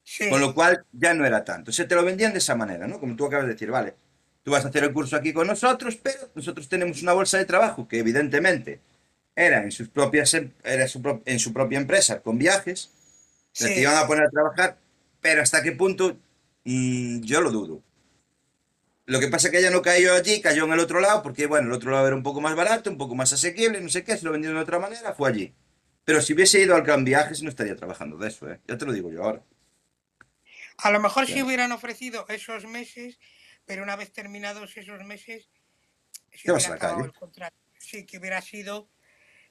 Sí. 0.04 0.30
Con 0.30 0.40
lo 0.40 0.54
cual 0.54 0.86
ya 0.92 1.12
no 1.14 1.26
era 1.26 1.44
tanto. 1.44 1.72
Se 1.72 1.86
te 1.86 1.96
lo 1.96 2.04
vendían 2.04 2.32
de 2.32 2.38
esa 2.38 2.54
manera, 2.54 2.86
¿no? 2.86 3.00
Como 3.00 3.16
tú 3.16 3.26
acabas 3.26 3.46
de 3.46 3.54
decir, 3.54 3.72
vale, 3.72 3.96
tú 4.42 4.50
vas 4.50 4.64
a 4.64 4.68
hacer 4.68 4.84
el 4.84 4.92
curso 4.92 5.16
aquí 5.16 5.32
con 5.32 5.46
nosotros, 5.46 5.96
pero 5.96 6.30
nosotros 6.34 6.68
tenemos 6.68 7.02
una 7.02 7.12
bolsa 7.12 7.38
de 7.38 7.44
trabajo 7.44 7.86
que 7.88 7.98
evidentemente 7.98 8.80
era 9.36 9.62
en 9.62 9.70
sus 9.72 9.88
propias 9.88 10.32
em- 10.34 10.52
era 10.64 10.86
su 10.88 11.00
pro- 11.02 11.22
en 11.24 11.38
su 11.38 11.52
propia 11.52 11.78
empresa 11.78 12.20
con 12.20 12.38
viajes, 12.38 12.90
Sí. 13.52 13.64
te 13.66 13.80
iban 13.82 13.96
a 13.96 14.06
poner 14.06 14.24
a 14.26 14.30
trabajar, 14.30 14.78
pero 15.20 15.42
hasta 15.42 15.62
qué 15.62 15.72
punto 15.72 16.16
Mm, 16.62 17.22
yo 17.22 17.40
lo 17.40 17.50
dudo. 17.50 17.82
Lo 19.06 19.18
que 19.18 19.28
pasa 19.28 19.48
es 19.48 19.52
que 19.52 19.58
ella 19.60 19.70
no 19.70 19.80
cayó 19.80 20.12
allí, 20.14 20.42
cayó 20.42 20.64
en 20.66 20.72
el 20.72 20.78
otro 20.78 21.00
lado, 21.00 21.22
porque 21.22 21.46
bueno, 21.46 21.68
el 21.68 21.72
otro 21.72 21.90
lado 21.90 22.06
era 22.06 22.14
un 22.14 22.22
poco 22.22 22.42
más 22.42 22.54
barato, 22.54 22.90
un 22.90 22.98
poco 22.98 23.14
más 23.14 23.32
asequible, 23.32 23.80
no 23.80 23.88
sé 23.88 24.04
qué, 24.04 24.16
se 24.18 24.26
lo 24.26 24.30
vendieron 24.32 24.58
de 24.58 24.62
otra 24.62 24.78
manera, 24.78 25.14
fue 25.14 25.30
allí. 25.30 25.54
Pero 26.04 26.20
si 26.20 26.34
hubiese 26.34 26.60
ido 26.60 26.74
al 26.76 26.82
Gran 26.82 27.02
Viajes 27.04 27.42
no 27.42 27.48
estaría 27.48 27.74
trabajando 27.76 28.18
de 28.18 28.28
eso, 28.28 28.50
¿eh? 28.50 28.60
Ya 28.68 28.76
te 28.76 28.84
lo 28.84 28.92
digo 28.92 29.10
yo 29.10 29.24
ahora. 29.24 29.42
A 30.76 30.90
lo 30.90 31.00
mejor 31.00 31.26
si 31.26 31.42
hubieran 31.42 31.72
ofrecido 31.72 32.26
esos 32.28 32.66
meses, 32.66 33.18
pero 33.70 33.84
una 33.84 33.94
vez 33.94 34.12
terminados 34.12 34.76
esos 34.76 35.00
meses, 35.04 35.48
se 36.34 36.50
vas 36.50 36.66
a 36.66 36.70
la 36.70 36.76
calle. 36.76 37.04
el 37.04 37.12
contrato. 37.12 37.56
Sí, 37.78 38.04
que 38.04 38.18
hubiera 38.18 38.42
sido 38.42 38.88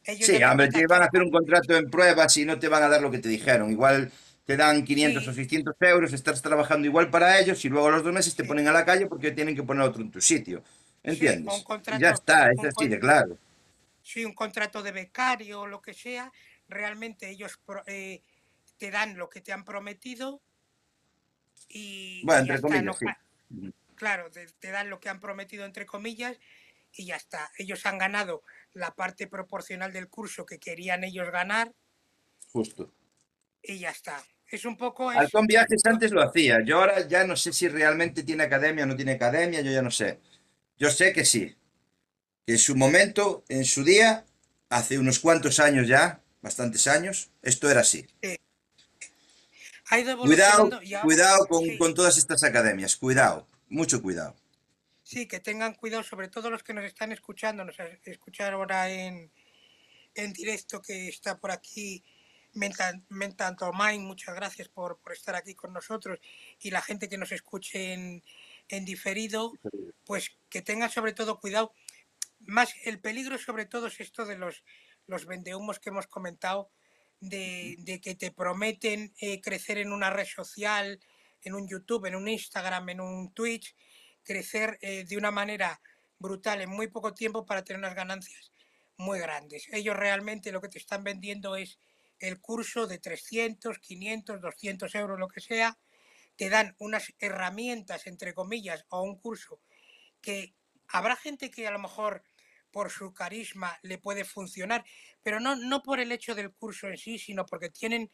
ellos 0.03 0.25
Sí, 0.25 0.37
te 0.37 0.45
hombre, 0.45 0.67
te 0.67 0.85
van 0.87 1.03
a 1.03 1.05
hacer 1.05 1.21
un 1.21 1.31
contrato 1.31 1.77
en 1.77 1.89
pruebas 1.89 2.35
y 2.35 2.43
no 2.43 2.59
te 2.59 2.67
van 2.67 2.83
a 2.83 2.89
dar 2.89 3.01
lo 3.01 3.09
que 3.11 3.19
te 3.19 3.29
dijeron. 3.29 3.71
Igual 3.71 4.11
te 4.43 4.57
dan 4.57 4.83
500 4.83 5.25
o 5.25 5.31
Sí, 5.31 5.37
600 5.37 5.73
euros, 5.79 6.11
estás 6.11 6.41
trabajando 6.41 6.85
igual 6.85 7.09
para 7.09 7.39
ellos 7.39 7.63
y 7.63 7.69
luego 7.69 7.87
a 7.87 7.91
los 7.91 8.03
dos 8.03 8.11
meses 8.11 8.35
te 8.35 8.43
ponen 8.43 8.67
a 8.67 8.73
la 8.73 8.83
calle 8.83 9.05
porque 9.05 9.31
tienen 9.31 9.55
que 9.55 9.63
poner 9.63 9.83
otro 9.83 10.01
en 10.01 10.11
tu 10.11 10.19
sitio. 10.19 10.65
sí, 10.65 11.11
¿Entiendes? 11.11 11.65
Ya 11.97 12.09
está, 12.09 12.51
es 12.51 12.59
así 12.65 12.89
de 12.89 12.99
claro. 12.99 13.37
sí, 14.03 14.25
un 14.25 14.33
contrato 14.33 14.83
de 14.83 14.91
becario 14.91 15.61
o 15.61 15.65
lo 15.67 15.81
que 15.81 15.93
sea, 15.93 16.29
realmente 16.67 17.29
ellos 17.29 17.57
eh, 17.85 18.21
te 18.77 18.91
dan 18.91 19.17
lo 19.17 19.29
que 19.29 19.39
te 19.39 19.53
han 19.53 19.63
prometido 19.63 20.41
y, 21.69 22.25
Bueno, 22.25 22.41
y 22.41 22.49
entre 22.49 22.61
comillas, 22.61 22.83
No, 22.83 22.93
sí. 22.93 23.05
Claro, 23.99 24.31
te, 24.31 24.47
te 24.59 24.71
dan 24.71 24.89
lo 24.89 24.99
que 24.99 25.09
han 25.09 25.19
prometido 25.19 25.65
entre 25.65 25.85
comillas 25.85 26.39
y 26.93 27.05
ya 27.05 27.15
está. 27.15 27.51
Ellos 27.57 27.85
han 27.85 27.97
ganado 27.97 28.43
la 28.73 28.95
parte 28.95 29.27
proporcional 29.27 29.93
del 29.93 30.09
curso 30.09 30.45
que 30.45 30.59
querían 30.59 31.03
ellos 31.03 31.29
ganar 31.31 31.73
Justo. 32.51 32.93
y 33.61 33.79
ya 33.79 33.91
está. 33.91 34.23
Es 34.47 34.65
un 34.65 34.77
poco 34.77 35.11
es 35.11 35.17
Halcón 35.17 35.45
Viajes 35.45 35.81
antes 35.85 36.11
lo 36.11 36.23
hacía. 36.23 36.57
Yo 36.65 36.79
ahora 36.79 37.07
ya 37.07 37.23
no 37.23 37.35
sé 37.35 37.53
si 37.53 37.67
realmente 37.67 38.23
tiene 38.23 38.43
academia 38.43 38.83
o 38.83 38.87
no 38.87 38.95
tiene 38.95 39.11
academia, 39.11 39.61
yo 39.61 39.71
ya 39.71 39.83
no 39.83 39.91
sé. 39.91 40.19
Yo 40.77 40.89
sé 40.89 41.13
que 41.13 41.25
sí. 41.25 41.55
Que 42.47 42.53
en 42.53 42.59
su 42.59 42.75
momento, 42.75 43.43
en 43.47 43.65
su 43.65 43.83
día, 43.83 44.25
hace 44.69 44.97
unos 44.97 45.19
cuantos 45.19 45.59
años 45.59 45.87
ya, 45.87 46.23
bastantes 46.41 46.87
años, 46.87 47.29
esto 47.43 47.69
era 47.69 47.81
así. 47.81 48.07
ha 49.89 49.99
ido 49.99 50.17
Cuidado, 50.17 50.69
cuidado 51.03 51.45
con, 51.47 51.63
sí, 51.63 51.77
con 51.77 51.93
todas 51.93 52.17
estas 52.17 52.43
academias, 52.43 52.95
cuidado, 52.95 53.47
mucho 53.69 54.01
cuidado. 54.01 54.35
sí, 55.03 55.27
que 55.27 55.39
tengan 55.39 55.73
cuidado, 55.73 56.03
sobre 56.03 56.27
todo 56.27 56.49
los 56.49 56.63
que 56.63 56.73
nos 56.73 56.85
están 56.85 57.11
escuchando, 57.11 57.63
nos 57.63 57.77
escuchar 58.05 58.53
ahora 58.53 58.89
en, 58.89 59.31
en 60.15 60.33
directo 60.33 60.81
que 60.81 61.07
está 61.07 61.37
por 61.39 61.51
aquí 61.51 62.03
Mentan, 62.53 63.05
Mentantomain, 63.09 64.03
muchas 64.03 64.35
gracias 64.35 64.67
por, 64.69 64.99
por 64.99 65.13
estar 65.13 65.35
aquí 65.35 65.53
con 65.53 65.73
nosotros. 65.73 66.19
Y 66.59 66.71
la 66.71 66.81
gente 66.81 67.07
que 67.07 67.17
nos 67.17 67.31
escuche 67.31 67.93
en, 67.93 68.23
en 68.69 68.85
diferido, 68.85 69.53
pues 70.05 70.31
que 70.49 70.61
tengan 70.61 70.89
sobre 70.89 71.13
todo 71.13 71.39
cuidado. 71.39 71.73
Más 72.39 72.73
el 72.85 72.99
peligro 72.99 73.37
sobre 73.37 73.65
todo 73.65 73.87
es 73.87 73.99
esto 73.99 74.25
de 74.25 74.37
los, 74.37 74.63
los 75.07 75.25
vendehumos 75.25 75.79
que 75.79 75.89
hemos 75.89 76.07
comentado, 76.07 76.71
de, 77.19 77.75
de 77.79 78.01
que 78.01 78.15
te 78.15 78.31
prometen 78.31 79.13
eh, 79.19 79.41
crecer 79.41 79.77
en 79.77 79.91
una 79.91 80.09
red 80.09 80.27
social, 80.27 80.99
en 81.43 81.53
un 81.53 81.67
YouTube, 81.67 82.05
en 82.05 82.15
un 82.15 82.27
Instagram, 82.27 82.89
en 82.89 83.01
un 83.01 83.33
Twitch, 83.33 83.75
crecer 84.23 84.77
eh, 84.81 85.05
de 85.07 85.17
una 85.17 85.31
manera 85.31 85.81
brutal 86.19 86.61
en 86.61 86.69
muy 86.69 86.87
poco 86.87 87.13
tiempo 87.13 87.45
para 87.45 87.63
tener 87.63 87.79
unas 87.79 87.95
ganancias 87.95 88.51
muy 88.97 89.19
grandes. 89.19 89.67
Ellos 89.71 89.95
realmente 89.95 90.51
lo 90.51 90.61
que 90.61 90.69
te 90.69 90.77
están 90.77 91.03
vendiendo 91.03 91.55
es 91.55 91.79
el 92.19 92.39
curso 92.41 92.85
de 92.85 92.99
300, 92.99 93.79
500, 93.79 94.41
200 94.41 94.95
euros, 94.95 95.19
lo 95.19 95.29
que 95.29 95.39
sea, 95.39 95.77
te 96.35 96.49
dan 96.49 96.75
unas 96.79 97.13
herramientas, 97.19 98.07
entre 98.07 98.33
comillas, 98.33 98.85
o 98.89 99.01
un 99.01 99.17
curso 99.19 99.61
que 100.21 100.53
habrá 100.87 101.15
gente 101.15 101.49
que 101.49 101.67
a 101.67 101.71
lo 101.71 101.79
mejor 101.79 102.23
por 102.71 102.91
su 102.91 103.13
carisma 103.13 103.79
le 103.81 103.97
puede 103.97 104.25
funcionar, 104.25 104.83
pero 105.23 105.39
no, 105.39 105.55
no 105.55 105.81
por 105.81 105.99
el 105.99 106.11
hecho 106.11 106.35
del 106.35 106.51
curso 106.51 106.87
en 106.87 106.97
sí, 106.97 107.17
sino 107.17 107.45
porque 107.45 107.69
tienen 107.69 108.11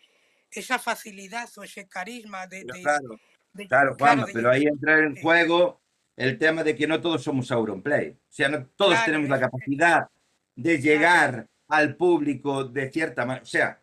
esa 0.55 0.79
facilidad 0.79 1.49
o 1.57 1.63
ese 1.63 1.87
carisma 1.87 2.47
de, 2.47 2.63
de, 2.63 2.81
claro, 2.81 3.19
de- 3.53 3.67
claro, 3.67 3.95
claro, 3.95 3.97
Juanma, 3.97 4.25
de 4.25 4.33
pero 4.33 4.49
ahí 4.51 4.63
entra 4.65 4.99
en 4.99 5.17
eh, 5.17 5.21
juego 5.21 5.81
el 6.15 6.37
tema 6.37 6.63
de 6.63 6.75
que 6.75 6.87
no 6.87 7.01
todos 7.01 7.23
somos 7.23 7.51
Auronplay. 7.51 8.11
O 8.11 8.19
sea, 8.29 8.49
no 8.49 8.65
todos 8.75 8.93
claro, 8.93 9.05
tenemos 9.05 9.29
la 9.29 9.39
capacidad 9.39 10.09
de 10.55 10.79
llegar 10.79 11.49
al 11.67 11.95
público 11.95 12.63
de 12.63 12.89
cierta 12.91 13.25
manera. 13.25 13.43
O 13.43 13.47
sea, 13.47 13.81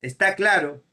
está 0.00 0.34
claro, 0.36 0.84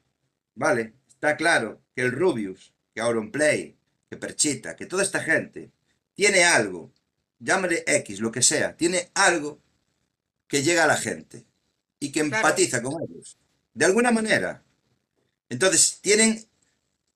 ¿vale? 0.55 0.93
Está 1.07 1.37
claro 1.37 1.81
que 1.95 2.01
el 2.01 2.11
Rubius, 2.11 2.73
que 2.93 3.01
Auronplay, 3.01 3.77
que 4.09 4.17
Perchita, 4.17 4.75
que 4.75 4.85
toda 4.85 5.03
esta 5.03 5.19
gente 5.21 5.71
tiene 6.13 6.43
algo, 6.43 6.91
llámale 7.39 7.83
X, 7.85 8.19
lo 8.19 8.31
que 8.31 8.41
sea, 8.41 8.75
tiene 8.75 9.09
algo 9.13 9.61
que 10.47 10.63
llega 10.63 10.83
a 10.83 10.87
la 10.87 10.97
gente 10.97 11.45
y 11.99 12.11
que 12.11 12.21
empatiza 12.21 12.81
con 12.81 12.93
ellos. 13.03 13.37
De 13.73 13.85
alguna 13.85 14.11
manera. 14.11 14.62
Entonces, 15.49 15.99
tienen 16.01 16.45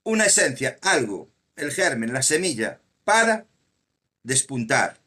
una 0.04 0.26
esencia, 0.26 0.78
algo, 0.82 1.30
el 1.56 1.72
germen, 1.72 2.14
la 2.14 2.22
semilla, 2.22 2.80
para 3.04 3.46
despuntar. 4.24 4.98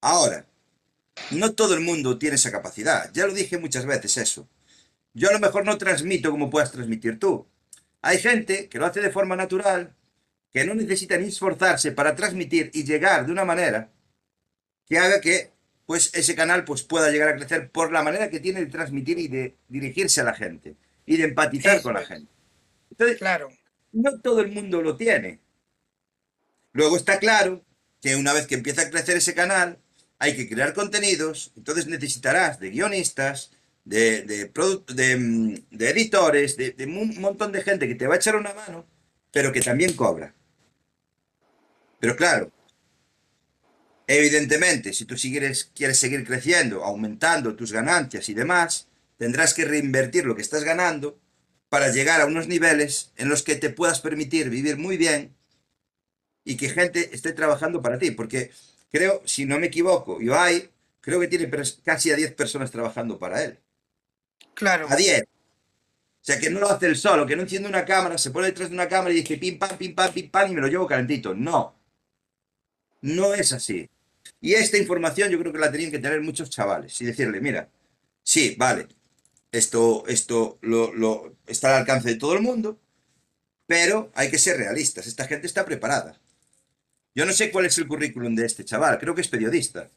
Ahora, 0.00 0.46
no 1.30 1.54
todo 1.54 1.74
el 1.74 1.80
mundo 1.80 2.18
tiene 2.18 2.36
esa 2.36 2.50
capacidad. 2.50 3.10
Ya 3.12 3.26
lo 3.26 3.32
dije 3.32 3.58
muchas 3.58 3.86
veces 3.86 4.16
eso. 4.16 4.48
Yo 5.14 5.28
a 5.28 5.32
lo 5.32 5.38
mejor 5.38 5.64
no 5.64 5.78
transmito 5.78 6.30
como 6.30 6.50
puedas 6.50 6.72
transmitir 6.72 7.18
tú. 7.18 7.46
Hay 8.02 8.18
gente 8.18 8.68
que 8.68 8.78
lo 8.78 8.86
hace 8.86 9.00
de 9.00 9.10
forma 9.10 9.36
natural, 9.36 9.94
que 10.52 10.64
no 10.64 10.74
necesita 10.74 11.16
ni 11.16 11.28
esforzarse 11.28 11.92
para 11.92 12.14
transmitir 12.14 12.70
y 12.74 12.84
llegar 12.84 13.26
de 13.26 13.32
una 13.32 13.44
manera 13.44 13.90
que 14.86 14.98
haga 14.98 15.20
que 15.20 15.52
pues 15.86 16.10
ese 16.14 16.34
canal 16.34 16.64
pues 16.64 16.82
pueda 16.82 17.10
llegar 17.10 17.28
a 17.28 17.36
crecer 17.36 17.70
por 17.70 17.92
la 17.92 18.02
manera 18.02 18.28
que 18.28 18.40
tiene 18.40 18.60
de 18.60 18.66
transmitir 18.66 19.18
y 19.18 19.28
de 19.28 19.56
dirigirse 19.68 20.20
a 20.20 20.24
la 20.24 20.34
gente 20.34 20.76
y 21.06 21.16
de 21.16 21.24
empatizar 21.24 21.76
eso 21.76 21.84
con 21.84 21.94
la 21.94 22.04
gente. 22.04 22.30
Entonces, 22.90 23.18
claro, 23.18 23.48
no 23.92 24.20
todo 24.20 24.40
el 24.40 24.52
mundo 24.52 24.82
lo 24.82 24.96
tiene. 24.96 25.40
Luego 26.72 26.96
está 26.96 27.18
claro 27.18 27.64
que 28.02 28.16
una 28.16 28.32
vez 28.32 28.46
que 28.46 28.54
empieza 28.56 28.82
a 28.82 28.90
crecer 28.90 29.16
ese 29.16 29.34
canal, 29.34 29.78
hay 30.18 30.36
que 30.36 30.48
crear 30.48 30.74
contenidos, 30.74 31.52
entonces 31.56 31.86
necesitarás 31.86 32.60
de 32.60 32.70
guionistas, 32.70 33.50
de, 33.84 34.22
de, 34.22 34.50
de, 34.94 35.16
mm, 35.16 35.54
de 35.70 35.90
editores, 35.90 36.56
de, 36.56 36.72
de 36.72 36.84
un 36.86 37.20
montón 37.20 37.52
de 37.52 37.62
gente 37.62 37.88
que 37.88 37.94
te 37.94 38.06
va 38.06 38.14
a 38.14 38.16
echar 38.18 38.36
una 38.36 38.54
mano, 38.54 38.86
pero 39.30 39.52
que 39.52 39.60
también 39.60 39.94
cobra. 39.94 40.34
Pero 42.00 42.14
claro, 42.16 42.52
evidentemente, 44.06 44.92
si 44.92 45.04
tú 45.04 45.16
sigues, 45.16 45.70
quieres 45.74 45.98
seguir 45.98 46.24
creciendo, 46.26 46.84
aumentando 46.84 47.54
tus 47.56 47.72
ganancias 47.72 48.28
y 48.28 48.34
demás, 48.34 48.88
tendrás 49.16 49.54
que 49.54 49.64
reinvertir 49.64 50.24
lo 50.26 50.34
que 50.36 50.42
estás 50.42 50.64
ganando 50.64 51.18
para 51.68 51.90
llegar 51.90 52.20
a 52.20 52.26
unos 52.26 52.48
niveles 52.48 53.12
en 53.16 53.28
los 53.28 53.42
que 53.42 53.56
te 53.56 53.70
puedas 53.70 54.00
permitir 54.00 54.50
vivir 54.50 54.76
muy 54.76 54.96
bien 54.96 55.34
y 56.44 56.56
que 56.56 56.68
gente 56.68 57.14
esté 57.14 57.32
trabajando 57.32 57.82
para 57.82 57.98
ti. 57.98 58.10
Porque 58.10 58.50
creo, 58.90 59.22
si 59.24 59.44
no 59.46 59.58
me 59.58 59.66
equivoco, 59.68 60.20
Ibai, 60.20 60.70
creo 61.00 61.20
que 61.20 61.28
tiene 61.28 61.50
casi 61.82 62.10
a 62.10 62.16
10 62.16 62.34
personas 62.34 62.70
trabajando 62.70 63.18
para 63.18 63.42
él. 63.44 63.58
claro, 64.54 64.86
A 64.88 64.96
10. 64.96 65.22
O 65.22 66.26
sea, 66.26 66.38
que 66.40 66.48
no 66.48 66.60
lo 66.60 66.70
hace 66.70 66.86
él 66.86 66.96
solo, 66.96 67.26
que 67.26 67.36
no 67.36 67.42
enciende 67.42 67.68
una 67.68 67.84
cámara, 67.84 68.16
se 68.16 68.30
pone 68.30 68.46
detrás 68.46 68.70
de 68.70 68.74
una 68.74 68.88
cámara 68.88 69.12
y 69.12 69.18
dice 69.18 69.36
pim, 69.36 69.58
pam, 69.58 69.76
pim, 69.76 69.94
pam, 69.94 70.12
pim, 70.12 70.30
pam 70.30 70.50
y 70.50 70.54
me 70.54 70.60
lo 70.62 70.68
llevo 70.68 70.86
calentito. 70.86 71.34
No, 71.34 71.76
no 73.02 73.34
es 73.34 73.52
así. 73.52 73.88
Y 74.40 74.54
esta 74.54 74.78
información 74.78 75.30
yo 75.30 75.38
creo 75.38 75.52
que 75.52 75.58
la 75.58 75.70
tenían 75.70 75.90
que 75.90 75.98
tener 75.98 76.20
muchos 76.22 76.50
chavales 76.50 77.00
y 77.00 77.04
decirle, 77.06 77.40
mira, 77.40 77.68
sí, 78.22 78.56
vale, 78.58 78.88
esto, 79.58 80.04
esto 80.08 80.58
lo, 80.62 80.92
lo- 80.94 81.36
está 81.46 81.68
al 81.76 81.80
alcance 81.82 82.08
de 82.10 82.16
todo 82.16 82.34
el 82.34 82.42
mundo, 82.42 82.80
pero 83.66 84.10
hay 84.14 84.30
que 84.30 84.38
ser 84.38 84.58
realistas. 84.58 85.06
Esta 85.06 85.26
gente 85.26 85.46
está 85.46 85.64
preparada. 85.64 86.20
Yo 87.14 87.24
no 87.26 87.32
sé 87.32 87.50
cuál 87.52 87.66
es 87.66 87.78
el 87.78 87.86
currículum 87.88 88.34
de 88.34 88.46
este 88.46 88.64
chaval, 88.64 88.98
creo 88.98 89.14
que 89.14 89.20
es 89.22 89.28
periodista, 89.28 89.88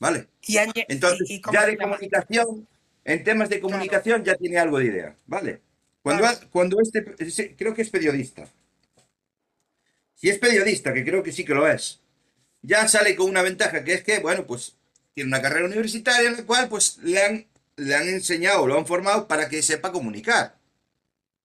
¿vale? 0.00 0.28
y, 0.46 0.58
Entonces, 0.88 1.30
y, 1.30 1.34
y 1.36 1.40
cómo 1.40 1.54
ya 1.54 1.66
de 1.66 1.76
comunicación, 1.78 2.68
en 3.04 3.24
temas 3.24 3.48
de 3.50 3.60
claro, 3.60 3.62
comunicación 3.62 4.24
ya 4.24 4.36
tiene 4.36 4.58
algo 4.58 4.78
de 4.78 4.86
idea, 4.86 5.16
¿vale? 5.26 5.60
Cuando, 6.02 6.22
claro, 6.24 6.48
cuando 6.50 6.78
este, 6.80 7.56
creo 7.56 7.74
que 7.74 7.82
es 7.82 7.90
periodista. 7.90 8.48
Si 10.14 10.28
es 10.28 10.38
periodista, 10.38 10.92
que 10.94 11.04
creo 11.04 11.22
que 11.22 11.32
sí 11.32 11.44
que 11.44 11.54
lo 11.54 11.66
es, 11.68 12.00
ya 12.62 12.88
sale 12.88 13.16
con 13.16 13.30
una 13.30 13.42
ventaja, 13.42 13.84
que 13.84 13.94
es 13.94 14.02
que, 14.04 14.20
bueno, 14.20 14.46
pues 14.46 14.76
tiene 15.14 15.28
una 15.28 15.42
carrera 15.42 15.66
universitaria 15.66 16.30
en 16.30 16.38
la 16.38 16.46
cual 16.46 16.68
pues 16.68 16.98
le 17.02 17.22
han, 17.22 17.46
le 17.76 17.94
han 17.94 18.08
enseñado, 18.08 18.66
lo 18.66 18.78
han 18.78 18.86
formado 18.86 19.26
para 19.28 19.48
que 19.48 19.62
sepa 19.62 19.92
comunicar. 19.92 20.56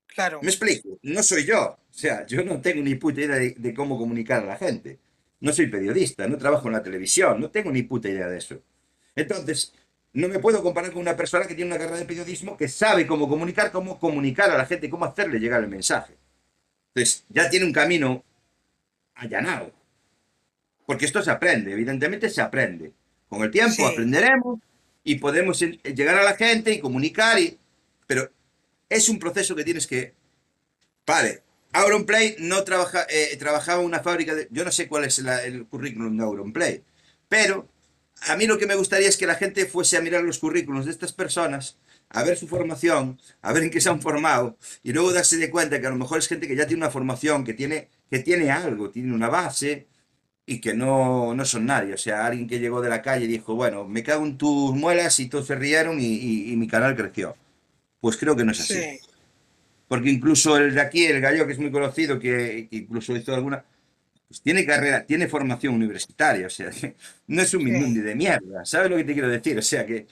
claro, 0.08 0.42
Me 0.42 0.50
explico, 0.50 1.00
no 1.04 1.24
soy 1.24 1.46
yo, 1.46 1.62
o 1.64 1.94
sea, 1.94 2.26
yo 2.26 2.44
no 2.44 2.62
tengo 2.62 2.82
ni 2.84 2.96
puta 2.96 3.22
idea 3.22 3.38
de, 3.38 3.52
de 3.58 3.74
cómo 3.74 3.98
comunicar 3.98 4.44
a 4.44 4.46
la 4.46 4.58
gente. 4.58 5.00
No 5.40 5.54
soy 5.54 5.68
periodista, 5.68 6.28
no 6.28 6.38
trabajo 6.38 6.68
en 6.68 6.74
la 6.74 6.84
televisión, 6.84 7.40
no 7.40 7.50
tengo 7.52 7.72
ni 7.72 7.84
puta 7.84 8.10
idea 8.10 8.28
de 8.28 8.38
eso. 8.38 8.62
Entonces, 9.16 9.74
no 10.14 10.28
me 10.30 10.40
puedo 10.40 10.64
comparar 10.64 10.92
con 10.92 11.02
una 11.02 11.16
persona 11.18 11.48
que 11.48 11.56
tiene 11.56 11.72
una 11.72 11.80
carrera 11.80 12.00
de 12.00 12.06
periodismo 12.06 12.58
que 12.58 12.68
sabe 12.68 13.08
cómo 13.08 13.30
comunicar, 13.30 13.72
cómo 13.72 14.00
comunicar 14.00 14.52
a 14.52 14.58
la 14.58 14.66
gente, 14.66 14.90
cómo 14.90 15.06
hacerle 15.06 15.40
llegar 15.40 15.64
el 15.64 15.70
mensaje. 15.70 16.16
Entonces, 16.94 17.26
ya 17.30 17.50
tiene 17.50 17.66
un 17.66 17.74
camino 17.74 18.24
allanado. 19.16 19.74
Porque 20.86 21.06
esto 21.06 21.22
se 21.22 21.32
aprende, 21.32 21.72
evidentemente 21.74 22.30
se 22.30 22.42
aprende. 22.42 22.94
Con 23.28 23.42
el 23.44 23.52
tiempo 23.52 23.76
sí, 23.76 23.84
aprenderemos 23.86 24.60
y 25.06 25.16
podemos 25.16 25.60
llegar 25.60 26.18
a 26.18 26.24
la 26.24 26.36
gente 26.36 26.74
y 26.74 26.80
comunicar, 26.80 27.40
y, 27.40 27.58
pero 28.08 28.30
es 28.90 29.08
un 29.08 29.20
proceso 29.20 29.56
que 29.56 29.64
tienes 29.64 29.88
que... 29.88 30.14
Vale, 31.06 31.44
Auronplay 31.74 32.36
no 32.40 32.64
trabaja, 32.64 33.06
eh, 33.10 33.38
trabajaba 33.38 33.82
en 33.82 33.86
una 33.86 34.00
fábrica. 34.00 34.34
Yo 34.50 34.66
no 34.66 34.72
sé 34.72 34.88
cuál 34.88 35.06
es 35.06 35.20
el 35.20 35.68
currículum 35.68 36.18
de 36.18 36.24
Auronplay, 36.24 36.84
pero 37.30 37.70
a 38.22 38.36
mí 38.36 38.48
lo 38.48 38.58
que 38.58 38.66
me 38.66 38.76
gustaría 38.76 39.08
es 39.08 39.16
que 39.16 39.28
la 39.28 39.36
gente 39.36 39.68
fuese 39.68 39.96
a 39.96 40.02
mirar 40.02 40.24
los 40.24 40.40
currículos 40.40 40.86
de 40.86 40.92
estas 40.92 41.14
personas, 41.14 41.78
a 42.10 42.24
ver 42.24 42.38
su 42.38 42.48
formación, 42.48 43.22
a 43.44 43.54
ver 43.54 43.64
en 43.64 43.70
qué 43.70 43.82
se 43.82 43.90
han 43.90 44.02
formado, 44.02 44.58
y 44.82 44.92
luego 44.92 45.14
darse 45.14 45.38
de 45.38 45.52
cuenta 45.52 45.80
que 45.80 45.86
a 45.86 45.92
lo 45.92 45.98
mejor 45.98 46.18
es 46.18 46.28
gente 46.28 46.48
que 46.48 46.56
ya 46.56 46.66
tiene 46.66 46.82
una 46.82 46.92
formación, 46.92 47.44
que 47.44 47.54
tiene, 47.54 47.90
que 48.10 48.20
tiene 48.20 48.50
algo, 48.50 48.90
tiene 48.90 49.14
una 49.14 49.30
base, 49.30 49.88
y 50.46 50.62
que 50.62 50.74
no, 50.74 51.34
no 51.36 51.46
son 51.46 51.66
nadie. 51.66 51.94
O 51.94 51.98
sea, 51.98 52.26
alguien 52.28 52.48
que 52.48 52.60
llegó 52.60 52.82
de 52.82 52.90
la 52.90 53.02
calle 53.02 53.26
y 53.26 53.28
dijo, 53.28 53.56
bueno, 53.56 53.86
me 53.88 54.04
cago 54.04 54.26
en 54.26 54.38
tus 54.38 54.76
muelas 54.76 55.20
y 55.20 55.30
todos 55.30 55.48
se 55.48 55.56
rieron 55.56 56.00
y, 56.00 56.06
y- 56.06 56.54
y 56.54 56.58
mi 56.58 56.68
canal 56.68 56.96
creció. 56.96 57.36
Pues 58.02 58.18
creo 58.18 58.36
que 58.38 58.46
no 58.46 58.52
es 58.54 58.62
así. 58.62 58.90
Sí, 58.90 59.00
Porque 59.88 60.10
incluso 60.10 60.58
el 60.58 60.74
de 60.74 60.82
aquí, 60.82 61.06
el 61.06 61.22
gallo, 61.22 61.46
que 61.46 61.54
es 61.54 61.60
muy 61.60 61.72
conocido, 61.72 62.20
que, 62.20 62.68
que 62.70 62.78
incluso 62.78 63.16
hizo 63.16 63.34
alguna, 63.36 63.64
pues 64.28 64.42
tiene 64.42 64.66
carrera, 64.66 65.06
tiene 65.06 65.28
formación 65.30 65.76
universitaria, 65.76 66.48
o 66.48 66.50
sea, 66.50 66.72
no 67.28 67.42
es 67.44 67.54
un 67.54 67.64
sí, 67.64 67.66
mindundi 67.66 68.02
de 68.02 68.16
mierda, 68.16 68.66
¿sabes 68.66 68.92
lo 68.92 68.98
que 68.98 69.06
te 69.06 69.14
quiero 69.14 69.30
decir? 69.30 69.58
O 69.60 69.62
sea 69.64 69.86
que, 69.86 70.08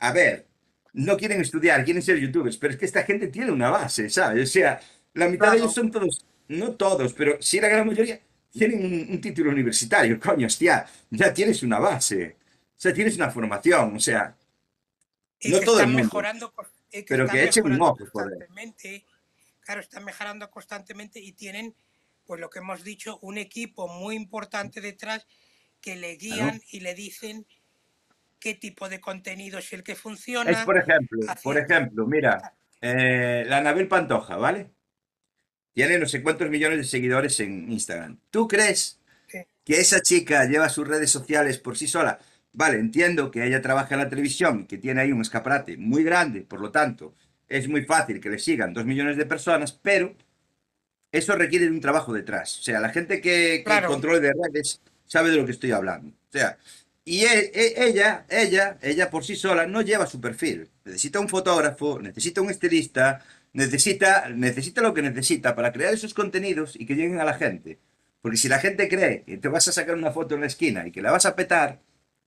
a 0.00 0.12
ver, 0.12 0.46
no 0.94 1.16
quieren 1.18 1.40
estudiar, 1.42 1.84
quieren 1.84 2.02
ser 2.02 2.18
youtubers, 2.18 2.56
pero 2.58 2.74
es 2.74 2.80
que 2.80 2.86
esta 2.86 3.04
gente 3.04 3.28
tiene 3.28 3.52
una 3.52 3.70
base, 3.70 4.10
¿sabes? 4.10 4.50
O 4.50 4.52
sea, 4.52 4.80
la 5.14 5.28
mitad 5.28 5.50
de 5.52 5.58
ellos 5.58 5.72
claro. 5.72 5.74
son 5.74 5.90
todos, 5.90 6.26
no 6.48 6.72
todos, 6.76 7.14
pero 7.14 7.38
sí 7.42 7.60
la 7.60 7.68
gran 7.68 7.86
mayoría 7.88 8.20
tienen 8.52 8.84
un, 8.84 9.14
un 9.14 9.20
título 9.20 9.50
universitario, 9.50 10.20
coño, 10.20 10.46
hostia, 10.46 10.86
ya 11.10 11.32
tienes 11.32 11.62
una 11.62 11.78
base, 11.78 12.36
o 12.76 12.80
sea, 12.82 12.92
tienes 12.92 13.16
una 13.16 13.30
formación, 13.30 13.96
o 13.96 14.00
sea, 14.00 14.36
Y 15.40 15.48
no 15.50 15.58
que 15.60 15.64
todo 15.64 15.80
el 15.80 15.86
mundo, 15.86 16.02
mejorando, 16.04 16.52
y 16.90 16.98
que 16.98 17.04
pero 17.08 17.26
que 17.26 17.44
echen 17.44 17.64
un 17.64 17.80
ojo, 17.80 17.96
constantemente. 18.12 19.06
Claro, 19.60 19.80
están 19.80 20.04
mejorando 20.04 20.50
constantemente 20.50 21.18
y 21.20 21.32
tienen, 21.32 21.74
pues 22.26 22.40
lo 22.40 22.50
que 22.50 22.58
hemos 22.58 22.82
dicho, 22.84 23.18
un 23.22 23.38
equipo 23.38 23.88
muy 23.88 24.16
importante 24.16 24.80
detrás 24.80 25.26
que 25.80 25.96
le 25.96 26.18
Claro. 26.18 26.34
guían 26.34 26.62
y 26.70 26.80
le 26.80 26.94
dicen 26.94 27.46
qué 28.38 28.54
tipo 28.54 28.88
de 28.88 29.00
contenido 29.00 29.58
es 29.60 29.72
el 29.72 29.82
que 29.84 29.92
Es 29.92 30.00
funciona, 30.00 30.64
por 30.64 30.76
ejemplo, 30.76 31.20
por 31.42 31.58
ejemplo, 31.58 32.06
mira, 32.06 32.54
eh, 32.80 33.44
la 33.46 33.58
Anabel 33.58 33.86
Pantoja, 33.88 34.36
¿vale? 34.36 34.70
Tiene 35.74 35.98
no 35.98 36.06
sé 36.06 36.22
cuántos 36.22 36.50
millones 36.50 36.78
de 36.78 36.84
seguidores 36.84 37.40
en 37.40 37.70
Instagram. 37.72 38.18
¿Tú 38.30 38.46
crees 38.48 38.98
que 39.64 39.80
esa 39.80 40.00
chica 40.00 40.44
lleva 40.46 40.68
sus 40.68 40.88
redes 40.88 41.10
sociales 41.10 41.58
por 41.58 41.78
sí 41.78 41.86
sola? 41.88 42.18
Vale, 42.52 42.78
entiendo 42.78 43.30
que 43.30 43.46
ella 43.46 43.62
trabaja 43.62 43.94
en 43.94 44.00
la 44.02 44.08
televisión, 44.10 44.66
que 44.66 44.78
tiene 44.78 45.00
ahí 45.02 45.12
un 45.12 45.22
escaparate 45.22 45.76
muy 45.78 46.04
grande, 46.04 46.42
por 46.42 46.60
lo 46.60 46.70
tanto, 46.70 47.14
es 47.48 47.68
muy 47.68 47.84
fácil 47.84 48.20
que 48.20 48.30
le 48.30 48.38
sigan 48.38 48.74
dos 48.74 48.84
millones 48.84 49.16
de 49.16 49.26
personas, 49.26 49.72
pero 49.72 50.14
eso 51.10 51.36
requiere 51.36 51.66
de 51.66 51.70
un 51.72 51.80
trabajo 51.80 52.12
detrás. 52.12 52.58
O 52.58 52.62
sea, 52.62 52.80
la 52.80 52.88
gente 52.90 53.20
que, 53.20 53.58
que 53.58 53.64
claro, 53.64 53.88
controle 53.88 54.20
de 54.20 54.32
redes 54.32 54.80
sabe 55.06 55.30
de 55.30 55.36
lo 55.36 55.44
que 55.46 55.52
estoy 55.52 55.70
hablando. 55.72 56.08
O 56.10 56.32
sea, 56.32 56.58
y 57.04 57.24
e- 57.24 57.50
e- 57.54 57.84
ella, 57.86 58.24
ella, 58.28 58.78
ella 58.82 59.10
por 59.10 59.24
sí 59.24 59.36
sola 59.36 59.66
no 59.66 59.82
lleva 59.82 60.06
su 60.06 60.20
perfil. 60.20 60.70
Necesita 60.84 61.20
un 61.20 61.28
fotógrafo, 61.28 62.00
necesita 62.00 62.40
un 62.40 62.50
estilista, 62.50 63.24
necesita, 63.52 64.28
necesita 64.30 64.82
lo 64.82 64.94
que 64.94 65.02
necesita 65.02 65.54
para 65.56 65.72
crear 65.72 65.92
esos 65.94 66.14
contenidos 66.14 66.76
y 66.76 66.86
que 66.86 66.94
lleguen 66.96 67.20
a 67.20 67.24
la 67.24 67.34
gente. 67.34 67.80
Porque 68.20 68.36
si 68.38 68.48
la 68.48 68.58
gente 68.60 68.88
cree 68.88 69.24
que 69.24 69.38
te 69.38 69.48
vas 69.48 69.68
a 69.68 69.72
sacar 69.72 69.94
una 69.96 70.12
foto 70.12 70.34
en 70.34 70.42
la 70.42 70.46
esquina 70.46 70.86
y 70.86 70.92
que 70.92 71.02
la 71.02 71.10
vas 71.12 71.26
a 71.26 71.36
petar, 71.36 71.80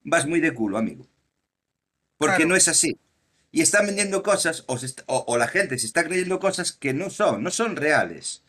vas 0.04 0.26
muy 0.26 0.40
de 0.40 0.54
culo, 0.54 0.78
amigo. 0.78 1.06
Porque 2.18 2.46
no 2.46 2.56
es 2.56 2.68
así. 2.68 2.98
Y 3.52 3.62
están 3.62 3.86
vendiendo 3.86 4.22
cosas, 4.22 4.64
o, 4.68 4.78
se 4.78 4.86
est- 4.86 5.02
o- 5.06 5.24
o 5.28 5.38
la 5.38 5.48
gente 5.48 5.78
se 5.78 5.86
está 5.86 6.04
creyendo 6.04 6.40
cosas 6.40 6.72
que 6.72 6.92
no 6.94 7.10
son, 7.10 7.42
no 7.42 7.50
son 7.50 7.76
reales. 7.76 8.44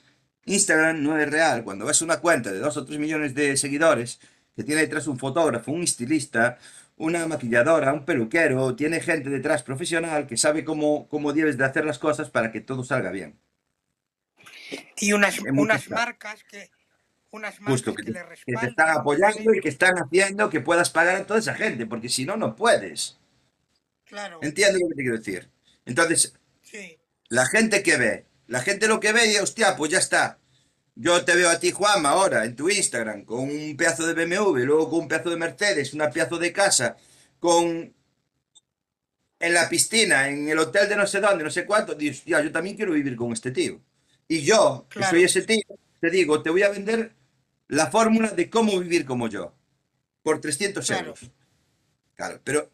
Instagram 0.46 1.04
no 1.04 1.18
es 1.20 1.30
real. 1.30 1.64
Cuando 1.64 1.86
ves 1.86 2.02
una 2.02 2.20
cuenta 2.22 2.52
de 2.52 2.60
2 2.60 2.78
o 2.78 2.86
3 2.86 3.00
millones 3.00 3.36
de 3.36 3.58
seguidores, 3.58 4.20
que 4.56 4.64
tiene 4.64 4.82
detrás 4.82 5.08
un 5.08 5.20
fotógrafo, 5.20 5.72
un 5.72 5.84
estilista, 5.84 6.58
una 6.98 7.28
maquilladora, 7.28 7.94
un 7.94 8.06
peluquero, 8.06 8.76
tiene 8.76 9.00
gente 9.00 9.30
detrás 9.30 9.64
profesional 9.64 10.28
que 10.28 10.36
sabe 10.36 10.64
cómo, 10.66 11.08
cómo 11.08 11.32
debes 11.32 11.58
de 11.58 11.66
hacer 11.66 11.86
las 11.86 12.00
cosas 12.00 12.30
para 12.30 12.52
que 12.52 12.60
todo 12.62 12.84
salga 12.84 13.12
bien. 13.12 13.40
y 15.00 15.14
unas, 15.14 15.40
marcas 15.90 16.44
que, 16.44 16.70
unas 17.30 17.60
Justo, 17.60 17.92
marcas 17.92 18.06
que 18.06 18.12
le 18.12 18.36
que 18.46 18.66
te 18.66 18.66
están 18.68 18.90
apoyando 18.90 19.54
y 19.54 19.62
que 19.62 19.70
están 19.70 19.96
haciendo 19.98 20.50
que 20.50 20.60
puedas 20.60 20.90
pagar 20.90 21.16
a 21.16 21.26
toda 21.28 21.40
esa 21.40 21.54
gente, 21.54 21.86
porque 21.86 22.10
si 22.10 22.26
no, 22.26 22.36
no 22.36 22.56
puedes. 22.56 23.20
claro, 24.06 24.40
¿Entiendes 24.42 24.82
lo 24.82 24.90
que 24.90 24.96
te 24.96 25.02
quiero 25.02 25.18
decir? 25.18 25.50
Entonces, 25.86 26.34
sí, 26.64 26.98
la 27.30 27.46
gente 27.46 27.84
que 27.84 27.98
ve, 27.98 28.26
la 28.48 28.62
gente 28.62 28.88
lo 28.88 29.00
que 29.00 29.14
ve 29.14 29.32
y, 29.32 29.38
hostia, 29.38 29.76
pues 29.76 29.92
ya 29.92 30.00
está. 30.00 30.40
Yo 31.00 31.24
te 31.24 31.36
veo 31.36 31.50
a 31.50 31.60
ti, 31.60 31.70
Juanma, 31.70 32.10
ahora 32.10 32.44
en 32.44 32.56
tu 32.56 32.70
Instagram, 32.70 33.24
con 33.24 33.42
un 33.42 33.78
pedazo 33.78 34.08
de 34.08 34.14
BMW, 34.14 34.66
luego 34.66 34.90
con 34.90 35.02
un 35.02 35.08
pedazo 35.08 35.30
de 35.30 35.38
Mercedes, 35.38 35.94
una 35.94 36.10
pedazo 36.10 36.40
de 36.40 36.52
casa, 36.52 36.98
con 37.40 37.94
en 39.40 39.54
la 39.54 39.70
piscina, 39.70 40.28
en 40.28 40.50
el 40.50 40.58
hotel 40.58 40.90
de 40.90 40.96
no 40.96 41.06
sé 41.06 41.20
dónde, 41.20 41.44
no 41.44 41.52
sé 41.52 41.68
cuánto, 41.68 41.94
dices, 41.94 42.20
"Hostia, 42.20 42.42
yo 42.42 42.52
también 42.52 42.76
quiero 42.76 42.94
vivir 42.94 43.16
con 43.16 43.32
este 43.32 43.52
tío. 43.52 43.80
Y 44.28 44.42
yo, 44.42 44.88
que 44.90 45.04
soy 45.04 45.24
ese 45.24 45.44
tío, 45.44 45.62
te 46.02 46.10
digo, 46.10 46.42
te 46.42 46.50
voy 46.50 46.64
a 46.64 46.70
vender 46.70 47.12
la 47.68 47.92
fórmula 47.92 48.32
de 48.32 48.50
cómo 48.50 48.80
vivir 48.80 49.06
como 49.06 49.28
yo, 49.28 49.54
por 50.24 50.42
300 50.42 50.88
claro, 50.88 51.10
euros. 51.10 51.32
Claro, 52.16 52.42
pero 52.44 52.72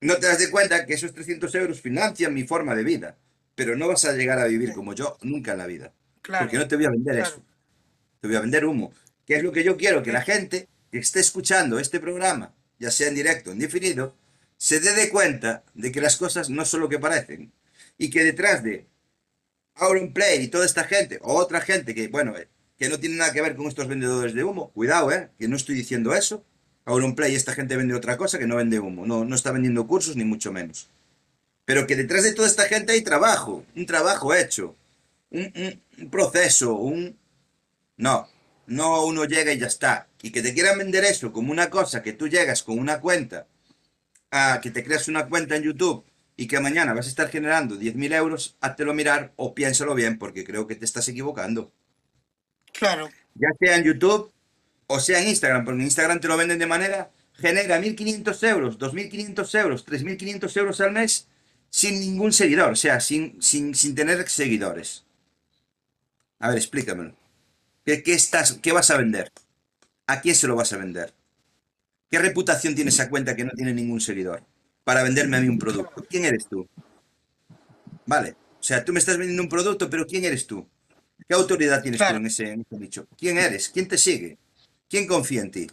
no 0.00 0.16
te 0.16 0.26
das 0.26 0.40
de 0.40 0.50
cuenta 0.50 0.84
que 0.86 0.94
esos 0.94 1.14
300 1.14 1.54
euros 1.54 1.80
financian 1.80 2.34
mi 2.34 2.42
forma 2.42 2.74
de 2.74 2.82
vida, 2.82 3.16
pero 3.54 3.76
no 3.76 3.86
vas 3.86 4.04
a 4.06 4.12
llegar 4.12 4.40
a 4.40 4.46
vivir 4.46 4.72
como 4.72 4.92
yo 4.92 5.16
nunca 5.22 5.52
en 5.52 5.58
la 5.58 5.66
vida, 5.68 5.92
porque 6.20 6.30
claro, 6.30 6.58
no 6.58 6.66
te 6.66 6.74
voy 6.74 6.86
a 6.86 6.90
vender 6.90 7.18
eso. 7.20 7.44
Te 8.20 8.28
voy 8.28 8.36
a 8.36 8.40
vender 8.40 8.64
humo, 8.64 8.92
que 9.26 9.36
es 9.36 9.42
lo 9.42 9.52
que 9.52 9.64
yo 9.64 9.76
quiero, 9.76 10.02
que 10.02 10.12
la 10.12 10.22
gente 10.22 10.68
que 10.90 10.98
esté 10.98 11.20
escuchando 11.20 11.78
este 11.78 12.00
programa, 12.00 12.52
ya 12.78 12.90
sea 12.90 13.08
en 13.08 13.14
directo 13.14 13.50
o 13.50 13.52
en 13.52 13.58
diferido, 13.58 14.14
se 14.56 14.80
dé 14.80 14.92
de 14.94 15.08
cuenta 15.10 15.64
de 15.74 15.92
que 15.92 16.00
las 16.00 16.16
cosas 16.16 16.50
no 16.50 16.64
son 16.64 16.80
lo 16.80 16.88
que 16.88 16.98
parecen 16.98 17.52
y 17.98 18.10
que 18.10 18.24
detrás 18.24 18.62
de 18.62 18.86
Auronplay 19.74 20.42
y 20.42 20.48
toda 20.48 20.66
esta 20.66 20.84
gente, 20.84 21.18
o 21.22 21.34
otra 21.34 21.60
gente 21.60 21.94
que, 21.94 22.08
bueno, 22.08 22.36
eh, 22.36 22.48
que 22.78 22.88
no 22.88 22.98
tiene 23.00 23.16
nada 23.16 23.32
que 23.32 23.40
ver 23.42 23.56
con 23.56 23.66
estos 23.66 23.88
vendedores 23.88 24.34
de 24.34 24.44
humo, 24.44 24.70
cuidado, 24.72 25.10
eh, 25.12 25.30
que 25.38 25.48
no 25.48 25.56
estoy 25.56 25.74
diciendo 25.74 26.14
eso. 26.14 26.44
Auronplay, 26.84 27.34
esta 27.34 27.54
gente 27.54 27.76
vende 27.76 27.94
otra 27.94 28.16
cosa 28.16 28.38
que 28.38 28.46
no 28.46 28.56
vende 28.56 28.80
humo, 28.80 29.06
no, 29.06 29.24
no 29.24 29.34
está 29.36 29.52
vendiendo 29.52 29.86
cursos 29.86 30.16
ni 30.16 30.24
mucho 30.24 30.52
menos. 30.52 30.88
Pero 31.64 31.86
que 31.86 31.96
detrás 31.96 32.24
de 32.24 32.32
toda 32.34 32.48
esta 32.48 32.64
gente 32.64 32.92
hay 32.92 33.02
trabajo, 33.02 33.64
un 33.76 33.86
trabajo 33.86 34.34
hecho, 34.34 34.76
un, 35.30 35.52
un- 35.56 35.82
un 36.04 36.10
proceso, 36.10 36.74
un... 36.76 37.16
No, 38.00 38.28
no 38.66 39.04
uno 39.04 39.24
llega 39.24 39.52
y 39.52 39.58
ya 39.58 39.66
está. 39.66 40.08
Y 40.22 40.32
que 40.32 40.42
te 40.42 40.54
quieran 40.54 40.78
vender 40.78 41.04
eso 41.04 41.32
como 41.32 41.52
una 41.52 41.70
cosa 41.70 42.02
que 42.02 42.12
tú 42.12 42.28
llegas 42.28 42.62
con 42.62 42.78
una 42.78 43.00
cuenta, 43.00 43.46
a 44.30 44.60
que 44.62 44.70
te 44.70 44.82
creas 44.84 45.08
una 45.08 45.28
cuenta 45.28 45.56
en 45.56 45.64
YouTube 45.64 46.04
y 46.36 46.46
que 46.46 46.60
mañana 46.60 46.94
vas 46.94 47.06
a 47.06 47.10
estar 47.10 47.28
generando 47.28 47.76
10.000 47.76 48.14
euros, 48.14 48.56
háztelo 48.60 48.94
mirar 48.94 49.32
o 49.36 49.54
piénsalo 49.54 49.94
bien 49.94 50.18
porque 50.18 50.44
creo 50.44 50.66
que 50.66 50.76
te 50.76 50.84
estás 50.84 51.08
equivocando. 51.08 51.72
claro, 52.72 53.08
Ya 53.34 53.48
sea 53.58 53.76
en 53.76 53.84
YouTube 53.84 54.32
o 54.92 54.98
sea 54.98 55.20
en 55.20 55.28
Instagram, 55.28 55.64
porque 55.64 55.78
en 55.80 55.86
Instagram 55.86 56.18
te 56.20 56.26
lo 56.26 56.36
venden 56.36 56.58
de 56.58 56.66
manera, 56.66 57.12
genera 57.34 57.78
1.500 57.78 58.48
euros, 58.48 58.78
2.500 58.78 59.60
euros, 59.60 59.86
3.500 59.86 60.56
euros 60.56 60.80
al 60.80 60.92
mes 60.92 61.28
sin 61.70 62.00
ningún 62.00 62.32
seguidor, 62.32 62.72
o 62.72 62.76
sea, 62.76 62.98
sin, 62.98 63.40
sin, 63.40 63.74
sin 63.76 63.94
tener 63.94 64.28
seguidores. 64.28 65.04
A 66.40 66.48
ver, 66.48 66.58
explícamelo. 66.58 67.19
¿Qué, 67.84 68.02
qué 68.02 68.14
estás, 68.14 68.58
¿Qué 68.62 68.72
vas 68.72 68.90
a 68.90 68.96
vender? 68.96 69.32
¿A 70.06 70.20
quién 70.20 70.34
se 70.34 70.46
lo 70.46 70.56
vas 70.56 70.72
a 70.72 70.76
vender? 70.76 71.12
¿Qué 72.10 72.18
reputación 72.18 72.74
tiene 72.74 72.90
esa 72.90 73.08
cuenta 73.08 73.36
que 73.36 73.44
no 73.44 73.52
tiene 73.52 73.72
ningún 73.72 74.00
seguidor 74.00 74.42
para 74.82 75.02
venderme 75.02 75.36
a 75.36 75.40
mí 75.40 75.48
un 75.48 75.58
producto? 75.58 76.04
¿Quién 76.08 76.24
eres 76.24 76.46
tú? 76.48 76.68
Vale. 78.06 78.34
O 78.58 78.62
sea, 78.62 78.84
tú 78.84 78.92
me 78.92 78.98
estás 78.98 79.16
vendiendo 79.16 79.42
un 79.42 79.48
producto, 79.48 79.88
pero 79.88 80.06
¿quién 80.06 80.24
eres 80.24 80.46
tú? 80.46 80.66
¿Qué 81.28 81.34
autoridad 81.34 81.80
tienes 81.80 82.00
tú 82.00 82.14
en 82.14 82.26
ese, 82.26 82.50
en 82.50 82.60
ese 82.62 82.76
nicho? 82.78 83.06
¿Quién 83.16 83.38
eres? 83.38 83.68
¿Quién 83.68 83.86
te 83.86 83.96
sigue? 83.96 84.36
¿Quién 84.88 85.06
confía 85.06 85.42
en 85.42 85.50
ti? 85.50 85.66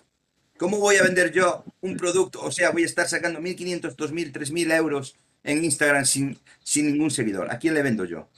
¿Cómo 0.57 0.79
voy 0.79 0.97
a 0.97 1.03
vender 1.03 1.31
yo 1.31 1.63
un 1.81 1.97
producto? 1.97 2.41
O 2.41 2.51
sea, 2.51 2.69
voy 2.71 2.83
a 2.83 2.85
estar 2.85 3.07
sacando 3.07 3.39
1.500, 3.39 3.95
2.000, 3.95 4.31
3.000 4.31 4.71
euros 4.75 5.15
en 5.43 5.63
Instagram 5.63 6.05
sin, 6.05 6.37
sin 6.63 6.87
ningún 6.87 7.09
seguidor. 7.09 7.51
¿A 7.51 7.57
quién 7.57 7.73
le 7.73 7.81
vendo 7.81 8.05
yo? 8.05 8.29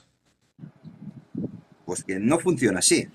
Pues 1.86 2.04
que 2.04 2.20
no 2.20 2.40
funciona 2.40 2.80
así. 2.80 3.08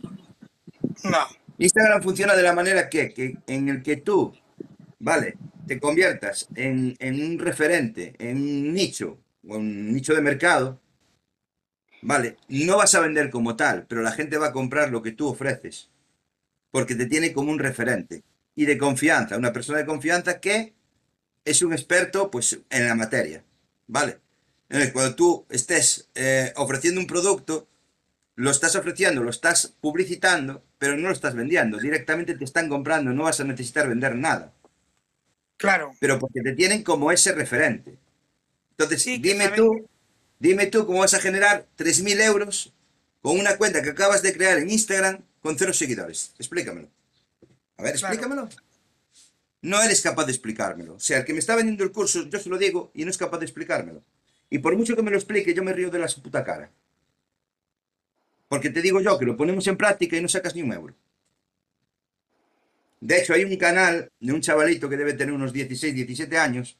No, 1.02 1.18
Instagram 1.58 2.02
funciona 2.02 2.34
de 2.34 2.42
la 2.42 2.52
manera 2.52 2.88
que, 2.88 3.12
que 3.12 3.38
en 3.46 3.68
el 3.68 3.82
que 3.82 3.96
tú, 3.96 4.34
vale, 4.98 5.36
te 5.66 5.80
conviertas 5.80 6.48
en, 6.54 6.96
en 6.98 7.22
un 7.22 7.38
referente, 7.38 8.14
en 8.18 8.38
un 8.38 8.72
nicho, 8.74 9.18
o 9.48 9.56
un 9.56 9.92
nicho 9.92 10.14
de 10.14 10.20
mercado, 10.20 10.80
vale, 12.02 12.36
no 12.48 12.76
vas 12.76 12.94
a 12.94 13.00
vender 13.00 13.30
como 13.30 13.56
tal, 13.56 13.86
pero 13.86 14.02
la 14.02 14.12
gente 14.12 14.38
va 14.38 14.48
a 14.48 14.52
comprar 14.52 14.90
lo 14.90 15.02
que 15.02 15.12
tú 15.12 15.28
ofreces, 15.28 15.90
porque 16.70 16.94
te 16.94 17.06
tiene 17.06 17.32
como 17.32 17.50
un 17.50 17.58
referente 17.58 18.24
y 18.54 18.66
de 18.66 18.78
confianza, 18.78 19.36
una 19.36 19.52
persona 19.52 19.78
de 19.78 19.86
confianza 19.86 20.40
que 20.40 20.74
es 21.44 21.62
un 21.62 21.72
experto 21.72 22.30
pues 22.30 22.60
en 22.70 22.86
la 22.88 22.94
materia, 22.94 23.44
¿vale? 23.86 24.18
Entonces, 24.68 24.92
cuando 24.92 25.14
tú 25.14 25.46
estés 25.50 26.08
eh, 26.14 26.52
ofreciendo 26.56 27.00
un 27.00 27.06
producto, 27.06 27.68
lo 28.34 28.50
estás 28.50 28.74
ofreciendo, 28.76 29.22
lo 29.22 29.30
estás 29.30 29.74
publicitando, 29.80 30.64
pero 30.84 30.98
no 30.98 31.08
lo 31.08 31.14
estás 31.14 31.34
vendiendo. 31.34 31.78
Directamente 31.78 32.34
te 32.34 32.44
están 32.44 32.68
comprando, 32.68 33.10
no 33.10 33.22
vas 33.22 33.40
a 33.40 33.44
necesitar 33.44 33.88
vender 33.88 34.14
nada. 34.14 34.52
Claro. 35.56 35.92
Pero 35.98 36.18
porque 36.18 36.42
te 36.42 36.52
tienen 36.52 36.82
como 36.82 37.10
ese 37.10 37.32
referente. 37.32 37.96
Entonces, 38.72 39.02
Sí, 39.02 39.16
dime 39.16 39.48
tú, 39.48 39.88
dime 40.38 40.66
tú 40.66 40.84
cómo 40.84 40.98
vas 40.98 41.14
a 41.14 41.20
generar 41.20 41.64
3.000 41.78 42.20
euros 42.20 42.74
con 43.22 43.38
una 43.40 43.56
cuenta 43.56 43.80
que 43.80 43.88
acabas 43.90 44.20
de 44.20 44.34
crear 44.34 44.58
en 44.58 44.68
Instagram 44.68 45.22
con 45.40 45.56
cero 45.56 45.72
seguidores. 45.72 46.34
Explícamelo. 46.38 46.88
A 47.78 47.82
ver, 47.82 47.94
Claro. 47.94 48.14
explícamelo. 48.14 48.48
No 49.62 49.82
eres 49.82 50.02
capaz 50.02 50.26
de 50.26 50.32
explicármelo. 50.32 50.96
O 50.96 51.00
sea, 51.00 51.16
el 51.20 51.24
que 51.24 51.32
me 51.32 51.38
está 51.38 51.56
vendiendo 51.56 51.82
el 51.82 51.92
curso, 51.92 52.28
yo 52.28 52.38
se 52.38 52.50
lo 52.50 52.58
digo 52.58 52.90
y 52.92 53.06
no 53.06 53.10
es 53.10 53.16
capaz 53.16 53.38
de 53.38 53.46
explicármelo. 53.46 54.02
Y 54.50 54.58
por 54.58 54.76
mucho 54.76 54.94
que 54.94 55.02
me 55.02 55.10
lo 55.10 55.16
explique, 55.16 55.54
yo 55.54 55.64
me 55.64 55.72
río 55.72 55.88
de 55.90 55.98
la 55.98 56.08
su 56.08 56.20
puta 56.20 56.44
cara. 56.44 56.70
Porque 58.48 58.70
te 58.70 58.82
digo 58.82 59.00
yo 59.00 59.18
que 59.18 59.26
lo 59.26 59.36
ponemos 59.36 59.66
en 59.66 59.76
práctica 59.76 60.16
y 60.16 60.22
no 60.22 60.28
sacas 60.28 60.54
ni 60.54 60.62
un 60.62 60.72
euro. 60.72 60.94
De 63.00 63.18
hecho, 63.18 63.34
hay 63.34 63.44
un 63.44 63.56
canal 63.56 64.10
de 64.18 64.32
un 64.32 64.40
chavalito 64.40 64.88
que 64.88 64.96
debe 64.96 65.12
tener 65.12 65.32
unos 65.34 65.52
16, 65.52 65.94
17 65.94 66.38
años, 66.38 66.76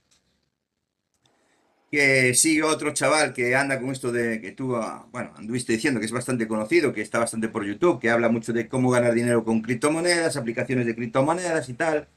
que 1.90 2.34
sigue 2.34 2.62
otro 2.64 2.92
chaval 2.92 3.32
que 3.32 3.54
anda 3.54 3.80
con 3.80 3.90
esto 3.90 4.10
de 4.10 4.40
que 4.40 4.52
tú, 4.52 4.74
ah, 4.76 5.06
bueno, 5.12 5.32
anduviste 5.36 5.72
diciendo 5.72 6.00
que 6.00 6.06
es 6.06 6.12
bastante 6.12 6.48
conocido, 6.48 6.92
que 6.92 7.02
está 7.02 7.18
bastante 7.20 7.48
por 7.48 7.64
YouTube, 7.64 8.00
que 8.00 8.10
habla 8.10 8.28
mucho 8.28 8.52
de 8.52 8.68
cómo 8.68 8.90
ganar 8.90 9.14
dinero 9.14 9.44
con 9.44 9.62
criptomonedas, 9.62 10.36
aplicaciones 10.36 10.86
de 10.86 10.94
criptomonedas 10.96 11.68
y 11.68 11.74
tal. 11.74 12.08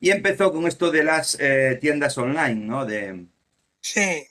Y 0.00 0.10
empezó 0.10 0.52
con 0.52 0.66
esto 0.66 0.90
de 0.90 1.04
las 1.04 1.38
eh, 1.40 1.78
tiendas 1.80 2.16
online, 2.18 2.54
¿no? 2.66 2.86
De, 2.86 3.26
Sí, 3.80 4.26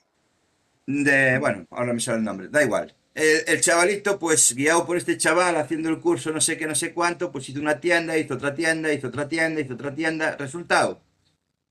de, 0.85 1.37
bueno, 1.39 1.67
ahora 1.71 1.93
me 1.93 1.99
sale 1.99 2.19
el 2.19 2.23
nombre, 2.23 2.47
da 2.49 2.63
igual. 2.63 2.95
El, 3.21 3.43
el 3.47 3.61
chavalito, 3.61 4.17
pues 4.17 4.53
guiado 4.55 4.85
por 4.85 4.95
este 4.97 5.17
chaval, 5.17 5.57
haciendo 5.57 5.89
el 5.89 5.99
curso 5.99 6.31
no 6.31 6.39
sé 6.41 6.57
qué, 6.57 6.65
no 6.67 6.75
sé 6.75 6.93
cuánto, 6.93 7.31
pues 7.33 7.49
hizo 7.49 7.59
una 7.59 7.79
tienda, 7.81 8.17
hizo 8.17 8.35
otra 8.35 8.55
tienda, 8.55 8.93
hizo 8.93 9.07
otra 9.09 9.27
tienda, 9.27 9.59
hizo 9.61 9.73
otra 9.73 9.93
tienda. 9.95 10.35
Resultado, 10.37 11.01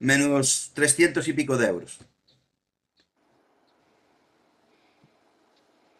menos 0.00 0.72
300 0.74 1.28
y 1.28 1.34
pico 1.34 1.56
de 1.58 1.68
euros. 1.68 1.98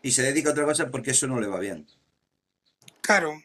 Y 0.01 0.11
se 0.13 0.23
dedica 0.23 0.49
a 0.49 0.53
otra 0.53 0.65
cosa 0.65 0.91
porque 0.91 1.11
eso 1.11 1.27
no 1.27 1.39
le 1.39 1.49
va 1.49 1.61
bien. 1.61 1.87
claro. 3.01 3.43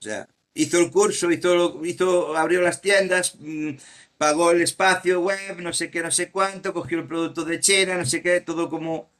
O 0.00 0.04
sea, 0.04 0.28
hizo 0.54 0.78
el 0.78 0.90
curso, 0.90 1.30
hizo, 1.30 1.54
lo- 1.54 1.84
hizo, 1.86 2.36
abrió 2.36 2.60
las 2.60 2.80
tiendas, 2.80 3.36
mm, 3.40 3.70
pagó 4.16 4.50
el 4.52 4.62
espacio 4.62 5.20
web, 5.20 5.60
no 5.60 5.72
sé 5.72 5.90
qué, 5.90 6.02
no 6.02 6.10
sé 6.10 6.30
cuánto, 6.30 6.72
cogió 6.72 6.98
el 7.00 7.06
producto 7.08 7.44
de 7.44 7.60
China, 7.60 7.96
no 7.96 8.04
sé 8.06 8.22
qué, 8.22 8.40
todo 8.40 8.68
como 8.70 9.10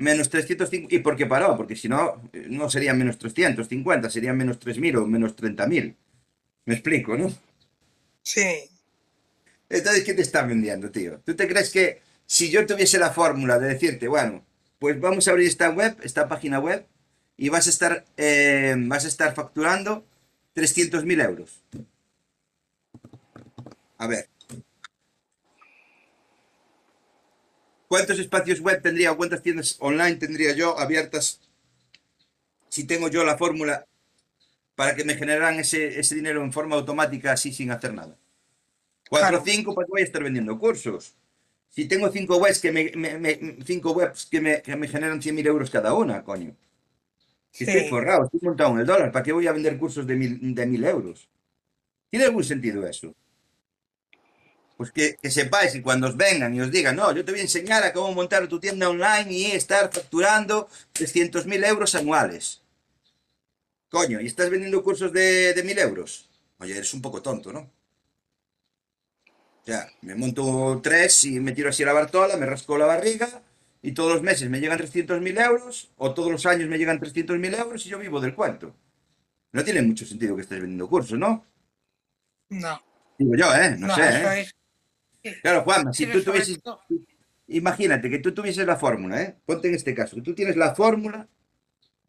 menos 0.00 0.30
350. 0.30 0.94
¿Y 0.94 0.98
por 1.00 1.16
qué 1.16 1.26
paró? 1.26 1.56
Porque 1.56 1.76
si 1.76 1.88
no, 1.88 2.22
no 2.48 2.70
serían 2.70 2.98
menos 2.98 3.18
350, 3.18 4.10
serían 4.10 4.36
menos 4.36 4.58
3.000 4.58 4.96
o 4.96 5.06
menos 5.06 5.36
30.000. 5.36 5.96
Me 6.66 6.74
explico, 6.74 7.16
¿no? 7.16 7.30
Sí, 8.22 8.70
Entonces, 9.68 10.04
¿qué 10.04 10.14
te 10.14 10.22
están 10.22 10.48
vendiendo, 10.48 10.90
tío? 10.90 11.20
¿Tú 11.24 11.34
te 11.36 11.48
crees 11.48 11.70
que 11.70 12.02
si 12.26 12.50
yo 12.50 12.66
tuviese 12.66 12.98
la 12.98 13.10
fórmula 13.10 13.58
de 13.58 13.68
decirte, 13.68 14.08
bueno, 14.08 14.44
pues 14.78 15.00
vamos 15.00 15.28
a 15.28 15.32
abrir 15.32 15.48
esta 15.48 15.70
web, 15.70 15.96
esta 16.02 16.28
página 16.28 16.58
web, 16.60 16.86
y 17.36 17.48
vas 17.50 17.66
a 17.66 17.70
estar, 17.70 18.04
eh, 18.16 18.74
vas 18.78 19.04
a 19.04 19.08
estar 19.08 19.34
facturando 19.34 20.04
300.000 20.54 21.24
euros? 21.24 21.62
A 23.98 24.06
ver. 24.08 24.28
¿Cuántos 27.90 28.18
espacios 28.18 28.60
web 28.60 28.80
tendría 28.80 29.12
o 29.12 29.18
cuántas 29.18 29.42
tiendas 29.42 29.76
online 29.80 30.16
tendría 30.16 30.54
yo 30.54 30.78
abiertas 30.78 31.40
si 32.68 32.84
tengo 32.84 33.08
yo 33.08 33.24
la 33.24 33.36
fórmula 33.36 33.86
para 34.76 34.94
que 34.96 35.04
me 35.04 35.14
generaran 35.16 35.58
ese, 35.60 36.00
ese 36.00 36.14
dinero 36.16 36.42
en 36.44 36.52
forma 36.52 36.76
automática 36.76 37.32
así 37.32 37.52
sin 37.52 37.70
hacer 37.70 37.94
nada? 37.94 38.16
Cuatro 39.10 39.38
o 39.38 39.40
Claro. 39.40 39.44
cinco, 39.52 39.74
¿para 39.74 39.86
qué 39.86 39.92
voy 39.92 40.02
a 40.02 40.04
estar 40.04 40.22
vendiendo 40.24 40.58
cursos? 40.58 41.16
Si 41.70 41.86
tengo 41.88 42.10
cinco 42.10 42.36
webs 42.38 42.60
que 42.60 42.72
me, 42.72 42.92
me- 42.96 43.18
me- 43.18 43.58
cinco 43.66 43.92
webs 43.92 44.26
que 44.26 44.40
me, 44.40 44.62
que 44.62 44.76
me 44.76 44.88
generan 44.88 45.22
100.000 45.22 45.46
euros 45.46 45.70
cada 45.70 45.94
una, 45.94 46.24
coño. 46.24 46.56
Si 47.52 47.64
estoy 47.64 47.84
forrado, 47.84 48.24
estoy 48.24 48.40
montado 48.42 48.72
en 48.72 48.80
el 48.80 48.86
dólar, 48.86 49.12
¿para 49.12 49.24
qué 49.24 49.32
voy 49.32 49.46
a 49.48 49.52
vender 49.52 49.78
cursos 49.78 50.06
de 50.06 50.16
mil, 50.16 50.54
de 50.54 50.66
mil 50.66 50.84
euros? 50.84 51.28
¿Tiene 52.10 52.26
algún 52.26 52.44
sentido 52.44 52.86
eso? 52.86 53.14
Pues 54.80 54.92
que, 54.92 55.16
que 55.20 55.30
sepáis 55.30 55.72
que 55.72 55.82
cuando 55.82 56.06
os 56.06 56.16
vengan 56.16 56.54
y 56.54 56.60
os 56.62 56.70
digan, 56.70 56.96
no, 56.96 57.14
yo 57.14 57.22
te 57.22 57.32
voy 57.32 57.40
a 57.40 57.42
enseñar 57.42 57.84
a 57.84 57.92
cómo 57.92 58.14
montar 58.14 58.48
tu 58.48 58.58
tienda 58.58 58.88
online 58.88 59.30
y 59.30 59.44
estar 59.52 59.92
facturando 59.92 60.70
300.000 60.94 61.66
euros 61.66 61.94
anuales. 61.94 62.62
Coño, 63.90 64.22
¿y 64.22 64.26
estás 64.26 64.48
vendiendo 64.48 64.82
cursos 64.82 65.12
de, 65.12 65.52
de 65.52 65.62
1.000 65.62 65.80
euros? 65.80 66.30
Oye, 66.60 66.78
eres 66.78 66.94
un 66.94 67.02
poco 67.02 67.20
tonto, 67.20 67.52
¿no? 67.52 67.60
O 67.60 69.66
sea, 69.66 69.86
me 70.00 70.14
monto 70.14 70.80
tres 70.82 71.26
y 71.26 71.40
me 71.40 71.52
tiro 71.52 71.68
así 71.68 71.82
a 71.82 71.86
la 71.86 71.92
bartola, 71.92 72.38
me 72.38 72.46
rasco 72.46 72.78
la 72.78 72.86
barriga 72.86 73.42
y 73.82 73.92
todos 73.92 74.14
los 74.14 74.22
meses 74.22 74.48
me 74.48 74.60
llegan 74.60 74.78
300.000 74.78 75.44
euros 75.44 75.90
o 75.98 76.14
todos 76.14 76.32
los 76.32 76.46
años 76.46 76.70
me 76.70 76.78
llegan 76.78 76.98
300.000 76.98 77.58
euros 77.58 77.84
y 77.84 77.90
yo 77.90 77.98
vivo 77.98 78.18
del 78.18 78.34
cuento. 78.34 78.74
No 79.52 79.62
tiene 79.62 79.82
mucho 79.82 80.06
sentido 80.06 80.36
que 80.36 80.40
estés 80.40 80.58
vendiendo 80.58 80.88
cursos, 80.88 81.18
¿no? 81.18 81.44
no. 82.48 82.82
Digo 83.18 83.36
yo, 83.36 83.54
¿eh? 83.54 83.76
No, 83.78 83.88
No, 83.88 83.94
sé, 83.94 84.40
¿eh? 84.40 84.48
Claro, 85.42 85.62
Juanma, 85.62 85.92
si 85.92 86.06
tú 86.06 86.22
tuvieses... 86.22 86.60
Imagínate 87.48 88.08
que 88.08 88.20
tú 88.20 88.32
tuvieses 88.32 88.64
la 88.64 88.76
fórmula, 88.76 89.22
¿eh? 89.22 89.36
Ponte 89.44 89.68
en 89.68 89.74
este 89.74 89.94
caso, 89.94 90.16
que 90.16 90.22
tú 90.22 90.34
tienes 90.34 90.56
la 90.56 90.74
fórmula 90.74 91.28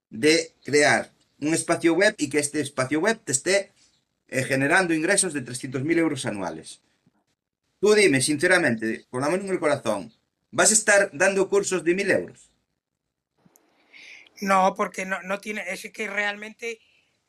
de 0.09 0.53
crear 0.63 1.11
un 1.39 1.53
espacio 1.53 1.95
web 1.95 2.13
y 2.19 2.29
que 2.29 2.37
este 2.37 2.61
espacio 2.61 2.99
web 2.99 3.19
te 3.23 3.31
esté 3.31 3.71
eh, 4.27 4.43
generando 4.43 4.93
ingresos 4.93 5.33
de 5.33 5.43
300.000 5.43 5.97
euros 5.97 6.25
anuales. 6.27 6.81
Tú 7.79 7.95
dime, 7.95 8.21
sinceramente, 8.21 9.05
con 9.09 9.21
la 9.21 9.29
mano 9.29 9.43
en 9.43 9.49
el 9.49 9.59
corazón, 9.59 10.13
¿vas 10.51 10.69
a 10.69 10.73
estar 10.73 11.09
dando 11.11 11.49
cursos 11.49 11.83
de 11.83 11.95
1.000 11.95 12.11
euros? 12.11 12.51
No, 14.41 14.75
porque 14.75 15.05
no, 15.05 15.21
no 15.23 15.39
tiene, 15.39 15.63
es 15.67 15.89
que 15.91 16.07
realmente 16.07 16.79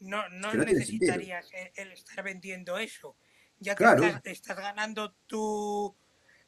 no, 0.00 0.28
no 0.28 0.52
no 0.52 0.64
necesitarías 0.64 1.50
el, 1.52 1.70
el 1.76 1.92
estar 1.92 2.22
vendiendo 2.22 2.76
eso. 2.76 3.16
Ya 3.62 3.74
te 3.74 3.84
Claro. 3.84 4.04
estás, 4.04 4.20
estás 4.24 4.56
ganando 4.56 5.12
tu- 5.26 5.94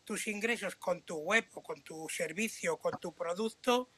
tus 0.05 0.27
ingresos 0.27 0.75
con 0.77 1.03
tu 1.03 1.17
web 1.19 1.47
o 1.55 1.63
con 1.63 1.81
tu 1.83 2.09
servicio 2.09 2.75
o 2.75 2.79
con 2.79 2.99
tu 3.01 3.15
producto 3.15 3.91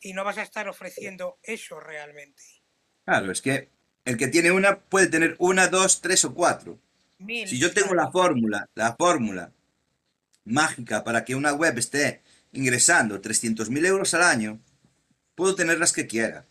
y 0.00 0.12
no 0.12 0.24
vas 0.24 0.38
a 0.38 0.42
estar 0.42 0.68
ofreciendo 0.68 1.38
eso 1.42 1.78
realmente. 1.80 2.42
Claro, 3.04 3.30
es 3.30 3.40
que 3.40 3.70
el 4.04 4.16
que 4.16 4.26
tiene 4.28 4.50
una 4.50 4.80
puede 4.80 5.06
tener 5.06 5.36
una, 5.38 5.68
dos, 5.68 6.00
tres 6.00 6.24
o 6.24 6.34
cuatro. 6.34 6.78
Mil, 7.18 7.46
Si 7.48 7.58
yo 7.58 7.72
tengo 7.72 7.94
la 7.94 8.10
fórmula, 8.10 8.68
la 8.74 8.94
fórmula 8.96 9.52
mágica 10.44 11.04
para 11.04 11.24
que 11.24 11.34
una 11.36 11.52
web 11.52 11.78
esté 11.78 12.22
ingresando 12.52 13.20
300.000 13.20 13.84
euros 13.86 14.14
al 14.14 14.22
año, 14.22 14.58
puedo 15.36 15.54
tener 15.54 15.78
las 15.78 15.92
que 15.92 16.06
quiera. 16.08 16.44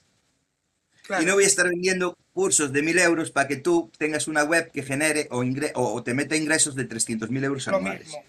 Claro, 1.08 1.24
Y 1.24 1.26
no 1.26 1.34
voy 1.36 1.44
a 1.46 1.48
estar 1.48 1.68
vendiendo 1.70 2.18
cursos 2.34 2.72
de 2.74 2.84
1.000 2.84 3.00
euros 3.00 3.32
para 3.32 3.48
que 3.48 3.58
tú 3.58 3.92
tengas 3.98 4.28
una 4.28 4.44
web 4.44 4.72
que 4.72 4.84
genere 4.84 5.28
o, 5.32 5.44
ingre- 5.44 5.72
o, 5.76 5.94
o 5.94 6.04
te 6.04 6.14
meta 6.14 6.36
ingresos 6.36 6.76
de 6.76 6.86
300.000 6.86 7.44
euros 7.44 7.68
lo 7.68 7.78
anuales. 7.78 8.08
mismo. 8.08 8.24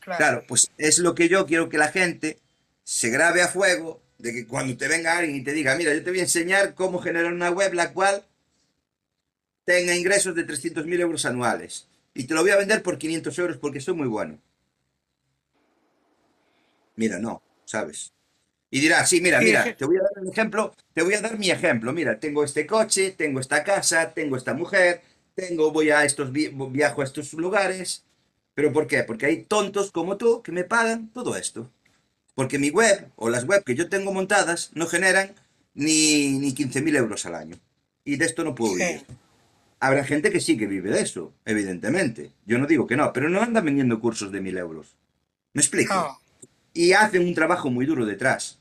Claro, 0.00 0.18
Claro, 0.18 0.44
pues 0.48 0.70
es 0.78 0.98
lo 0.98 1.14
que 1.14 1.28
yo 1.28 1.46
quiero 1.46 1.68
que 1.68 1.78
la 1.78 1.88
gente 1.88 2.38
se 2.84 3.10
grabe 3.10 3.42
a 3.42 3.48
fuego 3.48 4.00
de 4.18 4.32
que 4.32 4.46
cuando 4.46 4.76
te 4.76 4.88
venga 4.88 5.16
alguien 5.18 5.36
y 5.36 5.44
te 5.44 5.52
diga, 5.52 5.76
mira, 5.76 5.94
yo 5.94 6.02
te 6.04 6.10
voy 6.10 6.20
a 6.20 6.24
enseñar 6.24 6.74
cómo 6.74 6.98
generar 7.00 7.32
una 7.32 7.50
web 7.50 7.74
la 7.74 7.92
cual 7.92 8.24
tenga 9.64 9.94
ingresos 9.96 10.34
de 10.34 10.44
300.000 10.44 11.00
euros 11.00 11.24
anuales. 11.24 11.88
Y 12.12 12.24
te 12.24 12.34
lo 12.34 12.42
voy 12.42 12.50
a 12.50 12.56
vender 12.58 12.82
por 12.82 12.98
500 12.98 13.38
euros 13.38 13.56
porque 13.56 13.80
soy 13.80 13.94
muy 13.94 14.08
bueno. 14.08 14.38
Mira, 16.96 17.18
no, 17.18 17.42
¿sabes? 17.64 18.12
Y 18.70 18.80
dirá, 18.80 19.04
sí, 19.06 19.20
mira, 19.20 19.40
mira, 19.40 19.74
te 19.76 19.84
voy 19.84 19.96
a 19.96 20.02
dar 20.02 20.12
un 20.22 20.30
ejemplo, 20.30 20.74
te 20.94 21.02
voy 21.02 21.14
a 21.14 21.20
dar 21.20 21.38
mi 21.38 21.50
ejemplo. 21.50 21.92
Mira, 21.92 22.20
tengo 22.20 22.44
este 22.44 22.66
coche, 22.66 23.10
tengo 23.12 23.40
esta 23.40 23.64
casa, 23.64 24.12
tengo 24.14 24.36
esta 24.36 24.54
mujer, 24.54 25.02
tengo, 25.34 25.72
voy 25.72 25.90
a 25.90 26.04
estos, 26.04 26.30
vi- 26.32 26.52
viajo 26.70 27.00
a 27.00 27.04
estos 27.04 27.32
lugares. 27.34 28.04
¿Pero 28.54 28.72
por 28.72 28.86
qué? 28.86 29.02
Porque 29.04 29.26
hay 29.26 29.42
tontos 29.44 29.90
como 29.90 30.16
tú 30.16 30.42
que 30.42 30.52
me 30.52 30.64
pagan 30.64 31.08
todo 31.12 31.36
esto. 31.36 31.70
Porque 32.34 32.58
mi 32.58 32.70
web 32.70 33.10
o 33.16 33.28
las 33.30 33.44
web 33.46 33.64
que 33.64 33.74
yo 33.74 33.88
tengo 33.88 34.12
montadas 34.12 34.70
no 34.74 34.86
generan 34.86 35.34
ni, 35.74 36.38
ni 36.38 36.54
15.000 36.54 36.96
euros 36.96 37.26
al 37.26 37.34
año. 37.34 37.56
Y 38.04 38.16
de 38.16 38.26
esto 38.26 38.44
no 38.44 38.54
puedo 38.54 38.74
Sí. 38.74 38.82
vivir. 38.84 39.06
Habrá 39.80 40.04
gente 40.04 40.30
que 40.30 40.40
sí 40.40 40.58
que 40.58 40.66
vive 40.66 40.90
de 40.90 41.00
eso, 41.02 41.32
evidentemente. 41.44 42.32
Yo 42.46 42.58
no 42.58 42.66
digo 42.66 42.86
que 42.86 42.96
no, 42.96 43.12
pero 43.12 43.28
no 43.30 43.42
andan 43.42 43.64
vendiendo 43.64 43.98
cursos 44.00 44.30
de 44.30 44.40
1.000 44.40 44.58
euros. 44.58 44.96
¿Me 45.54 45.62
explico? 45.62 45.94
no, 45.94 46.20
Y 46.74 46.92
hacen 46.92 47.24
un 47.26 47.34
trabajo 47.34 47.70
muy 47.70 47.86
duro 47.86 48.06
detrás. 48.06 48.59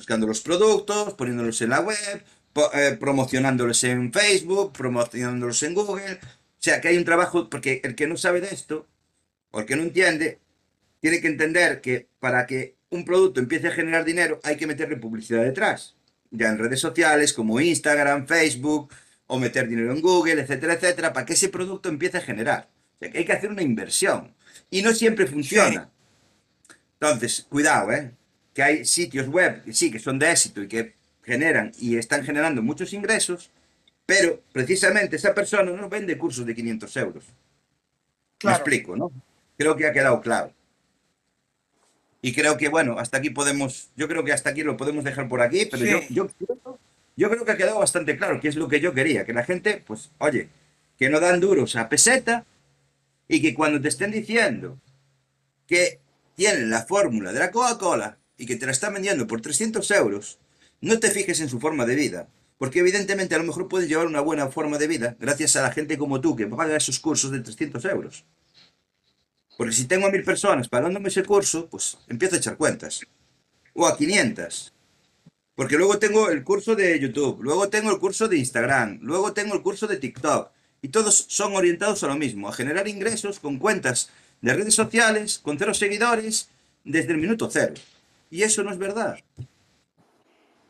Buscando 0.00 0.26
los 0.26 0.40
productos, 0.40 1.12
poniéndolos 1.12 1.60
en 1.60 1.68
la 1.68 1.80
web, 1.80 2.24
eh, 2.72 2.96
promocionándolos 2.98 3.84
en 3.84 4.10
Facebook, 4.10 4.72
promocionándolos 4.72 5.62
en 5.62 5.74
Google. 5.74 6.14
O 6.14 6.56
sea, 6.56 6.80
que 6.80 6.88
hay 6.88 6.96
un 6.96 7.04
trabajo, 7.04 7.50
porque 7.50 7.82
el 7.84 7.94
que 7.94 8.06
no 8.06 8.16
sabe 8.16 8.40
de 8.40 8.48
esto, 8.48 8.88
o 9.50 9.60
el 9.60 9.66
que 9.66 9.76
no 9.76 9.82
entiende, 9.82 10.40
tiene 11.00 11.20
que 11.20 11.26
entender 11.26 11.82
que 11.82 12.08
para 12.18 12.46
que 12.46 12.76
un 12.88 13.04
producto 13.04 13.40
empiece 13.40 13.68
a 13.68 13.72
generar 13.72 14.06
dinero 14.06 14.40
hay 14.42 14.56
que 14.56 14.66
meterle 14.66 14.96
publicidad 14.96 15.42
detrás. 15.42 15.96
Ya 16.30 16.48
en 16.48 16.56
redes 16.56 16.80
sociales 16.80 17.34
como 17.34 17.60
Instagram, 17.60 18.26
Facebook, 18.26 18.90
o 19.26 19.38
meter 19.38 19.68
dinero 19.68 19.92
en 19.92 20.00
Google, 20.00 20.40
etcétera, 20.40 20.72
etcétera, 20.72 21.12
para 21.12 21.26
que 21.26 21.34
ese 21.34 21.50
producto 21.50 21.90
empiece 21.90 22.16
a 22.16 22.22
generar. 22.22 22.70
O 22.94 22.98
sea, 23.00 23.10
que 23.10 23.18
hay 23.18 23.26
que 23.26 23.34
hacer 23.34 23.50
una 23.50 23.60
inversión. 23.60 24.34
Y 24.70 24.80
no 24.80 24.94
siempre 24.94 25.26
funciona. 25.26 25.90
Entonces, 26.98 27.46
cuidado, 27.50 27.92
¿eh? 27.92 28.12
Que 28.54 28.62
hay 28.62 28.84
sitios 28.84 29.28
web 29.28 29.64
que 29.64 29.72
sí, 29.72 29.90
que 29.90 29.98
son 29.98 30.18
de 30.18 30.30
éxito 30.30 30.62
y 30.62 30.68
que 30.68 30.94
generan 31.22 31.72
y 31.78 31.96
están 31.96 32.24
generando 32.24 32.62
muchos 32.62 32.92
ingresos, 32.92 33.50
pero 34.06 34.40
precisamente 34.52 35.16
esa 35.16 35.34
persona 35.34 35.70
no 35.70 35.88
vende 35.88 36.18
cursos 36.18 36.44
de 36.44 36.54
500 36.54 36.96
euros. 36.96 37.24
Me 38.42 38.52
explico, 38.52 38.96
¿no? 38.96 39.12
Creo 39.56 39.76
que 39.76 39.86
ha 39.86 39.92
quedado 39.92 40.20
claro. 40.20 40.52
Y 42.22 42.32
creo 42.34 42.56
que, 42.56 42.68
bueno, 42.68 42.98
hasta 42.98 43.18
aquí 43.18 43.30
podemos, 43.30 43.90
yo 43.96 44.08
creo 44.08 44.24
que 44.24 44.32
hasta 44.32 44.50
aquí 44.50 44.62
lo 44.62 44.76
podemos 44.76 45.04
dejar 45.04 45.28
por 45.28 45.40
aquí, 45.40 45.66
pero 45.70 45.84
yo, 45.84 46.00
yo, 46.10 46.28
yo 47.16 47.30
creo 47.30 47.44
que 47.44 47.52
ha 47.52 47.56
quedado 47.56 47.78
bastante 47.78 48.16
claro 48.16 48.40
que 48.40 48.48
es 48.48 48.56
lo 48.56 48.68
que 48.68 48.80
yo 48.80 48.92
quería, 48.92 49.24
que 49.24 49.32
la 49.32 49.44
gente, 49.44 49.82
pues, 49.86 50.10
oye, 50.18 50.48
que 50.98 51.08
no 51.08 51.20
dan 51.20 51.40
duros 51.40 51.76
a 51.76 51.88
peseta 51.88 52.44
y 53.26 53.40
que 53.40 53.54
cuando 53.54 53.80
te 53.80 53.88
estén 53.88 54.10
diciendo 54.10 54.78
que 55.66 55.98
tienen 56.34 56.68
la 56.68 56.82
fórmula 56.82 57.32
de 57.32 57.38
la 57.38 57.50
Coca-Cola 57.50 58.18
y 58.40 58.46
que 58.46 58.56
te 58.56 58.64
la 58.64 58.72
están 58.72 58.94
vendiendo 58.94 59.26
por 59.26 59.42
300 59.42 59.88
euros, 59.90 60.38
no 60.80 60.98
te 60.98 61.10
fijes 61.10 61.40
en 61.40 61.50
su 61.50 61.60
forma 61.60 61.84
de 61.84 61.94
vida, 61.94 62.28
porque 62.56 62.78
evidentemente 62.78 63.34
a 63.34 63.38
lo 63.38 63.44
mejor 63.44 63.68
puedes 63.68 63.86
llevar 63.86 64.06
una 64.06 64.22
buena 64.22 64.48
forma 64.48 64.78
de 64.78 64.88
vida 64.88 65.14
gracias 65.20 65.56
a 65.56 65.62
la 65.62 65.72
gente 65.72 65.98
como 65.98 66.22
tú 66.22 66.34
que 66.34 66.46
paga 66.46 66.74
esos 66.74 66.98
cursos 66.98 67.30
de 67.32 67.40
300 67.40 67.84
euros. 67.84 68.24
Porque 69.58 69.74
si 69.74 69.84
tengo 69.84 70.06
a 70.06 70.10
mil 70.10 70.24
personas 70.24 70.68
pagándome 70.68 71.10
ese 71.10 71.22
curso, 71.22 71.68
pues 71.68 71.98
empiezo 72.08 72.36
a 72.36 72.38
echar 72.38 72.56
cuentas. 72.56 73.02
O 73.74 73.86
a 73.86 73.94
500. 73.94 74.72
Porque 75.54 75.76
luego 75.76 75.98
tengo 75.98 76.30
el 76.30 76.42
curso 76.42 76.74
de 76.74 76.98
YouTube, 76.98 77.42
luego 77.42 77.68
tengo 77.68 77.90
el 77.90 77.98
curso 77.98 78.26
de 78.26 78.38
Instagram, 78.38 79.00
luego 79.02 79.34
tengo 79.34 79.54
el 79.54 79.60
curso 79.60 79.86
de 79.86 79.98
TikTok. 79.98 80.50
Y 80.80 80.88
todos 80.88 81.26
son 81.28 81.54
orientados 81.54 82.02
a 82.04 82.06
lo 82.06 82.16
mismo, 82.16 82.48
a 82.48 82.54
generar 82.54 82.88
ingresos 82.88 83.38
con 83.38 83.58
cuentas 83.58 84.08
de 84.40 84.54
redes 84.54 84.74
sociales, 84.74 85.38
con 85.38 85.58
cero 85.58 85.74
seguidores, 85.74 86.48
desde 86.84 87.12
el 87.12 87.18
minuto 87.18 87.50
cero. 87.52 87.74
Y 88.30 88.44
eso 88.44 88.62
no 88.62 88.70
es 88.70 88.78
verdad. 88.78 89.18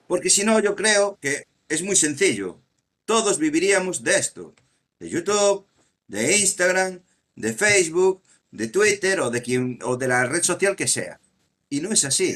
Porque 0.08 0.30
si 0.30 0.42
no, 0.42 0.58
yo 0.60 0.74
creo 0.74 1.18
que 1.20 1.46
es 1.68 1.82
muy 1.82 1.94
sencillo. 1.94 2.58
Todos 3.04 3.38
viviríamos 3.38 4.02
de 4.02 4.16
esto. 4.16 4.54
De 4.98 5.08
YouTube, 5.08 5.66
de 6.08 6.38
Instagram, 6.38 7.00
de 7.36 7.52
Facebook, 7.52 8.22
de 8.50 8.66
Twitter 8.68 9.20
o 9.20 9.30
de, 9.30 9.42
quien, 9.42 9.78
o 9.82 9.96
de 9.96 10.08
la 10.08 10.24
red 10.24 10.42
social 10.42 10.74
que 10.74 10.88
sea. 10.88 11.20
Y 11.68 11.80
no 11.80 11.92
es 11.92 12.04
así. 12.04 12.34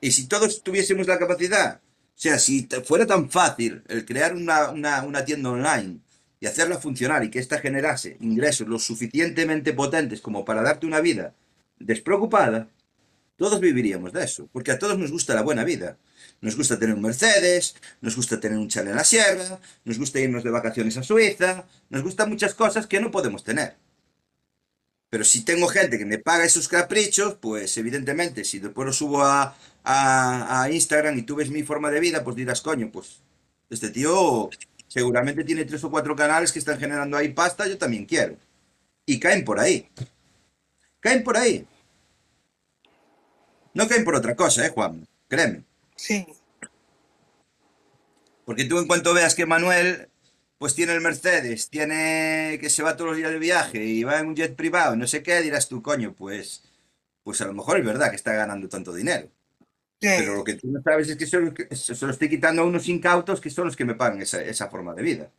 Y 0.00 0.12
si 0.12 0.26
todos 0.26 0.62
tuviésemos 0.62 1.06
la 1.06 1.18
capacidad, 1.18 1.80
o 2.20 2.22
sea, 2.22 2.38
si 2.38 2.66
fuera 2.84 3.06
tan 3.06 3.30
fácil 3.30 3.82
el 3.88 4.06
crear 4.06 4.34
una, 4.34 4.70
una 4.70 5.24
tienda 5.24 5.50
online 5.50 6.00
y 6.40 6.46
hacerla 6.46 6.78
funcionar 6.78 7.22
y 7.24 7.30
que 7.30 7.38
ésta 7.38 7.58
generase 7.58 8.16
ingresos 8.20 8.66
lo 8.66 8.78
suficientemente 8.78 9.74
potentes 9.74 10.22
como 10.22 10.44
para 10.44 10.62
darte 10.62 10.86
una 10.86 11.00
vida 11.00 11.34
despreocupada, 11.78 12.68
todos 13.40 13.58
viviríamos 13.58 14.12
de 14.12 14.22
eso, 14.22 14.50
porque 14.52 14.70
a 14.70 14.78
todos 14.78 14.98
nos 14.98 15.10
gusta 15.10 15.34
la 15.34 15.40
buena 15.40 15.64
vida. 15.64 15.96
Nos 16.42 16.56
gusta 16.58 16.78
tener 16.78 16.94
un 16.94 17.00
Mercedes, 17.00 17.74
nos 18.02 18.14
gusta 18.14 18.38
tener 18.38 18.58
un 18.58 18.68
chale 18.68 18.90
en 18.90 18.96
la 18.96 19.04
sierra, 19.04 19.58
nos 19.82 19.98
gusta 19.98 20.20
irnos 20.20 20.44
de 20.44 20.50
vacaciones 20.50 20.98
a 20.98 21.02
Suiza, 21.02 21.64
nos 21.88 22.02
gustan 22.02 22.28
muchas 22.28 22.52
cosas 22.52 22.86
que 22.86 23.00
no 23.00 23.10
podemos 23.10 23.42
tener. 23.42 23.76
Pero 25.08 25.24
si 25.24 25.42
tengo 25.42 25.68
gente 25.68 25.96
que 25.96 26.04
me 26.04 26.18
paga 26.18 26.44
esos 26.44 26.68
caprichos, 26.68 27.36
pues 27.40 27.78
evidentemente, 27.78 28.44
si 28.44 28.58
después 28.58 28.84
lo 28.84 28.92
subo 28.92 29.22
a, 29.22 29.56
a, 29.84 30.62
a 30.62 30.70
Instagram 30.70 31.16
y 31.16 31.22
tú 31.22 31.36
ves 31.36 31.48
mi 31.50 31.62
forma 31.62 31.90
de 31.90 32.00
vida, 32.00 32.22
pues 32.22 32.36
dirás, 32.36 32.60
coño, 32.60 32.90
pues 32.92 33.22
este 33.70 33.88
tío 33.88 34.50
seguramente 34.86 35.44
tiene 35.44 35.64
tres 35.64 35.82
o 35.82 35.90
cuatro 35.90 36.14
canales 36.14 36.52
que 36.52 36.58
están 36.58 36.78
generando 36.78 37.16
ahí 37.16 37.30
pasta, 37.30 37.66
yo 37.66 37.78
también 37.78 38.04
quiero. 38.04 38.36
Y 39.06 39.18
caen 39.18 39.46
por 39.46 39.58
ahí. 39.58 39.88
Caen 41.00 41.24
por 41.24 41.38
ahí. 41.38 41.66
No 43.74 43.88
caen 43.88 44.04
por 44.04 44.14
otra 44.14 44.34
cosa, 44.34 44.66
¿eh, 44.66 44.70
Juan? 44.70 45.06
Créeme. 45.28 45.64
Sí. 45.96 46.26
Porque 48.44 48.64
tú 48.64 48.78
en 48.78 48.86
cuanto 48.86 49.14
veas 49.14 49.34
que 49.34 49.46
Manuel 49.46 50.08
pues 50.60 50.74
tiene 50.74 50.92
el 50.92 51.00
Mercedes, 51.00 51.70
tiene 51.70 52.58
que 52.60 52.68
se 52.68 52.82
va 52.82 52.94
todos 52.94 53.12
los 53.12 53.16
días 53.16 53.30
de 53.30 53.38
viaje 53.38 53.82
y 53.82 54.04
va 54.04 54.18
en 54.18 54.26
un 54.26 54.36
jet 54.36 54.54
privado, 54.54 54.94
no 54.94 55.06
sé 55.06 55.22
qué, 55.22 55.40
dirás 55.40 55.70
tú, 55.70 55.80
coño, 55.80 56.12
pues, 56.12 56.64
pues 57.22 57.40
a 57.40 57.46
lo 57.46 57.54
mejor 57.54 57.78
es 57.78 57.86
verdad 57.86 58.10
que 58.10 58.16
está 58.16 58.34
ganando 58.34 58.68
tanto 58.68 58.92
dinero. 58.92 59.30
Pero 59.98 60.34
lo 60.34 60.44
que 60.44 60.54
tú 60.54 60.70
no 60.70 60.82
sabes 60.82 61.08
es 61.08 61.16
que 61.16 61.26
se 61.26 62.06
lo 62.06 62.12
estoy 62.12 62.28
quitando 62.28 62.60
a 62.60 62.66
unos 62.66 62.88
incautos 62.88 63.40
que 63.40 63.48
son 63.48 63.66
los 63.66 63.76
que 63.76 63.86
me 63.86 63.94
pagan 63.94 64.20
esa, 64.20 64.42
esa 64.42 64.68
forma 64.68 64.92
de 64.94 65.02
vida. 65.02 65.30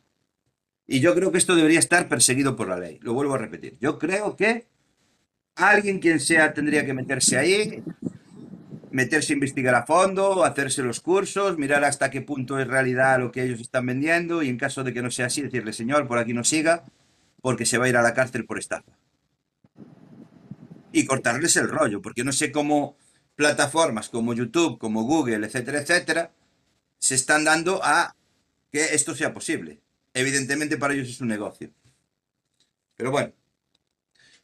Y 0.88 0.98
yo 0.98 1.14
creo 1.14 1.30
que 1.30 1.38
esto 1.38 1.54
debería 1.54 1.78
estar 1.78 2.08
perseguido 2.08 2.56
por 2.56 2.68
la 2.68 2.78
ley. 2.78 2.98
Lo 3.02 3.14
vuelvo 3.14 3.34
a 3.34 3.38
repetir. 3.38 3.78
Yo 3.80 4.00
creo 4.00 4.36
que 4.36 4.66
alguien, 5.54 6.00
quien 6.00 6.18
sea, 6.18 6.52
tendría 6.52 6.84
que 6.84 6.94
meterse 6.94 7.38
ahí, 7.38 7.84
meterse 8.92 9.32
a 9.32 9.34
investigar 9.34 9.74
a 9.74 9.86
fondo, 9.86 10.44
hacerse 10.44 10.82
los 10.82 11.00
cursos, 11.00 11.58
mirar 11.58 11.82
hasta 11.84 12.10
qué 12.10 12.20
punto 12.20 12.58
es 12.58 12.68
realidad 12.68 13.18
lo 13.18 13.32
que 13.32 13.42
ellos 13.42 13.60
están 13.60 13.86
vendiendo 13.86 14.42
y 14.42 14.48
en 14.48 14.58
caso 14.58 14.84
de 14.84 14.92
que 14.92 15.02
no 15.02 15.10
sea 15.10 15.26
así, 15.26 15.42
decirle, 15.42 15.72
señor, 15.72 16.06
por 16.06 16.18
aquí 16.18 16.34
no 16.34 16.44
siga, 16.44 16.84
porque 17.40 17.66
se 17.66 17.78
va 17.78 17.86
a 17.86 17.88
ir 17.88 17.96
a 17.96 18.02
la 18.02 18.14
cárcel 18.14 18.44
por 18.44 18.58
estafa. 18.58 18.92
Y 20.92 21.06
cortarles 21.06 21.56
el 21.56 21.68
rollo, 21.68 22.02
porque 22.02 22.22
no 22.22 22.32
sé 22.32 22.52
cómo 22.52 22.96
plataformas 23.34 24.10
como 24.10 24.34
YouTube, 24.34 24.78
como 24.78 25.04
Google, 25.04 25.46
etcétera, 25.46 25.80
etcétera, 25.80 26.32
se 26.98 27.14
están 27.14 27.44
dando 27.44 27.80
a 27.82 28.14
que 28.70 28.94
esto 28.94 29.14
sea 29.14 29.32
posible. 29.32 29.80
Evidentemente 30.12 30.76
para 30.76 30.92
ellos 30.92 31.08
es 31.08 31.20
un 31.20 31.28
negocio. 31.28 31.70
Pero 32.94 33.10
bueno, 33.10 33.32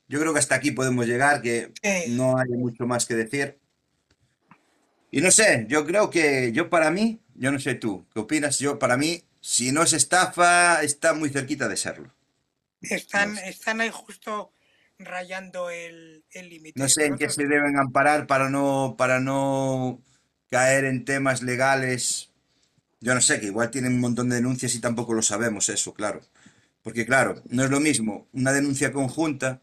yo 0.08 0.18
creo 0.18 0.32
que 0.32 0.38
hasta 0.38 0.54
aquí 0.54 0.70
podemos 0.70 1.06
llegar, 1.06 1.42
que 1.42 1.72
no 2.08 2.38
hay 2.38 2.48
mucho 2.48 2.86
más 2.86 3.04
que 3.04 3.14
decir. 3.14 3.58
Y 5.10 5.20
no 5.20 5.30
sé, 5.30 5.66
yo 5.68 5.86
creo 5.86 6.10
que 6.10 6.52
yo 6.52 6.68
para 6.68 6.90
mí, 6.90 7.20
yo 7.34 7.50
no 7.50 7.58
sé 7.58 7.74
tú, 7.74 8.06
¿qué 8.12 8.20
opinas? 8.20 8.58
Yo 8.58 8.78
para 8.78 8.96
mí, 8.96 9.24
si 9.40 9.72
no 9.72 9.82
es 9.82 9.92
estafa, 9.92 10.82
está 10.82 11.14
muy 11.14 11.30
cerquita 11.30 11.68
de 11.68 11.76
serlo. 11.76 12.12
Están, 12.82 13.38
están 13.38 13.80
ahí 13.80 13.90
justo 13.92 14.52
rayando 14.98 15.70
el 15.70 16.22
límite. 16.34 16.78
no 16.78 16.88
sé 16.88 17.06
en 17.06 17.16
qué 17.16 17.30
se 17.30 17.46
deben 17.46 17.76
amparar 17.76 18.26
para 18.26 18.50
no, 18.50 18.96
para 18.98 19.20
no 19.20 20.02
caer 20.50 20.84
en 20.84 21.04
temas 21.04 21.42
legales. 21.42 22.30
Yo 23.00 23.14
no 23.14 23.20
sé, 23.20 23.40
que 23.40 23.46
igual 23.46 23.70
tienen 23.70 23.94
un 23.94 24.00
montón 24.00 24.28
de 24.28 24.36
denuncias 24.36 24.74
y 24.74 24.80
tampoco 24.80 25.14
lo 25.14 25.22
sabemos 25.22 25.68
eso, 25.68 25.94
claro. 25.94 26.20
Porque 26.82 27.06
claro, 27.06 27.42
no 27.48 27.64
es 27.64 27.70
lo 27.70 27.80
mismo 27.80 28.28
una 28.32 28.52
denuncia 28.52 28.92
conjunta, 28.92 29.62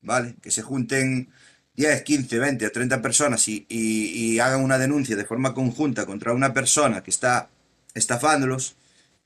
¿vale? 0.00 0.36
Que 0.42 0.50
se 0.50 0.62
junten 0.62 1.32
10, 1.76 2.02
15, 2.02 2.38
20 2.38 2.66
o 2.66 2.70
30 2.72 3.02
personas 3.02 3.48
y, 3.48 4.38
hagan 4.40 4.62
una 4.62 4.78
denuncia 4.78 5.16
de 5.16 5.24
forma 5.24 5.54
conjunta 5.54 6.06
contra 6.06 6.32
una 6.32 6.52
persona 6.52 7.02
que 7.02 7.10
está 7.10 7.48
estafándolos, 7.94 8.76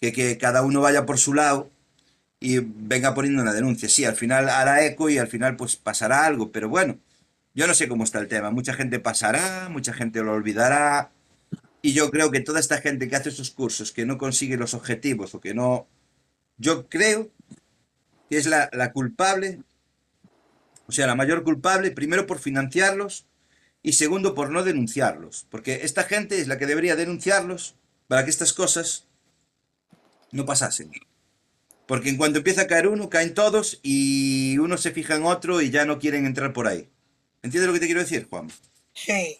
que, 0.01 0.39
cada 0.39 0.63
uno 0.63 0.81
vaya 0.81 1.07
por 1.07 1.19
su 1.19 1.35
lado 1.35 1.71
y 2.39 2.59
venga 2.59 3.15
poniendo 3.15 3.43
una 3.43 3.53
denuncia. 3.53 3.89
Sí, 3.89 4.05
al 4.05 4.17
final 4.17 4.49
hará 4.49 4.85
eco 4.85 5.11
y 5.11 5.19
al 5.19 5.29
final 5.29 5.57
pues 5.57 5.77
pasará 5.77 6.27
algo, 6.27 6.53
pero 6.53 6.69
bueno, 6.69 6.99
yo 7.55 7.67
no 7.67 7.75
sé 7.75 7.89
cómo 7.89 8.05
está 8.05 8.21
el 8.21 8.29
tema. 8.29 8.51
Mucha 8.51 8.75
gente 8.75 9.01
pasará, 9.01 9.69
mucha 9.71 9.93
gente 9.93 10.23
lo 10.23 10.33
olvidará. 10.33 11.11
Y 11.83 11.93
yo 11.95 12.11
creo 12.11 12.31
que 12.31 12.41
toda 12.41 12.61
esta 12.61 12.79
gente 12.79 13.09
que 13.09 13.17
hace 13.17 13.31
esos 13.31 13.51
cursos, 13.51 13.93
que 13.93 14.07
no 14.07 14.19
consigue 14.19 14.57
los 14.57 14.75
objetivos 14.75 15.35
o 15.35 15.41
que 15.41 15.55
no... 15.55 15.87
Yo 16.59 16.89
creo 16.89 17.31
que 18.29 18.39
es 18.39 18.47
la 18.47 18.93
culpable 18.93 19.61
o 20.89 20.93
sea, 20.93 21.07
la 21.07 21.15
mayor 21.15 21.43
culpable, 21.43 21.91
primero 21.91 22.27
por 22.27 22.39
financiarlos 22.39 23.27
y 23.83 23.95
segundo 23.95 24.35
por 24.35 24.51
no 24.51 24.63
denunciarlos. 24.63 25.47
Porque 25.51 25.81
esta 25.83 26.05
gente 26.05 26.41
es 26.41 26.49
la 26.49 26.59
que 26.59 26.67
debería 26.67 26.97
denunciarlos 26.97 27.77
para 28.09 28.25
que 28.25 28.31
estas 28.31 28.53
cosas 28.53 29.07
no 30.33 30.47
pasasen. 30.47 30.91
Porque 31.87 32.09
en 32.09 32.17
cuanto 32.17 32.39
empieza 32.39 32.63
a 32.63 32.67
caer 32.67 32.89
uno, 32.89 33.09
caen 33.09 33.35
todos 33.35 33.81
y 33.83 34.59
uno 34.59 34.77
se 34.77 34.91
fija 34.91 35.17
en 35.17 35.25
otro 35.25 35.61
y 35.61 35.71
ya 35.71 35.85
no 35.85 35.99
quieren 35.99 36.27
entrar 36.27 36.53
por 36.53 36.67
ahí. 36.67 36.89
¿Entiendes 37.43 37.69
lo 37.69 37.75
que 37.75 37.81
te 37.81 37.87
quiero 37.87 38.01
decir, 38.01 38.27
Juan? 38.29 38.49
Sí. 38.93 39.39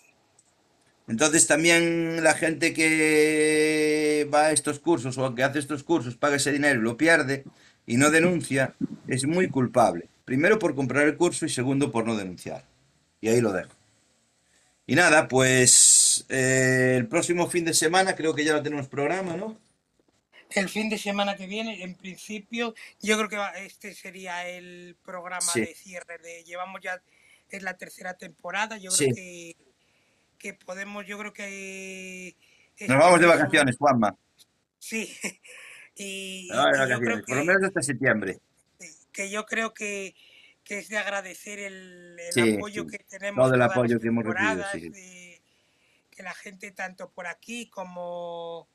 Entonces 1.09 1.47
también 1.47 2.23
la 2.23 2.35
gente 2.35 2.73
que 2.73 4.29
va 4.33 4.47
a 4.47 4.53
estos 4.53 4.81
cursos 4.81 5.19
o 5.19 5.35
que 5.35 5.45
hace 5.45 5.61
estos 5.61 5.85
cursos, 5.85 6.17
paga 6.17 6.37
ese 6.37 6.53
dinero 6.53 6.81
y 6.81 6.85
lo 6.85 6.97
pierde 6.97 7.45
y 7.87 7.97
no 7.97 8.11
denuncia, 8.11 8.75
es 9.07 9.25
muy 9.25 9.49
culpable. 9.49 10.09
Primero 10.27 10.59
por 10.59 10.75
comprar 10.75 11.07
el 11.07 11.17
curso 11.17 11.47
y 11.47 11.49
segundo 11.49 11.93
por 11.93 12.05
no 12.05 12.17
denunciar. 12.17 12.65
Y 13.21 13.29
ahí 13.29 13.41
lo 13.41 13.53
dejo. 13.53 13.71
Y 14.85 14.97
nada, 14.97 15.29
pues 15.29 16.27
eh, 16.29 16.97
el 16.99 17.07
próximo 17.07 17.49
fin 17.49 17.65
de 17.65 17.73
semana 17.73 18.17
creo 18.17 18.35
que 18.35 18.45
ya 18.45 18.53
no 18.53 18.63
tenemos 18.63 18.89
programa, 18.89 19.37
¿no? 19.37 19.57
El 20.51 20.69
fin 20.69 20.91
de 20.91 20.99
semana 20.99 21.37
que 21.37 21.47
viene, 21.47 21.85
en 21.85 21.95
principio, 21.95 22.75
yo 23.01 23.17
creo 23.17 23.29
que 23.29 23.65
este 23.65 23.95
sería 23.95 24.49
el 24.49 24.97
programa 25.05 25.47
de 25.55 25.75
cierre. 25.77 26.19
De, 26.19 26.43
llevamos 26.43 26.81
ya, 26.83 27.01
es 27.49 27.63
la 27.63 27.77
tercera 27.77 28.15
temporada, 28.15 28.79
yo 28.79 28.91
creo 28.91 29.15
que, 29.15 29.57
que 30.39 30.55
podemos, 30.55 31.07
yo 31.07 31.19
creo 31.19 31.33
que... 31.33 32.35
Nos 32.81 32.99
vamos 32.99 33.21
de 33.21 33.27
vacaciones, 33.27 33.77
Juanma. 33.77 34.17
Sí. 34.81 35.17
y, 35.97 36.49
vacaciones, 36.49 37.23
por 37.27 37.37
lo 37.37 37.45
menos 37.45 37.63
hasta 37.63 37.81
septiembre 37.81 38.41
que 39.17 39.31
yo 39.31 39.47
creo 39.47 39.73
que 39.73 40.15
que 40.63 40.79
es 40.79 40.89
de 40.89 40.99
agradecer 40.99 41.61
el, 41.61 42.17
el 42.19 42.33
Sí, 42.33 42.55
apoyo 42.57 42.83
sí. 42.83 42.91
que 42.91 42.99
tenemos 42.99 43.45
Todo 43.45 43.55
el 43.55 43.63
apoyo 43.63 43.95
las 43.95 44.03
que 44.03 44.09
hemos 44.09 44.25
recibido, 44.25 44.65
temporadas, 44.65 44.73
sí. 44.73 44.89
de- 44.91 45.43
que 46.11 46.23
la 46.25 46.35
gente 46.35 46.73
tanto 46.73 47.13
por 47.13 47.27
aquí 47.29 47.71
como, 47.71 48.69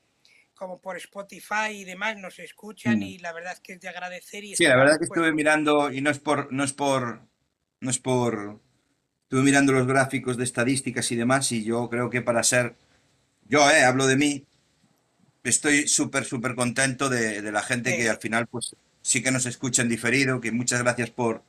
como 0.53 0.79
por 0.79 0.95
Spotify 0.95 1.71
y 1.73 1.83
demás 1.83 2.15
nos 2.17 2.39
escuchan 2.39 2.99
Mm. 2.99 3.03
y 3.03 3.17
la 3.19 3.33
verdad 3.33 3.53
es 3.53 3.59
que 3.59 3.73
es 3.73 3.81
de 3.81 3.89
agradecer 3.89 4.43
y 4.45 4.55
Sí, 4.55 4.63
la 4.63 4.77
verdad 4.77 4.93
que 4.99 5.07
pues, 5.07 5.17
estuve 5.17 5.33
mirando, 5.33 5.91
y 5.91 5.99
no 6.01 6.09
es 6.09 6.19
por, 6.19 6.51
no 6.53 6.63
es 6.63 6.71
por, 6.71 7.27
no 7.81 7.89
es 7.89 7.99
por, 7.99 8.61
estuve 9.23 9.41
mirando 9.43 9.73
los 9.73 9.85
gráficos 9.85 10.37
de 10.37 10.45
estadísticas 10.45 11.11
y 11.11 11.17
demás, 11.17 11.51
y 11.51 11.63
yo 11.65 11.89
creo 11.89 12.09
que 12.09 12.21
para 12.21 12.41
ser, 12.43 12.75
yo, 13.49 13.69
eh, 13.69 13.83
hablo 13.83 14.07
de 14.07 14.15
mí, 14.15 14.45
estoy 15.43 15.87
súper, 15.89 16.23
súper 16.23 16.55
contento 16.55 17.09
de, 17.09 17.41
de 17.41 17.51
la 17.51 17.63
gente 17.63 17.97
que 17.97 18.09
al 18.09 18.17
final, 18.19 18.47
pues, 18.47 18.75
sí 19.01 19.21
que 19.23 19.31
nos 19.31 19.45
escucha 19.45 19.81
en 19.81 19.89
diferido, 19.89 20.41
que 20.41 20.51
muchas 20.51 20.81
gracias 20.81 21.09
por, 21.09 21.43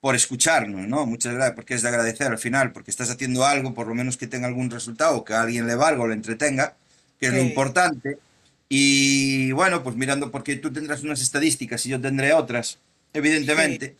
por 0.00 0.14
escucharnos, 0.14 0.86
¿no? 0.86 1.06
Muchas 1.06 1.34
gracias, 1.34 1.54
porque 1.54 1.74
es 1.74 1.82
de 1.82 1.88
agradecer 1.88 2.26
al 2.26 2.38
final, 2.38 2.72
porque 2.72 2.90
estás 2.90 3.10
haciendo 3.10 3.44
algo, 3.44 3.74
por 3.74 3.86
lo 3.86 3.94
menos 3.94 4.16
que 4.16 4.26
tenga 4.26 4.46
algún 4.48 4.70
resultado, 4.70 5.24
que 5.24 5.32
a 5.34 5.42
alguien 5.42 5.66
le 5.66 5.74
valga 5.76 6.02
o 6.02 6.08
le 6.08 6.14
entretenga, 6.14 6.76
que 7.18 7.26
es 7.26 7.32
lo 7.32 7.40
Sí. 7.40 7.46
importante. 7.46 8.18
Y 8.68 9.52
bueno, 9.52 9.82
pues 9.82 9.96
mirando, 9.96 10.30
porque 10.30 10.56
tú 10.56 10.72
tendrás 10.72 11.02
unas 11.02 11.20
estadísticas 11.22 11.84
y 11.86 11.90
yo 11.90 12.00
tendré 12.00 12.32
otras, 12.32 12.78
evidentemente. 13.12 13.96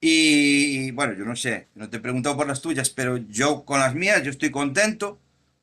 Y 0.00 0.90
bueno, 0.92 1.12
yo 1.12 1.24
no 1.24 1.36
sé, 1.36 1.66
no 1.74 1.88
te 1.90 1.98
he 1.98 2.00
preguntado 2.00 2.36
por 2.36 2.46
las 2.46 2.62
tuyas, 2.62 2.88
pero 2.90 3.18
yo 3.18 3.64
con 3.64 3.80
las 3.80 3.94
mías, 3.94 4.22
yo 4.22 4.30
estoy 4.30 4.50
contento, 4.50 5.18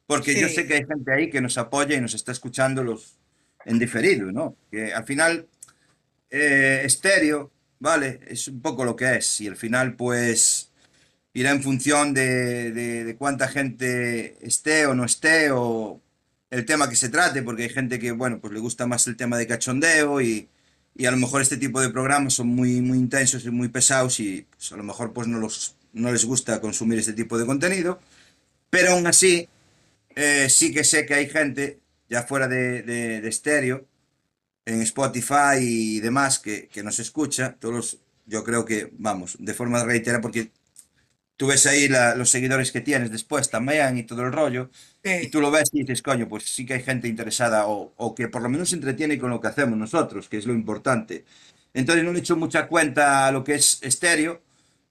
porque 0.06 0.40
yo 0.40 0.48
Sí. 0.48 0.56
sé 0.56 0.68
que 0.68 0.76
hay 0.76 0.86
gente 0.86 1.12
ahí 1.12 1.30
que 1.30 1.42
nos 1.42 1.58
apoya 1.58 1.96
y 1.98 2.02
nos 2.02 2.14
está 2.14 2.32
escuchando 2.32 2.84
los 2.84 3.16
en 3.66 3.80
diferido, 3.80 4.32
¿no? 4.32 4.56
Que 4.72 4.94
al 4.94 5.04
final 5.06 5.48
eh, 6.30 6.82
estéreo, 6.86 7.52
¿vale? 7.80 8.20
Es 8.28 8.48
un 8.48 8.62
poco 8.62 8.86
lo 8.86 8.96
que 8.96 9.18
es. 9.18 9.42
Y 9.42 9.48
al 9.48 9.56
final, 9.56 9.96
pues, 9.96 10.72
irá 11.34 11.52
en 11.52 11.64
función 11.64 12.14
de, 12.14 13.16
cuánta 13.20 13.48
gente 13.48 14.38
esté 14.46 14.86
o 14.88 14.96
no 14.96 15.06
esté, 15.06 15.52
o 15.52 16.02
el 16.50 16.66
tema 16.66 16.90
que 16.90 16.96
se 16.96 17.10
trate, 17.10 17.44
porque 17.44 17.64
hay 17.64 17.70
gente 17.70 18.00
que, 18.00 18.12
bueno, 18.12 18.40
pues 18.40 18.54
le 18.54 18.60
gusta 18.60 18.88
más 18.88 19.08
el 19.08 19.18
tema 19.18 19.38
de 19.38 19.48
cachondeo 19.48 20.22
y, 20.22 20.50
a 21.06 21.12
lo 21.12 21.18
mejor 21.18 21.42
este 21.42 21.58
tipo 21.58 21.80
de 21.82 21.90
programas 21.90 22.34
son 22.34 22.48
muy, 22.48 22.82
muy 22.82 22.98
intensos 22.98 23.46
y 23.46 23.52
muy 23.52 23.68
pesados 23.70 24.20
y 24.20 24.48
pues, 24.50 24.72
a 24.72 24.78
lo 24.78 24.84
mejor 24.84 25.14
pues 25.14 25.28
no, 25.28 25.40
los, 25.40 25.76
no 25.94 26.12
les 26.12 26.26
gusta 26.26 26.60
consumir 26.62 27.00
este 27.00 27.14
tipo 27.14 27.38
de 27.38 27.46
contenido. 27.46 28.00
Pero 28.70 28.94
aún 28.94 29.08
así, 29.08 29.48
eh, 30.16 30.48
sí 30.50 30.74
que 30.74 30.84
sé 30.84 31.06
que 31.06 31.14
hay 31.16 31.30
gente, 31.30 31.80
ya 32.10 32.24
fuera 32.24 32.48
de, 32.48 32.82
de 32.84 33.28
estéreo, 33.28 33.88
en 34.68 34.82
Spotify 34.84 35.58
y 35.62 36.02
demás 36.02 36.40
que, 36.40 36.70
que 36.70 36.84
nos 36.84 37.00
escucha, 37.00 37.56
todos 37.60 38.00
yo 38.28 38.44
creo 38.46 38.66
que, 38.66 38.92
vamos, 39.00 39.38
de 39.40 39.54
forma 39.56 39.84
reiterada, 39.86 40.22
porque 40.22 40.52
tú 41.38 41.48
ves 41.48 41.66
ahí 41.68 41.88
la- 41.88 42.16
los 42.16 42.30
seguidores 42.32 42.72
que 42.72 42.82
tienes 42.82 43.12
después 43.12 43.50
también 43.50 43.98
y 43.98 44.04
todo 44.04 44.24
el 44.24 44.32
rollo, 44.34 44.70
y 45.04 45.28
tú 45.30 45.40
lo 45.42 45.52
ves 45.52 45.70
y 45.74 45.82
dices, 45.82 46.02
coño, 46.02 46.28
pues 46.28 46.44
sí 46.46 46.66
que 46.66 46.76
hay 46.76 46.84
gente 46.84 47.08
interesada 47.08 47.68
o, 47.68 47.94
o 47.98 48.16
que 48.16 48.28
por 48.28 48.42
lo 48.42 48.50
menos 48.50 48.70
se 48.70 48.76
entretiene 48.76 49.18
con 49.20 49.30
lo 49.32 49.40
que 49.42 49.48
hacemos 49.48 49.78
nosotros, 49.78 50.30
que 50.30 50.38
es 50.38 50.46
lo 50.48 50.54
importante. 50.54 51.26
Entonces 51.74 52.04
no 52.04 52.14
le 52.14 52.20
echo 52.20 52.36
mucha 52.38 52.68
cuenta 52.68 53.28
a 53.28 53.32
lo 53.32 53.44
que 53.44 53.56
es 53.56 53.80
estéreo, 53.84 54.42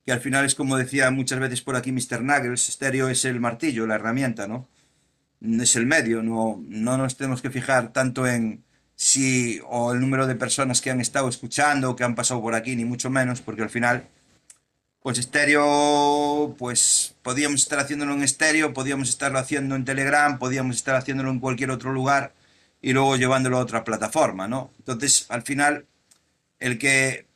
que 0.05 0.11
al 0.13 0.21
final 0.21 0.45
es 0.45 0.55
como 0.55 0.77
decía 0.77 1.11
muchas 1.11 1.39
veces 1.39 1.61
por 1.61 1.75
aquí 1.75 1.91
Mr. 1.91 2.23
Nuggles, 2.23 2.69
estéreo 2.69 3.09
es 3.09 3.25
el 3.25 3.39
martillo, 3.41 3.85
la 3.87 3.95
herramienta, 3.95 4.47
¿no? 4.47 4.67
es 5.41 5.75
el 5.75 5.85
medio, 5.85 6.23
no, 6.23 6.63
no 6.67 6.97
nos 6.97 7.17
tenemos 7.17 7.41
que 7.41 7.49
fijar 7.51 7.93
tanto 7.93 8.27
en 8.27 8.63
si 8.97 9.61
o 9.69 9.93
el 9.93 10.01
número 10.01 10.25
de 10.25 10.35
personas 10.35 10.81
que 10.81 10.89
han 10.89 10.99
estado 10.99 11.29
escuchando 11.29 11.95
que 11.95 12.03
han 12.03 12.15
pasado 12.15 12.41
por 12.41 12.55
aquí, 12.55 12.75
ni 12.75 12.83
mucho 12.83 13.11
menos, 13.11 13.41
porque 13.41 13.61
al 13.61 13.69
final, 13.69 14.07
pues 15.01 15.19
estéreo, 15.19 16.55
pues 16.57 17.15
podíamos 17.21 17.61
estar 17.61 17.79
haciéndolo 17.79 18.13
en 18.13 18.23
estéreo, 18.23 18.73
podíamos 18.73 19.09
estarlo 19.09 19.37
haciendo 19.37 19.75
en 19.75 19.85
Telegram, 19.85 20.39
podíamos 20.39 20.75
estar 20.77 20.95
haciéndolo 20.95 21.29
en 21.29 21.39
cualquier 21.39 21.69
otro 21.69 21.93
lugar 21.93 22.33
y 22.81 22.93
luego 22.93 23.15
llevándolo 23.17 23.59
a 23.59 23.61
otra 23.61 23.83
plataforma, 23.83 24.47
¿no? 24.47 24.71
Entonces, 24.79 25.27
al 25.29 25.43
final, 25.43 25.85
el 26.59 26.79
que 26.79 27.27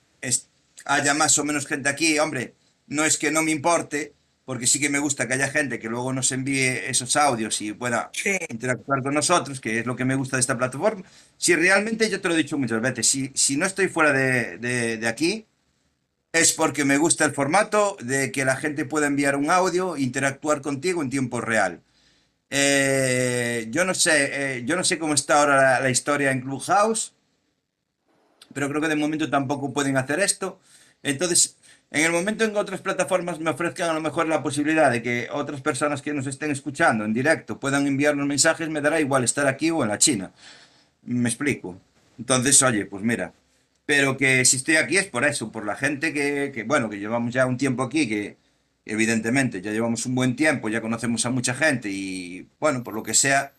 haya 0.86 1.14
más 1.14 1.38
o 1.38 1.44
menos 1.44 1.68
gente 1.68 1.90
aquí, 1.90 2.18
hombre, 2.18 2.56
no 2.88 3.06
es 3.06 3.18
que 3.20 3.30
no 3.30 3.44
me 3.44 3.52
importe, 3.52 4.14
porque 4.52 4.68
sí 4.68 4.80
que 4.82 4.90
me 4.90 5.00
gusta 5.00 5.28
que 5.28 5.36
haya 5.36 5.48
gente 5.50 5.80
que 5.80 5.90
luego 5.90 6.14
nos 6.14 6.32
envíe 6.34 6.68
esos 6.90 7.16
audios 7.16 7.62
y 7.62 7.74
pueda 7.74 8.12
sí, 8.14 8.38
interactuar 8.50 9.02
con 9.04 9.14
nosotros, 9.16 9.62
que 9.62 9.80
es 9.80 9.86
lo 9.86 9.96
que 9.96 10.06
me 10.06 10.16
gusta 10.16 10.38
de 10.38 10.42
esta 10.42 10.58
plataforma. 10.58 11.04
Si 11.38 11.56
realmente, 11.56 12.10
yo 12.10 12.22
te 12.22 12.28
lo 12.30 12.36
he 12.36 12.38
dicho 12.38 12.58
muchas 12.58 12.82
veces, 12.82 13.08
si, 13.08 13.32
si 13.36 13.58
no 13.58 13.66
estoy 13.66 13.88
fuera 13.90 14.14
de, 14.14 14.58
de- 14.60 14.98
de 14.98 15.08
aquí, 15.08 15.48
es 16.34 16.54
porque 16.54 16.86
me 16.86 16.98
gusta 16.98 17.26
el 17.26 17.34
formato 17.34 17.98
de 18.02 18.32
que 18.32 18.46
la 18.46 18.56
gente 18.58 18.86
pueda 18.86 19.08
enviar 19.08 19.36
un 19.38 19.52
audio 19.52 19.96
e 19.98 20.02
interactuar 20.02 20.62
contigo 20.62 21.02
en 21.04 21.10
tiempo 21.10 21.42
real. 21.42 21.82
Eh, 22.52 23.68
yo 23.72 23.86
no 23.86 23.94
sé, 23.96 24.58
eh, 24.60 24.64
yo 24.66 24.76
no 24.78 24.84
sé 24.86 25.00
cómo 25.00 25.14
está 25.16 25.40
ahora 25.42 25.58
la, 25.58 25.82
la 25.82 25.90
historia 25.92 26.32
en 26.32 26.42
Clubhouse, 26.42 27.14
pero 28.54 28.70
creo 28.70 28.82
que 28.82 28.88
de 28.88 28.96
momento 28.96 29.30
tampoco 29.30 29.74
pueden 29.74 29.98
hacer 29.98 30.20
esto. 30.20 30.60
Entonces, 31.04 31.58
en 31.92 32.06
el 32.06 32.12
momento 32.12 32.46
en 32.46 32.54
que 32.54 32.58
otras 32.58 32.82
plataformas 32.82 33.40
me 33.40 33.50
ofrezcan 33.50 33.90
a 33.90 33.94
lo 33.94 34.02
mejor 34.02 34.28
la 34.28 34.42
posibilidad 34.42 34.90
de 34.90 35.02
que 35.04 35.28
otras 35.32 35.62
personas 35.62 36.02
que 36.02 36.14
nos 36.14 36.26
estén 36.26 36.50
escuchando 36.52 37.04
en 37.04 37.14
directo 37.14 37.60
puedan 37.60 37.86
enviarnos 37.86 38.26
mensajes, 38.28 38.70
me 38.70 38.80
dará 38.82 39.02
igual 39.02 39.26
estar 39.26 39.46
aquí 39.48 39.72
o 39.72 39.84
en 39.84 39.90
la 39.90 39.98
China. 39.98 40.32
Me 41.04 41.30
explico. 41.30 41.78
Entonces, 42.18 42.62
oye, 42.64 42.86
pues 42.86 43.04
mira, 43.04 43.34
pero 43.86 44.18
que 44.18 44.46
si 44.46 44.58
estoy 44.58 44.78
aquí 44.78 44.98
es 44.98 45.08
por 45.08 45.26
eso, 45.26 45.52
por 45.52 45.66
la 45.66 45.76
gente 45.76 46.14
que, 46.14 46.52
que, 46.54 46.64
bueno, 46.64 46.90
que 46.90 47.00
llevamos 47.00 47.34
ya 47.34 47.46
un 47.46 47.58
tiempo 47.58 47.84
aquí, 47.84 48.08
que 48.08 48.38
evidentemente 48.86 49.62
ya 49.62 49.72
llevamos 49.72 50.06
un 50.06 50.16
buen 50.16 50.36
tiempo, 50.36 50.70
ya 50.70 50.82
conocemos 50.82 51.26
a 51.26 51.30
mucha 51.30 51.54
gente 51.56 51.90
y, 51.90 52.48
bueno, 52.60 52.84
por 52.84 52.94
lo 52.94 53.04
que 53.04 53.14
sea, 53.14 53.54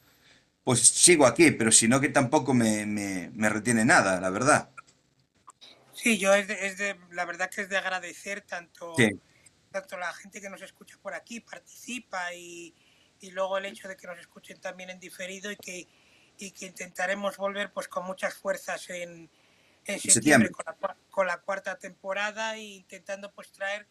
pues 0.65 0.81
sigo 0.81 1.27
aquí, 1.27 1.51
pero 1.53 1.73
si 1.73 1.89
no 1.89 2.01
que 2.01 2.09
tampoco 2.09 2.55
me, 2.55 2.87
me, 2.87 3.31
me 3.35 3.49
retiene 3.51 3.85
nada, 3.85 4.21
la 4.21 4.31
verdad. 4.31 4.71
Sí, 6.03 6.19
yo 6.19 6.35
es 6.35 6.49
de, 6.49 6.67
es 6.67 6.79
de- 6.79 6.99
la 7.11 7.25
verdad 7.25 7.51
que 7.51 7.63
es 7.63 7.69
de 7.69 7.77
agradecer 7.77 8.43
tanto, 8.43 8.95
Sí, 8.97 9.11
tanto 9.71 9.97
la 9.99 10.13
gente 10.15 10.41
que 10.41 10.51
nos 10.51 10.63
escucha 10.63 10.99
por 11.03 11.15
aquí, 11.15 11.41
participa 11.41 12.35
y, 12.35 12.75
y 13.21 13.31
luego 13.31 13.59
el 13.59 13.67
hecho 13.67 13.89
de 13.89 13.97
que 13.97 14.07
nos 14.07 14.19
escuchen 14.19 14.61
también 14.61 14.91
en 14.91 15.01
diferido 15.01 15.51
y 15.51 15.57
que, 15.57 15.89
y 16.39 16.51
que 16.53 16.67
intentaremos 16.67 17.37
volver 17.37 17.73
pues 17.73 17.89
con 17.89 18.05
muchas 18.05 18.35
fuerzas 18.35 18.89
en, 18.91 19.31
en 19.87 20.01
septiembre 20.01 20.51
septiembre. 20.51 20.51
con 20.51 20.65
la, 20.67 20.77
cua- 20.79 20.97
con 21.11 21.27
la 21.27 21.39
cuarta 21.39 21.79
temporada 21.79 22.57
e 22.57 22.63
intentando 22.63 23.33
pues 23.33 23.51
traer 23.53 23.87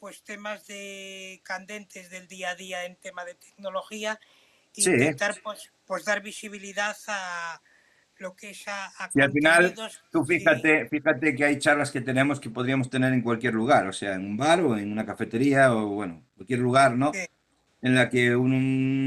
pues 0.00 0.22
temas 0.24 0.66
de 0.66 1.40
candentes 1.44 2.10
del 2.10 2.26
día 2.28 2.50
a 2.50 2.54
día 2.56 2.84
en 2.84 2.96
tema 2.96 3.24
de 3.24 3.34
tecnología 3.36 4.18
e 4.74 4.82
Sí, 4.82 4.90
intentar 4.90 5.40
pues 5.42 5.70
pues 5.86 6.04
dar 6.04 6.22
visibilidad 6.22 6.96
a 7.08 7.60
lo 8.22 8.34
que 8.34 8.52
y 9.14 9.20
al 9.20 9.32
final, 9.32 9.74
tú 10.10 10.24
fíjate, 10.24 10.88
fíjate 10.88 11.34
que 11.34 11.44
hay 11.44 11.58
charlas 11.58 11.90
que 11.90 12.00
tenemos 12.00 12.40
que 12.40 12.48
podríamos 12.50 12.88
tener 12.88 13.12
en 13.12 13.20
cualquier 13.20 13.54
lugar, 13.54 13.86
o 13.86 13.92
sea, 13.92 14.14
en 14.14 14.24
un 14.24 14.36
bar 14.36 14.60
o 14.60 14.76
en 14.78 14.90
una 14.90 15.04
cafetería 15.04 15.74
o, 15.74 15.88
bueno, 15.88 16.22
cualquier 16.36 16.60
lugar, 16.60 16.96
¿no? 16.96 17.12
sí 17.12 17.26
En 17.82 17.94
la 17.96 18.08
que 18.08 18.36
un- 18.36 18.52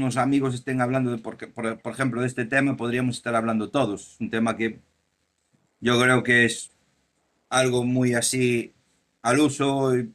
unos 0.02 0.16
amigos 0.18 0.54
estén 0.54 0.80
hablando, 0.82 1.10
de, 1.10 1.18
por, 1.18 1.36
por, 1.54 1.80
por 1.80 1.92
ejemplo, 1.92 2.20
de 2.20 2.26
este 2.26 2.44
tema, 2.44 2.76
podríamos 2.76 3.16
estar 3.16 3.34
hablando 3.34 3.70
todos. 3.70 4.16
Un 4.20 4.28
tema 4.30 4.56
que 4.56 4.80
yo 5.80 5.98
creo 6.00 6.22
que 6.22 6.44
es 6.44 6.70
algo 7.48 7.84
muy 7.84 8.14
así 8.14 8.74
al 9.22 9.40
uso, 9.40 9.96
y- 9.96 10.12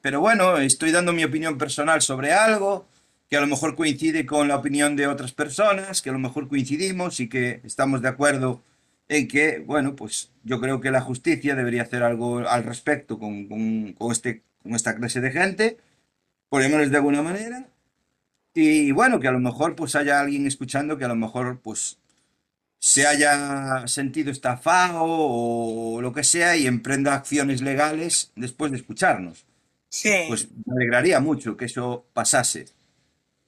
pero 0.00 0.20
bueno, 0.20 0.56
estoy 0.58 0.90
dando 0.90 1.12
mi 1.12 1.22
opinión 1.24 1.58
personal 1.58 2.00
sobre 2.02 2.32
algo 2.32 2.88
que 3.30 3.36
a 3.38 3.42
lo 3.42 3.48
mejor 3.48 3.76
coincide 3.76 4.26
con 4.26 4.48
la 4.48 4.56
opinión 4.56 4.96
de 4.96 5.08
otras 5.08 5.32
personas, 5.32 6.02
que 6.02 6.10
a 6.10 6.14
lo 6.14 6.20
mejor 6.20 6.48
coincidimos 6.48 7.20
y 7.20 7.28
que 7.30 7.62
estamos 7.64 8.02
de 8.02 8.08
acuerdo 8.08 8.62
en 9.08 9.28
que, 9.28 9.60
bueno, 9.60 9.96
pues 9.96 10.32
yo 10.44 10.60
creo 10.60 10.80
que 10.80 10.90
la 10.92 11.00
justicia 11.02 11.54
debería 11.56 11.82
hacer 11.82 12.02
algo 12.04 12.40
al 12.48 12.64
respecto 12.64 13.18
con, 13.18 13.48
con- 13.48 13.92
con 13.94 14.12
este, 14.12 14.42
con 14.62 14.74
esta 14.74 14.96
clase 14.96 15.20
de 15.20 15.32
gente, 15.32 15.78
por 16.50 16.62
llamarles 16.62 16.90
de 16.92 16.98
alguna 16.98 17.22
manera, 17.22 17.68
y 18.54 18.92
bueno, 18.92 19.20
que 19.20 19.28
a 19.28 19.32
lo 19.32 19.40
mejor 19.40 19.76
pues 19.76 19.94
haya 19.96 20.20
alguien 20.20 20.46
escuchando 20.46 20.98
que 20.98 21.04
a 21.04 21.08
lo 21.08 21.16
mejor 21.16 21.60
pues 21.60 21.98
se 22.78 23.06
haya 23.06 23.86
sentido 23.88 24.30
estafado 24.30 25.02
o 25.04 26.00
lo 26.02 26.12
que 26.12 26.24
sea 26.24 26.56
y 26.56 26.66
emprenda 26.66 27.14
acciones 27.14 27.62
legales 27.62 28.32
después 28.36 28.72
de 28.72 28.78
escucharnos. 28.78 29.46
sí 29.90 30.10
Pues 30.26 30.48
me 30.66 30.74
alegraría 30.76 31.20
mucho 31.20 31.56
que 31.56 31.66
eso 31.66 32.06
pasase. 32.14 32.66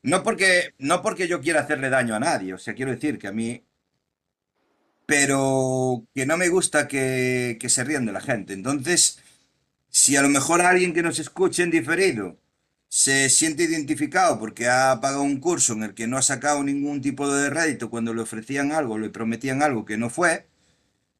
No 0.03 0.23
porque, 0.23 0.75
no 0.79 1.03
porque 1.03 1.29
yo 1.29 1.41
quiera 1.41 1.61
hacerle 1.61 1.91
daño 1.91 2.15
a 2.15 2.21
nadie, 2.21 2.55
o 2.55 2.59
sea, 2.59 2.75
quiero 2.75 2.91
decir 2.93 3.19
que 3.19 3.29
a 3.29 3.33
mí, 3.33 3.65
pero 5.07 6.07
que 6.15 6.27
no 6.27 6.37
me 6.37 6.49
gusta 6.49 6.89
que, 6.89 7.59
que 7.61 7.69
se 7.69 7.85
rían 7.85 8.07
de 8.07 8.13
la 8.13 8.21
gente. 8.21 8.53
Entonces, 8.55 9.21
si 9.91 10.17
a 10.17 10.23
lo 10.23 10.31
mejor 10.31 10.63
alguien 10.63 10.95
que 10.95 11.03
nos 11.03 11.19
escuche 11.19 11.63
en 11.63 11.73
diferido 11.73 12.39
se 12.89 13.31
siente 13.31 13.65
identificado 13.65 14.39
porque 14.41 14.69
ha 14.69 15.01
pagado 15.01 15.23
un 15.23 15.41
curso 15.41 15.75
en 15.75 15.85
el 15.85 15.95
que 15.95 16.09
no 16.09 16.19
ha 16.19 16.23
sacado 16.23 16.65
ningún 16.65 17.03
tipo 17.03 17.31
de 17.33 17.51
rédito 17.51 17.91
cuando 17.91 18.15
le 18.15 18.23
ofrecían 18.23 18.73
algo, 18.73 18.99
le 18.99 19.11
prometían 19.11 19.63
algo 19.63 19.85
que 19.87 19.99
no 19.99 20.11
fue, 20.11 20.47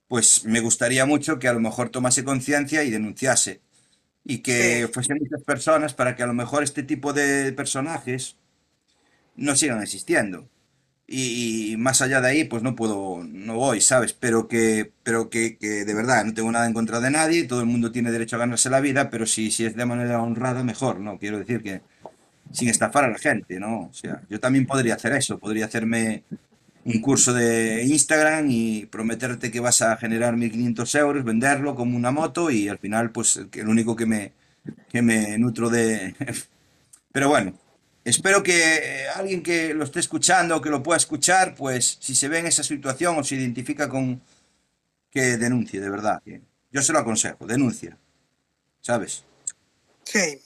pues 0.09 0.45
me 0.45 0.61
gustaría 0.61 1.07
mucho 1.07 1.39
que 1.39 1.49
a 1.49 1.55
lo 1.55 1.61
mejor 1.61 1.91
tomase 1.91 2.25
conciencia 2.25 2.85
y 2.85 2.91
denunciase 2.91 3.63
y 4.25 4.41
que 4.41 4.89
fuesen 4.93 5.19
muchas 5.21 5.45
personas 5.45 5.95
para 5.95 6.17
que 6.17 6.23
a 6.25 6.27
lo 6.27 6.35
mejor 6.35 6.63
este 6.65 6.83
tipo 6.85 7.13
de 7.13 7.53
personajes 7.53 8.37
no 9.37 9.57
sigan 9.57 9.83
existiendo. 9.83 10.49
Y, 11.07 11.77
más 11.79 12.01
allá 12.01 12.21
de 12.23 12.29
ahí, 12.29 12.45
pues 12.45 12.63
no 12.63 12.75
puedo, 12.75 13.23
no 13.25 13.57
voy, 13.57 13.81
¿sabes? 13.83 14.15
Pero 14.15 14.49
que, 14.49 14.93
pero 15.03 15.29
que, 15.29 15.59
que 15.59 15.85
de 15.85 15.95
verdad 15.95 16.25
no 16.25 16.33
tengo 16.33 16.51
nada 16.51 16.67
en 16.67 16.73
contra 16.73 17.01
de 17.01 17.11
nadie, 17.11 17.45
todo 17.45 17.61
el 17.61 17.67
mundo 17.67 17.93
tiene 17.93 18.11
derecho 18.11 18.37
a 18.37 18.39
ganarse 18.39 18.71
la 18.71 18.81
vida, 18.81 19.11
pero 19.11 19.27
si, 19.27 19.51
si 19.51 19.67
es 19.67 19.77
de 19.77 19.85
manera 19.85 20.23
honrada, 20.23 20.63
mejor, 20.65 21.01
¿no? 21.01 21.19
Quiero 21.19 21.39
decir 21.39 21.63
que 21.63 21.83
sin 22.53 22.69
estafar 22.69 23.05
a 23.05 23.09
la 23.11 23.19
gente, 23.19 23.59
¿no? 23.61 23.89
O 23.91 23.93
sea, 23.93 24.23
yo 24.31 24.41
también 24.41 24.67
podría 24.67 24.95
hacer 24.95 25.13
eso, 25.13 25.39
podría 25.39 25.67
hacerme 25.67 26.25
un 26.85 27.01
curso 27.01 27.33
de 27.33 27.85
Instagram 27.85 28.47
y 28.51 28.87
prometerte 28.87 29.51
que 29.51 29.61
vas 29.61 29.83
a 29.83 29.97
generar 29.97 30.35
1.500 30.35 30.99
euros, 30.99 31.25
venderlo 31.25 31.75
como 31.75 31.97
una 31.97 32.11
moto 32.11 32.51
y 32.51 32.69
al 32.69 32.79
final, 32.79 33.11
pues, 33.13 33.41
el 33.53 33.69
único 33.69 33.97
que 33.97 34.07
me, 34.07 34.33
que 34.91 35.03
me 35.03 35.39
nutro 35.39 35.71
de... 35.71 36.15
Pero 37.13 37.29
bueno, 37.29 37.55
espero 38.05 38.43
que 38.43 38.77
eh, 38.77 39.09
alguien 39.15 39.43
que 39.43 39.75
lo 39.75 39.85
esté 39.85 40.01
escuchando 40.01 40.57
o 40.57 40.61
que 40.61 40.71
lo 40.71 40.83
pueda 40.83 40.97
escuchar, 40.97 41.55
pues, 41.55 41.99
si 42.01 42.15
se 42.15 42.29
ve 42.29 42.39
en 42.39 42.47
esa 42.47 42.63
situación 42.63 43.19
o 43.19 43.25
se 43.25 43.37
identifica 43.37 43.89
con 43.89 44.21
que 45.11 45.37
denuncie, 45.37 45.81
de 45.81 45.91
verdad. 45.91 46.23
yo 46.71 46.83
se 46.83 46.93
lo 46.93 46.99
aconsejo, 46.99 47.47
denuncia, 47.47 47.99
¿sabes? 48.81 49.25
sí, 50.05 50.41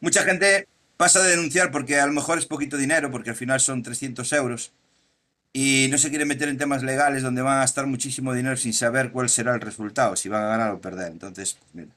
Mucha 0.00 0.22
gente 0.22 0.66
pasa 0.96 1.22
de 1.22 1.30
denunciar 1.30 1.70
porque 1.70 2.00
a 2.00 2.06
lo 2.06 2.12
mejor 2.12 2.38
es 2.38 2.46
poquito 2.46 2.76
dinero, 2.76 3.10
porque 3.10 3.30
al 3.30 3.36
final 3.36 3.60
son 3.60 3.82
300 3.82 4.32
euros 4.32 4.72
y 5.52 5.88
no 5.90 5.98
se 5.98 6.10
quiere 6.10 6.24
meter 6.24 6.48
en 6.48 6.58
temas 6.58 6.82
legales 6.82 7.22
donde 7.22 7.42
van 7.42 7.58
a 7.58 7.60
gastar 7.60 7.86
muchísimo 7.86 8.32
dinero 8.32 8.56
sin 8.56 8.72
saber 8.72 9.10
cuál 9.10 9.28
será 9.28 9.54
el 9.54 9.60
resultado, 9.60 10.16
si 10.16 10.28
van 10.28 10.44
a 10.44 10.48
ganar 10.48 10.70
o 10.72 10.80
perder. 10.80 11.12
Entonces, 11.12 11.54
pues 11.54 11.74
mira. 11.74 11.96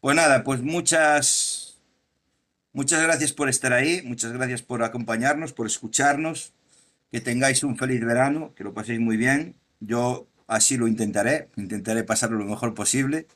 Pues 0.00 0.16
nada, 0.16 0.44
pues 0.44 0.60
muchas, 0.60 1.63
muchas 2.74 3.02
gracias 3.02 3.32
por 3.32 3.48
estar 3.48 3.72
ahí, 3.72 4.02
muchas 4.04 4.32
gracias 4.32 4.60
por 4.60 4.82
acompañarnos, 4.82 5.54
por 5.54 5.66
escucharnos, 5.66 6.52
que 7.10 7.22
tengáis 7.22 7.64
un 7.64 7.78
feliz 7.78 8.04
verano, 8.04 8.52
que 8.54 8.64
lo 8.64 8.74
paséis 8.74 9.00
muy 9.00 9.16
bien. 9.16 9.54
Yo 9.80 10.26
así 10.46 10.76
lo 10.76 10.86
intentaré, 10.88 11.48
intentaré 11.56 12.04
pasarlo 12.04 12.36
lo 12.38 12.44
mejor 12.44 12.74
posible. 12.74 13.26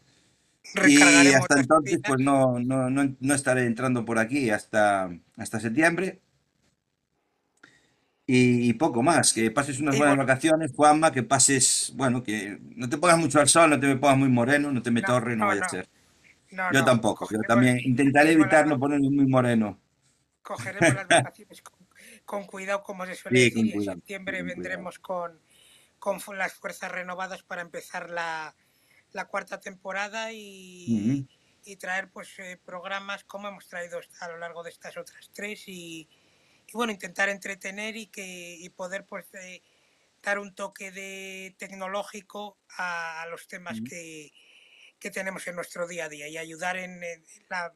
Y 0.87 1.01
hasta 1.01 1.61
entonces, 1.61 2.01
pues 2.07 2.21
no, 2.21 2.59
no, 2.59 2.91
no, 2.91 3.17
no 3.19 3.35
estaré 3.35 3.65
entrando 3.65 4.05
por 4.05 4.19
aquí 4.19 4.51
hasta, 4.51 5.11
hasta 5.37 5.61
septiembre. 5.61 6.21
Y, 8.27 8.69
y 8.69 8.73
poco 8.75 9.03
más, 9.03 9.33
que 9.33 9.51
pases 9.51 9.81
unas 9.81 9.97
buenas 9.97 10.19
vacaciones, 10.19 10.73
Juanma, 10.77 11.13
que 11.13 11.23
pases, 11.23 11.95
bueno, 11.97 12.23
que 12.23 12.59
no 12.77 12.87
te 12.87 12.99
pongas 12.99 13.17
mucho 13.17 13.41
al 13.41 13.49
sol, 13.49 13.71
no 13.71 13.81
te 13.81 13.87
me 13.87 13.97
pongas 13.97 14.19
muy 14.19 14.29
moreno, 14.29 14.71
no 14.71 14.83
te 14.83 14.91
me 14.91 15.01
no, 15.01 15.07
torre, 15.07 15.35
no 15.35 15.47
vaya 15.47 15.65
a 15.65 15.69
ser. 15.71 15.89
No, 16.51 16.73
Yo 16.73 16.85
no, 16.85 16.85
tampoco, 16.85 17.29
yo 17.31 17.45
también 17.45 17.79
intentaré 17.85 18.33
evitar 18.33 18.67
no 18.67 18.79
ponerme 18.79 19.11
muy 19.11 19.27
moreno. 19.27 19.79
cogeremos 20.43 20.95
las 20.95 21.09
vacaciones 21.09 21.63
con, 21.63 21.89
con 22.25 22.45
cuidado, 22.47 22.83
como 22.83 23.07
se 23.07 23.15
suele 23.15 23.41
Sí, 23.41 23.41
decir, 23.41 23.67
y 23.67 23.73
en 23.73 23.81
cuidado, 23.81 24.01
septiembre 24.01 24.43
con 24.43 24.43
vendremos 24.43 24.99
con, 24.99 25.43
con 25.99 26.21
las 26.39 26.55
fuerzas 26.55 26.93
renovadas 26.93 27.43
para 27.43 27.63
empezar 27.63 28.11
la, 28.11 28.57
la 29.13 29.27
cuarta 29.27 29.61
temporada 29.61 30.33
y, 30.33 31.27
y 31.65 31.77
traer 31.77 32.11
pues 32.11 32.39
eh, 32.39 32.61
programas 32.65 33.25
como 33.25 33.49
hemos 33.49 33.69
traído 33.69 34.01
a 34.21 34.29
lo 34.29 34.39
largo 34.39 34.63
de 34.63 34.71
estas 34.71 34.97
otras 34.97 35.31
tres 35.35 35.69
y, 35.69 36.09
y 36.69 36.73
bueno, 36.75 36.93
intentar 36.93 37.29
entretener 37.29 37.97
y 37.97 38.07
que 38.09 38.57
y 38.59 38.69
poder 38.71 39.07
pues 39.07 39.27
eh, 39.35 39.63
dar 40.23 40.39
un 40.39 40.55
toque 40.55 40.93
de 40.93 41.57
tecnológico 41.59 42.59
a, 42.79 43.23
a 43.23 43.27
los 43.29 43.49
temas 43.49 43.81
Ujú. 43.81 43.83
que, 43.83 44.33
que 44.99 45.11
tenemos 45.11 45.47
en 45.47 45.57
nuestro 45.57 45.87
día 45.89 46.07
a 46.07 46.09
día 46.09 46.29
y 46.29 46.37
ayudar 46.39 46.77
en, 46.77 47.03
en 47.03 47.25
la 47.51 47.73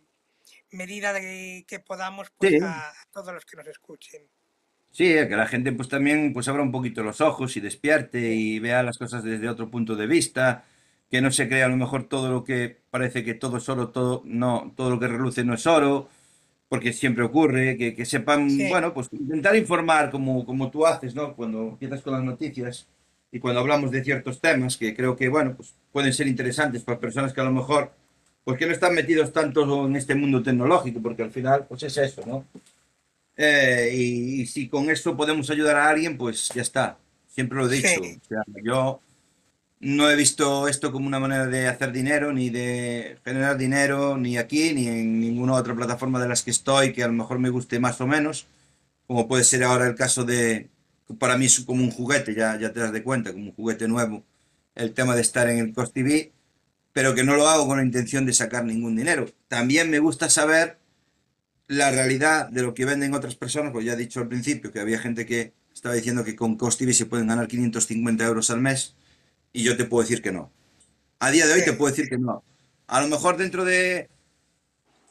medida 0.70 1.12
de 1.12 1.65
que 1.69 1.81
podamos 1.81 2.31
pues 2.39 2.57
Sí, 2.59 2.59
a, 2.61 2.93
todos 3.12 3.32
los 3.35 3.44
que 3.47 3.57
nos 3.57 3.66
escuchen. 3.69 4.28
sí, 4.90 5.05
que 5.05 5.36
la 5.36 5.47
gente 5.47 5.73
pues 5.73 5.89
también 5.89 6.32
pues 6.32 6.49
abra 6.49 6.62
un 6.62 6.73
poquito 6.73 7.03
los 7.03 7.20
ojos 7.20 7.57
y 7.57 7.61
despierte 7.61 8.35
y 8.35 8.59
vea 8.59 8.82
las 8.82 8.99
cosas 8.99 9.24
desde 9.24 9.49
otro 9.49 9.70
punto 9.70 9.97
de 9.97 10.07
vista, 10.07 10.65
que 11.11 11.20
no 11.20 11.31
se 11.31 11.49
crea 11.49 11.66
a 11.66 11.69
lo 11.69 11.77
mejor 11.77 12.09
todo 12.09 12.31
lo 12.31 12.44
que 12.44 12.82
parece 12.90 13.24
que 13.24 13.35
todo 13.35 13.59
es 13.59 13.69
oro, 13.69 13.90
todo, 13.90 14.23
no, 14.24 14.73
todo 14.77 14.90
lo 14.90 14.99
que 15.01 15.09
reluce 15.09 15.44
no 15.44 15.55
es 15.55 15.66
oro, 15.66 16.09
porque 16.69 16.93
siempre 16.94 17.24
ocurre, 17.24 17.78
que, 17.78 17.94
que 17.97 18.07
sepan, 18.07 18.51
sí, 18.51 18.69
bueno, 18.69 18.94
pues 18.94 19.09
intentar 19.12 19.57
informar 19.57 20.11
como, 20.11 20.47
como 20.47 20.70
tú 20.70 20.86
haces, 20.86 21.15
¿no? 21.15 21.36
Cuando 21.36 21.70
empiezas 21.70 22.03
con 22.03 22.15
las 22.15 22.24
noticias 22.24 22.89
y 23.33 23.41
cuando 23.41 23.61
hablamos 23.61 23.91
de 23.91 24.05
ciertos 24.05 24.41
temas 24.41 24.77
que 24.77 24.95
creo 24.95 25.17
que, 25.17 25.29
bueno, 25.29 25.55
pues 25.57 25.75
pueden 25.91 26.13
ser 26.13 26.29
interesantes 26.29 26.83
para 26.85 27.01
personas 27.01 27.33
que 27.33 27.41
a 27.41 27.45
lo 27.45 27.53
mejor, 27.53 27.93
pues 28.45 28.59
que 28.59 28.67
no 28.67 28.73
están 28.73 28.95
metidos 28.95 29.33
tanto 29.33 29.87
en 29.87 29.97
este 29.97 30.15
mundo 30.15 30.43
tecnológico, 30.43 31.01
porque 31.03 31.23
al 31.23 31.31
final, 31.31 31.67
pues 31.67 31.83
es 31.85 31.97
eso, 31.97 32.23
¿no? 32.27 32.45
Eh, 33.37 33.91
y, 33.95 34.43
y 34.43 34.47
si 34.47 34.69
con 34.69 34.91
eso 34.91 35.17
podemos 35.17 35.51
ayudar 35.51 35.77
a 35.77 35.89
alguien, 35.89 36.19
pues 36.19 36.51
ya 36.55 36.63
está. 36.63 36.99
Siempre 37.27 37.59
lo 37.59 37.67
he 37.71 37.77
dicho. 37.77 38.03
sí, 38.03 38.21
O 38.23 38.25
sea, 38.29 38.43
yo 38.63 39.01
no 39.81 40.11
he 40.11 40.17
visto 40.17 40.69
esto 40.69 40.93
como 40.93 41.07
una 41.09 41.21
manera 41.21 41.47
de 41.47 41.69
hacer 41.69 41.93
dinero, 41.93 42.33
ni 42.33 42.51
de 42.51 43.19
generar 43.25 43.59
dinero, 43.59 44.17
ni 44.17 44.39
aquí, 44.39 44.75
ni 44.75 44.89
en 44.89 45.21
ninguna 45.21 45.55
otra 45.55 45.75
plataforma 45.75 46.21
de 46.21 46.29
las 46.29 46.43
que 46.43 46.51
estoy, 46.53 46.93
que 46.93 47.03
a 47.03 47.09
lo 47.09 47.15
mejor 47.15 47.39
me 47.39 47.51
guste 47.51 47.81
más 47.81 48.01
o 48.01 48.07
menos, 48.07 48.47
como 49.07 49.29
puede 49.29 49.45
ser 49.45 49.65
ahora 49.65 49.87
el 49.89 49.97
caso 49.97 50.25
de, 50.25 50.69
para 51.19 51.37
mí 51.37 51.47
es 51.47 51.61
como 51.61 51.83
un 51.83 51.91
juguete, 51.91 52.35
ya, 52.35 52.59
ya 52.59 52.73
te 52.73 52.81
das 52.81 52.93
de 52.93 53.03
cuenta, 53.03 53.33
como 53.33 53.47
un 53.47 53.53
juguete 53.53 53.89
nuevo, 53.89 54.25
el 54.75 54.95
tema 54.95 55.15
de 55.15 55.23
estar 55.23 55.49
en 55.49 55.59
el 55.59 55.73
Cost 55.73 55.95
TV, 55.95 56.33
pero 56.93 57.15
que 57.15 57.25
no 57.25 57.37
lo 57.37 57.49
hago 57.49 57.67
con 57.67 57.79
la 57.79 57.85
intención 57.85 58.27
de 58.27 58.33
sacar 58.33 58.65
ningún 58.65 58.97
dinero. 58.97 59.27
También 59.49 59.91
me 59.91 59.99
gusta 59.99 60.29
saber 60.31 60.79
la 61.69 61.91
realidad 61.91 62.49
de 62.49 62.63
lo 62.63 62.75
que 62.75 62.85
venden 62.85 63.15
otras 63.15 63.35
personas, 63.35 63.73
pues 63.73 63.85
ya 63.85 63.95
he 63.95 63.97
dicho 63.97 64.21
al 64.21 64.29
principio 64.29 64.73
que 64.73 64.81
había 64.81 64.99
gente 64.99 65.27
que 65.27 65.55
estaba 65.73 65.95
diciendo 65.95 66.25
que 66.25 66.37
con 66.37 66.57
Cost 66.57 66.79
TV 66.79 66.93
se 66.93 67.07
pueden 67.07 67.29
ganar 67.29 67.49
550 67.49 68.25
euros 68.25 68.51
al 68.51 68.61
mes, 68.61 68.95
y 69.53 69.63
yo 69.63 69.77
te 69.77 69.85
puedo 69.85 70.03
decir 70.03 70.23
que 70.23 70.33
no. 70.33 70.51
A 71.19 71.31
día 71.31 71.47
de 71.47 71.55
hoy 71.55 71.65
te 71.65 71.73
puedo 71.73 71.95
decir 71.95 72.09
que 72.09 72.19
no. 72.19 72.43
A 72.87 73.01
lo 73.01 73.09
mejor 73.09 73.37
dentro 73.37 73.65
de 73.65 74.11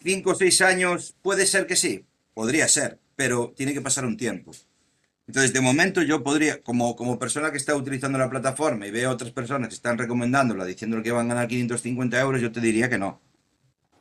5 0.04 0.30
o 0.30 0.36
6 0.36 0.62
años 0.62 1.16
puede 1.22 1.46
ser 1.46 1.68
que 1.68 1.76
sí, 1.76 2.06
podría 2.34 2.68
ser, 2.68 3.00
pero 3.16 3.54
tiene 3.56 3.74
que 3.74 3.82
pasar 3.82 4.06
un 4.06 4.18
tiempo. 4.18 4.52
Entonces, 5.32 5.54
de 5.54 5.62
momento 5.62 6.02
yo 6.02 6.26
podría, 6.26 6.62
como, 6.62 6.98
como 6.98 7.18
persona 7.18 7.52
que 7.52 7.58
está 7.58 7.74
utilizando 7.74 8.18
la 8.20 8.30
plataforma 8.30 8.86
y 8.86 8.92
veo 8.92 9.10
a 9.10 9.14
otras 9.14 9.32
personas 9.32 9.70
que 9.70 9.76
están 9.76 9.98
recomendándola, 9.98 10.66
diciendo 10.66 11.02
que 11.02 11.14
van 11.14 11.28
a 11.28 11.36
ganar 11.36 11.48
550 11.48 12.20
euros, 12.20 12.42
yo 12.42 12.52
te 12.52 12.60
diría 12.60 12.90
que 12.90 12.98
no. 12.98 13.22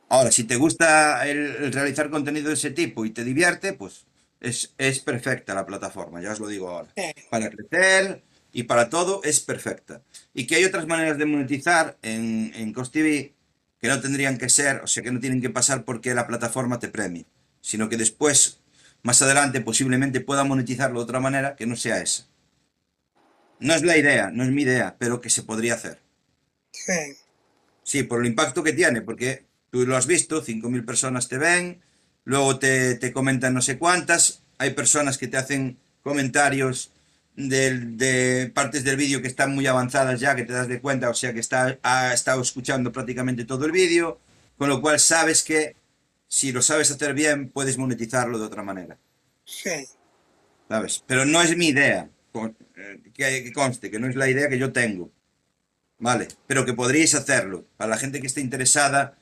Ahora, 0.09 0.29
si 0.29 0.43
te 0.43 0.57
gusta 0.57 1.25
el, 1.25 1.37
el 1.37 1.71
realizar 1.71 2.09
contenido 2.09 2.49
de 2.49 2.55
ese 2.55 2.71
tipo 2.71 3.05
y 3.05 3.11
te 3.11 3.23
divierte, 3.23 3.71
pues 3.71 4.07
es, 4.41 4.73
es 4.77 4.99
perfecta 4.99 5.53
la 5.53 5.65
plataforma, 5.65 6.21
ya 6.21 6.33
os 6.33 6.41
lo 6.41 6.49
digo 6.49 6.67
ahora. 6.67 6.89
Para 7.29 7.49
crecer 7.49 8.21
y 8.51 8.63
para 8.63 8.89
todo 8.89 9.21
es 9.23 9.39
perfecta. 9.39 10.01
Y 10.33 10.47
que 10.47 10.55
hay 10.55 10.65
otras 10.65 10.85
maneras 10.85 11.17
de 11.17 11.27
monetizar 11.27 11.97
en, 12.01 12.51
en 12.55 12.73
Cost 12.73 12.91
TV 12.91 13.33
que 13.79 13.87
no 13.87 14.01
tendrían 14.01 14.37
que 14.37 14.49
ser, 14.49 14.81
o 14.83 14.87
sea, 14.87 15.01
que 15.01 15.13
no 15.13 15.21
tienen 15.21 15.41
que 15.41 15.49
pasar 15.49 15.85
porque 15.85 16.13
la 16.13 16.27
plataforma 16.27 16.77
te 16.77 16.89
premie, 16.89 17.25
sino 17.61 17.87
que 17.87 17.95
después, 17.95 18.59
más 19.03 19.21
adelante, 19.21 19.61
posiblemente 19.61 20.21
pueda 20.21 20.43
monetizarlo 20.43 20.99
de 20.99 21.03
otra 21.05 21.19
manera 21.19 21.55
que 21.55 21.65
no 21.67 21.75
sea 21.75 22.01
esa. 22.01 22.27
No 23.61 23.73
es 23.73 23.81
la 23.83 23.95
idea, 23.95 24.29
no 24.29 24.43
es 24.43 24.49
mi 24.49 24.63
idea, 24.63 24.97
pero 24.99 25.21
que 25.21 25.29
se 25.29 25.43
podría 25.43 25.75
hacer. 25.75 26.01
sí, 26.71 26.93
Sí, 27.83 28.03
por 28.03 28.21
el 28.21 28.27
impacto 28.27 28.63
que 28.63 28.73
tiene, 28.73 29.01
porque 29.01 29.45
tú 29.71 29.85
lo 29.85 29.97
has 29.97 30.07
visto, 30.07 30.41
5.000 30.43 30.85
personas 30.85 31.27
te 31.27 31.37
ven, 31.37 31.81
luego 32.25 32.59
te, 32.59 32.95
te 32.95 33.11
comentan 33.11 33.53
no 33.53 33.61
sé 33.61 33.77
cuántas, 33.77 34.43
hay 34.57 34.71
personas 34.71 35.17
que 35.17 35.27
te 35.27 35.37
hacen 35.37 35.77
comentarios 36.03 36.91
del- 37.35 37.97
de 37.97 38.51
partes 38.53 38.83
del 38.83 38.97
vídeo 38.97 39.21
que 39.21 39.27
están 39.27 39.53
muy 39.55 39.65
avanzadas 39.67 40.19
ya, 40.19 40.35
que 40.35 40.43
te 40.45 40.53
das 40.53 40.67
de 40.67 40.81
cuenta, 40.81 41.09
o 41.09 41.13
sea 41.13 41.33
que 41.33 41.39
está, 41.39 41.79
ha 41.83 42.13
estado 42.13 42.41
escuchando 42.41 42.91
prácticamente 42.91 43.45
todo 43.45 43.65
el 43.65 43.71
vídeo, 43.71 44.19
con 44.57 44.69
lo 44.69 44.81
cual 44.81 44.99
sabes 44.99 45.43
que 45.43 45.75
si 46.31 46.53
lo 46.53 46.61
sabes 46.61 46.89
hacer 46.89 47.13
bien, 47.13 47.49
puedes 47.49 47.77
monetizarlo 47.77 48.39
de 48.39 48.45
otra 48.45 48.63
manera, 48.63 48.97
sí, 49.43 49.85
¿sabes? 50.69 51.03
Pero 51.05 51.25
no 51.25 51.41
es 51.41 51.57
mi 51.57 51.67
idea, 51.67 52.09
eh, 52.33 53.01
que, 53.13 53.51
conste, 53.51 53.91
que 53.91 53.99
no 53.99 54.07
es 54.07 54.15
la 54.15 54.29
idea 54.29 54.47
que 54.47 54.57
yo 54.57 54.71
tengo. 54.71 55.11
Vale, 55.99 56.29
pero 56.47 56.65
que 56.65 56.73
podríais 56.73 57.15
hacerlo. 57.15 57.65
Para 57.75 57.89
la 57.89 57.97
gente 57.97 58.21
que 58.21 58.27
esté 58.27 58.39
interesada 58.39 59.17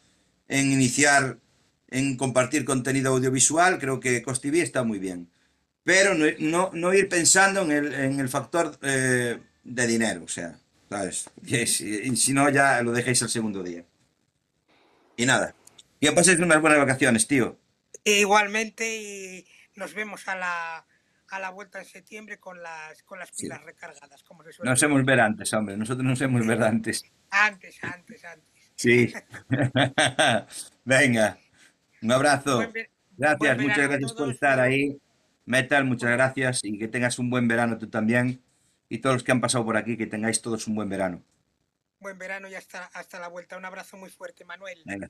en 0.47 0.71
iniciar, 0.71 1.39
en 1.89 2.15
compartir 2.15 2.63
contenido 2.63 3.11
audiovisual, 3.11 3.79
creo 3.79 3.99
que 3.99 4.21
Costivi 4.21 4.61
está 4.61 4.83
muy 4.83 4.99
bien. 4.99 5.31
Pero 5.83 6.13
no, 6.13 6.27
no, 6.37 6.69
no 6.73 6.93
ir 6.93 7.09
pensando 7.09 7.63
en 7.63 7.71
el, 7.71 7.93
en 7.95 8.19
el 8.19 8.29
factor 8.29 8.77
eh, 8.83 9.39
de 9.63 9.87
dinero, 9.87 10.25
o 10.25 10.27
sea, 10.27 10.59
¿sabes? 10.87 11.27
Que 11.47 11.65
si, 11.65 12.15
si 12.15 12.33
no, 12.33 12.51
ya 12.51 12.83
lo 12.83 12.91
dejéis 12.91 13.23
el 13.23 13.29
segundo 13.29 13.63
día. 13.63 13.83
Y 15.17 15.25
nada, 15.25 15.55
que 15.99 16.11
paséis 16.11 16.39
unas 16.39 16.61
buenas 16.61 16.79
vacaciones, 16.79 17.27
tío. 17.27 17.59
E 18.03 18.19
igualmente 18.19 18.97
y 18.97 19.47
nos 19.75 19.93
vemos 19.93 20.27
a 20.27 20.35
la, 20.35 20.85
a 21.29 21.39
la 21.39 21.49
vuelta 21.49 21.79
en 21.79 21.85
septiembre 21.85 22.39
con 22.39 22.61
las, 22.61 23.03
con 23.03 23.19
las 23.19 23.29
Sí. 23.33 23.43
pilas 23.43 23.63
recargadas, 23.63 24.23
como 24.23 24.43
se 24.43 24.53
suele 24.53 24.69
Nos 24.71 24.81
hemos 24.83 25.03
ver 25.05 25.19
antes, 25.19 25.53
hombre. 25.53 25.75
Nosotros 25.77 26.05
nos 26.05 26.21
hemos 26.21 26.45
ver 26.45 26.61
antes. 26.63 27.03
Antes, 27.31 27.77
antes, 27.83 28.23
antes. 28.25 28.71
Sí. 28.75 29.13
Venga, 30.85 31.37
un 32.01 32.11
abrazo. 32.11 32.57
Buen, 32.57 32.71
ve- 32.73 32.89
buen 33.17 33.37
Gracias, 33.37 33.57
muchas 33.57 33.87
gracias 33.89 34.13
por 34.13 34.29
estar 34.31 34.59
ahí. 34.59 34.97
Metal, 35.45 35.83
muchas 35.83 36.11
gracias 36.11 36.59
y 36.63 36.77
que 36.77 36.87
tengas 36.87 37.17
un 37.19 37.29
buen 37.29 37.47
verano 37.47 37.77
tú 37.77 37.89
también. 37.89 38.41
Y 38.87 38.99
todos 38.99 39.15
los 39.17 39.23
que 39.23 39.31
han 39.31 39.41
pasado 39.41 39.65
por 39.65 39.77
aquí, 39.77 39.97
que 39.97 40.07
tengáis 40.07 40.41
todos 40.41 40.67
un 40.67 40.75
buen 40.75 40.89
verano. 40.89 41.23
Buen 41.99 42.17
verano 42.17 42.47
y 42.47 42.55
hasta, 42.55 42.85
hasta 42.85 43.19
la 43.19 43.27
vuelta. 43.27 43.57
Un 43.57 43.65
abrazo 43.65 43.97
muy 43.97 44.09
fuerte, 44.09 44.45
Manuel. 44.45 44.81
Venga, 44.85 45.09